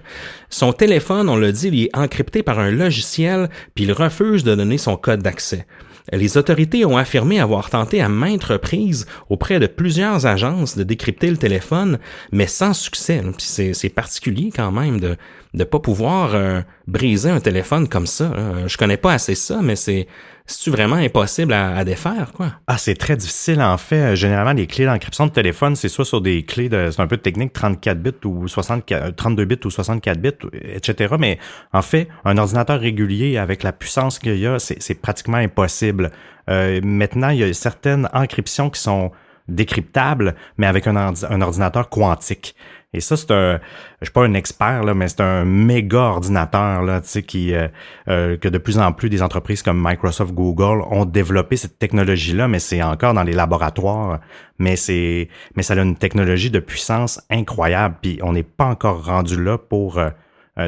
Son 0.50 0.72
téléphone, 0.72 1.28
on 1.28 1.36
l'a 1.36 1.52
dit, 1.52 1.68
il 1.68 1.84
est 1.84 1.96
encrypté 1.96 2.42
par 2.42 2.58
un 2.58 2.70
logiciel, 2.70 3.48
puis 3.74 3.84
il 3.84 3.92
refuse 3.92 4.44
de 4.44 4.54
donner 4.54 4.78
son 4.78 4.96
code 4.96 5.22
d'accès. 5.22 5.66
Les 6.12 6.36
autorités 6.36 6.84
ont 6.84 6.98
affirmé 6.98 7.40
avoir 7.40 7.70
tenté 7.70 8.02
à 8.02 8.08
maintes 8.08 8.44
reprises 8.44 9.06
auprès 9.30 9.58
de 9.58 9.66
plusieurs 9.66 10.26
agences 10.26 10.76
de 10.76 10.82
décrypter 10.82 11.30
le 11.30 11.38
téléphone, 11.38 11.98
mais 12.30 12.46
sans 12.46 12.74
succès. 12.74 13.22
C'est 13.38 13.88
particulier 13.88 14.50
quand 14.54 14.70
même 14.70 15.00
de 15.00 15.16
ne 15.54 15.64
pas 15.64 15.78
pouvoir 15.78 16.34
euh, 16.34 16.60
briser 16.86 17.30
un 17.30 17.40
téléphone 17.40 17.88
comme 17.88 18.06
ça. 18.06 18.32
Je 18.66 18.76
connais 18.76 18.96
pas 18.98 19.14
assez 19.14 19.34
ça, 19.34 19.60
mais 19.62 19.76
c'est 19.76 20.06
c'est 20.46 20.70
vraiment 20.70 20.96
impossible 20.96 21.54
à, 21.54 21.82
défaire, 21.84 22.32
quoi? 22.34 22.52
Ah, 22.66 22.76
c'est 22.76 22.96
très 22.96 23.16
difficile, 23.16 23.62
en 23.62 23.78
fait. 23.78 24.14
Généralement, 24.14 24.52
les 24.52 24.66
clés 24.66 24.84
d'encryption 24.84 25.26
de 25.26 25.32
téléphone, 25.32 25.74
c'est 25.74 25.88
soit 25.88 26.04
sur 26.04 26.20
des 26.20 26.42
clés 26.42 26.68
de, 26.68 26.90
c'est 26.90 27.00
un 27.00 27.06
peu 27.06 27.16
de 27.16 27.22
technique 27.22 27.54
34 27.54 27.98
bits 27.98 28.10
ou 28.26 28.46
64, 28.46 29.16
32 29.16 29.42
euh, 29.42 29.46
bits 29.46 29.60
ou 29.64 29.70
64 29.70 30.20
bits, 30.20 30.30
etc. 30.52 31.14
Mais 31.18 31.38
en 31.72 31.80
fait, 31.80 32.08
un 32.26 32.36
ordinateur 32.36 32.78
régulier 32.78 33.38
avec 33.38 33.62
la 33.62 33.72
puissance 33.72 34.18
qu'il 34.18 34.36
y 34.36 34.46
a, 34.46 34.58
c'est 34.58 35.00
pratiquement 35.00 35.38
impossible. 35.38 36.10
Euh, 36.50 36.78
maintenant, 36.84 37.30
il 37.30 37.38
y 37.38 37.44
a 37.44 37.52
certaines 37.54 38.10
encryptions 38.12 38.68
qui 38.68 38.82
sont 38.82 39.12
décryptables, 39.48 40.34
mais 40.56 40.66
avec 40.66 40.86
un, 40.86 40.96
un 40.96 41.40
ordinateur 41.40 41.88
quantique. 41.88 42.54
Et 42.94 43.00
ça, 43.00 43.16
c'est 43.16 43.32
un, 43.32 43.58
je 44.00 44.06
suis 44.06 44.12
pas 44.12 44.24
un 44.24 44.34
expert 44.34 44.84
là, 44.84 44.94
mais 44.94 45.08
c'est 45.08 45.20
un 45.20 45.44
méga 45.44 45.98
ordinateur 45.98 46.82
là, 46.82 47.00
tu 47.00 47.08
sais, 47.08 47.22
qui 47.24 47.52
euh, 47.52 47.66
euh, 48.08 48.36
que 48.36 48.48
de 48.48 48.56
plus 48.56 48.78
en 48.78 48.92
plus 48.92 49.10
des 49.10 49.20
entreprises 49.20 49.62
comme 49.62 49.82
Microsoft, 49.84 50.32
Google 50.32 50.82
ont 50.90 51.04
développé 51.04 51.56
cette 51.56 51.78
technologie 51.78 52.34
là, 52.34 52.46
mais 52.46 52.60
c'est 52.60 52.82
encore 52.82 53.12
dans 53.12 53.24
les 53.24 53.32
laboratoires. 53.32 54.20
Mais 54.60 54.76
c'est, 54.76 55.28
mais 55.56 55.64
ça 55.64 55.74
a 55.74 55.82
une 55.82 55.96
technologie 55.96 56.50
de 56.50 56.60
puissance 56.60 57.20
incroyable. 57.30 57.96
Puis 58.00 58.20
on 58.22 58.32
n'est 58.32 58.44
pas 58.44 58.66
encore 58.66 59.04
rendu 59.04 59.42
là 59.42 59.58
pour, 59.58 59.98
euh, 59.98 60.10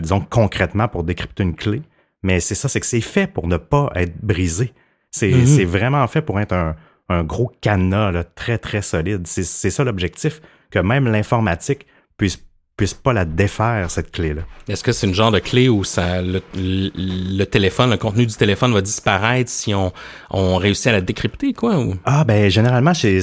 disons 0.00 0.20
concrètement 0.20 0.88
pour 0.88 1.04
décrypter 1.04 1.44
une 1.44 1.54
clé. 1.54 1.82
Mais 2.24 2.40
c'est 2.40 2.56
ça, 2.56 2.68
c'est 2.68 2.80
que 2.80 2.86
c'est 2.86 3.00
fait 3.00 3.28
pour 3.28 3.46
ne 3.46 3.56
pas 3.56 3.92
être 3.94 4.20
brisé. 4.20 4.72
C'est, 5.12 5.30
mm-hmm. 5.30 5.46
c'est 5.46 5.64
vraiment 5.64 6.04
fait 6.08 6.22
pour 6.22 6.40
être 6.40 6.52
un, 6.52 6.74
un 7.08 7.24
gros 7.24 7.52
cadenas 7.60 8.12
là, 8.12 8.24
très 8.24 8.58
très 8.58 8.82
solide. 8.82 9.26
C'est, 9.26 9.44
c'est 9.44 9.70
ça 9.70 9.84
l'objectif 9.84 10.40
que 10.70 10.78
même 10.78 11.06
l'informatique 11.06 11.86
puisse 12.16 12.46
puisse 12.76 12.94
pas 12.94 13.12
la 13.12 13.24
défaire, 13.24 13.90
cette 13.90 14.10
clé-là. 14.12 14.42
Est-ce 14.68 14.84
que 14.84 14.92
c'est 14.92 15.06
une 15.06 15.14
genre 15.14 15.30
de 15.30 15.38
clé 15.38 15.68
où 15.68 15.82
ça, 15.82 16.20
le, 16.20 17.44
téléphone, 17.44 17.90
le 17.90 17.96
contenu 17.96 18.26
du 18.26 18.34
téléphone 18.34 18.72
va 18.74 18.82
disparaître 18.82 19.50
si 19.50 19.74
on, 19.74 19.92
on 20.30 20.56
réussit 20.56 20.88
à 20.88 20.92
la 20.92 21.00
décrypter, 21.00 21.54
quoi? 21.54 21.78
Ou? 21.78 21.94
Ah, 22.04 22.24
ben, 22.24 22.50
généralement, 22.50 22.92
c'est, 22.92 23.22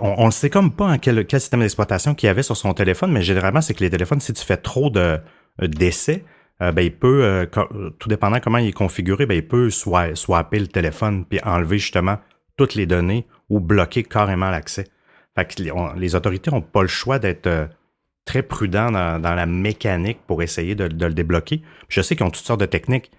on, 0.00 0.26
ne 0.26 0.30
sait 0.30 0.48
comme 0.48 0.72
pas 0.72 0.86
en 0.86 0.98
quel, 0.98 1.26
quel 1.26 1.40
système 1.40 1.60
d'exploitation 1.60 2.14
qu'il 2.14 2.28
y 2.28 2.30
avait 2.30 2.42
sur 2.42 2.56
son 2.56 2.72
téléphone, 2.72 3.12
mais 3.12 3.22
généralement, 3.22 3.60
c'est 3.60 3.74
que 3.74 3.84
les 3.84 3.90
téléphones, 3.90 4.20
si 4.20 4.32
tu 4.32 4.42
fais 4.42 4.56
trop 4.56 4.88
de, 4.88 5.18
euh, 5.62 5.68
d'essais, 5.68 6.24
euh, 6.62 6.72
ben, 6.72 6.82
il 6.82 6.96
peut, 6.96 7.22
euh, 7.22 7.46
tout 7.98 8.08
dépendant 8.08 8.40
comment 8.40 8.58
il 8.58 8.68
est 8.68 8.72
configuré, 8.72 9.26
ben, 9.26 9.34
il 9.34 9.46
peut 9.46 9.68
soit 9.68 10.14
swapper 10.14 10.58
le 10.58 10.68
téléphone 10.68 11.26
puis 11.28 11.38
enlever 11.44 11.78
justement 11.78 12.16
toutes 12.56 12.74
les 12.74 12.86
données 12.86 13.26
ou 13.50 13.60
bloquer 13.60 14.02
carrément 14.02 14.50
l'accès. 14.50 14.86
Fait 15.36 15.44
que 15.44 15.62
les, 15.96 16.14
autorités 16.14 16.52
ont 16.52 16.62
pas 16.62 16.82
le 16.82 16.88
choix 16.88 17.18
d'être 17.18 17.68
très 18.24 18.42
prudent 18.42 18.90
dans, 18.90 19.34
la 19.34 19.46
mécanique 19.46 20.20
pour 20.26 20.42
essayer 20.42 20.74
de, 20.74 20.84
le 20.84 21.14
débloquer. 21.14 21.62
Je 21.88 22.00
sais 22.00 22.16
qu'ils 22.16 22.26
ont 22.26 22.30
toutes 22.30 22.44
sortes 22.44 22.60
de 22.60 22.66
techniques, 22.66 23.10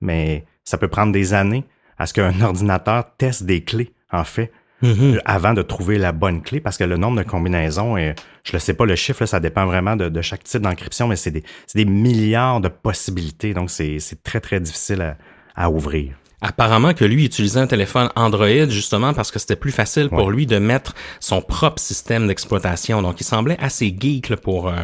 mais 0.00 0.44
ça 0.64 0.78
peut 0.78 0.88
prendre 0.88 1.12
des 1.12 1.34
années 1.34 1.64
à 1.98 2.06
ce 2.06 2.14
qu'un 2.14 2.40
ordinateur 2.42 3.04
teste 3.16 3.44
des 3.44 3.62
clés, 3.62 3.92
en 4.10 4.24
fait, 4.24 4.50
mm-hmm. 4.82 5.16
euh, 5.16 5.20
avant 5.24 5.52
de 5.52 5.62
trouver 5.62 5.98
la 5.98 6.12
bonne 6.12 6.42
clé, 6.42 6.60
parce 6.60 6.78
que 6.78 6.84
le 6.84 6.96
nombre 6.96 7.18
de 7.18 7.28
combinaisons, 7.28 7.96
et 7.96 8.14
je 8.44 8.54
ne 8.54 8.58
sais 8.58 8.74
pas 8.74 8.86
le 8.86 8.96
chiffre, 8.96 9.26
ça 9.26 9.40
dépend 9.40 9.66
vraiment 9.66 9.96
de, 9.96 10.22
chaque 10.22 10.44
type 10.44 10.62
d'encryption, 10.62 11.08
mais 11.08 11.16
c'est 11.16 11.30
des, 11.30 11.44
des, 11.74 11.84
milliards 11.84 12.60
de 12.60 12.68
possibilités, 12.68 13.52
donc 13.52 13.70
c'est 13.70 13.98
très, 14.22 14.40
très 14.40 14.60
difficile 14.60 15.02
à, 15.02 15.16
à 15.54 15.70
ouvrir. 15.70 16.14
Apparemment 16.40 16.94
que 16.94 17.04
lui 17.04 17.24
utilisait 17.24 17.58
un 17.60 17.66
téléphone 17.66 18.10
Android 18.14 18.68
justement 18.68 19.12
parce 19.12 19.30
que 19.32 19.38
c'était 19.38 19.56
plus 19.56 19.72
facile 19.72 20.08
pour 20.08 20.30
lui 20.30 20.46
de 20.46 20.58
mettre 20.58 20.94
son 21.18 21.42
propre 21.42 21.80
système 21.80 22.28
d'exploitation. 22.28 23.02
Donc 23.02 23.20
il 23.20 23.24
semblait 23.24 23.56
assez 23.60 23.94
geek 23.98 24.28
là, 24.28 24.36
pour 24.36 24.68
euh, 24.68 24.74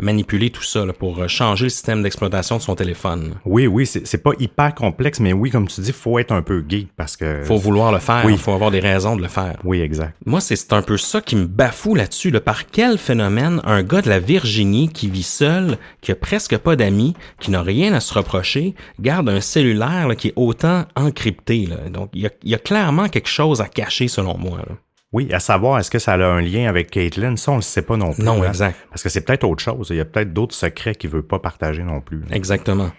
manipuler 0.00 0.50
tout 0.50 0.62
ça, 0.64 0.84
là, 0.84 0.92
pour 0.92 1.20
euh, 1.20 1.28
changer 1.28 1.66
le 1.66 1.70
système 1.70 2.02
d'exploitation 2.02 2.56
de 2.56 2.62
son 2.62 2.74
téléphone. 2.74 3.34
Oui, 3.44 3.66
oui, 3.68 3.86
c'est 3.86 4.22
pas 4.22 4.32
hyper 4.40 4.74
complexe, 4.74 5.20
mais 5.20 5.32
oui, 5.32 5.50
comme 5.50 5.68
tu 5.68 5.80
dis, 5.80 5.92
faut 5.92 6.18
être 6.18 6.32
un 6.32 6.42
peu 6.42 6.64
geek 6.68 6.88
parce 6.96 7.16
que. 7.16 7.42
Faut 7.44 7.58
vouloir 7.58 7.92
le 7.92 7.98
faire, 8.00 8.22
il 8.24 8.32
Oui. 8.32 8.36
faut 8.38 8.52
avoir 8.52 8.70
des 8.72 8.80
raisons 8.80 9.14
de 9.16 9.22
le 9.22 9.28
faire. 9.28 9.56
Oui, 9.64 9.80
exact. 9.80 10.14
Moi, 10.26 10.40
c'est 10.40 10.56
c'est 10.56 10.72
un 10.72 10.82
peu 10.82 10.96
ça 10.96 11.20
qui 11.20 11.36
me 11.36 11.46
bafoue 11.46 11.94
là-dessus. 11.94 12.30
là. 12.30 12.40
Par 12.40 12.66
quel 12.66 12.98
phénomène 12.98 13.60
un 13.64 13.82
gars 13.82 14.02
de 14.02 14.08
la 14.08 14.18
Virginie 14.18 14.88
qui 14.88 15.08
vit 15.08 15.22
seul, 15.22 15.78
qui 16.00 16.10
a 16.10 16.14
presque 16.14 16.56
pas 16.58 16.74
d'amis, 16.76 17.14
qui 17.40 17.50
n'a 17.50 17.62
rien 17.62 17.92
à 17.92 18.00
se 18.00 18.14
reprocher, 18.14 18.74
garde 19.00 19.28
un 19.28 19.40
cellulaire 19.40 20.08
là, 20.08 20.14
qui 20.16 20.28
est 20.28 20.32
autant 20.36 20.84
encrypté. 21.04 21.66
Là. 21.66 21.88
Donc, 21.90 22.10
il 22.14 22.22
y, 22.22 22.26
a, 22.26 22.30
il 22.42 22.50
y 22.50 22.54
a 22.54 22.58
clairement 22.58 23.08
quelque 23.08 23.28
chose 23.28 23.60
à 23.60 23.68
cacher 23.68 24.08
selon 24.08 24.36
moi. 24.38 24.58
là. 24.58 24.76
Oui, 25.12 25.32
à 25.32 25.38
savoir, 25.38 25.78
est-ce 25.78 25.92
que 25.92 26.00
ça 26.00 26.14
a 26.14 26.18
un 26.26 26.40
lien 26.40 26.68
avec 26.68 26.90
Caitlyn? 26.90 27.36
Ça, 27.36 27.52
on 27.52 27.56
le 27.56 27.62
sait 27.62 27.82
pas 27.82 27.96
non 27.96 28.12
plus. 28.12 28.24
Non, 28.24 28.42
hein. 28.42 28.48
exact. 28.48 28.76
Parce 28.90 29.02
que 29.02 29.08
c'est 29.08 29.20
peut-être 29.20 29.44
autre 29.44 29.62
chose. 29.62 29.86
Il 29.90 29.96
y 29.96 30.00
a 30.00 30.04
peut-être 30.04 30.32
d'autres 30.32 30.56
secrets 30.56 30.96
qu'il 30.96 31.10
veut 31.10 31.22
pas 31.22 31.38
partager 31.38 31.84
non 31.84 32.00
plus. 32.00 32.24
Exactement. 32.32 32.90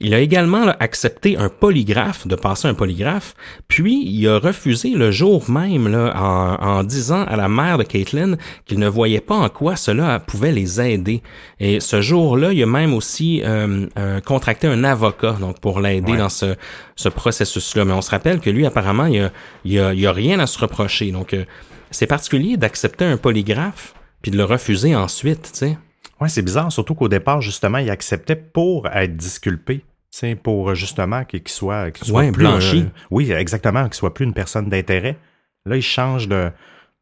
Il 0.00 0.14
a 0.14 0.20
également 0.20 0.64
là, 0.64 0.76
accepté 0.80 1.36
un 1.36 1.48
polygraphe, 1.48 2.26
de 2.26 2.34
passer 2.36 2.68
un 2.68 2.74
polygraphe, 2.74 3.34
puis 3.68 4.02
il 4.06 4.26
a 4.28 4.38
refusé 4.38 4.90
le 4.90 5.10
jour 5.10 5.50
même 5.50 5.88
là, 5.88 6.12
en, 6.16 6.64
en 6.78 6.82
disant 6.84 7.24
à 7.24 7.36
la 7.36 7.48
mère 7.48 7.78
de 7.78 7.82
Caitlin 7.82 8.36
qu'il 8.64 8.78
ne 8.78 8.88
voyait 8.88 9.20
pas 9.20 9.34
en 9.36 9.48
quoi 9.48 9.76
cela 9.76 10.18
pouvait 10.20 10.52
les 10.52 10.80
aider. 10.80 11.22
Et 11.60 11.80
ce 11.80 12.00
jour-là, 12.00 12.52
il 12.52 12.62
a 12.62 12.66
même 12.66 12.94
aussi 12.94 13.42
euh, 13.44 13.86
euh, 13.98 14.20
contracté 14.20 14.66
un 14.66 14.84
avocat 14.84 15.36
donc 15.40 15.60
pour 15.60 15.80
l'aider 15.80 16.12
Ouais. 16.12 16.18
dans 16.18 16.28
ce, 16.28 16.54
ce 16.94 17.08
processus-là. 17.08 17.84
Mais 17.84 17.92
on 17.92 18.02
se 18.02 18.10
rappelle 18.10 18.40
que 18.40 18.50
lui, 18.50 18.64
apparemment, 18.66 19.06
il 19.06 19.20
a, 19.22 19.30
il 19.64 19.78
a, 19.80 19.92
il 19.94 20.06
a 20.06 20.12
rien 20.12 20.38
à 20.40 20.46
se 20.46 20.58
reprocher. 20.58 21.10
Donc, 21.10 21.34
euh, 21.34 21.44
c'est 21.90 22.06
particulier 22.06 22.56
d'accepter 22.56 23.04
un 23.04 23.16
polygraphe 23.16 23.94
puis 24.22 24.30
de 24.30 24.36
le 24.36 24.44
refuser 24.44 24.94
ensuite, 24.94 25.50
tu 25.52 25.58
sais. 25.58 25.78
Ouais, 26.20 26.28
c'est 26.28 26.42
bizarre, 26.42 26.72
surtout 26.72 26.94
qu'au 26.94 27.08
départ, 27.08 27.42
justement, 27.42 27.78
il 27.78 27.90
acceptait 27.90 28.36
pour 28.36 28.86
être 28.88 29.16
disculpé. 29.16 29.84
C'est 30.10 30.34
pour 30.34 30.70
euh, 30.70 30.74
justement 30.74 31.24
qu'il 31.24 31.46
soit, 31.46 31.90
qu'il 31.90 32.06
soit 32.06 32.20
Ouais, 32.22 32.32
plus 32.32 32.42
blanchi. 32.44 32.78
euh, 32.86 32.98
oui, 33.10 33.30
exactement, 33.32 33.84
qu'il 33.84 33.94
soit 33.94 34.14
plus 34.14 34.24
une 34.24 34.32
personne 34.32 34.68
d'intérêt. 34.68 35.18
Là, 35.66 35.76
il 35.76 35.82
change 35.82 36.26
de, 36.28 36.50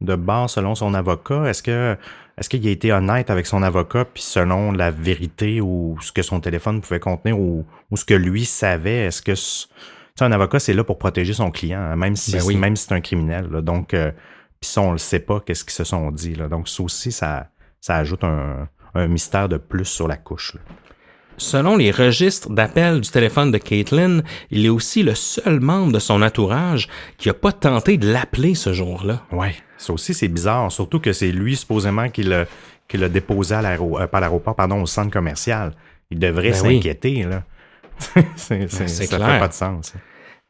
de 0.01 0.17
bord 0.17 0.51
selon 0.51 0.75
son 0.75 0.95
avocat. 0.95 1.45
Est-ce 1.49 1.63
que 1.63 1.97
est-ce 2.37 2.49
qu'il 2.49 2.67
a 2.67 2.71
été 2.73 2.93
honnête 2.93 3.31
avec 3.31 3.47
son 3.47 3.63
avocat, 3.63 4.05
puis 4.07 4.21
selon 4.25 4.73
la 4.73 4.91
vérité 4.91 5.61
ou 5.61 5.97
ce 6.01 6.11
que 6.11 6.23
son 6.23 6.41
téléphone 6.41 6.81
pouvait 6.81 6.99
contenir 6.99 7.39
ou, 7.39 7.65
ou 7.93 7.97
ce 7.97 8.05
que 8.05 8.15
lui 8.15 8.45
savait, 8.45 9.07
est-ce 9.07 9.23
que 9.23 9.37
ce- 9.37 9.69
tu 9.69 9.73
sais, 10.19 10.25
un 10.25 10.33
avocat, 10.33 10.59
c'est 10.59 10.73
là 10.75 10.83
pour 10.83 10.99
protéger 10.99 11.33
son 11.35 11.53
client, 11.53 11.79
hein, 11.79 11.95
même 11.95 12.17
si 12.17 12.33
Ben 12.33 12.43
oui. 12.45 12.57
même 12.57 12.75
si 12.75 12.87
c'est 12.89 12.95
un 12.95 13.01
criminel. 13.01 13.49
là. 13.53 13.61
Donc, 13.61 13.95
euh, 13.95 14.11
puis 14.61 14.69
ça, 14.69 14.81
on 14.81 14.91
le 14.91 14.99
sait 14.99 15.21
pas, 15.21 15.39
qu'est-ce 15.47 15.63
qu'ils 15.63 15.73
se 15.75 15.85
sont 15.85 16.11
dit. 16.11 16.35
Là. 16.35 16.49
Donc, 16.49 16.69
ça 16.69 16.83
aussi, 16.83 17.13
ça, 17.13 17.47
ça 17.81 17.97
ajoute 17.99 18.25
un, 18.25 18.69
un 18.95 19.07
mystère 19.09 19.49
de 19.49 19.57
plus 19.57 19.85
sur 19.87 20.09
la 20.09 20.17
couche. 20.17 20.55
là. 20.55 20.61
Selon 21.37 21.77
les 21.77 21.91
registres 21.91 22.49
d'appel 22.49 23.01
du 23.01 23.11
téléphone 23.11 23.51
de 23.51 23.59
Caitlin, 23.59 24.21
il 24.53 24.67
est 24.67 24.69
aussi 24.69 25.03
le 25.03 25.17
seul 25.17 25.59
membre 25.59 25.93
de 25.93 25.99
son 25.99 26.23
entourage 26.23 26.89
qui 27.19 27.29
a 27.29 27.35
pas 27.35 27.51
tenté 27.51 27.97
de 27.97 28.09
l'appeler 28.13 28.55
ce 28.55 28.73
jour-là. 28.73 29.21
Ouais, 29.33 29.55
ça 29.77 29.93
aussi 29.93 30.15
c'est 30.15 30.29
bizarre, 30.29 30.71
surtout 30.71 31.01
que 31.01 31.13
c'est 31.13 31.33
lui 31.33 31.57
supposément 31.57 32.09
qui 32.09 32.23
l'a 32.23 32.45
qui 32.87 32.99
l'a 32.99 33.09
déposé 33.09 33.55
à 33.55 33.61
euh, 33.65 34.07
pas 34.07 34.19
à 34.19 34.21
l'aéroport, 34.21 34.55
pardon, 34.55 34.83
au 34.83 34.87
centre 34.87 35.11
commercial. 35.11 35.73
Il 36.11 36.19
devrait 36.21 36.51
Ben 36.53 36.61
oui. 36.67 36.77
s'inquiéter 36.77 37.25
là. 37.25 37.43
c'est, 38.37 38.71
c'est- 38.71 38.87
c'est 38.89 39.07
ça 39.07 39.17
clair. 39.17 39.29
fait 39.33 39.39
pas 39.41 39.49
de 39.49 39.53
sens. 39.55 39.93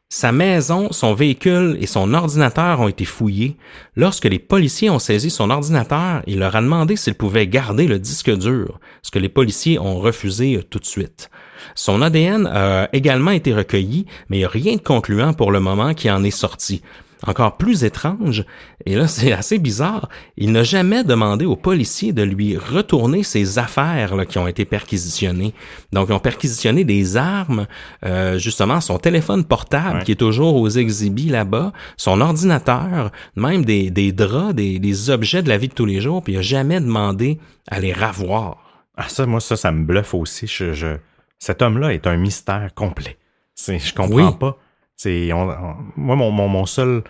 Sa 0.09 0.31
maison, 0.31 0.91
son 0.91 1.15
véhicule 1.15 1.77
et 1.81 1.87
son 1.87 2.13
ordinateur 2.13 2.79
ont 2.79 2.87
été 2.87 3.05
fouillés. 3.05 3.57
Lorsque 3.95 4.25
les 4.25 4.37
policiers 4.37 4.91
ont 4.91 4.99
saisi 4.99 5.31
son 5.31 5.49
ordinateur, 5.49 6.21
il 6.27 6.39
leur 6.39 6.55
a 6.55 6.61
demandé 6.61 6.95
s'il 6.95 7.15
pouvait 7.15 7.47
garder 7.47 7.87
le 7.87 7.97
disque 7.97 8.29
dur, 8.29 8.79
ce 9.01 9.09
que 9.09 9.17
les 9.17 9.29
policiers 9.29 9.79
ont 9.79 9.99
refusé 9.99 10.57
euh, 10.57 10.63
tout 10.63 10.77
de 10.79 10.85
suite. 10.85 11.31
Son 11.73 12.03
ADN 12.03 12.45
a 12.45 12.87
également 12.93 13.31
été 13.31 13.51
recueilli, 13.53 14.05
mais 14.29 14.45
rien 14.45 14.75
de 14.75 14.81
concluant 14.81 15.33
pour 15.33 15.51
le 15.51 15.59
moment 15.59 15.95
qui 15.95 16.11
en 16.11 16.23
est 16.23 16.31
sorti. 16.31 16.83
Encore 17.27 17.57
plus 17.57 17.83
étrange, 17.83 18.45
et 18.85 18.95
là 18.95 19.07
c'est 19.07 19.31
assez 19.31 19.57
bizarre, 19.57 20.09
il 20.37 20.51
n'a 20.51 20.63
jamais 20.63 21.03
demandé 21.03 21.45
aux 21.45 21.55
policiers 21.55 22.13
de 22.13 22.21
lui 22.23 22.55
retourner 22.57 23.23
ses 23.23 23.57
affaires 23.57 24.15
là, 24.15 24.25
qui 24.25 24.37
ont 24.37 24.47
été 24.47 24.63
perquisitionnées. 24.65 25.53
Donc 25.91 26.09
ils 26.09 26.13
ont 26.13 26.19
perquisitionné 26.19 26.83
des 26.83 27.17
armes, 27.17 27.65
euh, 28.05 28.37
justement 28.37 28.79
son 28.81 28.99
téléphone 28.99 29.43
portable 29.43 29.97
Ouais. 29.99 30.03
qui 30.03 30.11
est 30.11 30.15
toujours 30.15 30.55
aux 30.55 30.69
exhibits 30.69 31.29
là-bas, 31.29 31.73
son 31.97 32.21
ordinateur, 32.21 33.11
même 33.35 33.65
des, 33.65 33.89
des 33.89 34.11
draps, 34.11 34.53
des, 34.53 34.79
des 34.79 35.09
objets 35.09 35.41
de 35.43 35.49
la 35.49 35.57
vie 35.57 35.67
de 35.69 35.73
tous 35.73 35.85
les 35.85 36.01
jours, 36.01 36.21
puis 36.23 36.33
il 36.33 36.35
n'a 36.37 36.41
jamais 36.41 36.79
demandé 36.79 37.39
à 37.69 37.79
les 37.79 37.93
ravoir. 37.93 38.57
Ah 38.97 39.09
ça, 39.09 39.25
moi 39.25 39.39
ça, 39.39 39.55
ça 39.57 39.71
me 39.71 39.83
bluffe 39.83 40.13
aussi. 40.13 40.47
Je, 40.47 40.73
je- 40.73 40.97
Cet 41.39 41.61
homme-là 41.61 41.93
est 41.93 42.07
un 42.07 42.17
mystère 42.17 42.69
complet. 42.75 43.17
Je 43.57 43.93
comprends 43.93 44.13
Oui. 44.31 44.37
pas. 44.39 44.57
C'est, 44.97 45.29
moi 45.33 46.15
mon, 46.15 46.31
mon, 46.31 46.47
mon 46.47 46.65
seul, 46.65 47.03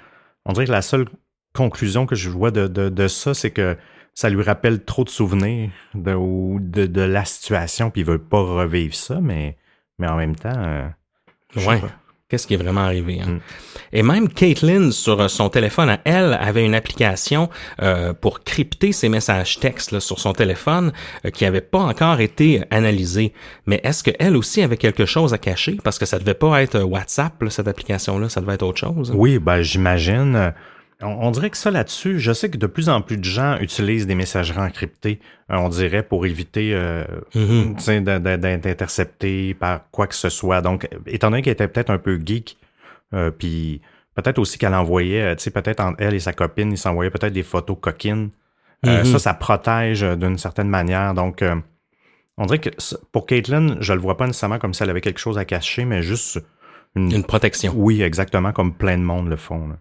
on 0.45 0.53
dirait 0.53 0.65
que 0.65 0.71
la 0.71 0.81
seule 0.81 1.05
conclusion 1.53 2.05
que 2.05 2.15
je 2.15 2.29
vois 2.29 2.51
de, 2.51 2.67
de, 2.67 2.89
de 2.89 3.07
ça, 3.07 3.33
c'est 3.33 3.51
que 3.51 3.77
ça 4.13 4.29
lui 4.29 4.43
rappelle 4.43 4.83
trop 4.83 5.03
de 5.03 5.09
souvenirs 5.09 5.71
de, 5.93 6.13
ou 6.13 6.59
de, 6.61 6.85
de 6.85 7.01
la 7.01 7.25
situation, 7.25 7.91
puis 7.91 8.01
il 8.01 8.07
veut 8.07 8.19
pas 8.19 8.41
revivre 8.41 8.95
ça, 8.95 9.19
mais, 9.21 9.57
mais 9.99 10.07
en 10.07 10.15
même 10.17 10.35
temps, 10.35 10.53
euh, 10.55 10.87
Ouais. 11.57 11.79
pas. 11.79 11.89
Qu'est-ce 12.27 12.47
qui 12.47 12.55
est 12.55 12.57
vraiment 12.57 12.81
arrivé? 12.81 13.19
hein? 13.21 13.33
Mm. 13.33 13.39
Et 13.93 14.01
même 14.01 14.29
Caitlin, 14.29 14.89
sur 14.89 15.21
euh, 15.21 15.27
son 15.27 15.49
téléphone 15.49 15.89
à 15.89 15.99
elle, 16.05 16.33
avait 16.33 16.65
une 16.65 16.73
application 16.73 17.49
euh, 17.83 18.13
pour 18.13 18.43
crypter 18.43 18.93
ses 18.93 19.09
messages 19.09 19.59
textes 19.59 19.91
là, 19.91 19.99
sur 19.99 20.19
son 20.19 20.33
téléphone 20.33 20.91
euh, 21.23 21.29
qui 21.29 21.43
n'avait 21.43 21.61
pas 21.61 21.79
encore 21.79 22.19
été 22.19 22.63
analysée. 22.71 23.31
Mais 23.67 23.79
est-ce 23.83 24.03
qu'elle 24.03 24.35
aussi 24.35 24.63
avait 24.63 24.77
quelque 24.77 25.05
chose 25.05 25.35
à 25.35 25.37
cacher? 25.37 25.77
Parce 25.83 25.99
que 25.99 26.07
ça 26.07 26.17
devait 26.17 26.33
pas 26.33 26.63
être 26.63 26.75
euh, 26.75 26.83
WhatsApp, 26.83 27.39
là, 27.43 27.49
cette 27.51 27.67
application-là, 27.67 28.27
ça 28.27 28.41
devait 28.41 28.55
être 28.55 28.63
autre 28.63 28.79
chose. 28.79 29.11
Oui, 29.13 29.37
ben 29.37 29.61
j'imagine. 29.61 30.51
On, 31.01 31.07
on 31.07 31.31
dirait 31.31 31.49
que 31.49 31.57
ça 31.57 31.71
là-dessus, 31.71 32.19
je 32.19 32.31
sais 32.31 32.49
que 32.49 32.57
de 32.57 32.67
plus 32.67 32.87
en 32.89 33.01
plus 33.01 33.17
de 33.17 33.23
gens 33.25 33.57
utilisent 33.59 34.07
des 34.07 34.15
messageries 34.15 34.59
encryptées, 34.61 35.19
euh, 35.51 35.57
on 35.57 35.67
dirait, 35.69 36.03
pour 36.03 36.25
éviter 36.25 36.71
euh, 36.73 37.03
intercepté 38.43 39.53
par 39.53 39.89
quoi 39.91 40.07
que 40.07 40.15
ce 40.15 40.29
soit. 40.29 40.61
Donc, 40.61 40.87
étant 41.05 41.29
donné 41.31 41.41
qu'elle 41.41 41.53
était 41.53 41.67
peut-être 41.67 41.89
un 41.89 41.97
peu 41.97 42.19
geek, 42.23 42.57
euh, 43.13 43.31
puis 43.31 43.81
peut-être 44.15 44.39
aussi 44.39 44.57
qu'elle 44.57 44.73
envoyait, 44.73 45.21
euh, 45.21 45.35
tu 45.35 45.43
sais, 45.43 45.51
peut-être 45.51 45.79
entre 45.81 45.97
elle 46.01 46.13
et 46.13 46.19
sa 46.19 46.33
copine, 46.33 46.71
ils 46.71 46.77
s'envoyaient 46.77 47.11
peut-être 47.11 47.33
des 47.33 47.43
photos 47.43 47.77
coquines. 47.79 48.29
Euh, 48.85 48.99
Mhm. 49.03 49.05
Ça, 49.13 49.19
ça 49.19 49.33
protège 49.33 50.01
d'une 50.01 50.37
certaine 50.37 50.69
manière. 50.69 51.13
Donc, 51.13 51.43
on 52.37 52.45
dirait 52.45 52.59
que 52.59 52.69
pour 53.11 53.25
Caitlyn, 53.25 53.77
je 53.79 53.93
le 53.93 53.99
vois 53.99 54.17
pas 54.17 54.27
nécessairement 54.27 54.59
comme 54.59 54.73
si 54.73 54.83
elle 54.83 54.89
avait 54.89 55.01
quelque 55.01 55.19
chose 55.19 55.37
à 55.37 55.45
cacher, 55.45 55.85
mais 55.85 56.01
juste 56.03 56.39
une... 56.95 57.11
Une 57.11 57.23
protection. 57.23 57.73
Oui, 57.75 58.01
exactement, 58.01 58.51
comme 58.51 58.73
plein 58.73 58.97
de 58.97 59.03
monde 59.03 59.27
le 59.29 59.37
font. 59.37 59.67
là. 59.67 59.77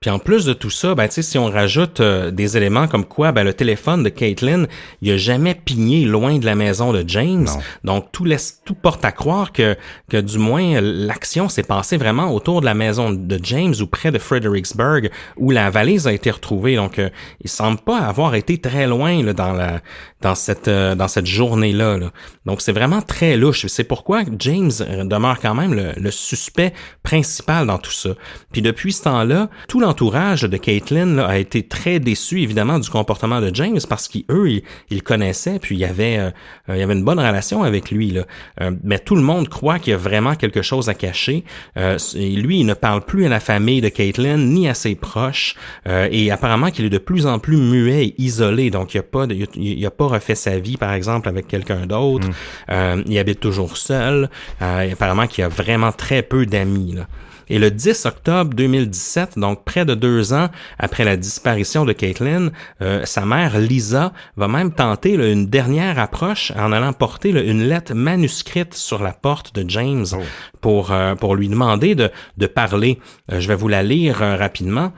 Puis 0.00 0.10
en 0.10 0.18
plus 0.18 0.44
de 0.44 0.52
tout 0.52 0.70
ça, 0.70 0.94
ben, 0.94 1.08
tu 1.08 1.14
sais, 1.14 1.22
si 1.22 1.38
on 1.38 1.46
rajoute 1.46 2.00
euh, 2.00 2.30
des 2.30 2.56
éléments 2.56 2.86
comme 2.86 3.04
quoi 3.04 3.32
ben, 3.32 3.44
le 3.44 3.54
téléphone 3.54 4.02
de 4.02 4.08
Caitlin, 4.10 4.66
il 5.00 5.10
a 5.10 5.16
jamais 5.16 5.54
pigné 5.54 6.04
loin 6.04 6.38
de 6.38 6.44
la 6.44 6.54
maison 6.54 6.92
de 6.92 7.02
James. 7.06 7.46
Non. 7.84 7.92
Donc 7.92 8.12
tout 8.12 8.24
laisse 8.24 8.60
tout 8.64 8.74
porte 8.74 9.04
à 9.04 9.12
croire 9.12 9.52
que, 9.52 9.76
que 10.10 10.18
du 10.18 10.38
moins 10.38 10.80
l'action 10.80 11.48
s'est 11.48 11.62
passée 11.62 11.96
vraiment 11.96 12.32
autour 12.32 12.60
de 12.60 12.66
la 12.66 12.74
maison 12.74 13.10
de 13.10 13.40
James 13.42 13.74
ou 13.80 13.86
près 13.86 14.10
de 14.10 14.18
Fredericksburg 14.18 15.10
où 15.38 15.50
la 15.50 15.70
valise 15.70 16.06
a 16.06 16.12
été 16.12 16.30
retrouvée. 16.30 16.76
Donc 16.76 16.98
euh, 16.98 17.08
il 17.40 17.48
semble 17.48 17.78
pas 17.78 17.98
avoir 17.98 18.34
été 18.34 18.58
très 18.58 18.86
loin 18.86 19.22
là, 19.22 19.32
dans 19.32 19.52
la 19.52 19.80
dans 20.20 20.34
cette 20.34 20.68
euh, 20.68 20.94
dans 20.94 21.08
cette 21.08 21.26
journée-là. 21.26 21.96
là. 21.96 22.10
Donc 22.44 22.60
c'est 22.60 22.72
vraiment 22.72 23.00
très 23.00 23.36
louche. 23.36 23.66
C'est 23.66 23.84
pourquoi 23.84 24.22
James 24.38 24.72
euh, 24.80 25.04
demeure 25.04 25.40
quand 25.40 25.54
même 25.54 25.72
le, 25.72 25.92
le 25.96 26.10
suspect 26.10 26.74
principal 27.02 27.66
dans 27.66 27.78
tout 27.78 27.90
ça. 27.92 28.10
Puis 28.52 28.62
depuis 28.62 28.92
ce 28.92 29.04
temps-là, 29.04 29.48
tout 29.68 29.80
l'entourage 29.86 30.42
de 30.42 30.56
Caitlin 30.56 31.06
là, 31.16 31.26
a 31.26 31.38
été 31.38 31.62
très 31.62 31.98
déçu 32.00 32.42
évidemment 32.42 32.78
du 32.78 32.90
comportement 32.90 33.40
de 33.40 33.50
James 33.54 33.78
parce 33.88 34.08
qu'eux 34.08 34.48
ils, 34.50 34.62
ils 34.90 34.96
le 34.98 35.02
connaissaient 35.02 35.58
puis 35.58 35.76
il 35.76 35.78
y 35.78 35.84
avait 35.84 36.18
euh, 36.18 36.30
il 36.68 36.76
y 36.78 36.82
avait 36.82 36.94
une 36.94 37.04
bonne 37.04 37.18
relation 37.18 37.62
avec 37.62 37.90
lui 37.90 38.10
là. 38.10 38.22
Euh, 38.60 38.72
mais 38.82 38.98
tout 38.98 39.14
le 39.16 39.22
monde 39.22 39.48
croit 39.48 39.78
qu'il 39.78 39.92
y 39.92 39.94
a 39.94 39.98
vraiment 39.98 40.34
quelque 40.34 40.62
chose 40.62 40.88
à 40.88 40.94
cacher. 40.94 41.44
Euh, 41.76 41.98
lui, 42.14 42.60
il 42.60 42.66
ne 42.66 42.74
parle 42.74 43.04
plus 43.04 43.24
à 43.26 43.28
la 43.28 43.40
famille 43.40 43.80
de 43.80 43.88
Caitlin 43.88 44.36
ni 44.36 44.68
à 44.68 44.74
ses 44.74 44.94
proches 44.94 45.54
et 45.86 46.30
apparemment 46.30 46.70
qu'il 46.70 46.84
est 46.84 46.90
de 46.90 46.98
plus 46.98 47.26
en 47.26 47.38
plus 47.38 47.56
muet 47.56 48.06
et 48.06 48.14
isolé. 48.20 48.70
Donc 48.70 48.94
il 48.94 48.98
a 48.98 49.02
pas 49.02 49.26
de- 49.26 49.34
il 49.34 49.46
il 49.78 49.86
a 49.86 49.90
pas 49.90 50.06
refait 50.06 50.34
sa 50.34 50.58
vie 50.58 50.76
par 50.76 50.92
exemple 50.92 51.28
avec 51.28 51.46
quelqu'un 51.46 51.86
d'autre. 51.86 52.28
Euh, 52.70 53.02
il 53.06 53.18
habite 53.18 53.40
toujours 53.40 53.76
seul. 53.76 54.28
Et 54.60 54.92
apparemment 54.92 55.26
qu'il 55.26 55.44
a 55.44 55.48
vraiment 55.48 55.92
très 55.92 56.22
peu 56.22 56.44
d'amis 56.46 56.92
là. 56.94 57.06
Et 57.48 57.58
le 57.58 57.70
10 57.70 58.06
octobre 58.06 58.54
2017, 58.54 59.38
donc 59.38 59.64
près 59.64 59.84
de 59.84 59.94
deux 59.94 60.32
ans 60.32 60.48
après 60.78 61.04
la 61.04 61.16
disparition 61.16 61.84
de 61.84 61.92
Caitlin, 61.92 62.50
euh, 62.82 63.04
sa 63.04 63.24
mère 63.24 63.58
Lisa 63.58 64.12
va 64.36 64.48
même 64.48 64.72
tenter 64.72 65.14
une 65.14 65.46
dernière 65.46 65.98
approche 65.98 66.52
en 66.56 66.72
allant 66.72 66.92
porter 66.92 67.30
une 67.30 67.62
lettre 67.62 67.94
manuscrite 67.94 68.74
sur 68.74 69.02
la 69.02 69.12
porte 69.12 69.54
de 69.54 69.68
James 69.68 70.06
Oh. 70.12 70.22
pour, 70.60 70.92
euh, 70.92 71.14
pour 71.14 71.34
lui 71.34 71.48
demander 71.48 71.94
de, 71.94 72.10
de 72.36 72.46
parler. 72.46 72.98
Euh, 73.32 73.40
je 73.40 73.48
vais 73.48 73.54
vous 73.54 73.68
la 73.68 73.82
lire 73.82 74.16
rapidement. 74.16 74.92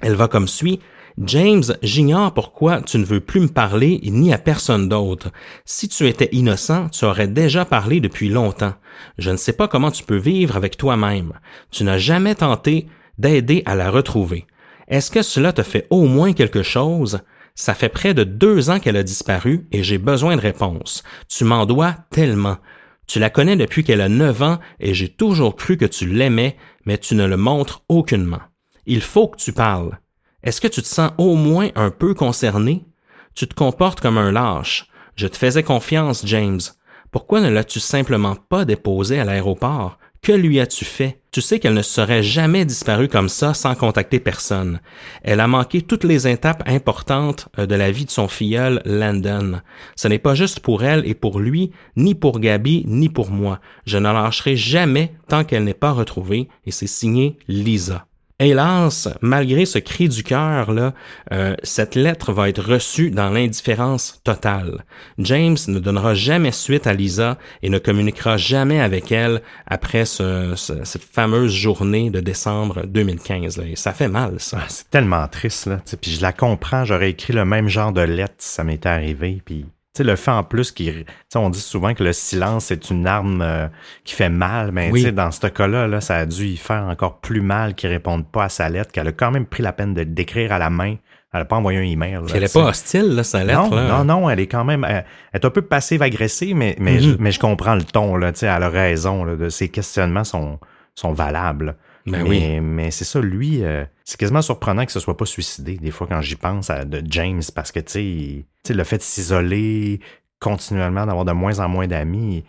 Elle 0.00 0.14
va 0.14 0.28
comme 0.28 0.48
suit. 0.48 0.80
James, 1.22 1.64
j'ignore 1.82 2.32
pourquoi 2.32 2.80
tu 2.80 2.96
ne 2.96 3.04
veux 3.04 3.20
plus 3.20 3.40
me 3.40 3.48
parler 3.48 4.00
ni 4.04 4.32
à 4.32 4.38
personne 4.38 4.88
d'autre. 4.88 5.28
Si 5.66 5.86
tu 5.86 6.08
étais 6.08 6.30
innocent, 6.32 6.88
tu 6.88 7.04
aurais 7.04 7.28
déjà 7.28 7.66
parlé 7.66 8.00
depuis 8.00 8.30
longtemps. 8.30 8.72
Je 9.18 9.30
ne 9.30 9.36
sais 9.36 9.52
pas 9.52 9.68
comment 9.68 9.90
tu 9.90 10.02
peux 10.02 10.16
vivre 10.16 10.56
avec 10.56 10.78
toi-même. 10.78 11.34
Tu 11.70 11.84
n'as 11.84 11.98
jamais 11.98 12.34
tenté 12.34 12.86
d'aider 13.18 13.62
à 13.66 13.74
la 13.74 13.90
retrouver. 13.90 14.46
Est-ce 14.88 15.10
que 15.10 15.20
cela 15.20 15.52
te 15.52 15.62
fait 15.62 15.86
au 15.90 16.06
moins 16.06 16.32
quelque 16.32 16.62
chose? 16.62 17.20
Ça 17.54 17.74
fait 17.74 17.90
près 17.90 18.14
de 18.14 18.24
deux 18.24 18.70
ans 18.70 18.80
qu'elle 18.80 18.96
a 18.96 19.02
disparu 19.02 19.66
et 19.72 19.82
j'ai 19.82 19.98
besoin 19.98 20.36
de 20.36 20.40
réponses. 20.40 21.02
Tu 21.28 21.44
m'en 21.44 21.66
dois 21.66 21.96
tellement. 22.10 22.56
Tu 23.06 23.18
la 23.18 23.28
connais 23.28 23.56
depuis 23.56 23.84
qu'elle 23.84 24.00
a 24.00 24.08
neuf 24.08 24.40
ans 24.40 24.58
et 24.78 24.94
j'ai 24.94 25.10
toujours 25.10 25.54
cru 25.54 25.76
que 25.76 25.84
tu 25.84 26.06
l'aimais, 26.06 26.56
mais 26.86 26.96
tu 26.96 27.14
ne 27.14 27.26
le 27.26 27.36
montres 27.36 27.84
aucunement. 27.90 28.40
Il 28.86 29.02
faut 29.02 29.28
que 29.28 29.36
tu 29.36 29.52
parles. 29.52 29.98
Est-ce 30.42 30.60
que 30.60 30.68
tu 30.68 30.80
te 30.80 30.86
sens 30.86 31.12
au 31.18 31.34
moins 31.34 31.68
un 31.74 31.90
peu 31.90 32.14
concerné? 32.14 32.84
Tu 33.34 33.46
te 33.46 33.54
comportes 33.54 34.00
comme 34.00 34.18
un 34.18 34.32
lâche. 34.32 34.86
Je 35.16 35.26
te 35.26 35.36
faisais 35.36 35.62
confiance, 35.62 36.22
James. 36.24 36.60
Pourquoi 37.10 37.40
ne 37.40 37.50
l'as-tu 37.50 37.80
simplement 37.80 38.36
pas 38.36 38.64
déposé 38.64 39.20
à 39.20 39.24
l'aéroport? 39.24 39.98
Que 40.22 40.32
lui 40.32 40.60
as-tu 40.60 40.84
fait? 40.84 41.20
Tu 41.30 41.40
sais 41.40 41.58
qu'elle 41.58 41.74
ne 41.74 41.82
serait 41.82 42.22
jamais 42.22 42.64
disparue 42.64 43.08
comme 43.08 43.28
ça 43.28 43.54
sans 43.54 43.74
contacter 43.74 44.20
personne. 44.20 44.80
Elle 45.22 45.40
a 45.40 45.46
manqué 45.46 45.80
toutes 45.80 46.04
les 46.04 46.28
étapes 46.28 46.62
importantes 46.66 47.48
euh, 47.58 47.66
de 47.66 47.74
la 47.74 47.90
vie 47.90 48.04
de 48.04 48.10
son 48.10 48.28
filleul 48.28 48.82
Landon. 48.84 49.60
Ce 49.96 50.08
n'est 50.08 50.18
pas 50.18 50.34
juste 50.34 50.60
pour 50.60 50.84
elle 50.84 51.06
et 51.06 51.14
pour 51.14 51.38
lui, 51.40 51.70
ni 51.96 52.14
pour 52.14 52.40
Gabi, 52.40 52.84
ni 52.86 53.08
pour 53.08 53.30
moi. 53.30 53.60
Je 53.86 53.96
ne 53.96 54.12
lâcherai 54.12 54.56
jamais 54.56 55.14
tant 55.28 55.44
qu'elle 55.44 55.64
n'est 55.64 55.74
pas 55.74 55.92
retrouvée 55.92 56.48
et 56.66 56.70
c'est 56.70 56.86
signé 56.86 57.38
Lisa. 57.48 58.06
Hélas, 58.42 59.06
malgré 59.20 59.66
ce 59.66 59.78
cri 59.78 60.08
du 60.08 60.22
cœur, 60.22 60.72
là, 60.72 60.94
euh, 61.30 61.54
cette 61.62 61.94
lettre 61.94 62.32
va 62.32 62.48
être 62.48 62.62
reçue 62.62 63.10
dans 63.10 63.28
l'indifférence 63.28 64.18
totale. 64.24 64.82
James 65.18 65.58
ne 65.68 65.78
donnera 65.78 66.14
jamais 66.14 66.50
suite 66.50 66.86
à 66.86 66.94
Lisa 66.94 67.36
et 67.62 67.68
ne 67.68 67.78
communiquera 67.78 68.38
jamais 68.38 68.80
avec 68.80 69.12
elle 69.12 69.42
après 69.66 70.06
ce- 70.06 70.54
ce- 70.56 70.84
cette 70.84 71.04
fameuse 71.04 71.52
journée 71.52 72.08
de 72.08 72.20
décembre 72.20 72.86
2015. 72.86 73.58
là. 73.58 73.64
Et 73.66 73.76
ça 73.76 73.92
fait 73.92 74.08
mal, 74.08 74.36
ça. 74.38 74.58
Ah, 74.62 74.66
c'est 74.68 74.88
tellement 74.88 75.28
triste, 75.28 75.66
là. 75.66 75.82
Puis 76.00 76.12
je 76.12 76.22
la 76.22 76.32
comprends, 76.32 76.86
j'aurais 76.86 77.10
écrit 77.10 77.34
le 77.34 77.44
même 77.44 77.68
genre 77.68 77.92
de 77.92 78.00
lettre 78.00 78.34
si 78.38 78.54
ça 78.54 78.64
m'était 78.64 78.88
arrivé. 78.88 79.42
Puis, 79.44 79.66
tu 79.92 79.98
sais, 79.98 80.04
le 80.04 80.14
fait 80.16 80.30
en 80.30 80.44
plus 80.44 80.72
sais, 80.76 81.04
On 81.36 81.50
dit 81.50 81.60
souvent 81.60 81.94
que 81.94 82.04
le 82.04 82.12
silence 82.12 82.70
est 82.70 82.90
une 82.90 83.06
arme 83.06 83.42
euh, 83.42 83.66
qui 84.04 84.14
fait 84.14 84.28
mal, 84.28 84.70
mais 84.72 84.90
Oui. 84.92 85.12
dans 85.12 85.30
ce 85.32 85.46
cas-là, 85.48 85.88
là, 85.88 86.00
ça 86.00 86.16
a 86.16 86.26
dû 86.26 86.44
y 86.46 86.56
faire 86.56 86.84
encore 86.84 87.20
plus 87.20 87.40
mal 87.40 87.74
qu'il 87.74 87.90
réponde 87.90 88.26
pas 88.26 88.44
à 88.44 88.48
sa 88.48 88.68
lettre, 88.68 88.92
qu'elle 88.92 89.08
a 89.08 89.12
quand 89.12 89.30
même 89.32 89.46
pris 89.46 89.62
la 89.62 89.72
peine 89.72 89.92
de 89.94 90.04
d'écrire 90.04 90.52
à 90.52 90.58
la 90.58 90.70
main. 90.70 90.96
Elle 91.32 91.40
n'a 91.40 91.44
pas 91.44 91.56
envoyé 91.56 91.78
un 91.78 91.82
email. 91.82 92.14
là, 92.14 92.20
elle 92.34 92.42
est 92.42 92.46
tu 92.46 92.52
sais. 92.52 92.60
pas 92.60 92.66
hostile, 92.68 93.14
là, 93.14 93.22
sa 93.24 93.44
lettre. 93.44 93.68
non, 93.70 93.76
là. 93.76 93.88
non, 93.88 94.04
non, 94.04 94.30
elle 94.30 94.40
est 94.40 94.46
quand 94.48 94.64
même, 94.64 94.84
elle, 94.88 95.04
elle 95.32 95.40
est 95.40 95.44
un 95.44 95.50
peu 95.50 95.62
passive-agressive, 95.62 96.56
mais, 96.56 96.76
mais, 96.80 96.94
Mhm. 96.94 97.00
je, 97.00 97.16
mais 97.20 97.30
je 97.32 97.38
comprends 97.40 97.74
le 97.76 97.82
ton, 97.84 98.16
là, 98.16 98.32
elle 98.42 98.48
a 98.48 98.68
raison, 98.68 99.24
là, 99.24 99.36
de, 99.36 99.48
ses 99.48 99.68
questionnements 99.68 100.24
sont, 100.24 100.58
sont 100.96 101.12
valables. 101.12 101.76
Ben 102.06 102.22
mais, 102.22 102.28
oui. 102.28 102.60
mais 102.60 102.90
c'est 102.90 103.04
ça, 103.04 103.20
lui, 103.20 103.62
euh, 103.62 103.84
c'est 104.04 104.18
quasiment 104.18 104.42
surprenant 104.42 104.86
que 104.86 104.92
ce 104.92 105.00
soit 105.00 105.16
pas 105.16 105.26
suicidé, 105.26 105.76
des 105.76 105.90
fois, 105.90 106.06
quand 106.06 106.20
j'y 106.22 106.36
pense 106.36 106.70
à 106.70 106.84
de 106.84 107.02
James, 107.10 107.42
parce 107.54 107.72
que, 107.72 107.80
tu 107.80 107.92
sais, 107.92 108.04
il- 108.04 108.44
tu 108.64 108.68
sais, 108.68 108.74
le 108.74 108.84
fait 108.84 108.98
de 108.98 109.02
s'isoler 109.02 110.00
continuellement, 110.40 111.04
d'avoir 111.04 111.24
de 111.26 111.32
moins 111.32 111.58
en 111.58 111.68
moins 111.68 111.86
d'amis, 111.86 112.44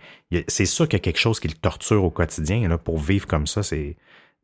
c'est 0.48 0.66
sûr 0.66 0.88
qu'il 0.88 0.98
y 0.98 1.02
a 1.02 1.04
quelque 1.04 1.20
chose 1.20 1.40
qui 1.42 1.50
le 1.50 1.54
torture 1.54 2.04
au 2.06 2.10
quotidien, 2.10 2.68
là, 2.70 2.78
pour 2.78 2.98
vivre 2.98 3.28
comme 3.28 3.48
ça, 3.48 3.64
c'est, 3.64 3.98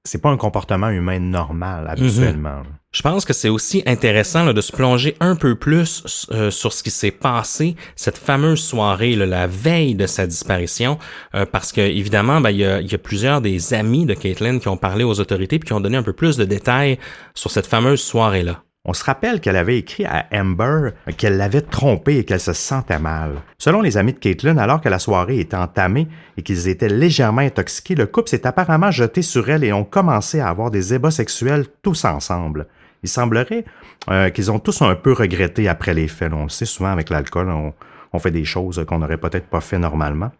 c'est 0.03 0.21
pas 0.21 0.29
un 0.29 0.37
comportement 0.37 0.89
humain 0.89 1.19
normal, 1.19 1.87
habituellement. 1.89 2.49
là. 2.49 2.63
Je 2.91 3.01
pense 3.01 3.25
que 3.25 3.33
c'est 3.33 3.49
aussi 3.49 3.83
intéressant 3.85 4.43
là, 4.45 4.53
de 4.53 4.61
se 4.61 4.71
plonger 4.71 5.15
un 5.19 5.35
peu 5.35 5.55
plus 5.55 6.25
euh, 6.31 6.49
sur 6.49 6.71
ce 6.73 6.81
qui 6.81 6.89
s'est 6.89 7.11
passé 7.11 7.75
cette 7.95 8.17
fameuse 8.17 8.63
soirée, 8.63 9.15
là, 9.15 9.25
la 9.25 9.45
veille 9.45 9.93
de 9.93 10.07
sa 10.07 10.25
disparition, 10.25 10.97
euh, 11.35 11.45
parce 11.45 11.73
que 11.73 11.81
évidemment, 11.81 12.39
ben, 12.41 12.49
il 12.49 12.57
y, 12.57 12.65
a, 12.65 12.79
il 12.81 12.91
y 12.91 12.95
a 12.95 12.97
plusieurs 12.97 13.41
des 13.41 13.73
amis 13.73 14.05
de 14.05 14.13
Caitlin 14.13 14.57
qui 14.59 14.69
ont 14.69 14.77
parlé 14.77 15.03
aux 15.03 15.19
autorités 15.19 15.59
puis 15.59 15.67
qui 15.67 15.73
ont 15.73 15.81
donné 15.81 15.97
un 15.97 16.03
peu 16.03 16.13
plus 16.13 16.37
de 16.37 16.45
détails 16.45 16.97
sur 17.35 17.51
cette 17.51 17.67
fameuse 17.67 18.01
soirée-là. 18.01 18.63
On 18.89 18.93
se 18.93 19.03
rappelle 19.03 19.41
qu'elle 19.41 19.57
avait 19.57 19.77
écrit 19.77 20.05
à 20.05 20.25
Amber 20.31 20.91
qu'elle 21.17 21.35
l'avait 21.35 21.61
trompé 21.61 22.19
et 22.19 22.23
qu'elle 22.23 22.39
se 22.39 22.53
sentait 22.53 22.99
mal. 22.99 23.41
Selon 23.57 23.81
les 23.81 23.97
amis 23.97 24.13
de 24.13 24.17
Caitlin, 24.17 24.57
alors 24.57 24.79
que 24.79 24.87
la 24.87 24.97
soirée 24.97 25.39
était 25.39 25.57
entamée 25.57 26.07
et 26.37 26.41
qu'ils 26.41 26.69
étaient 26.69 26.87
légèrement 26.87 27.41
intoxiqués, 27.41 27.95
le 27.95 28.05
couple 28.05 28.29
s'est 28.29 28.47
apparemment 28.47 28.89
jeté 28.89 29.21
sur 29.21 29.49
elle 29.49 29.65
et 29.65 29.73
ont 29.73 29.83
commencé 29.83 30.39
à 30.39 30.47
avoir 30.47 30.71
des 30.71 30.93
ébats 30.93 31.11
sexuels 31.11 31.65
tous 31.81 32.05
ensemble. 32.05 32.67
Il 33.03 33.09
semblerait 33.09 33.65
euh, 34.09 34.29
qu'ils 34.29 34.51
ont 34.51 34.59
tous 34.59 34.81
un 34.81 34.95
peu 34.95 35.11
regretté 35.11 35.67
après 35.67 35.93
les 35.93 36.07
faits. 36.07 36.31
On 36.31 36.43
le 36.43 36.49
sait 36.49 36.65
souvent 36.65 36.91
avec 36.91 37.09
l'alcool, 37.09 37.49
on, 37.49 37.73
on 38.13 38.19
fait 38.19 38.31
des 38.31 38.45
choses 38.45 38.85
qu'on 38.87 38.99
n'aurait 38.99 39.17
peut-être 39.17 39.47
pas 39.47 39.61
fait 39.61 39.79
normalement. 39.79 40.31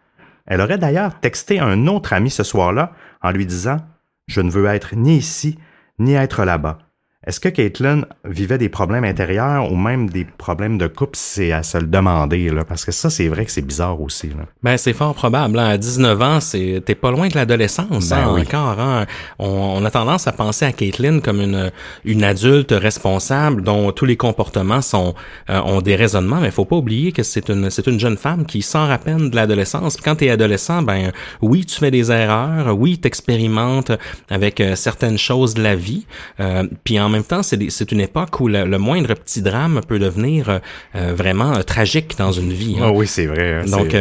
Elle 0.46 0.62
aurait 0.62 0.78
d'ailleurs 0.78 1.20
texté 1.20 1.60
un 1.60 1.86
autre 1.86 2.14
ami 2.14 2.30
ce 2.30 2.44
soir-là 2.44 2.92
en 3.22 3.30
lui 3.30 3.44
disant 3.44 3.76
Je 4.26 4.40
ne 4.40 4.50
veux 4.50 4.64
être 4.64 4.96
ni 4.96 5.18
ici, 5.18 5.58
ni 5.98 6.14
être 6.14 6.46
là-bas. 6.46 6.78
Est-ce 7.26 7.40
que 7.40 7.48
Caitlin 7.48 8.02
vivait 8.24 8.58
des 8.58 8.68
problèmes 8.68 9.02
intérieurs 9.02 9.72
ou 9.72 9.76
même 9.76 10.08
des 10.08 10.24
problèmes 10.24 10.78
de 10.78 10.86
couple? 10.86 11.16
C'est 11.16 11.50
à 11.50 11.64
se 11.64 11.76
le 11.76 11.88
demander, 11.88 12.48
là, 12.50 12.64
parce 12.64 12.84
que 12.84 12.92
ça, 12.92 13.10
c'est 13.10 13.26
vrai 13.26 13.44
que 13.44 13.50
c'est 13.50 13.60
bizarre 13.66 14.00
aussi. 14.00 14.28
Là. 14.28 14.44
Ben 14.62 14.76
c'est 14.76 14.92
fort 14.92 15.14
probable. 15.14 15.58
hein. 15.58 15.66
À 15.70 15.76
19 15.78 16.22
ans, 16.22 16.38
c'est 16.40 16.80
t'es 16.86 16.94
pas 16.94 17.10
loin 17.10 17.26
de 17.26 17.34
l'adolescence 17.34 18.10
Ben 18.10 18.18
hein, 18.18 18.32
oui. 18.34 18.42
encore. 18.42 18.78
hein. 18.78 19.06
On, 19.40 19.48
on 19.48 19.84
a 19.84 19.90
tendance 19.90 20.28
à 20.28 20.32
penser 20.32 20.64
à 20.64 20.70
Caitlin 20.70 21.18
comme 21.18 21.40
une 21.40 21.72
une 22.04 22.22
adulte 22.22 22.70
responsable 22.70 23.62
dont 23.62 23.90
tous 23.90 24.04
les 24.04 24.16
comportements 24.16 24.80
sont 24.80 25.14
euh, 25.50 25.60
ont 25.62 25.80
des 25.80 25.96
raisonnements, 25.96 26.40
mais 26.40 26.52
faut 26.52 26.64
pas 26.66 26.76
oublier 26.76 27.10
que 27.10 27.24
c'est 27.24 27.48
une 27.48 27.68
c'est 27.68 27.88
une 27.88 27.98
jeune 27.98 28.16
femme 28.16 28.46
qui 28.46 28.62
sort 28.62 28.90
à 28.92 28.98
peine 28.98 29.28
de 29.30 29.34
l'adolescence. 29.34 29.96
Puis 29.96 30.04
Quand 30.04 30.14
tu 30.14 30.26
es 30.26 30.30
adolescent, 30.30 30.82
ben 30.82 31.10
oui, 31.42 31.66
tu 31.66 31.80
fais 31.80 31.90
des 31.90 32.12
erreurs, 32.12 32.78
oui, 32.78 32.96
tu 33.00 33.08
expérimentes 33.08 33.90
avec 34.30 34.60
euh, 34.60 34.76
certaines 34.76 35.18
choses 35.18 35.54
de 35.54 35.62
la 35.64 35.74
vie. 35.74 36.06
Euh, 36.38 36.62
puis 36.84 37.00
en 37.00 37.07
même 37.08 37.24
temps, 37.24 37.42
c'est 37.42 37.92
une 37.92 38.00
époque 38.00 38.40
où 38.40 38.48
le, 38.48 38.64
le 38.64 38.78
moindre 38.78 39.14
petit 39.14 39.42
drame 39.42 39.80
peut 39.86 39.98
devenir 39.98 40.48
euh, 40.48 40.58
euh, 40.96 41.14
vraiment 41.14 41.54
euh, 41.54 41.62
tragique 41.62 42.16
dans 42.18 42.32
une 42.32 42.52
vie. 42.52 42.76
hein. 42.78 42.84
Ah 42.86 42.92
oui, 42.92 43.06
c'est 43.06 43.26
vrai. 43.26 43.54
hein, 43.60 43.64
Donc, 43.70 43.88
c'est- 43.90 43.96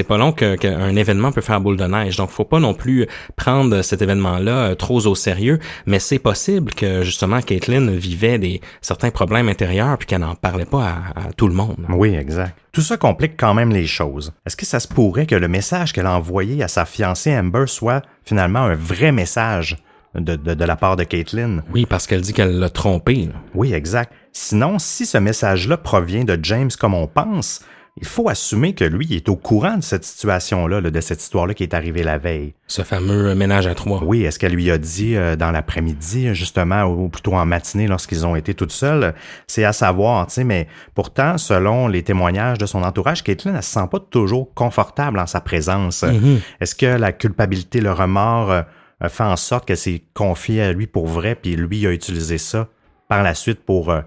euh, 0.00 0.04
pas 0.08 0.18
long 0.18 0.32
que- 0.32 0.56
qu'un 0.56 0.94
événement 0.96 1.32
peut 1.32 1.40
faire 1.40 1.60
boule 1.60 1.76
de 1.76 1.84
neige. 1.84 2.16
Donc, 2.16 2.30
faut 2.30 2.44
pas 2.44 2.60
non 2.60 2.74
plus 2.74 3.06
prendre 3.36 3.82
cet 3.82 4.02
événement-là 4.02 4.74
trop 4.76 5.06
au 5.06 5.14
sérieux. 5.14 5.58
Mais 5.86 5.98
c'est 5.98 6.18
possible 6.18 6.72
que 6.72 7.02
justement 7.02 7.40
Caitlin 7.40 7.90
vivait 7.90 8.38
des 8.38 8.60
certains 8.80 9.10
problèmes 9.10 9.48
intérieurs 9.48 9.98
puis 9.98 10.06
qu'elle 10.06 10.20
n'en 10.20 10.34
parlait 10.34 10.64
pas 10.64 10.84
à, 11.14 11.28
à 11.28 11.32
tout 11.36 11.48
le 11.48 11.54
monde. 11.54 11.76
Oui, 11.88 12.14
exact. 12.14 12.56
Tout 12.72 12.82
ça 12.82 12.96
complique 12.98 13.32
quand 13.38 13.54
même 13.54 13.70
les 13.72 13.86
choses. 13.86 14.32
Est-ce 14.46 14.56
que 14.56 14.66
ça 14.66 14.80
se 14.80 14.88
pourrait 14.88 15.26
que 15.26 15.34
le 15.34 15.48
message 15.48 15.92
qu'elle 15.94 16.06
a 16.06 16.14
envoyé 16.14 16.62
à 16.62 16.68
sa 16.68 16.84
fiancée 16.84 17.34
Amber 17.36 17.64
soit 17.66 18.02
finalement 18.24 18.60
un 18.60 18.74
vrai 18.74 19.12
message 19.12 19.76
de, 20.18 20.36
de, 20.36 20.54
de 20.54 20.64
la 20.64 20.76
part 20.76 20.96
de 20.96 21.04
Caitlin? 21.04 21.62
Oui, 21.72 21.86
parce 21.88 22.06
qu'elle 22.06 22.20
dit 22.20 22.32
qu'elle 22.32 22.58
l'a 22.58 22.70
trompé. 22.70 23.26
là. 23.26 23.34
Oui, 23.54 23.72
exact. 23.72 24.12
Sinon, 24.32 24.78
si 24.78 25.06
ce 25.06 25.18
message-là 25.18 25.76
provient 25.76 26.24
de 26.24 26.38
James 26.42 26.70
comme 26.78 26.94
on 26.94 27.06
pense, 27.06 27.60
il 27.98 28.06
faut 28.06 28.28
assumer 28.28 28.74
que 28.74 28.84
lui 28.84 29.14
est 29.14 29.26
au 29.30 29.36
courant 29.36 29.78
de 29.78 29.82
cette 29.82 30.04
situation-là, 30.04 30.82
là, 30.82 30.90
de 30.90 31.00
cette 31.00 31.22
histoire-là 31.22 31.54
qui 31.54 31.62
est 31.62 31.72
arrivée 31.72 32.02
la 32.02 32.18
veille. 32.18 32.52
Ce 32.66 32.82
fameux 32.82 33.34
ménage 33.34 33.66
à 33.66 33.74
trois. 33.74 34.02
Oui, 34.04 34.24
est-ce 34.24 34.38
qu'elle 34.38 34.52
lui 34.52 34.70
a 34.70 34.76
dit 34.76 35.16
euh, 35.16 35.34
dans 35.34 35.50
l'après-midi, 35.50 36.34
justement, 36.34 36.82
ou 36.84 37.08
plutôt 37.08 37.32
en 37.32 37.46
matinée 37.46 37.86
lorsqu'ils 37.86 38.26
ont 38.26 38.36
été 38.36 38.52
toutes 38.52 38.72
seules? 38.72 39.14
C'est 39.46 39.64
à 39.64 39.72
savoir, 39.72 40.26
tu 40.26 40.34
sais, 40.34 40.44
mais 40.44 40.68
pourtant, 40.94 41.38
selon 41.38 41.88
les 41.88 42.02
témoignages 42.02 42.58
de 42.58 42.66
son 42.66 42.82
entourage, 42.82 43.24
Caitlin, 43.24 43.54
elle 43.56 43.62
se 43.62 43.70
sent 43.70 43.88
pas 43.90 44.00
toujours 44.00 44.52
confortable 44.52 45.18
en 45.18 45.26
sa 45.26 45.40
présence. 45.40 46.02
Mhm. 46.02 46.40
Est-ce 46.60 46.74
que 46.74 46.84
la 46.84 47.12
culpabilité, 47.12 47.80
le 47.80 47.92
remords 47.92 48.50
euh, 48.50 48.60
a 49.00 49.08
fait 49.08 49.24
en 49.24 49.36
sorte 49.36 49.66
qu'elle 49.66 49.76
s'est 49.76 50.02
confiée 50.14 50.62
à 50.62 50.72
lui 50.72 50.86
pour 50.86 51.06
vrai, 51.06 51.34
puis 51.34 51.56
lui 51.56 51.86
a 51.86 51.92
utilisé 51.92 52.38
ça 52.38 52.68
par 53.08 53.22
la 53.22 53.34
suite 53.34 53.60
pour 53.64 53.90
euh, 53.90 54.00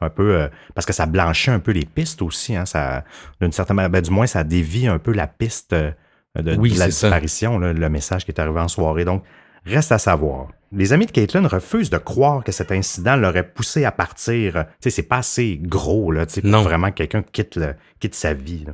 un 0.00 0.10
peu 0.10 0.34
euh, 0.34 0.48
parce 0.74 0.86
que 0.86 0.92
ça 0.92 1.06
blanchit 1.06 1.50
un 1.50 1.58
peu 1.58 1.72
les 1.72 1.84
pistes 1.84 2.22
aussi, 2.22 2.54
hein, 2.54 2.64
ça 2.66 3.04
d'une 3.40 3.52
certaine 3.52 3.76
manière, 3.76 3.90
ben, 3.90 4.02
du 4.02 4.10
moins 4.10 4.26
ça 4.26 4.44
dévie 4.44 4.86
un 4.86 4.98
peu 4.98 5.12
la 5.12 5.26
piste 5.26 5.72
euh, 5.72 5.90
de, 6.38 6.54
Oui, 6.56 6.72
de 6.74 6.78
la 6.78 6.84
c'est 6.86 6.90
disparition, 6.90 7.58
là, 7.58 7.72
le 7.72 7.88
message 7.88 8.24
qui 8.24 8.30
est 8.30 8.38
arrivé 8.40 8.60
en 8.60 8.68
soirée. 8.68 9.04
Donc, 9.06 9.24
reste 9.64 9.90
à 9.92 9.98
savoir. 9.98 10.48
Les 10.72 10.92
amis 10.92 11.06
de 11.06 11.10
Caitlin 11.12 11.46
refusent 11.48 11.88
de 11.90 11.96
croire 11.96 12.44
que 12.44 12.52
cet 12.52 12.72
incident 12.72 13.16
l'aurait 13.16 13.48
poussé 13.48 13.84
à 13.86 13.92
partir. 13.92 14.52
Tu 14.52 14.60
sais, 14.80 14.90
c'est 14.90 15.02
pas 15.08 15.18
assez 15.18 15.58
gros, 15.62 16.12
là, 16.12 16.26
pour 16.26 16.44
Non. 16.44 16.60
vraiment 16.62 16.90
que 16.90 16.96
quelqu'un 16.96 17.22
quitte, 17.22 17.56
le- 17.56 17.74
quitte 18.00 18.14
sa 18.14 18.34
vie. 18.34 18.64
là. 18.66 18.72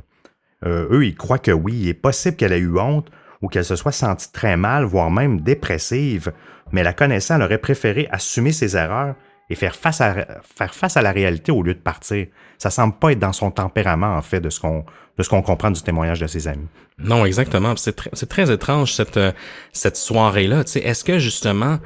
Euh, 0.65 0.87
eux, 0.91 1.05
ils 1.05 1.15
croient 1.15 1.39
que 1.39 1.51
oui, 1.51 1.73
il 1.73 1.87
est 1.87 1.93
possible 1.93 2.35
qu'elle 2.35 2.51
ait 2.51 2.59
eu 2.59 2.77
honte 2.79 3.09
ou 3.43 3.49
qu'elle 3.49 3.65
se 3.65 3.75
soit 3.75 3.91
sentie 3.91 4.31
très 4.31 4.57
mal, 4.57 4.85
voire 4.85 5.11
même 5.11 5.41
dépressive, 5.41 6.31
mais 6.71 6.81
la 6.81 6.93
connaissant, 6.93 7.35
elle 7.35 7.43
aurait 7.43 7.57
préféré 7.59 8.07
assumer 8.09 8.53
ses 8.53 8.75
erreurs 8.77 9.15
et 9.49 9.55
faire 9.55 9.75
face 9.75 9.99
à, 9.99 10.15
faire 10.55 10.73
face 10.73 10.95
à 10.95 11.01
la 11.01 11.11
réalité 11.11 11.51
au 11.51 11.61
lieu 11.61 11.73
de 11.73 11.79
partir. 11.79 12.25
Ça 12.57 12.69
semble 12.69 12.93
pas 12.95 13.11
être 13.11 13.19
dans 13.19 13.33
son 13.33 13.51
tempérament, 13.51 14.15
en 14.15 14.21
fait, 14.21 14.39
de 14.39 14.49
ce 14.49 14.59
qu'on 14.59 14.85
de 15.17 15.21
ce 15.21 15.29
qu'on 15.29 15.43
comprend 15.43 15.69
du 15.69 15.81
témoignage 15.81 16.21
de 16.21 16.25
ses 16.25 16.47
amis. 16.47 16.67
Non, 16.97 17.23
exactement. 17.25 17.75
C'est 17.75 17.95
très, 17.95 18.09
très 18.09 18.51
étrange 18.51 18.93
cette, 18.93 19.17
euh, 19.17 19.31
cette 19.71 19.95
soirée-là. 19.95 20.61
Est-ce 20.61 21.03
que 21.03 21.19
justement, 21.19 21.77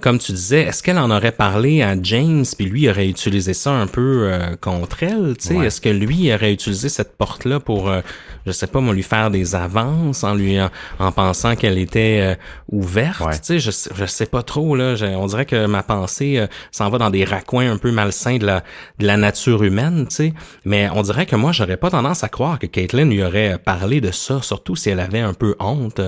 comme 0.00 0.18
tu 0.18 0.32
disais, 0.32 0.62
est-ce 0.62 0.82
qu'elle 0.82 0.98
en 0.98 1.10
aurait 1.10 1.32
parlé 1.32 1.82
à 1.82 1.94
James, 2.02 2.44
puis 2.56 2.66
lui 2.66 2.88
aurait 2.88 3.08
utilisé 3.08 3.54
ça 3.54 3.70
un 3.70 3.86
peu 3.86 4.24
euh, 4.24 4.56
contre 4.60 5.02
elle, 5.02 5.36
tu 5.38 5.48
sais? 5.48 5.56
Est-ce 5.56 5.80
que 5.80 5.88
lui 5.88 6.32
aurait 6.32 6.52
utilisé 6.52 6.88
cette 6.88 7.16
porte-là 7.16 7.60
pour, 7.60 7.88
euh, 7.88 8.00
je 8.46 8.52
sais 8.52 8.66
pas, 8.66 8.80
moi, 8.80 8.94
lui 8.94 9.02
faire 9.02 9.30
des 9.30 9.54
avances 9.54 10.24
en 10.24 10.34
lui 10.34 10.58
en, 10.98 11.12
pensant 11.12 11.54
qu'elle 11.54 11.78
était 11.78 12.20
euh, 12.20 12.34
ouverte, 12.72 13.22
tu 13.32 13.38
sais? 13.42 13.58
Je, 13.58 13.70
je 13.70 14.06
sais 14.06 14.26
pas 14.26 14.42
trop 14.42 14.74
là. 14.74 14.94
on 15.16 15.26
dirait 15.26 15.46
que 15.46 15.66
ma 15.66 15.82
pensée 15.82 16.46
s'en 16.72 16.88
va 16.88 16.98
dans 16.98 17.10
des 17.10 17.24
raccoins 17.24 17.70
un 17.70 17.76
peu 17.76 17.92
malsains 17.92 18.38
de 18.38 18.46
la 18.46 18.64
de 18.98 19.06
la 19.06 19.16
nature 19.16 19.62
humaine, 19.62 20.06
tu 20.08 20.16
sais? 20.16 20.34
Mais 20.64 20.88
on 20.94 21.02
dirait 21.02 21.26
que 21.26 21.36
moi, 21.36 21.52
j'aurais 21.52 21.76
pas 21.76 21.90
tendance 21.90 22.24
à 22.24 22.28
croire 22.28 22.58
que 22.58 22.66
Caitlyn 22.66 23.06
lui 23.06 23.22
aurait 23.22 23.58
parlé 23.58 24.00
de 24.00 24.10
ça, 24.10 24.40
surtout 24.42 24.76
si 24.76 24.90
elle 24.90 25.00
avait 25.00 25.20
un 25.20 25.34
peu 25.34 25.54
honte 25.58 26.00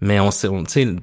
mais 0.00 0.20
on 0.20 0.30
sait, 0.30 0.50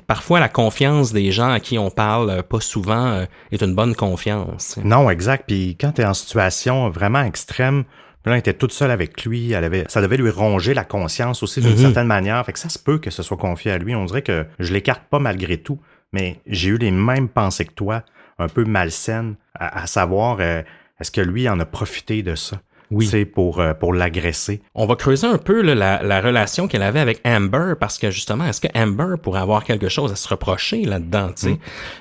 parfois 0.06 0.40
la 0.40 0.50
confiance 0.50 1.14
des 1.14 1.32
gens 1.32 1.50
à 1.50 1.60
qui 1.60 1.78
on 1.80 1.90
parle 1.90 2.30
euh, 2.30 2.42
pas 2.44 2.60
souvent 2.60 3.08
euh, 3.08 3.26
est 3.52 3.62
une 3.62 3.74
bonne 3.74 3.96
confiance. 3.96 4.78
Non, 4.84 5.10
exact. 5.10 5.46
Puis 5.48 5.78
quand 5.80 5.94
tu 5.94 6.02
es 6.02 6.06
en 6.06 6.14
situation 6.14 6.90
vraiment 6.90 7.24
extrême, 7.24 7.86
là, 8.26 8.34
elle 8.34 8.40
était 8.40 8.54
toute 8.54 8.72
seule 8.72 8.92
avec 8.92 9.26
lui, 9.26 9.52
elle 9.52 9.64
avait, 9.64 9.86
ça 9.88 10.02
devait 10.02 10.18
lui 10.18 10.30
ronger 10.30 10.74
la 10.74 10.84
conscience 10.84 11.42
aussi 11.42 11.60
d'une 11.60 11.72
mhm. 11.72 11.78
certaine 11.78 12.08
manière. 12.08 12.46
Fait 12.46 12.54
que 12.54 12.60
ça 12.60 12.70
se 12.70 12.80
peut 12.80 13.00
que 13.00 13.10
ce 13.10 13.24
soit 13.24 13.38
confié 13.38 13.72
à 13.72 13.78
lui. 13.78 13.96
On 13.96 14.06
dirait 14.06 14.22
que 14.22 14.46
je 14.60 14.72
l'écarte 14.74 15.04
pas 15.10 15.20
malgré 15.20 15.58
tout, 15.58 15.80
mais 16.12 16.40
j'ai 16.46 16.70
eu 16.70 16.78
les 16.78 16.92
mêmes 16.92 17.30
pensées 17.30 17.66
que 17.66 17.74
toi, 17.74 18.04
un 18.38 18.48
peu 18.48 18.64
malsaines, 18.64 19.36
à, 19.56 19.88
savoir 19.88 20.38
euh, 20.40 20.62
est-ce 21.00 21.12
que 21.12 21.22
lui 21.22 21.48
en 21.50 21.60
a 21.60 21.66
profité 21.66 22.24
de 22.24 22.36
ça? 22.36 22.62
Oui. 22.94 23.26
pour, 23.26 23.60
euh, 23.60 23.74
pour 23.74 23.94
l'agresser. 23.94 24.62
On 24.76 24.86
va 24.86 24.96
creuser 24.96 25.28
un 25.28 25.38
peu 25.38 25.62
la, 25.62 26.02
la, 26.02 26.22
relation 26.22 26.68
qu'elle 26.68 26.84
avait 26.84 27.00
avec 27.00 27.22
Amber 27.26 27.74
parce 27.80 27.98
que 27.98 28.12
justement, 28.12 28.46
est-ce 28.46 28.62
que 28.62 28.68
Amber 28.76 29.16
pourrait 29.22 29.42
avoir 29.42 29.64
quelque 29.64 29.90
chose 29.90 30.12
à 30.12 30.16
se 30.16 30.28
reprocher 30.28 30.84
là-dedans? 30.84 31.32
Mm. 31.44 31.48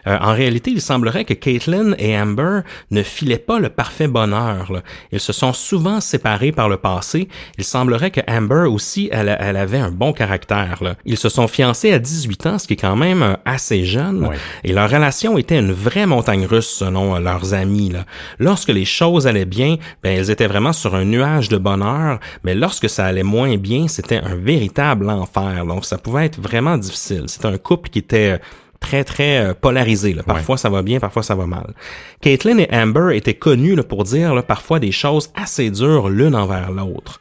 Euh, 0.07 0.19
en 0.21 0.33
réalité, 0.33 0.71
il 0.71 0.81
semblerait 0.81 1.25
que 1.25 1.35
Caitlin 1.35 1.95
et 1.99 2.19
Amber 2.19 2.61
ne 2.91 3.03
filaient 3.03 3.39
pas 3.39 3.59
le 3.59 3.69
parfait 3.69 4.09
bonheur. 4.09 4.73
Là. 4.73 4.83
Ils 5.11 5.21
se 5.21 5.33
sont 5.33 5.53
souvent 5.53 6.01
séparés 6.01 6.53
par 6.53 6.69
le 6.69 6.77
passé. 6.77 7.29
Il 7.59 7.65
semblerait 7.65 8.11
que 8.11 8.21
Amber 8.29 8.67
aussi, 8.69 9.09
elle, 9.13 9.37
elle 9.41 9.57
avait 9.57 9.79
un 9.79 9.91
bon 9.91 10.13
caractère. 10.13 10.83
Là. 10.83 10.95
Ils 11.05 11.17
se 11.19 11.29
sont 11.29 11.49
fiancés 11.49 11.93
à 11.93 11.99
18 11.99 12.47
ans, 12.47 12.59
ce 12.59 12.67
qui 12.67 12.75
est 12.75 12.77
quand 12.77 12.97
même 12.97 13.23
euh, 13.23 13.35
assez 13.45 13.85
jeune. 13.85 14.29
Et 14.65 14.73
leur 14.73 14.91
relation 14.91 15.39
était 15.39 15.59
une 15.59 15.73
vraie 15.73 16.07
montagne 16.07 16.47
russe 16.47 16.69
selon 16.69 17.19
leurs 17.19 17.55
amis. 17.55 17.91
Là. 17.91 18.05
Lorsque 18.39 18.69
les 18.69 18.85
choses 18.85 19.27
allaient 19.27 19.45
bien, 19.45 19.77
ben, 20.03 20.17
elles 20.19 20.31
étaient 20.31 20.47
vraiment 20.47 20.73
sur 20.83 20.95
un 20.95 21.05
nuage 21.05 21.49
de 21.49 21.57
bonheur, 21.57 22.19
mais 22.45 22.55
lorsque 22.55 22.89
ça 22.89 23.07
allait 23.07 23.23
moins 23.23 23.57
bien, 23.57 23.89
c'était 23.89 24.19
un 24.19 24.35
véritable 24.35 25.09
enfer. 25.09 25.65
Donc 25.65 25.85
ça 25.85 25.97
pouvait 25.97 26.27
être 26.27 26.41
vraiment 26.41 26.77
difficile. 26.77 27.25
C'était 27.27 27.47
un 27.47 27.59
couple 27.59 27.89
qui 27.89 28.01
était 28.01 28.41
très, 28.81 29.05
très 29.05 29.39
euh, 29.39 29.55
polarisé. 29.55 30.15
Parfois, 30.27 30.57
ça 30.57 30.69
va 30.69 30.83
bien, 30.83 30.99
parfois, 30.99 31.23
ça 31.23 31.35
va 31.37 31.47
mal. 31.47 31.73
Caitlin 32.21 32.59
et 32.59 32.69
Amber 32.73 33.17
étaient 33.17 33.35
connus 33.35 33.77
pour 33.89 34.03
dire 34.05 34.45
parfois 34.45 34.81
des 34.81 34.93
choses 34.93 35.31
assez 35.35 35.71
dures 35.71 36.09
l'une 36.11 36.35
envers 36.35 36.73
l'autre. 36.73 37.21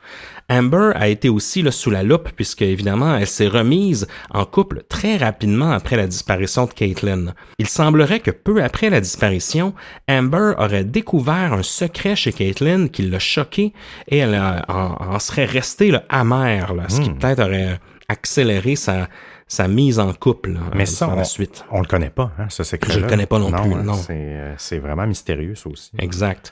Amber 0.51 0.91
a 0.95 1.07
été 1.07 1.29
aussi 1.29 1.61
là, 1.61 1.71
sous 1.71 1.89
la 1.89 2.03
loupe 2.03 2.29
puisque 2.35 2.61
évidemment 2.61 3.15
elle 3.15 3.27
s'est 3.27 3.47
remise 3.47 4.07
en 4.31 4.45
couple 4.45 4.83
très 4.89 5.17
rapidement 5.17 5.71
après 5.71 5.95
la 5.95 6.07
disparition 6.07 6.65
de 6.65 6.71
Caitlin. 6.71 7.33
Il 7.57 7.67
semblerait 7.67 8.19
que 8.19 8.31
peu 8.31 8.63
après 8.63 8.89
la 8.89 8.99
disparition, 8.99 9.73
Amber 10.09 10.53
aurait 10.57 10.83
découvert 10.83 11.53
un 11.53 11.63
secret 11.63 12.15
chez 12.15 12.33
Caitlin 12.33 12.87
qui 12.87 13.03
l'a 13.03 13.19
choqué 13.19 13.73
et 14.07 14.17
elle 14.17 14.35
en, 14.67 15.19
serait 15.19 15.45
restée 15.45 15.91
amère, 16.09 16.73
là, 16.73 16.89
ce 16.89 17.01
qui 17.01 17.09
hmm. 17.09 17.17
peut-être 17.17 17.43
aurait 17.43 17.79
accéléré 18.07 18.75
sa, 18.75 19.07
sa 19.47 19.67
mise 19.67 19.99
en 19.99 20.13
couple 20.13 20.57
Mais 20.75 20.85
ça, 20.85 21.09
on, 21.09 21.15
la 21.15 21.23
suite. 21.23 21.65
On 21.71 21.81
le 21.81 21.87
connaît 21.87 22.09
pas, 22.09 22.31
hein, 22.37 22.45
ce 22.49 22.63
secret. 22.63 22.93
Je 22.93 22.99
le 22.99 23.07
connais 23.07 23.25
pas 23.25 23.39
non, 23.39 23.51
plus. 23.51 23.73
Hein, 23.73 23.83
non, 23.83 23.99
euh, 24.09 24.53
c'est 24.57 24.79
vraiment 24.79 25.07
mystérieux 25.07 25.55
ça 25.55 25.69
aussi. 25.69 25.91
Exact. 25.97 26.51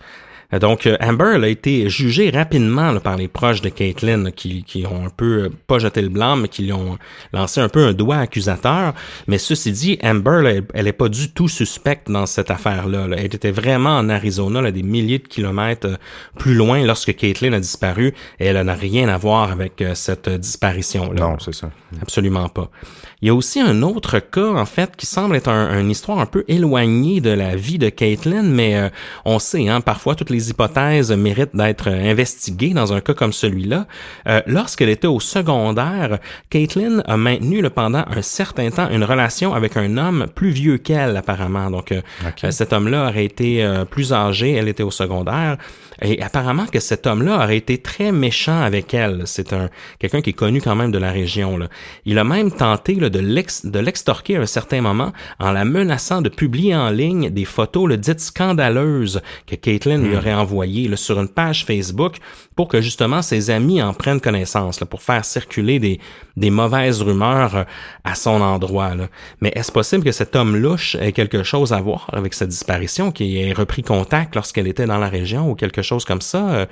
Donc, 0.58 0.88
euh, 0.88 0.98
Amber 1.00 1.34
elle 1.36 1.44
a 1.44 1.48
été 1.48 1.90
jugée 1.90 2.32
rapidement 2.32 3.00
par 3.00 3.18
les 3.18 3.28
proches 3.28 3.62
de 3.62 3.70
Caitlyn 3.70 4.32
qui, 4.32 4.64
qui 4.64 4.86
ont 4.88 5.06
un 5.06 5.10
peu, 5.10 5.44
euh, 5.44 5.50
pas 5.68 5.78
jeté 5.78 6.02
le 6.02 6.10
blanc, 6.10 6.38
mais 6.38 6.48
qui 6.48 6.64
lui 6.64 6.74
ont 6.74 6.98
lancé 7.34 7.62
un 7.62 7.70
peu 7.70 7.86
un 7.86 7.94
doigt 7.94 8.18
accusateur. 8.18 8.96
Mais 9.28 9.38
ceci 9.38 9.72
dit, 9.72 10.00
Amber, 10.02 10.64
elle, 10.74 10.88
est 10.88 10.94
pas 10.94 11.08
du 11.08 11.32
tout 11.32 11.48
suspecte 11.48 12.10
dans 12.10 12.26
cette 12.26 12.50
affaire-là. 12.50 13.08
Elle 13.16 13.26
était 13.26 13.52
vraiment 13.52 13.98
en 13.98 14.10
Arizona, 14.10 14.62
là, 14.62 14.72
des 14.72 14.82
milliers 14.82 15.20
de 15.20 15.28
kilomètres 15.28 15.88
euh, 15.88 15.98
plus 16.40 16.56
loin 16.56 16.84
lorsque 16.84 17.16
Caitlyn 17.16 17.54
a 17.54 17.60
disparu. 17.60 18.16
Et 18.40 18.48
elle 18.48 18.60
n'a 18.60 18.74
rien 18.74 19.08
à 19.08 19.18
voir 19.18 19.52
avec 19.52 19.84
cette 19.94 20.30
disparition-là. 20.30 21.22
Non, 21.22 21.38
c'est 21.40 21.54
ça. 21.54 21.70
Absolument 22.02 22.50
pas. 22.50 22.72
Il 23.22 23.28
y 23.28 23.32
a 23.32 23.34
aussi 23.36 23.60
un 23.60 23.82
autre 23.82 24.20
cas, 24.20 24.54
en 24.54 24.66
fait, 24.66 24.96
qui 24.96 25.06
semble 25.06 25.36
être 25.36 25.50
une 25.50 25.92
histoire 25.92 26.20
un 26.20 26.26
peu 26.26 26.46
éloignée 26.48 27.22
de 27.22 27.32
la 27.32 27.56
vie 27.56 27.78
de 27.78 27.90
Caitlyn, 27.90 28.44
mais 28.44 28.90
on 29.26 29.40
sait, 29.40 29.68
hein, 29.68 29.82
parfois 29.82 30.16
toutes 30.16 30.30
les 30.30 30.50
hypothèses 30.50 31.12
méritent 31.12 31.56
d'être 31.56 31.90
investiguées 31.90 32.74
dans 32.74 32.94
un 32.94 33.02
cas 33.02 33.14
comme 33.14 33.34
celui-là. 33.34 33.88
Euh, 34.28 34.42
lorsqu'elle 34.48 34.90
était 34.90 35.08
au 35.08 35.20
secondaire, 35.20 36.20
Caitlin 36.50 37.02
a 37.06 37.18
maintenu 37.18 37.68
pendant 37.70 38.04
un 38.08 38.22
certain 38.22 38.70
temps 38.70 38.90
une 38.90 39.04
relation 39.04 39.54
avec 39.54 39.78
un 39.78 39.98
homme 39.98 40.28
plus 40.34 40.50
vieux 40.50 40.78
qu'elle 40.78 41.18
apparemment. 41.18 41.70
Donc 41.70 41.92
euh, 41.92 42.02
euh, 42.44 42.52
cet 42.52 42.74
homme-là 42.74 43.10
aurait 43.10 43.26
été 43.26 43.68
plus 43.90 44.14
âgé, 44.14 44.54
elle 44.54 44.68
était 44.68 44.84
au 44.84 44.92
secondaire. 44.92 45.58
Et 46.02 46.22
apparemment 46.22 46.66
que 46.66 46.80
cet 46.80 47.08
homme-là 47.08 47.44
aurait 47.44 47.58
été 47.58 47.78
très 47.78 48.14
méchant 48.14 48.62
avec 48.62 48.94
elle. 48.94 49.24
C'est 49.26 49.52
un 49.52 49.70
quelqu'un 50.00 50.22
qui 50.22 50.30
est 50.30 50.34
connu 50.34 50.62
quand 50.62 50.76
même 50.76 50.92
de 50.92 50.98
la 50.98 51.12
région. 51.12 51.58
Là. 51.58 51.68
Il 52.06 52.18
a 52.20 52.24
même 52.24 52.52
tenté 52.52 52.96
là, 52.96 53.09
de 53.10 53.80
l'extorquer 53.80 54.38
à 54.38 54.42
un 54.42 54.46
certain 54.46 54.82
moment 54.82 55.12
en 55.40 55.52
la 55.52 55.66
menaçant 55.66 56.22
de 56.22 56.30
publier 56.30 56.76
en 56.76 56.90
ligne 56.90 57.30
des 57.30 57.46
photos 57.46 57.88
le 57.88 57.98
dites 57.98 58.20
scandaleuses 58.20 59.22
que 59.48 59.56
Caitlin 59.56 59.98
lui 59.98 60.16
hmm. 60.16 60.18
aurait 60.18 60.34
envoyées 60.34 60.88
là, 60.88 60.98
sur 60.98 61.20
une 61.20 61.28
page 61.28 61.66
Facebook 61.66 62.18
pour 62.56 62.68
que 62.68 62.82
justement 62.82 63.22
ses 63.22 63.50
amis 63.50 63.82
en 63.82 63.94
prennent 63.94 64.22
connaissance, 64.22 64.80
là, 64.80 64.86
pour 64.86 65.02
faire 65.02 65.24
circuler 65.26 65.80
des, 65.80 66.00
des 66.36 66.50
mauvaises 66.50 67.02
rumeurs 67.02 67.56
euh, 67.56 67.64
à 68.04 68.16
son 68.16 68.42
endroit. 68.42 68.96
Là. 68.96 69.08
Mais 69.42 69.52
est-ce 69.56 69.72
possible 69.72 70.04
que 70.04 70.12
cet 70.12 70.36
homme 70.36 70.56
louche 70.56 70.96
ait 70.96 71.12
quelque 71.12 71.44
chose 71.44 71.74
à 71.74 71.80
voir 71.80 72.10
avec 72.14 72.34
sa 72.34 72.46
disparition, 72.46 73.12
qu'il 73.12 73.36
ait 73.38 73.54
repris 73.54 73.84
contact 73.84 74.36
lorsqu'elle 74.36 74.68
était 74.68 74.86
dans 74.86 74.98
la 74.98 75.10
région 75.10 75.50
ou 75.50 75.56
quelque 75.56 75.82
chose 75.82 76.06
comme 76.06 76.22
ça? 76.22 76.68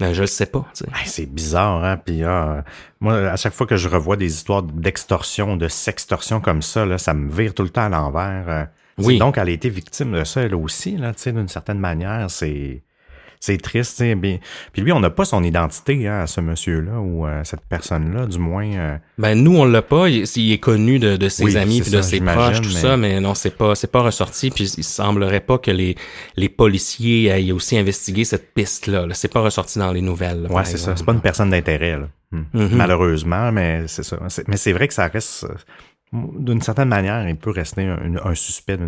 Ben, 0.00 0.14
je 0.14 0.22
le 0.22 0.26
sais 0.26 0.46
pas. 0.46 0.66
c'est 1.04 1.26
bizarre, 1.26 1.84
hein. 1.84 1.98
Puis 1.98 2.24
ah, 2.24 2.64
moi, 3.00 3.16
à 3.30 3.36
chaque 3.36 3.52
fois 3.52 3.66
que 3.66 3.76
je 3.76 3.88
revois 3.88 4.16
des 4.16 4.34
histoires 4.34 4.62
d'extorsion, 4.62 5.56
de 5.56 5.68
sextorsion 5.68 6.40
comme 6.40 6.62
ça, 6.62 6.86
là, 6.86 6.96
ça 6.96 7.12
me 7.12 7.30
vire 7.30 7.54
tout 7.54 7.62
le 7.62 7.68
temps 7.68 7.84
à 7.84 7.88
l'envers. 7.90 8.44
Euh. 8.48 8.64
Oui. 8.98 9.18
Donc, 9.18 9.38
elle 9.38 9.48
a 9.48 9.52
été 9.52 9.68
victime 9.68 10.12
de 10.12 10.24
ça, 10.24 10.42
elle 10.42 10.54
aussi, 10.54 10.96
là, 10.96 11.12
tu 11.14 11.22
sais, 11.22 11.32
d'une 11.32 11.48
certaine 11.48 11.78
manière. 11.78 12.30
C'est 12.30 12.82
c'est 13.40 13.60
triste. 13.60 14.02
Bien. 14.02 14.38
Puis 14.72 14.82
lui, 14.82 14.92
on 14.92 15.00
n'a 15.00 15.08
pas 15.08 15.24
son 15.24 15.42
identité 15.42 16.06
hein, 16.06 16.20
à 16.20 16.26
ce 16.26 16.42
monsieur-là 16.42 17.00
ou 17.00 17.24
à 17.24 17.42
cette 17.44 17.62
personne-là, 17.68 18.26
du 18.26 18.38
moins. 18.38 18.66
Euh. 18.66 18.96
Ben 19.18 19.34
nous, 19.34 19.56
on 19.56 19.64
l'a 19.64 19.80
pas. 19.80 20.08
Il, 20.08 20.52
est 20.52 20.58
connu 20.58 20.98
de, 20.98 21.16
de 21.16 21.28
ses 21.28 21.56
amis 21.56 21.80
puis 21.80 21.90
de 21.90 22.02
ses 22.02 22.20
proches, 22.20 22.60
tout 22.60 22.70
ça, 22.70 22.96
mais 22.98 23.18
non, 23.20 23.34
c'est 23.34 23.56
pas 23.56 23.74
c'est 23.74 23.90
pas 23.90 24.02
ressorti. 24.02 24.50
Puis 24.50 24.74
il 24.76 24.84
semblerait 24.84 25.40
pas 25.40 25.58
que 25.58 25.70
les 25.70 25.96
les 26.36 26.50
policiers 26.50 27.26
aient 27.26 27.52
aussi 27.52 27.78
investigué 27.78 28.24
cette 28.24 28.52
piste-là. 28.52 29.06
-là, 29.06 29.14
c'est 29.14 29.32
pas 29.32 29.40
ressorti 29.40 29.78
dans 29.78 29.92
les 29.92 30.02
nouvelles. 30.02 30.46
ouais, 30.50 30.64
c'est 30.64 30.76
ça. 30.76 30.94
C'est 30.94 31.06
pas 31.06 31.12
une 31.12 31.22
personne 31.22 31.50
d'intérêt. 31.50 31.98
Hmm. 32.32 32.44
Mm-hmm. 32.54 32.74
Malheureusement, 32.76 33.50
mais 33.50 33.88
c'est 33.88 34.04
ça. 34.04 34.18
Mais 34.46 34.56
c'est 34.56 34.72
vrai 34.72 34.86
que 34.86 34.94
ça 34.94 35.08
reste 35.08 35.46
d'une 36.12 36.60
certaine 36.60 36.88
manière, 36.88 37.28
il 37.28 37.36
peut 37.36 37.50
rester 37.50 37.86
un, 37.86 38.34
suspect. 38.34 38.78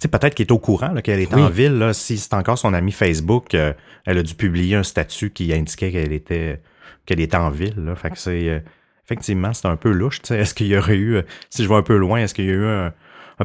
Tu 0.00 0.08
peut-être 0.08 0.34
qu'il 0.34 0.46
est 0.46 0.52
au 0.52 0.58
courant 0.58 0.94
qu'elle 1.02 1.18
est 1.18 1.34
en 1.34 1.48
ville. 1.48 1.76
Là, 1.78 1.92
si 1.92 2.18
c'est 2.18 2.34
encore 2.34 2.56
son 2.56 2.72
ami 2.72 2.92
Facebook, 2.92 3.54
euh, 3.54 3.72
elle 4.06 4.18
a 4.18 4.22
dû 4.22 4.34
publier 4.34 4.76
un 4.76 4.84
statut 4.84 5.30
qui 5.30 5.52
indiquait 5.52 5.90
qu'elle 5.90 6.12
était 6.12 6.60
qu'elle 7.04 7.20
était 7.20 7.36
en 7.36 7.50
ville. 7.50 7.74
Là. 7.78 7.96
Fait 7.96 8.10
que 8.10 8.18
c'est 8.18 8.48
euh, 8.48 8.60
effectivement, 9.04 9.52
c'est 9.52 9.66
un 9.66 9.74
peu 9.74 9.90
louche. 9.90 10.20
Est-ce 10.30 10.54
qu'il 10.54 10.68
y 10.68 10.76
aurait 10.76 10.96
eu, 10.96 11.16
euh, 11.16 11.22
si 11.50 11.64
je 11.64 11.68
vais 11.68 11.74
un 11.74 11.82
peu 11.82 11.96
loin, 11.96 12.20
est-ce 12.20 12.32
qu'il 12.32 12.44
y 12.44 12.50
a 12.50 12.52
eu 12.52 12.64
un, 12.64 12.92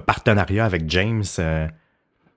partenariat 0.06 0.64
avec 0.64 0.88
James 0.88 1.24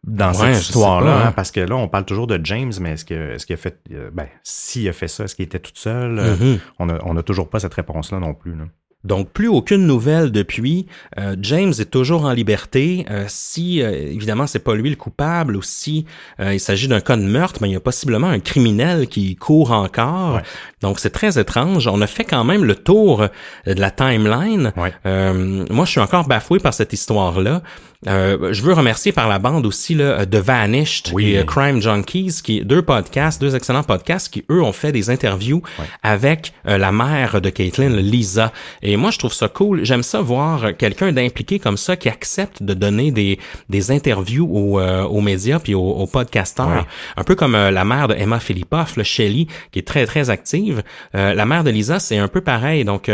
dans 0.04 0.32
cette 0.32 0.62
histoire-là? 0.62 1.14
Hein? 1.14 1.26
Hein. 1.26 1.32
Parce 1.32 1.50
que 1.50 1.60
là, 1.60 1.76
on 1.76 1.88
parle 1.88 2.06
toujours 2.06 2.26
de 2.26 2.40
James, 2.42 2.72
mais 2.80 2.92
est-ce 2.92 3.04
que 3.04 3.32
est-ce 3.34 3.44
qu'il 3.44 3.52
a 3.52 3.58
fait 3.58 3.78
ben, 4.14 4.28
s'il 4.42 4.88
a 4.88 4.94
fait 4.94 5.08
ça, 5.08 5.24
est-ce 5.24 5.34
qu'il 5.34 5.44
était 5.44 5.58
tout 5.58 5.72
seul? 5.74 6.18
Mm-hmm. 6.18 6.58
on, 6.78 6.88
a, 6.88 6.98
on 7.04 7.16
a 7.18 7.22
toujours 7.22 7.50
pas 7.50 7.60
cette 7.60 7.74
réponse-là 7.74 8.18
non 8.18 8.32
plus. 8.32 8.54
Là. 8.54 8.64
Donc, 9.02 9.30
plus 9.30 9.48
aucune 9.48 9.86
nouvelle 9.86 10.30
depuis. 10.30 10.86
Euh, 11.18 11.34
James 11.40 11.72
est 11.78 11.90
toujours 11.90 12.24
en 12.26 12.32
liberté. 12.32 13.06
Euh, 13.10 13.24
si, 13.28 13.82
euh, 13.82 13.90
évidemment, 13.92 14.46
c'est 14.46 14.58
pas 14.58 14.74
lui 14.74 14.90
le 14.90 14.96
coupable 14.96 15.56
ou 15.56 15.62
si 15.62 16.04
il 16.38 16.60
s'agit 16.60 16.88
d'un 16.88 17.00
cas 17.00 17.16
de 17.16 17.22
meurtre, 17.22 17.60
mais 17.62 17.68
il 17.68 17.72
y 17.72 17.76
a 17.76 17.80
possiblement 17.80 18.28
un 18.28 18.40
criminel 18.40 19.08
qui 19.08 19.36
court 19.36 19.72
encore. 19.72 20.40
Donc, 20.80 21.00
c'est 21.00 21.10
très 21.10 21.38
étrange. 21.38 21.86
On 21.86 22.00
a 22.00 22.06
fait 22.06 22.24
quand 22.24 22.44
même 22.44 22.64
le 22.64 22.74
tour 22.74 23.26
de 23.66 23.80
la 23.80 23.90
timeline. 23.90 24.72
moi, 24.74 25.84
je 25.84 25.90
suis 25.90 26.00
encore 26.00 26.26
bafoué 26.26 26.58
par 26.58 26.74
cette 26.74 26.92
histoire-là. 26.92 27.62
Euh, 28.08 28.54
je 28.54 28.62
veux 28.62 28.72
remercier 28.72 29.12
par 29.12 29.28
la 29.28 29.38
bande 29.38 29.66
aussi 29.66 29.94
là, 29.94 30.24
The 30.24 30.36
Vanished 30.36 31.12
et 31.18 31.36
euh, 31.36 31.44
Crime 31.44 31.82
Junkies, 31.82 32.40
qui 32.42 32.64
deux 32.64 32.80
podcasts, 32.80 33.38
deux 33.38 33.54
excellents 33.54 33.82
podcasts 33.82 34.32
qui 34.32 34.42
eux 34.50 34.62
ont 34.62 34.72
fait 34.72 34.90
des 34.90 35.10
interviews 35.10 35.62
avec 36.02 36.54
euh, 36.66 36.78
la 36.78 36.92
mère 36.92 37.42
de 37.42 37.50
Caitlin, 37.50 37.90
Lisa. 37.90 38.52
Et 38.80 38.96
moi 38.96 39.10
je 39.10 39.18
trouve 39.18 39.34
ça 39.34 39.48
cool. 39.48 39.84
J'aime 39.84 40.02
ça 40.02 40.22
voir 40.22 40.74
quelqu'un 40.78 41.12
d'impliqué 41.12 41.58
comme 41.58 41.76
ça 41.76 41.94
qui 41.96 42.08
accepte 42.08 42.62
de 42.62 42.72
donner 42.72 43.10
des, 43.10 43.38
des 43.68 43.90
interviews 43.90 44.48
aux, 44.50 44.80
aux 44.80 45.20
médias 45.20 45.58
puis 45.58 45.74
aux, 45.74 45.90
aux 45.90 46.06
podcasteurs. 46.06 46.86
Un 47.18 47.24
peu 47.24 47.34
comme 47.34 47.52
la 47.52 47.84
mère 47.84 48.08
de 48.08 48.14
Emma 48.14 48.40
Philippoff, 48.40 48.96
le 48.96 49.02
Shelly, 49.04 49.46
qui 49.72 49.78
est 49.78 49.86
très 49.86 50.06
très 50.06 50.30
active. 50.30 50.82
la 51.12 51.44
mère 51.44 51.64
de 51.64 51.70
Lisa 51.70 51.98
c'est 51.98 52.16
un 52.16 52.28
peu 52.28 52.40
pareil. 52.40 52.84
Donc 52.84 53.10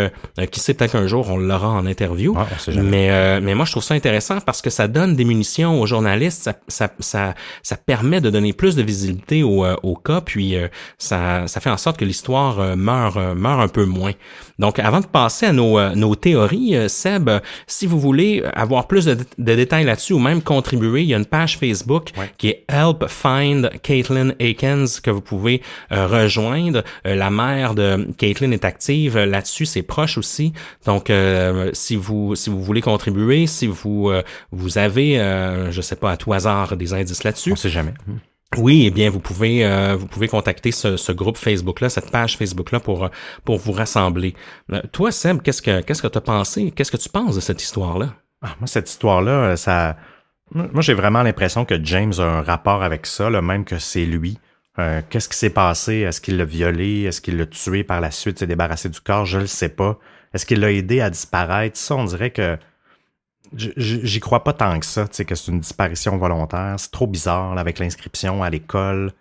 qui 0.52 0.60
sait 0.60 0.74
peut-être 0.74 0.92
qu'un 0.92 1.08
jour 1.08 1.28
on 1.28 1.38
l'aura 1.38 1.70
en 1.70 1.86
interview. 1.86 2.36
mais 2.68 3.40
mais 3.40 3.54
moi 3.56 3.64
je 3.64 3.72
trouve 3.72 3.82
ça 3.82 3.94
intéressant 3.94 4.40
parce 4.40 4.62
que 4.62 4.70
ça 4.76 4.88
donne 4.88 5.16
des 5.16 5.24
munitions 5.24 5.80
aux 5.80 5.86
journalistes, 5.86 6.42
ça, 6.42 6.54
ça, 6.68 6.90
ça, 7.00 7.34
ça 7.62 7.76
permet 7.78 8.20
de 8.20 8.28
donner 8.28 8.52
plus 8.52 8.76
de 8.76 8.82
visibilité 8.82 9.42
au, 9.42 9.64
euh, 9.64 9.74
au 9.82 9.96
cas, 9.96 10.20
puis 10.20 10.54
euh, 10.54 10.68
ça, 10.98 11.46
ça 11.46 11.60
fait 11.60 11.70
en 11.70 11.78
sorte 11.78 11.96
que 11.96 12.04
l'histoire 12.04 12.60
euh, 12.60 12.76
meurt, 12.76 13.16
meurt 13.16 13.60
un 13.62 13.68
peu 13.68 13.86
moins. 13.86 14.12
Donc, 14.58 14.78
avant 14.78 15.00
de 15.00 15.06
passer 15.06 15.46
à 15.46 15.52
nos, 15.52 15.78
nos 15.94 16.14
théories, 16.14 16.88
Seb, 16.88 17.30
si 17.66 17.86
vous 17.86 18.00
voulez 18.00 18.42
avoir 18.54 18.86
plus 18.86 19.04
de, 19.04 19.16
détails 19.38 19.84
là-dessus 19.84 20.14
ou 20.14 20.18
même 20.18 20.40
contribuer, 20.40 21.02
il 21.02 21.08
y 21.08 21.14
a 21.14 21.18
une 21.18 21.26
page 21.26 21.58
Facebook 21.58 22.10
qui 22.38 22.48
est 22.48 22.64
Help 22.68 23.06
Find 23.06 23.70
Caitlin 23.82 24.30
Akins 24.40 24.86
que 25.02 25.10
vous 25.10 25.20
pouvez 25.20 25.60
rejoindre. 25.90 26.84
la 27.04 27.28
mère 27.28 27.74
de 27.74 28.08
Caitlin 28.16 28.50
est 28.52 28.64
active 28.64 29.18
là-dessus, 29.18 29.66
c'est 29.66 29.82
proche 29.82 30.16
aussi. 30.16 30.54
Donc, 30.86 31.12
si 31.74 31.96
vous 31.96 32.34
si 32.34 32.48
vous 32.48 32.62
voulez 32.62 32.80
contribuer, 32.80 33.46
si 33.46 33.66
vous 33.66 34.10
vous 34.52 34.65
vous 34.66 34.78
avez, 34.78 35.20
euh, 35.20 35.70
je 35.70 35.80
sais 35.80 35.94
pas, 35.94 36.10
à 36.10 36.16
tout 36.16 36.32
hasard 36.32 36.76
des 36.76 36.92
indices 36.92 37.22
là-dessus? 37.22 37.52
On 37.52 37.56
sait 37.56 37.70
jamais. 37.70 37.94
Hmm. 38.06 38.16
Oui, 38.56 38.84
eh 38.86 38.90
bien, 38.90 39.10
vous 39.10 39.20
pouvez 39.20 39.64
euh, 39.64 39.94
vous 39.96 40.06
pouvez 40.06 40.26
contacter 40.26 40.72
ce, 40.72 41.12
groupe 41.12 41.36
Facebook 41.36 41.80
là, 41.80 41.88
cette 41.88 42.10
page 42.10 42.36
Facebook 42.36 42.72
là 42.72 42.80
pour 42.80 43.08
pour 43.44 43.58
vous 43.58 43.72
rassembler. 43.72 44.34
Euh, 44.72 44.82
toi, 44.92 45.12
Seb, 45.12 45.42
qu'est-ce 45.42 45.62
que 45.62 45.82
qu'est-ce 45.82 46.02
que 46.02 46.08
tu 46.08 46.18
as 46.18 46.20
pensé? 46.20 46.72
Qu'est-ce 46.72 46.90
que 46.90 46.96
tu 46.96 47.08
penses 47.08 47.36
de 47.36 47.40
cette 47.40 47.62
histoire 47.62 47.98
là 47.98 48.14
ah, 48.42 48.54
Moi, 48.60 48.66
cette 48.66 48.88
histoire 48.88 49.22
là, 49.22 49.56
ça, 49.56 49.96
moi, 50.52 50.80
j'ai 50.80 50.94
vraiment 50.94 51.22
l'impression 51.22 51.64
que 51.64 51.82
James 51.84 52.14
a 52.18 52.24
un 52.24 52.42
rapport 52.42 52.82
avec 52.82 53.06
ça, 53.06 53.30
là, 53.30 53.42
même 53.42 53.64
que 53.64 53.78
c'est 53.78 54.04
lui. 54.04 54.38
qu'est-ce 55.10 55.28
qui 55.28 55.36
s'est 55.36 55.50
passé? 55.50 55.94
Est-ce 56.00 56.20
qu'il 56.20 56.36
l'a 56.36 56.44
violé? 56.44 57.02
Est-ce 57.02 57.20
qu'il 57.20 57.36
l'a 57.36 57.46
tué 57.46 57.84
par 57.84 58.00
la 58.00 58.10
suite? 58.10 58.38
S'est 58.38 58.46
débarrassé 58.46 58.88
du 58.88 59.00
corps? 59.00 59.26
Je 59.26 59.38
le 59.38 59.46
sais 59.46 59.70
pas. 59.70 59.98
Est-ce 60.34 60.46
qu'il 60.46 60.60
l'a 60.60 60.70
aidé 60.72 61.00
à 61.00 61.10
disparaître? 61.10 61.76
Ça, 61.76 61.96
on 61.96 62.04
dirait 62.04 62.30
que 62.30 62.56
J'y 63.56 64.20
crois 64.20 64.44
pas 64.44 64.52
tant 64.52 64.78
que 64.78 64.86
ça, 64.86 65.06
tu 65.08 65.14
sais, 65.16 65.24
que 65.24 65.34
c'est 65.34 65.50
une 65.50 65.60
disparition 65.60 66.16
volontaire. 66.16 66.74
C'est 66.78 66.90
trop 66.90 67.06
bizarre, 67.06 67.56
avec 67.58 67.78
l'inscription 67.78 68.42
à 68.42 68.50
l'école. 68.50 69.12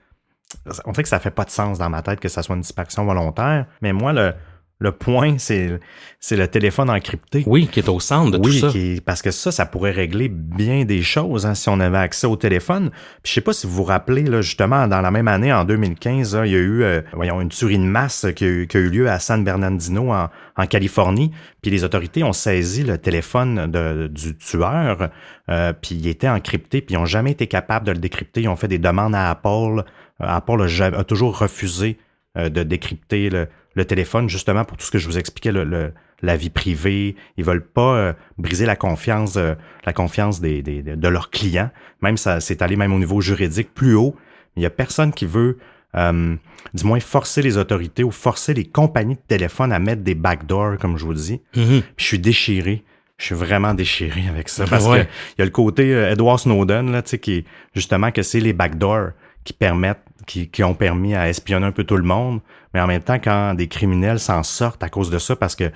On 0.86 0.92
dirait 0.92 1.04
que 1.04 1.10
ça 1.10 1.20
fait 1.20 1.32
pas 1.32 1.46
de 1.46 1.50
sens 1.50 1.78
dans 1.78 1.90
ma 1.90 2.02
tête 2.02 2.20
que 2.20 2.30
ça 2.30 2.44
soit 2.44 2.56
une 2.56 2.62
disparition 2.62 3.06
volontaire. 3.06 3.66
Mais 3.82 3.94
moi, 3.94 4.14
le, 4.14 4.34
le 4.80 4.91
point, 4.91 5.38
c'est, 5.38 5.80
c'est 6.19 6.36
le 6.36 6.49
téléphone 6.49 6.89
encrypté. 6.89 7.43
Oui, 7.45 7.67
qui 7.67 7.80
est 7.80 7.88
au 7.88 8.01
centre 8.01 8.32
de 8.32 8.38
tout 8.38 8.51
ça. 8.51 8.69
Oui, 8.73 8.99
parce 8.99 9.21
que 9.21 9.32
ça, 9.32 9.51
ça 9.51 9.65
pourrait 9.65 9.91
régler 9.91 10.28
bien 10.28 10.84
des 10.84 11.01
choses 11.01 11.45
hein, 11.45 11.55
si 11.55 11.69
on 11.69 11.80
avait 11.80 11.97
accès 11.97 12.28
au 12.28 12.36
téléphone. 12.36 12.89
Puis 13.23 13.30
je 13.30 13.34
sais 13.36 13.41
pas 13.41 13.53
si 13.53 13.67
vous 13.67 13.73
vous 13.73 13.84
rappelez, 13.86 14.23
là, 14.23 14.41
justement, 14.41 14.88
dans 14.88 14.99
la 14.99 15.11
même 15.11 15.30
année, 15.30 15.53
en 15.53 15.63
2015, 15.63 16.41
il 16.45 16.51
y 16.51 16.55
a 16.55 16.59
eu 16.59 16.84
euh, 16.84 17.01
voyons, 17.13 17.39
une 17.39 17.49
tuerie 17.49 17.78
de 17.78 17.84
masse 17.84 18.26
qui 18.36 18.43
a, 18.43 18.47
eu, 18.47 18.67
qui 18.67 18.76
a 18.76 18.82
eu 18.82 18.89
lieu 18.89 19.09
à 19.09 19.19
San 19.19 19.45
Bernardino, 19.45 20.11
en, 20.11 20.30
en, 20.57 20.67
Californie. 20.67 21.32
Puis 21.61 21.71
les 21.71 21.86
autorités 21.86 22.26
ont 22.26 22.34
saisi 22.34 22.84
le 22.84 22.97
téléphone 22.97 23.71
de, 23.71 24.07
du 24.07 24.36
tueur, 24.36 25.09
euh, 25.49 25.71
puis 25.71 25.95
il 25.95 26.07
était 26.07 26.28
encrypté, 26.28 26.82
puis 26.82 26.95
ils 26.95 26.97
n'ont 26.97 27.05
jamais 27.05 27.32
été 27.32 27.47
capables 27.47 27.86
de 27.86 27.93
le 27.93 27.99
décrypter. 27.99 28.41
Ils 28.41 28.49
ont 28.49 28.57
fait 28.57 28.67
des 28.67 28.80
demandes 28.80 29.15
à 29.15 29.30
Apple. 29.30 29.84
Euh, 30.21 30.26
Apple 30.28 30.67
a 30.82 31.03
toujours 31.05 31.38
refusé 31.38 31.97
de 32.36 32.64
décrypter 32.64 33.30
le 33.30 33.48
le 33.76 33.86
téléphone 33.86 34.30
justement 34.30 34.66
pour 34.66 34.78
tout 34.78 34.86
ce 34.86 34.92
que 34.92 34.98
je 34.98 35.08
vous 35.08 35.18
expliquais, 35.18 35.52
le, 35.52 35.94
la 36.22 36.38
vie 36.38 36.50
privée. 36.50 37.16
Ils 37.38 37.44
veulent 37.44 37.66
pas 37.66 37.96
euh, 37.96 38.14
briser 38.38 38.66
la 38.66 38.76
confiance, 38.76 39.36
euh, 39.36 39.54
la 39.86 39.94
confiance 39.94 40.42
des, 40.42 40.62
des, 40.62 40.82
de 40.82 41.08
leurs 41.08 41.30
clients. 41.30 41.70
Même 42.02 42.18
ça, 42.18 42.40
c'est 42.40 42.62
allé 42.62 42.78
même 42.78 42.94
au 42.94 43.00
niveau 43.00 43.22
juridique 43.22 43.74
plus 43.74 43.94
haut. 43.96 44.16
Il 44.56 44.64
y 44.64 44.66
a 44.66 44.70
personne 44.70 45.12
qui 45.12 45.26
veut, 45.26 45.58
euh, 45.96 46.36
du 46.74 46.84
moins, 46.86 47.00
forcer 47.02 47.42
les 47.42 47.58
autorités 47.58 48.04
ou 48.04 48.12
forcer 48.12 48.54
les 48.54 48.66
compagnies 48.66 49.16
de 49.16 49.22
téléphone 49.28 49.74
à 49.74 49.80
mettre 49.80 50.02
des 50.02 50.16
backdoors, 50.16 50.78
comme 50.78 50.98
je 50.98 51.06
vous 51.06 51.14
dis. 51.14 51.42
Mm-hmm. 51.56 51.84
Je 51.98 52.04
suis 52.04 52.20
déchiré. 52.20 52.84
Je 53.18 53.26
suis 53.26 53.36
vraiment 53.36 53.74
déchiré 53.74 54.24
avec 54.30 54.50
ça 54.50 54.66
parce 54.66 54.86
que 54.86 54.98
il 55.00 55.40
y 55.40 55.42
a 55.42 55.46
le 55.46 55.52
côté 55.52 55.90
Edward 55.90 56.38
Snowden 56.38 56.92
là, 56.92 57.02
tu 57.02 57.12
sais, 57.12 57.18
qui 57.18 57.46
justement 57.74 58.12
que 58.12 58.22
c'est 58.22 58.42
les 58.42 58.52
backdoors 58.52 59.12
qui 59.46 59.54
permettent, 59.54 60.05
qui, 60.26 60.49
qui 60.49 60.63
ont 60.63 60.73
permis 60.73 61.15
à 61.15 61.30
espionner 61.30 61.65
un 61.65 61.71
peu 61.71 61.84
tout 61.84 61.97
le 61.97 62.03
monde. 62.03 62.41
Mais 62.73 62.82
en 62.82 62.88
même 62.88 63.03
temps, 63.03 63.19
quand 63.19 63.53
des 63.53 63.67
criminels 63.67 64.19
s'en 64.19 64.43
sortent 64.43 64.84
à 64.84 64.89
cause 64.89 65.09
de 65.09 65.17
ça, 65.17 65.36
parce 65.36 65.55
que 65.55 65.71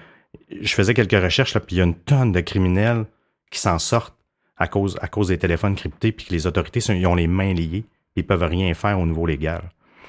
je 0.62 0.74
faisais 0.74 0.94
quelques 0.94 1.22
recherches, 1.22 1.54
là, 1.54 1.60
puis 1.60 1.78
il 1.78 1.80
y 1.80 1.82
a 1.82 1.86
une 1.86 1.96
tonne 1.96 2.32
de 2.32 2.40
criminels 2.42 3.06
qui 3.52 3.60
s'en 3.60 3.80
sortent 3.80 4.16
à 4.58 4.68
cause, 4.68 4.98
à 5.02 5.08
cause 5.08 5.30
des 5.30 5.38
téléphones 5.38 5.76
cryptés, 5.76 6.12
puis 6.12 6.26
que 6.26 6.34
les 6.34 6.46
autorités 6.46 6.80
ils 6.80 7.08
ont 7.08 7.16
les 7.16 7.28
mains 7.28 7.54
liées, 7.54 7.86
ils 8.16 8.26
peuvent 8.26 8.44
rien 8.44 8.74
faire 8.74 9.00
au 9.00 9.06
niveau 9.06 9.26
légal. 9.26 9.62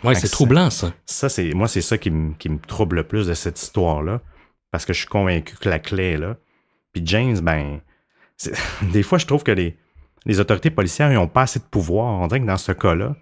Ouais, 0.03 0.15
c'est 0.15 0.29
troublant, 0.29 0.71
ça. 0.71 0.93
Ça, 1.05 1.29
c'est, 1.29 1.53
moi, 1.53 1.69
c'est 1.69 1.83
ça 1.83 1.99
qui 1.99 2.11
me, 2.11 2.33
qui 2.35 2.51
trouble 2.67 2.97
le 2.97 3.05
plus 3.05 3.27
de 3.27 3.35
cette 3.35 3.61
histoire-là, 3.61 4.21
parce 4.71 4.85
que 4.85 4.93
je 4.93 5.01
suis 5.01 5.09
convaincu 5.09 5.57
que 5.57 5.69
la 5.69 5.79
clé 5.79 6.13
est 6.13 6.19
là. 6.19 6.37
Puis 6.93 7.03
James, 7.05 7.39
ben, 7.41 7.81
des 8.93 9.03
fois, 9.03 9.19
je 9.19 9.27
trouve 9.27 9.43
que 9.43 9.53
les, 9.53 9.77
les 10.27 10.41
autorités 10.41 10.71
policières, 10.71 11.11
ils 11.11 11.17
n'ont 11.17 11.29
pas 11.29 11.43
assez 11.43 11.59
de 11.59 11.65
pouvoir. 11.65 12.21
On 12.21 12.27
dirait 12.27 12.41
que 12.41 12.47
dans 12.47 12.57
ce 12.57 12.73
cas-là, 12.73 13.15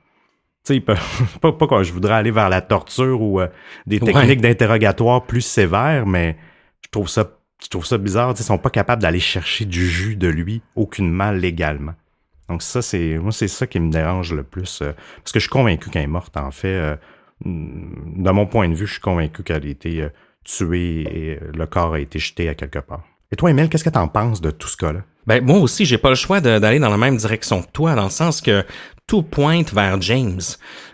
pas, 1.41 1.53
pas 1.53 1.67
quand 1.67 1.83
je 1.83 1.93
voudrais 1.93 2.15
aller 2.15 2.31
vers 2.31 2.49
la 2.49 2.61
torture 2.61 3.21
ou 3.21 3.41
euh, 3.41 3.49
des 3.87 4.01
techniques 4.01 4.41
d'interrogatoire 4.41 5.25
plus 5.25 5.41
sévères, 5.41 6.07
mais 6.07 6.37
je 6.85 6.91
trouve 6.91 7.09
ça, 7.09 7.31
je 7.63 7.69
trouve 7.69 7.87
ça 7.87 7.99
bizarre. 7.99 8.35
Ils 8.39 8.43
sont 8.43 8.59
pas 8.59 8.71
capables 8.71 9.03
d'aller 9.03 9.21
chercher 9.21 9.65
du 9.65 9.89
jus 9.89 10.17
de 10.17 10.29
lui 10.29 10.63
aucunement 10.75 11.31
légalement. 11.31 11.95
Donc 12.49 12.63
ça, 12.63 12.83
c'est 12.83 13.19
moi, 13.19 13.33
c'est 13.33 13.49
ça 13.49 13.67
qui 13.67 13.81
me 13.81 13.91
dérange 13.91 14.33
le 14.33 14.43
plus. 14.43 14.81
Euh, 14.83 14.93
parce 15.19 15.33
que 15.33 15.39
je 15.39 15.45
suis 15.45 15.51
convaincu 15.51 15.91
qu'elle 15.91 16.05
est 16.05 16.07
morte, 16.07 16.37
en 16.37 16.51
fait. 16.51 16.75
Euh, 16.75 16.97
de 17.45 18.31
mon 18.31 18.47
point 18.47 18.69
de 18.69 18.75
vue, 18.75 18.87
je 18.87 18.93
suis 18.93 19.01
convaincu 19.01 19.45
qu'elle 19.45 19.65
a 19.65 19.69
été 19.69 20.09
tuée 20.45 21.03
et 21.03 21.39
le 21.55 21.67
corps 21.67 21.95
a 21.95 22.01
été 22.01 22.19
jeté 22.19 22.49
à 22.49 22.55
quelque 22.55 22.81
part. 22.81 23.05
Et 23.31 23.37
toi, 23.37 23.51
Emile, 23.51 23.69
qu'est-ce 23.69 23.85
que 23.85 23.91
tu 23.91 23.99
en 23.99 24.09
penses 24.09 24.41
de 24.41 24.51
tout 24.51 24.67
ce 24.67 24.77
cas-là? 24.77 25.03
Ben, 25.27 25.45
moi 25.45 25.59
aussi, 25.59 25.85
j'ai 25.85 25.99
pas 25.99 26.09
le 26.09 26.15
choix 26.17 26.41
d'aller 26.41 26.79
dans 26.79 26.89
la 26.89 26.97
même 26.97 27.17
direction 27.17 27.63
que 27.63 27.71
toi, 27.71 27.95
dans 27.95 28.05
le 28.05 28.11
sens 28.11 28.41
que 28.41 28.65
tout 29.09 29.23
pointe 29.23 29.73
vers 29.73 30.01
James. 30.01 30.41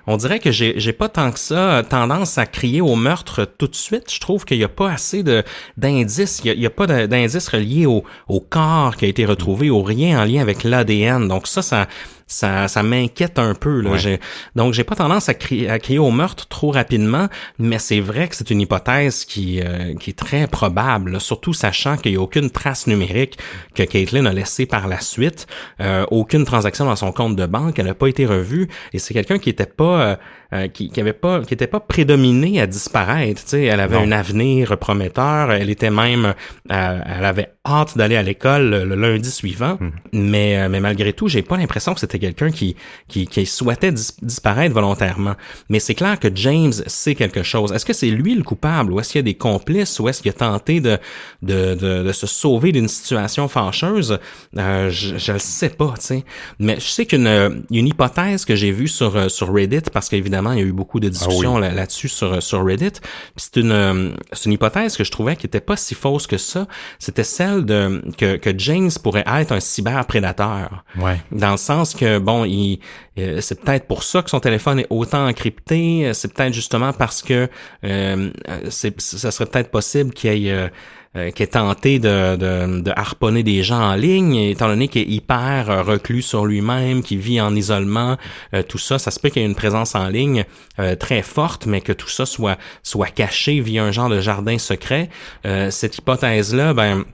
On 0.07 0.17
dirait 0.17 0.39
que 0.39 0.51
j'ai 0.51 0.93
pas 0.93 1.09
tant 1.09 1.31
que 1.33 1.39
ça 1.39 1.83
tendance 1.89 2.39
à 2.39 2.47
crier 2.47 2.81
au 2.81 2.95
meurtre 2.95 3.45
tout 3.59 3.69
de 3.69 3.75
suite. 3.75 4.13
Je 4.13 4.21
trouve 4.21 4.45
qu'il 4.45 4.59
n'y 4.59 4.65
a 4.65 4.69
pas 4.69 4.91
assez 4.91 5.23
de 5.23 5.43
d'indices. 5.77 6.43
Il 6.45 6.59
n'y 6.59 6.67
a, 6.67 6.71
pas 6.71 6.87
d'indices 6.87 7.49
reliés 7.49 7.87
au, 7.87 8.05
au 8.29 8.41
corps 8.41 8.97
qui 8.97 9.07
a 9.07 9.09
été 9.09 9.25
retrouvé, 9.25 9.71
ou 9.71 9.83
rien 9.83 10.21
en 10.21 10.25
lien 10.25 10.43
avec 10.43 10.65
l'ADN. 10.65 11.29
Donc 11.29 11.47
ça, 11.47 11.63
ça 11.63 11.89
ça, 12.27 12.69
ça 12.69 12.83
m'inquiète 12.83 13.39
un 13.39 13.55
peu. 13.55 13.81
Là. 13.81 13.97
J'ai, 13.97 14.21
donc, 14.57 14.73
j'ai 14.73 14.85
pas 14.85 14.95
tendance 14.95 15.29
à 15.29 15.35
crier, 15.35 15.69
à 15.69 15.79
crier 15.79 15.99
au 15.99 16.11
meurtre 16.11 16.47
trop 16.47 16.71
rapidement, 16.71 17.29
mais 17.59 17.79
c'est 17.79 18.01
vrai 18.01 18.29
que 18.29 18.37
c'est 18.37 18.51
une 18.51 18.61
hypothèse 18.61 19.25
qui, 19.25 19.61
euh, 19.61 19.95
qui 19.95 20.11
est 20.11 20.19
très 20.19 20.47
probable, 20.47 21.21
surtout 21.21 21.53
sachant 21.53 21.97
qu'il 21.97 22.13
n'y 22.13 22.19
a 22.19 22.21
aucune 22.21 22.51
trace 22.51 22.87
numérique 22.87 23.39
que 23.75 23.83
Caitlin 23.83 24.27
a 24.27 24.33
laissée 24.33 24.67
par 24.67 24.89
la 24.89 25.01
suite, 25.01 25.47
euh, 25.81 26.07
aucune 26.11 26.45
transaction 26.45 26.87
dans 26.87 26.97
son 26.97 27.13
compte 27.13 27.37
de 27.37 27.47
banque, 27.47 27.79
elle 27.79 27.87
n'a 27.87 27.95
pas 27.95 28.09
été 28.09 28.27
revue, 28.27 28.69
et 28.93 28.99
c'est 28.99 29.15
quelqu'un 29.15 29.39
qui 29.39 29.51
était 29.51 29.67
pas... 29.67 29.94
Euh, 30.01 30.17
euh, 30.53 30.69
qui, 30.69 30.91
qui 30.91 31.01
avait 31.01 31.15
pas, 31.15 31.43
qui 31.43 31.55
était 31.55 31.67
pas 31.67 31.81
prédominée 31.81 32.61
à 32.61 32.67
disparaître. 32.67 33.43
Tu 33.43 33.49
sais, 33.49 33.65
elle 33.65 33.81
avait 33.81 33.97
un 33.97 34.13
avenir 34.13 34.77
prometteur. 34.79 35.51
Elle 35.51 35.71
était 35.71 35.91
même, 35.91 36.35
euh, 36.71 37.01
elle 37.07 37.25
avait 37.25 37.55
hâte 37.67 37.97
d'aller 37.97 38.17
à 38.17 38.23
l'école 38.23 38.71
le, 38.71 38.95
lundi 38.95 39.31
suivant. 39.31 39.79
Hmm. 39.81 39.91
Mais, 40.13 40.59
euh, 40.59 40.69
mais 40.69 40.81
malgré 40.81 41.13
tout, 41.13 41.29
j'ai 41.29 41.43
pas 41.43 41.57
l'impression 41.57 41.95
que 41.95 42.01
c'était 42.01 42.19
quelqu'un 42.19 42.51
qui, 42.51 42.77
qui, 43.09 43.27
qui 43.27 43.47
souhaitait 43.47 43.91
disparaître 43.91 44.75
volontairement. 44.75 45.35
Mais 45.71 45.81
c'est 45.81 45.95
clair 45.95 46.21
que 46.21 46.29
James 46.35 46.73
sait 46.87 47.15
quelque 47.15 47.43
chose. 47.43 47.73
Est-ce 47.73 47.87
que 47.87 47.95
c'est 47.95 48.11
lui 48.11 48.35
le 48.35 48.43
coupable 48.43 48.93
ou 48.93 49.01
est-ce 49.01 49.13
qu'il 49.13 49.19
y 49.21 49.21
a 49.21 49.23
des 49.23 49.35
complices 49.35 49.99
ou 49.99 50.09
est-ce 50.09 50.23
qu'il 50.23 50.31
a 50.31 50.35
tenté 50.35 50.81
de, 50.81 50.99
de, 51.43 51.75
de, 51.75 52.03
de 52.03 52.13
se 52.13 52.27
sauver 52.27 52.71
d'une 52.71 52.89
situation 52.89 53.49
fâcheuse? 53.49 54.19
je, 54.55 55.19
je 55.19 55.33
le 55.33 55.39
sais 55.39 55.71
pas, 55.71 55.95
tu 55.97 56.07
sais. 56.07 56.25
Mais 56.59 56.77
je 56.77 56.87
sais 56.87 57.07
qu'une 57.07 57.65
une 57.71 57.89
hypothèse 57.89 58.45
que 58.45 58.55
j'ai 58.55 58.71
vue 58.71 58.89
sur, 58.89 59.31
sur 59.31 59.53
Reddit 59.53 59.91
parce 59.93 60.09
qu'évidemment, 60.09 60.34
il 60.53 60.59
y 60.59 60.63
a 60.63 60.65
eu 60.65 60.73
beaucoup 60.73 61.01
de 61.01 61.09
discussions 61.09 61.59
là- 61.59 61.71
là-dessus 61.73 62.09
sur, 62.09 62.43
sur 62.43 62.65
Reddit. 62.65 62.91
Puis 62.91 63.01
C'est 63.37 63.57
une, 63.57 63.73
euh, 63.73 64.11
c'est 64.33 64.47
une 64.47 64.53
hypothèse 64.53 64.97
que 64.97 65.05
je 65.05 65.11
trouvais 65.11 65.37
qui 65.37 65.47
était 65.47 65.61
pas 65.61 65.77
si 65.77 65.95
fausse 65.95 66.27
que 66.27 66.37
ça. 66.39 66.67
C'était 66.99 67.25
celle 67.25 67.65
de 67.65 68.03
que, 68.19 68.37
que 68.37 68.51
James 68.59 68.91
pourrait 69.03 69.25
être 69.27 69.53
un 69.53 69.61
cyberprédateur. 69.61 70.85
Ouais. 70.99 71.21
Dans 71.33 71.53
le 71.53 71.57
sens 71.57 71.95
que, 71.95 72.19
bon, 72.19 72.45
il, 72.45 72.81
euh, 73.19 73.41
c'est 73.41 73.61
peut-être 73.61 73.87
pour 73.87 74.03
ça 74.03 74.23
que 74.23 74.31
son 74.31 74.41
téléphone 74.41 74.81
est 74.81 74.87
autant 74.91 75.27
encrypté. 75.27 76.11
C'est 76.15 76.33
peut-être 76.33 76.53
justement 76.53 76.93
parce 76.93 77.23
que 77.23 77.49
euh, 77.85 78.31
ça 78.71 79.31
serait 79.31 79.47
peut-être 79.47 79.71
possible 79.71 80.13
qu'il 80.13 80.31
ait, 80.31 80.51
euh, 80.53 80.69
euh, 81.17 81.31
qu'il 81.31 81.45
ait 81.45 81.49
tenté 81.49 81.99
de, 81.99 82.37
de, 82.37 82.81
de 82.81 82.93
harponner 82.97 83.43
des 83.43 83.63
gens 83.63 83.81
en 83.81 83.95
ligne, 83.95 84.35
étant 84.35 84.69
donné 84.69 84.89
qu'il 84.89 85.03
est 85.03 85.07
hyper 85.07 85.71
euh, 85.71 85.83
reclus 85.83 86.23
sur 86.23 86.45
lui-même, 86.47 87.03
qu'il 87.03 87.19
vit 87.19 87.41
en 87.41 87.55
isolement, 87.55 88.17
euh, 88.55 88.63
tout 88.63 88.79
ça, 88.79 88.99
ça 88.99 89.11
se 89.11 89.21
peut 89.21 89.29
qu'il 89.29 89.43
y 89.43 89.45
ait 89.45 89.49
une 89.49 89.55
présence 89.55 89.95
en 89.95 90.09
ligne 90.09 90.45
euh, 90.79 90.97
très 90.97 91.23
forte, 91.23 91.67
mais 91.67 91.81
que 91.81 91.93
tout 91.93 92.09
ça 92.09 92.27
soit 92.27 92.59
soit 92.83 93.09
caché 93.09 93.61
via 93.61 93.85
un 93.85 93.93
genre 93.93 94.09
de 94.09 94.21
jardin 94.21 94.59
secret. 94.59 95.09
Euh, 95.47 95.71
cette 95.71 95.97
hypothèse-là, 95.99 96.75
ben 96.75 97.05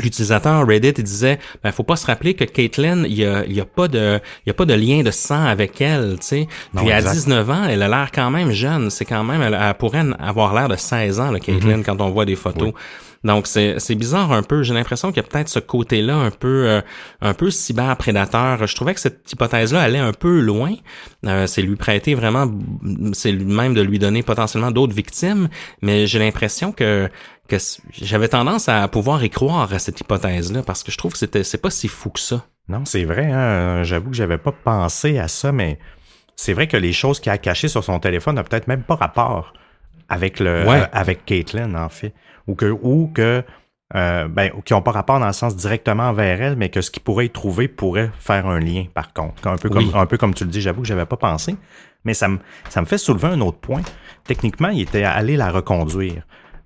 L'utilisateur 0.00 0.64
Reddit 0.68 0.94
il 0.98 1.02
disait 1.02 1.40
ben 1.64 1.72
faut 1.72 1.82
pas 1.82 1.96
se 1.96 2.06
rappeler 2.06 2.34
que 2.34 2.44
Caitlyn 2.44 3.02
il 3.06 3.14
y 3.14 3.24
a, 3.24 3.44
il 3.44 3.52
y 3.52 3.60
a 3.60 3.64
pas 3.64 3.88
de 3.88 4.20
il 4.46 4.48
y 4.48 4.50
a 4.50 4.54
pas 4.54 4.64
de 4.64 4.72
lien 4.74 5.02
de 5.02 5.10
sang 5.10 5.44
avec 5.44 5.80
elle 5.80 6.16
tu 6.20 6.26
sais 6.26 6.48
Non, 6.74 6.82
puis 6.82 6.92
à 6.92 6.98
exact. 6.98 7.14
19 7.14 7.50
ans 7.50 7.64
elle 7.68 7.82
a 7.82 7.88
l'air 7.88 8.10
quand 8.14 8.30
même 8.30 8.52
jeune 8.52 8.88
c'est 8.90 9.04
quand 9.04 9.24
même 9.24 9.42
elle, 9.42 9.58
elle 9.60 9.74
pourrait 9.74 10.04
avoir 10.20 10.54
l'air 10.54 10.68
de 10.68 10.76
16 10.76 11.18
ans 11.18 11.32
là, 11.32 11.40
Caitlyn 11.40 11.78
Mhm. 11.78 11.82
quand 11.84 12.00
on 12.00 12.10
voit 12.10 12.24
des 12.24 12.36
photos 12.36 12.72
donc 13.24 13.46
c'est 13.46 13.94
bizarre 13.94 14.32
un 14.32 14.42
peu 14.42 14.62
j'ai 14.62 14.74
l'impression 14.74 15.08
qu'il 15.08 15.18
y 15.22 15.26
a 15.26 15.28
peut-être 15.28 15.48
ce 15.48 15.58
côté 15.58 16.00
là 16.00 16.16
un 16.16 16.30
peu 16.30 16.68
euh, 16.68 16.80
un 17.20 17.34
peu 17.34 17.50
cyber 17.50 17.96
prédateur 17.96 18.66
je 18.66 18.74
trouvais 18.74 18.94
que 18.94 19.00
cette 19.00 19.30
hypothèse 19.30 19.72
là 19.72 19.82
allait 19.82 19.98
un 19.98 20.12
peu 20.12 20.40
loin 20.40 20.74
Euh, 21.26 21.46
c'est 21.46 21.60
lui 21.60 21.76
prêter 21.76 22.14
vraiment 22.14 22.50
c'est 23.12 23.32
lui-même 23.32 23.74
de 23.74 23.82
lui 23.82 23.98
donner 23.98 24.22
potentiellement 24.22 24.70
d'autres 24.70 24.94
victimes 24.94 25.48
mais 25.82 26.06
j'ai 26.06 26.18
l'impression 26.18 26.72
que 26.72 27.10
que 27.50 27.56
j'avais 27.92 28.28
tendance 28.28 28.68
à 28.68 28.86
pouvoir 28.88 29.22
y 29.22 29.28
croire 29.28 29.72
à 29.72 29.78
cette 29.78 30.00
hypothèse-là 30.00 30.62
parce 30.62 30.82
que 30.82 30.92
je 30.92 30.96
trouve 30.96 31.12
que 31.12 31.18
c'était 31.18 31.44
c'est 31.44 31.58
pas 31.58 31.70
si 31.70 31.88
fou 31.88 32.10
que 32.10 32.20
ça. 32.20 32.46
Non, 32.68 32.84
c'est 32.84 33.04
vrai. 33.04 33.30
Hein? 33.30 33.82
J'avoue 33.82 34.10
que 34.10 34.16
j'avais 34.16 34.38
pas 34.38 34.52
pensé 34.52 35.18
à 35.18 35.26
ça, 35.26 35.50
mais 35.50 35.78
c'est 36.36 36.52
vrai 36.52 36.68
que 36.68 36.76
les 36.76 36.92
choses 36.92 37.18
qu'il 37.18 37.32
a 37.32 37.38
cachées 37.38 37.68
sur 37.68 37.82
son 37.82 37.98
téléphone 37.98 38.36
n'ont 38.36 38.44
peut-être 38.44 38.68
même 38.68 38.84
pas 38.84 38.94
rapport 38.94 39.52
avec 40.10 40.38
le 40.40 40.66
Ouais. 40.66 40.80
euh, 40.82 40.86
avec 40.92 41.24
Caitlyn, 41.24 41.74
en 41.74 41.88
fait. 41.88 42.12
Ou 42.46 42.54
que 42.54 42.66
ou 42.66 43.10
que 43.14 43.42
euh, 43.96 44.28
ben, 44.28 44.50
qui 44.64 44.72
n'ont 44.72 44.82
pas 44.82 44.92
rapport 44.92 45.18
dans 45.18 45.26
le 45.26 45.32
sens 45.32 45.56
directement 45.56 46.12
vers 46.12 46.40
elle, 46.42 46.56
mais 46.56 46.68
que 46.68 46.80
ce 46.80 46.90
qu'il 46.92 47.02
pourrait 47.02 47.26
y 47.26 47.30
trouver 47.30 47.66
pourrait 47.66 48.10
faire 48.20 48.46
un 48.46 48.60
lien, 48.60 48.84
par 48.94 49.12
contre. 49.12 49.46
Un 49.48 49.56
peu 49.56 49.68
comme, 49.68 49.78
Oui. 49.84 49.90
un 49.94 50.06
peu 50.06 50.16
comme 50.16 50.32
tu 50.34 50.44
le 50.44 50.50
dis, 50.50 50.60
j'avoue 50.60 50.82
que 50.82 50.86
j'avais 50.86 51.06
pas 51.06 51.16
pensé. 51.16 51.56
Mais 52.04 52.14
ça 52.14 52.28
me, 52.28 52.38
ça 52.68 52.80
me 52.80 52.86
fait 52.86 52.98
soulever 52.98 53.28
un 53.28 53.40
autre 53.40 53.58
point. 53.58 53.82
Techniquement, 54.24 54.68
il 54.68 54.82
était 54.82 55.02
allé 55.02 55.36
la 55.36 55.50
reconduire. 55.50 56.22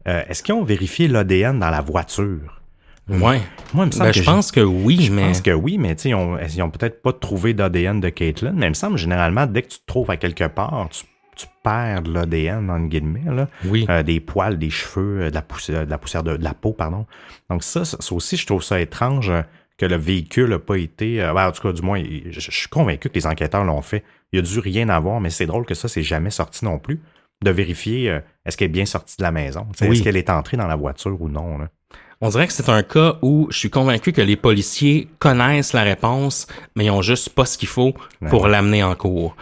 Euh, 0.07 0.23
Est-ce 0.29 0.43
qu'ils 0.43 0.55
ont 0.55 0.65
vérifié 0.65 1.09
l'ADN 1.09 1.59
dans 1.59 1.71
la 1.71 1.81
voiture? 1.81 2.61
Ouais. 3.09 3.41
Moi, 3.73 3.85
il 3.85 3.87
me 3.87 3.91
semble 3.91 4.05
Ben, 4.05 4.13
que 4.13 4.19
je 4.19 4.23
pense 4.25 4.53
que 4.53 4.61
oui, 4.61 4.99
je 5.03 5.13
mais 5.13 5.23
pense 5.29 5.41
que 5.41 5.51
oui, 5.51 5.77
mais 5.79 5.93
ils 5.93 6.15
ont, 6.15 6.39
ils 6.39 6.63
ont 6.63 6.71
peut-être 6.71 7.03
pas 7.03 7.13
trouvé 7.13 7.53
d'ADN 7.55 8.01
de 8.01 8.09
Caitlyn, 8.11 8.53
mais 8.55 8.67
il 8.67 8.71
me 8.71 8.75
semble 8.75 8.97
généralement, 8.99 9.47
dès 9.47 9.63
que 9.63 9.69
tu 9.69 9.79
te 9.79 9.87
trouves 9.87 10.11
à 10.11 10.17
quelque 10.19 10.45
part, 10.47 10.89
tu, 10.91 11.05
tu 11.35 11.47
perds 11.63 12.03
de 12.03 12.13
l'ADN, 12.13 12.71
en 12.71 12.81
guillemets, 12.81 13.33
là. 13.33 13.49
oui. 13.65 13.87
Euh, 13.89 14.03
des 14.03 14.21
poils, 14.21 14.59
des 14.59 14.71
cheveux, 14.71 15.23
euh, 15.23 15.31
de 15.31 15.35
la 15.35 15.43
poussière, 15.43 15.85
de 15.87 15.91
la, 15.91 15.99
poussière 15.99 16.23
de, 16.23 16.37
de 16.37 16.45
la 16.45 16.55
peau, 16.55 16.73
pardon. 16.73 17.07
Donc 17.51 17.63
ça, 17.63 17.85
ça 17.85 17.97
ça 18.01 18.15
aussi, 18.15 18.37
je 18.37 18.47
trouve 18.47 18.63
ça 18.63 18.81
étrange 18.81 19.31
euh, 19.31 19.43
que 19.79 19.87
le 19.87 19.97
véhicule 19.97 20.51
n'a 20.51 20.59
pas 20.59 20.77
été... 20.77 21.23
euh, 21.23 21.33
ben, 21.33 21.49
en 21.49 21.53
tout 21.53 21.63
cas, 21.63 21.73
du 21.73 21.83
moins, 21.83 22.03
je, 22.03 22.41
je 22.41 22.51
suis 22.51 22.69
convaincu 22.69 23.09
que 23.09 23.15
les 23.15 23.27
enquêteurs 23.27 23.65
l'ont 23.65 23.83
fait. 23.83 24.05
Il 24.33 24.39
a 24.39 24.43
dû 24.43 24.59
rien 24.59 24.89
avoir, 24.89 25.21
mais 25.21 25.31
c'est 25.31 25.47
drôle 25.47 25.65
que 25.65 25.75
ça, 25.75 25.89
c'est 25.89 26.03
jamais 26.03 26.31
sorti 26.31 26.65
non 26.65 26.79
plus, 26.79 27.01
de 27.43 27.51
vérifier 27.51 28.11
euh, 28.11 28.21
est-ce 28.47 28.57
qu'elle 28.57 28.67
est 28.67 28.73
bien 28.73 28.87
sortie 28.87 29.17
de 29.17 29.23
la 29.23 29.33
maison. 29.33 29.67
Oui. 29.81 29.89
Est-ce 29.89 30.03
qu'elle 30.03 30.17
est 30.17 30.31
entrée 30.31 30.57
dans 30.57 30.67
la 30.67 30.77
voiture 30.77 31.21
ou 31.21 31.29
non. 31.29 31.59
Là. 31.59 31.69
On 32.21 32.29
dirait 32.29 32.47
que 32.47 32.53
c'est 32.53 32.69
un 32.69 32.83
cas 32.83 33.19
où 33.23 33.49
je 33.51 33.59
suis 33.59 33.71
convaincu 33.71 34.13
que 34.13 34.23
les 34.23 34.37
policiers 34.37 35.09
connaissent 35.19 35.73
la 35.73 35.83
réponse, 35.83 36.47
mais 36.75 36.87
ils 36.87 36.91
ont 36.91 37.03
juste 37.03 37.31
pas 37.31 37.45
ce 37.45 37.59
qu'il 37.59 37.69
faut 37.69 37.93
pour 38.31 38.49
l'amener 38.49 38.83
en 38.83 38.95
cours. 38.95 39.37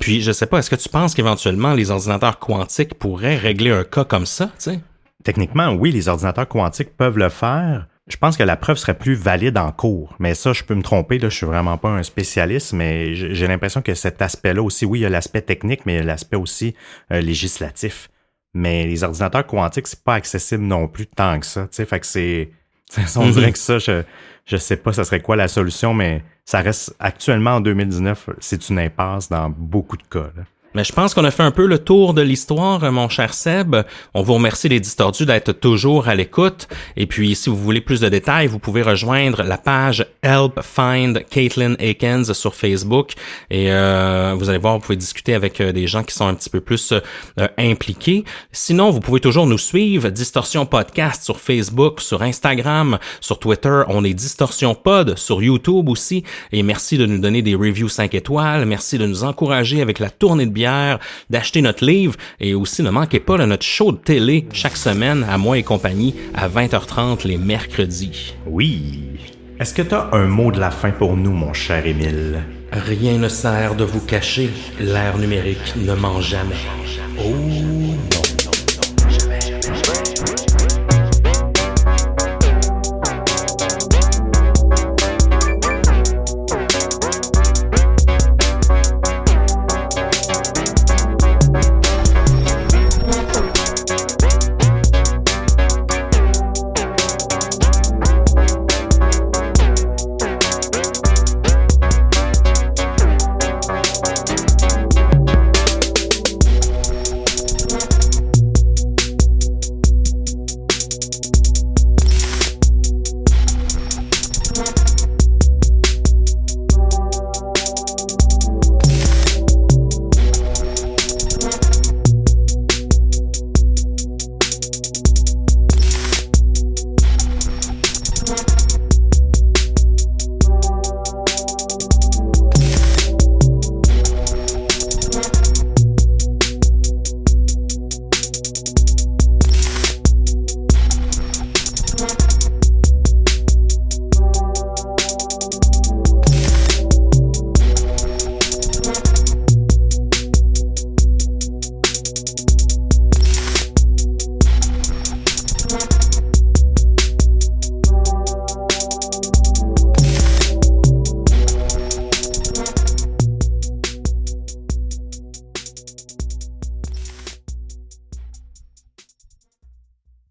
Puis 0.00 0.20
je 0.22 0.32
sais 0.32 0.46
pas, 0.46 0.58
est-ce 0.58 0.70
que 0.70 0.76
tu 0.76 0.88
penses 0.88 1.14
qu'éventuellement 1.14 1.74
les 1.74 1.90
ordinateurs 1.90 2.38
quantiques 2.38 2.94
pourraient 2.94 3.36
régler 3.36 3.70
un 3.70 3.84
cas 3.84 4.04
comme 4.04 4.26
ça, 4.26 4.46
tu 4.46 4.52
sais? 4.70 4.80
Techniquement, 5.24 5.68
oui, 5.72 5.92
les 5.92 6.08
ordinateurs 6.08 6.48
quantiques 6.48 6.96
peuvent 6.96 7.18
le 7.18 7.28
faire. 7.28 7.86
Je 8.08 8.16
pense 8.16 8.36
que 8.36 8.42
la 8.42 8.56
preuve 8.56 8.76
serait 8.78 8.98
plus 8.98 9.14
valide 9.14 9.56
en 9.56 9.70
cours. 9.70 10.16
Mais 10.18 10.34
ça, 10.34 10.52
je 10.52 10.64
peux 10.64 10.74
me 10.74 10.82
tromper, 10.82 11.18
là, 11.18 11.28
je 11.28 11.36
suis 11.36 11.46
vraiment 11.46 11.78
pas 11.78 11.90
un 11.90 12.02
spécialiste, 12.02 12.72
mais 12.72 13.14
j'ai 13.14 13.46
l'impression 13.46 13.80
que 13.82 13.94
cet 13.94 14.20
aspect-là 14.20 14.60
aussi, 14.62 14.84
oui, 14.84 14.98
il 15.00 15.02
y 15.02 15.06
a 15.06 15.08
l'aspect 15.08 15.42
technique, 15.42 15.86
mais 15.86 15.94
il 15.94 15.98
y 15.98 16.00
a 16.00 16.04
l'aspect 16.04 16.36
aussi 16.36 16.74
euh, 17.12 17.20
législatif. 17.20 18.08
Mais 18.54 18.86
les 18.86 19.04
ordinateurs 19.04 19.46
quantiques, 19.46 19.86
c'est 19.86 20.02
pas 20.02 20.14
accessible 20.14 20.64
non 20.64 20.88
plus 20.88 21.06
tant 21.06 21.38
que 21.38 21.46
ça. 21.46 21.62
Tu 21.62 21.68
sais, 21.76 21.86
fait 21.86 22.00
que 22.00 22.06
c'est. 22.06 22.50
On 23.16 23.26
Mhm. 23.26 23.32
dirait 23.32 23.52
que 23.52 23.58
ça, 23.58 23.78
je, 23.78 24.02
je 24.44 24.56
sais 24.56 24.76
pas 24.76 24.92
ça 24.92 25.04
serait 25.04 25.20
quoi 25.20 25.36
la 25.36 25.48
solution, 25.48 25.94
mais 25.94 26.22
ça 26.44 26.60
reste 26.60 26.94
actuellement 26.98 27.52
en 27.52 27.60
2019, 27.60 28.30
c'est 28.40 28.68
une 28.68 28.78
impasse 28.78 29.28
dans 29.28 29.48
beaucoup 29.50 29.96
de 29.96 30.02
cas. 30.02 30.30
Mais 30.74 30.84
je 30.84 30.92
pense 30.92 31.12
qu'on 31.14 31.24
a 31.24 31.30
fait 31.30 31.42
un 31.42 31.50
peu 31.50 31.66
le 31.66 31.78
tour 31.78 32.14
de 32.14 32.22
l'histoire, 32.22 32.90
mon 32.90 33.08
cher 33.08 33.34
Seb. 33.34 33.76
On 34.14 34.22
vous 34.22 34.34
remercie 34.34 34.68
les 34.68 34.80
distordus 34.80 35.26
d'être 35.26 35.52
toujours 35.52 36.08
à 36.08 36.14
l'écoute. 36.14 36.68
Et 36.96 37.06
puis, 37.06 37.34
si 37.34 37.50
vous 37.50 37.56
voulez 37.56 37.80
plus 37.80 38.00
de 38.00 38.08
détails, 38.08 38.46
vous 38.46 38.58
pouvez 38.58 38.82
rejoindre 38.82 39.42
la 39.42 39.58
page 39.58 40.06
Help 40.22 40.60
Find 40.62 41.24
Caitlin 41.28 41.74
Akins 41.74 42.32
sur 42.32 42.54
Facebook. 42.54 43.12
Et 43.50 43.70
euh, 43.70 44.34
vous 44.38 44.48
allez 44.48 44.58
voir, 44.58 44.74
vous 44.74 44.80
pouvez 44.80 44.96
discuter 44.96 45.34
avec 45.34 45.60
euh, 45.60 45.72
des 45.72 45.86
gens 45.86 46.02
qui 46.02 46.14
sont 46.14 46.26
un 46.26 46.34
petit 46.34 46.50
peu 46.50 46.60
plus 46.60 46.92
euh, 46.92 47.48
impliqués. 47.58 48.24
Sinon, 48.52 48.90
vous 48.90 49.00
pouvez 49.00 49.20
toujours 49.20 49.46
nous 49.46 49.58
suivre, 49.58 50.08
Distorsion 50.08 50.64
Podcast 50.66 51.22
sur 51.22 51.38
Facebook, 51.38 52.00
sur 52.00 52.22
Instagram, 52.22 52.98
sur 53.20 53.38
Twitter. 53.38 53.82
On 53.88 54.04
est 54.04 54.14
Distorsion 54.14 54.74
Pod 54.74 55.18
sur 55.18 55.42
YouTube 55.42 55.88
aussi. 55.88 56.24
Et 56.52 56.62
merci 56.62 56.96
de 56.96 57.06
nous 57.06 57.18
donner 57.18 57.42
des 57.42 57.54
reviews 57.54 57.88
5 57.88 58.14
étoiles. 58.14 58.64
Merci 58.64 58.98
de 58.98 59.06
nous 59.06 59.24
encourager 59.24 59.82
avec 59.82 59.98
la 59.98 60.10
tournée 60.10 60.46
de 60.46 60.50
d'acheter 61.30 61.62
notre 61.62 61.84
livre 61.84 62.14
et 62.40 62.54
aussi 62.54 62.82
ne 62.82 62.90
manquez 62.90 63.20
pas 63.20 63.38
de 63.38 63.44
notre 63.44 63.64
show 63.64 63.92
de 63.92 63.98
télé 63.98 64.46
chaque 64.52 64.76
semaine 64.76 65.24
à 65.28 65.38
moi 65.38 65.58
et 65.58 65.62
compagnie 65.62 66.14
à 66.34 66.48
20h30 66.48 67.26
les 67.26 67.38
mercredis. 67.38 68.34
Oui. 68.46 69.20
Est-ce 69.60 69.74
que 69.74 69.82
tu 69.82 69.94
as 69.94 70.08
un 70.12 70.26
mot 70.26 70.50
de 70.50 70.58
la 70.58 70.70
fin 70.70 70.90
pour 70.90 71.16
nous, 71.16 71.32
mon 71.32 71.52
cher 71.52 71.86
Émile? 71.86 72.42
Rien 72.72 73.18
ne 73.18 73.28
sert 73.28 73.74
de 73.74 73.84
vous 73.84 74.00
cacher, 74.00 74.50
l'ère 74.80 75.18
numérique 75.18 75.74
ne 75.76 75.94
ment 75.94 76.20
jamais. 76.20 76.54
Oh 77.18 78.11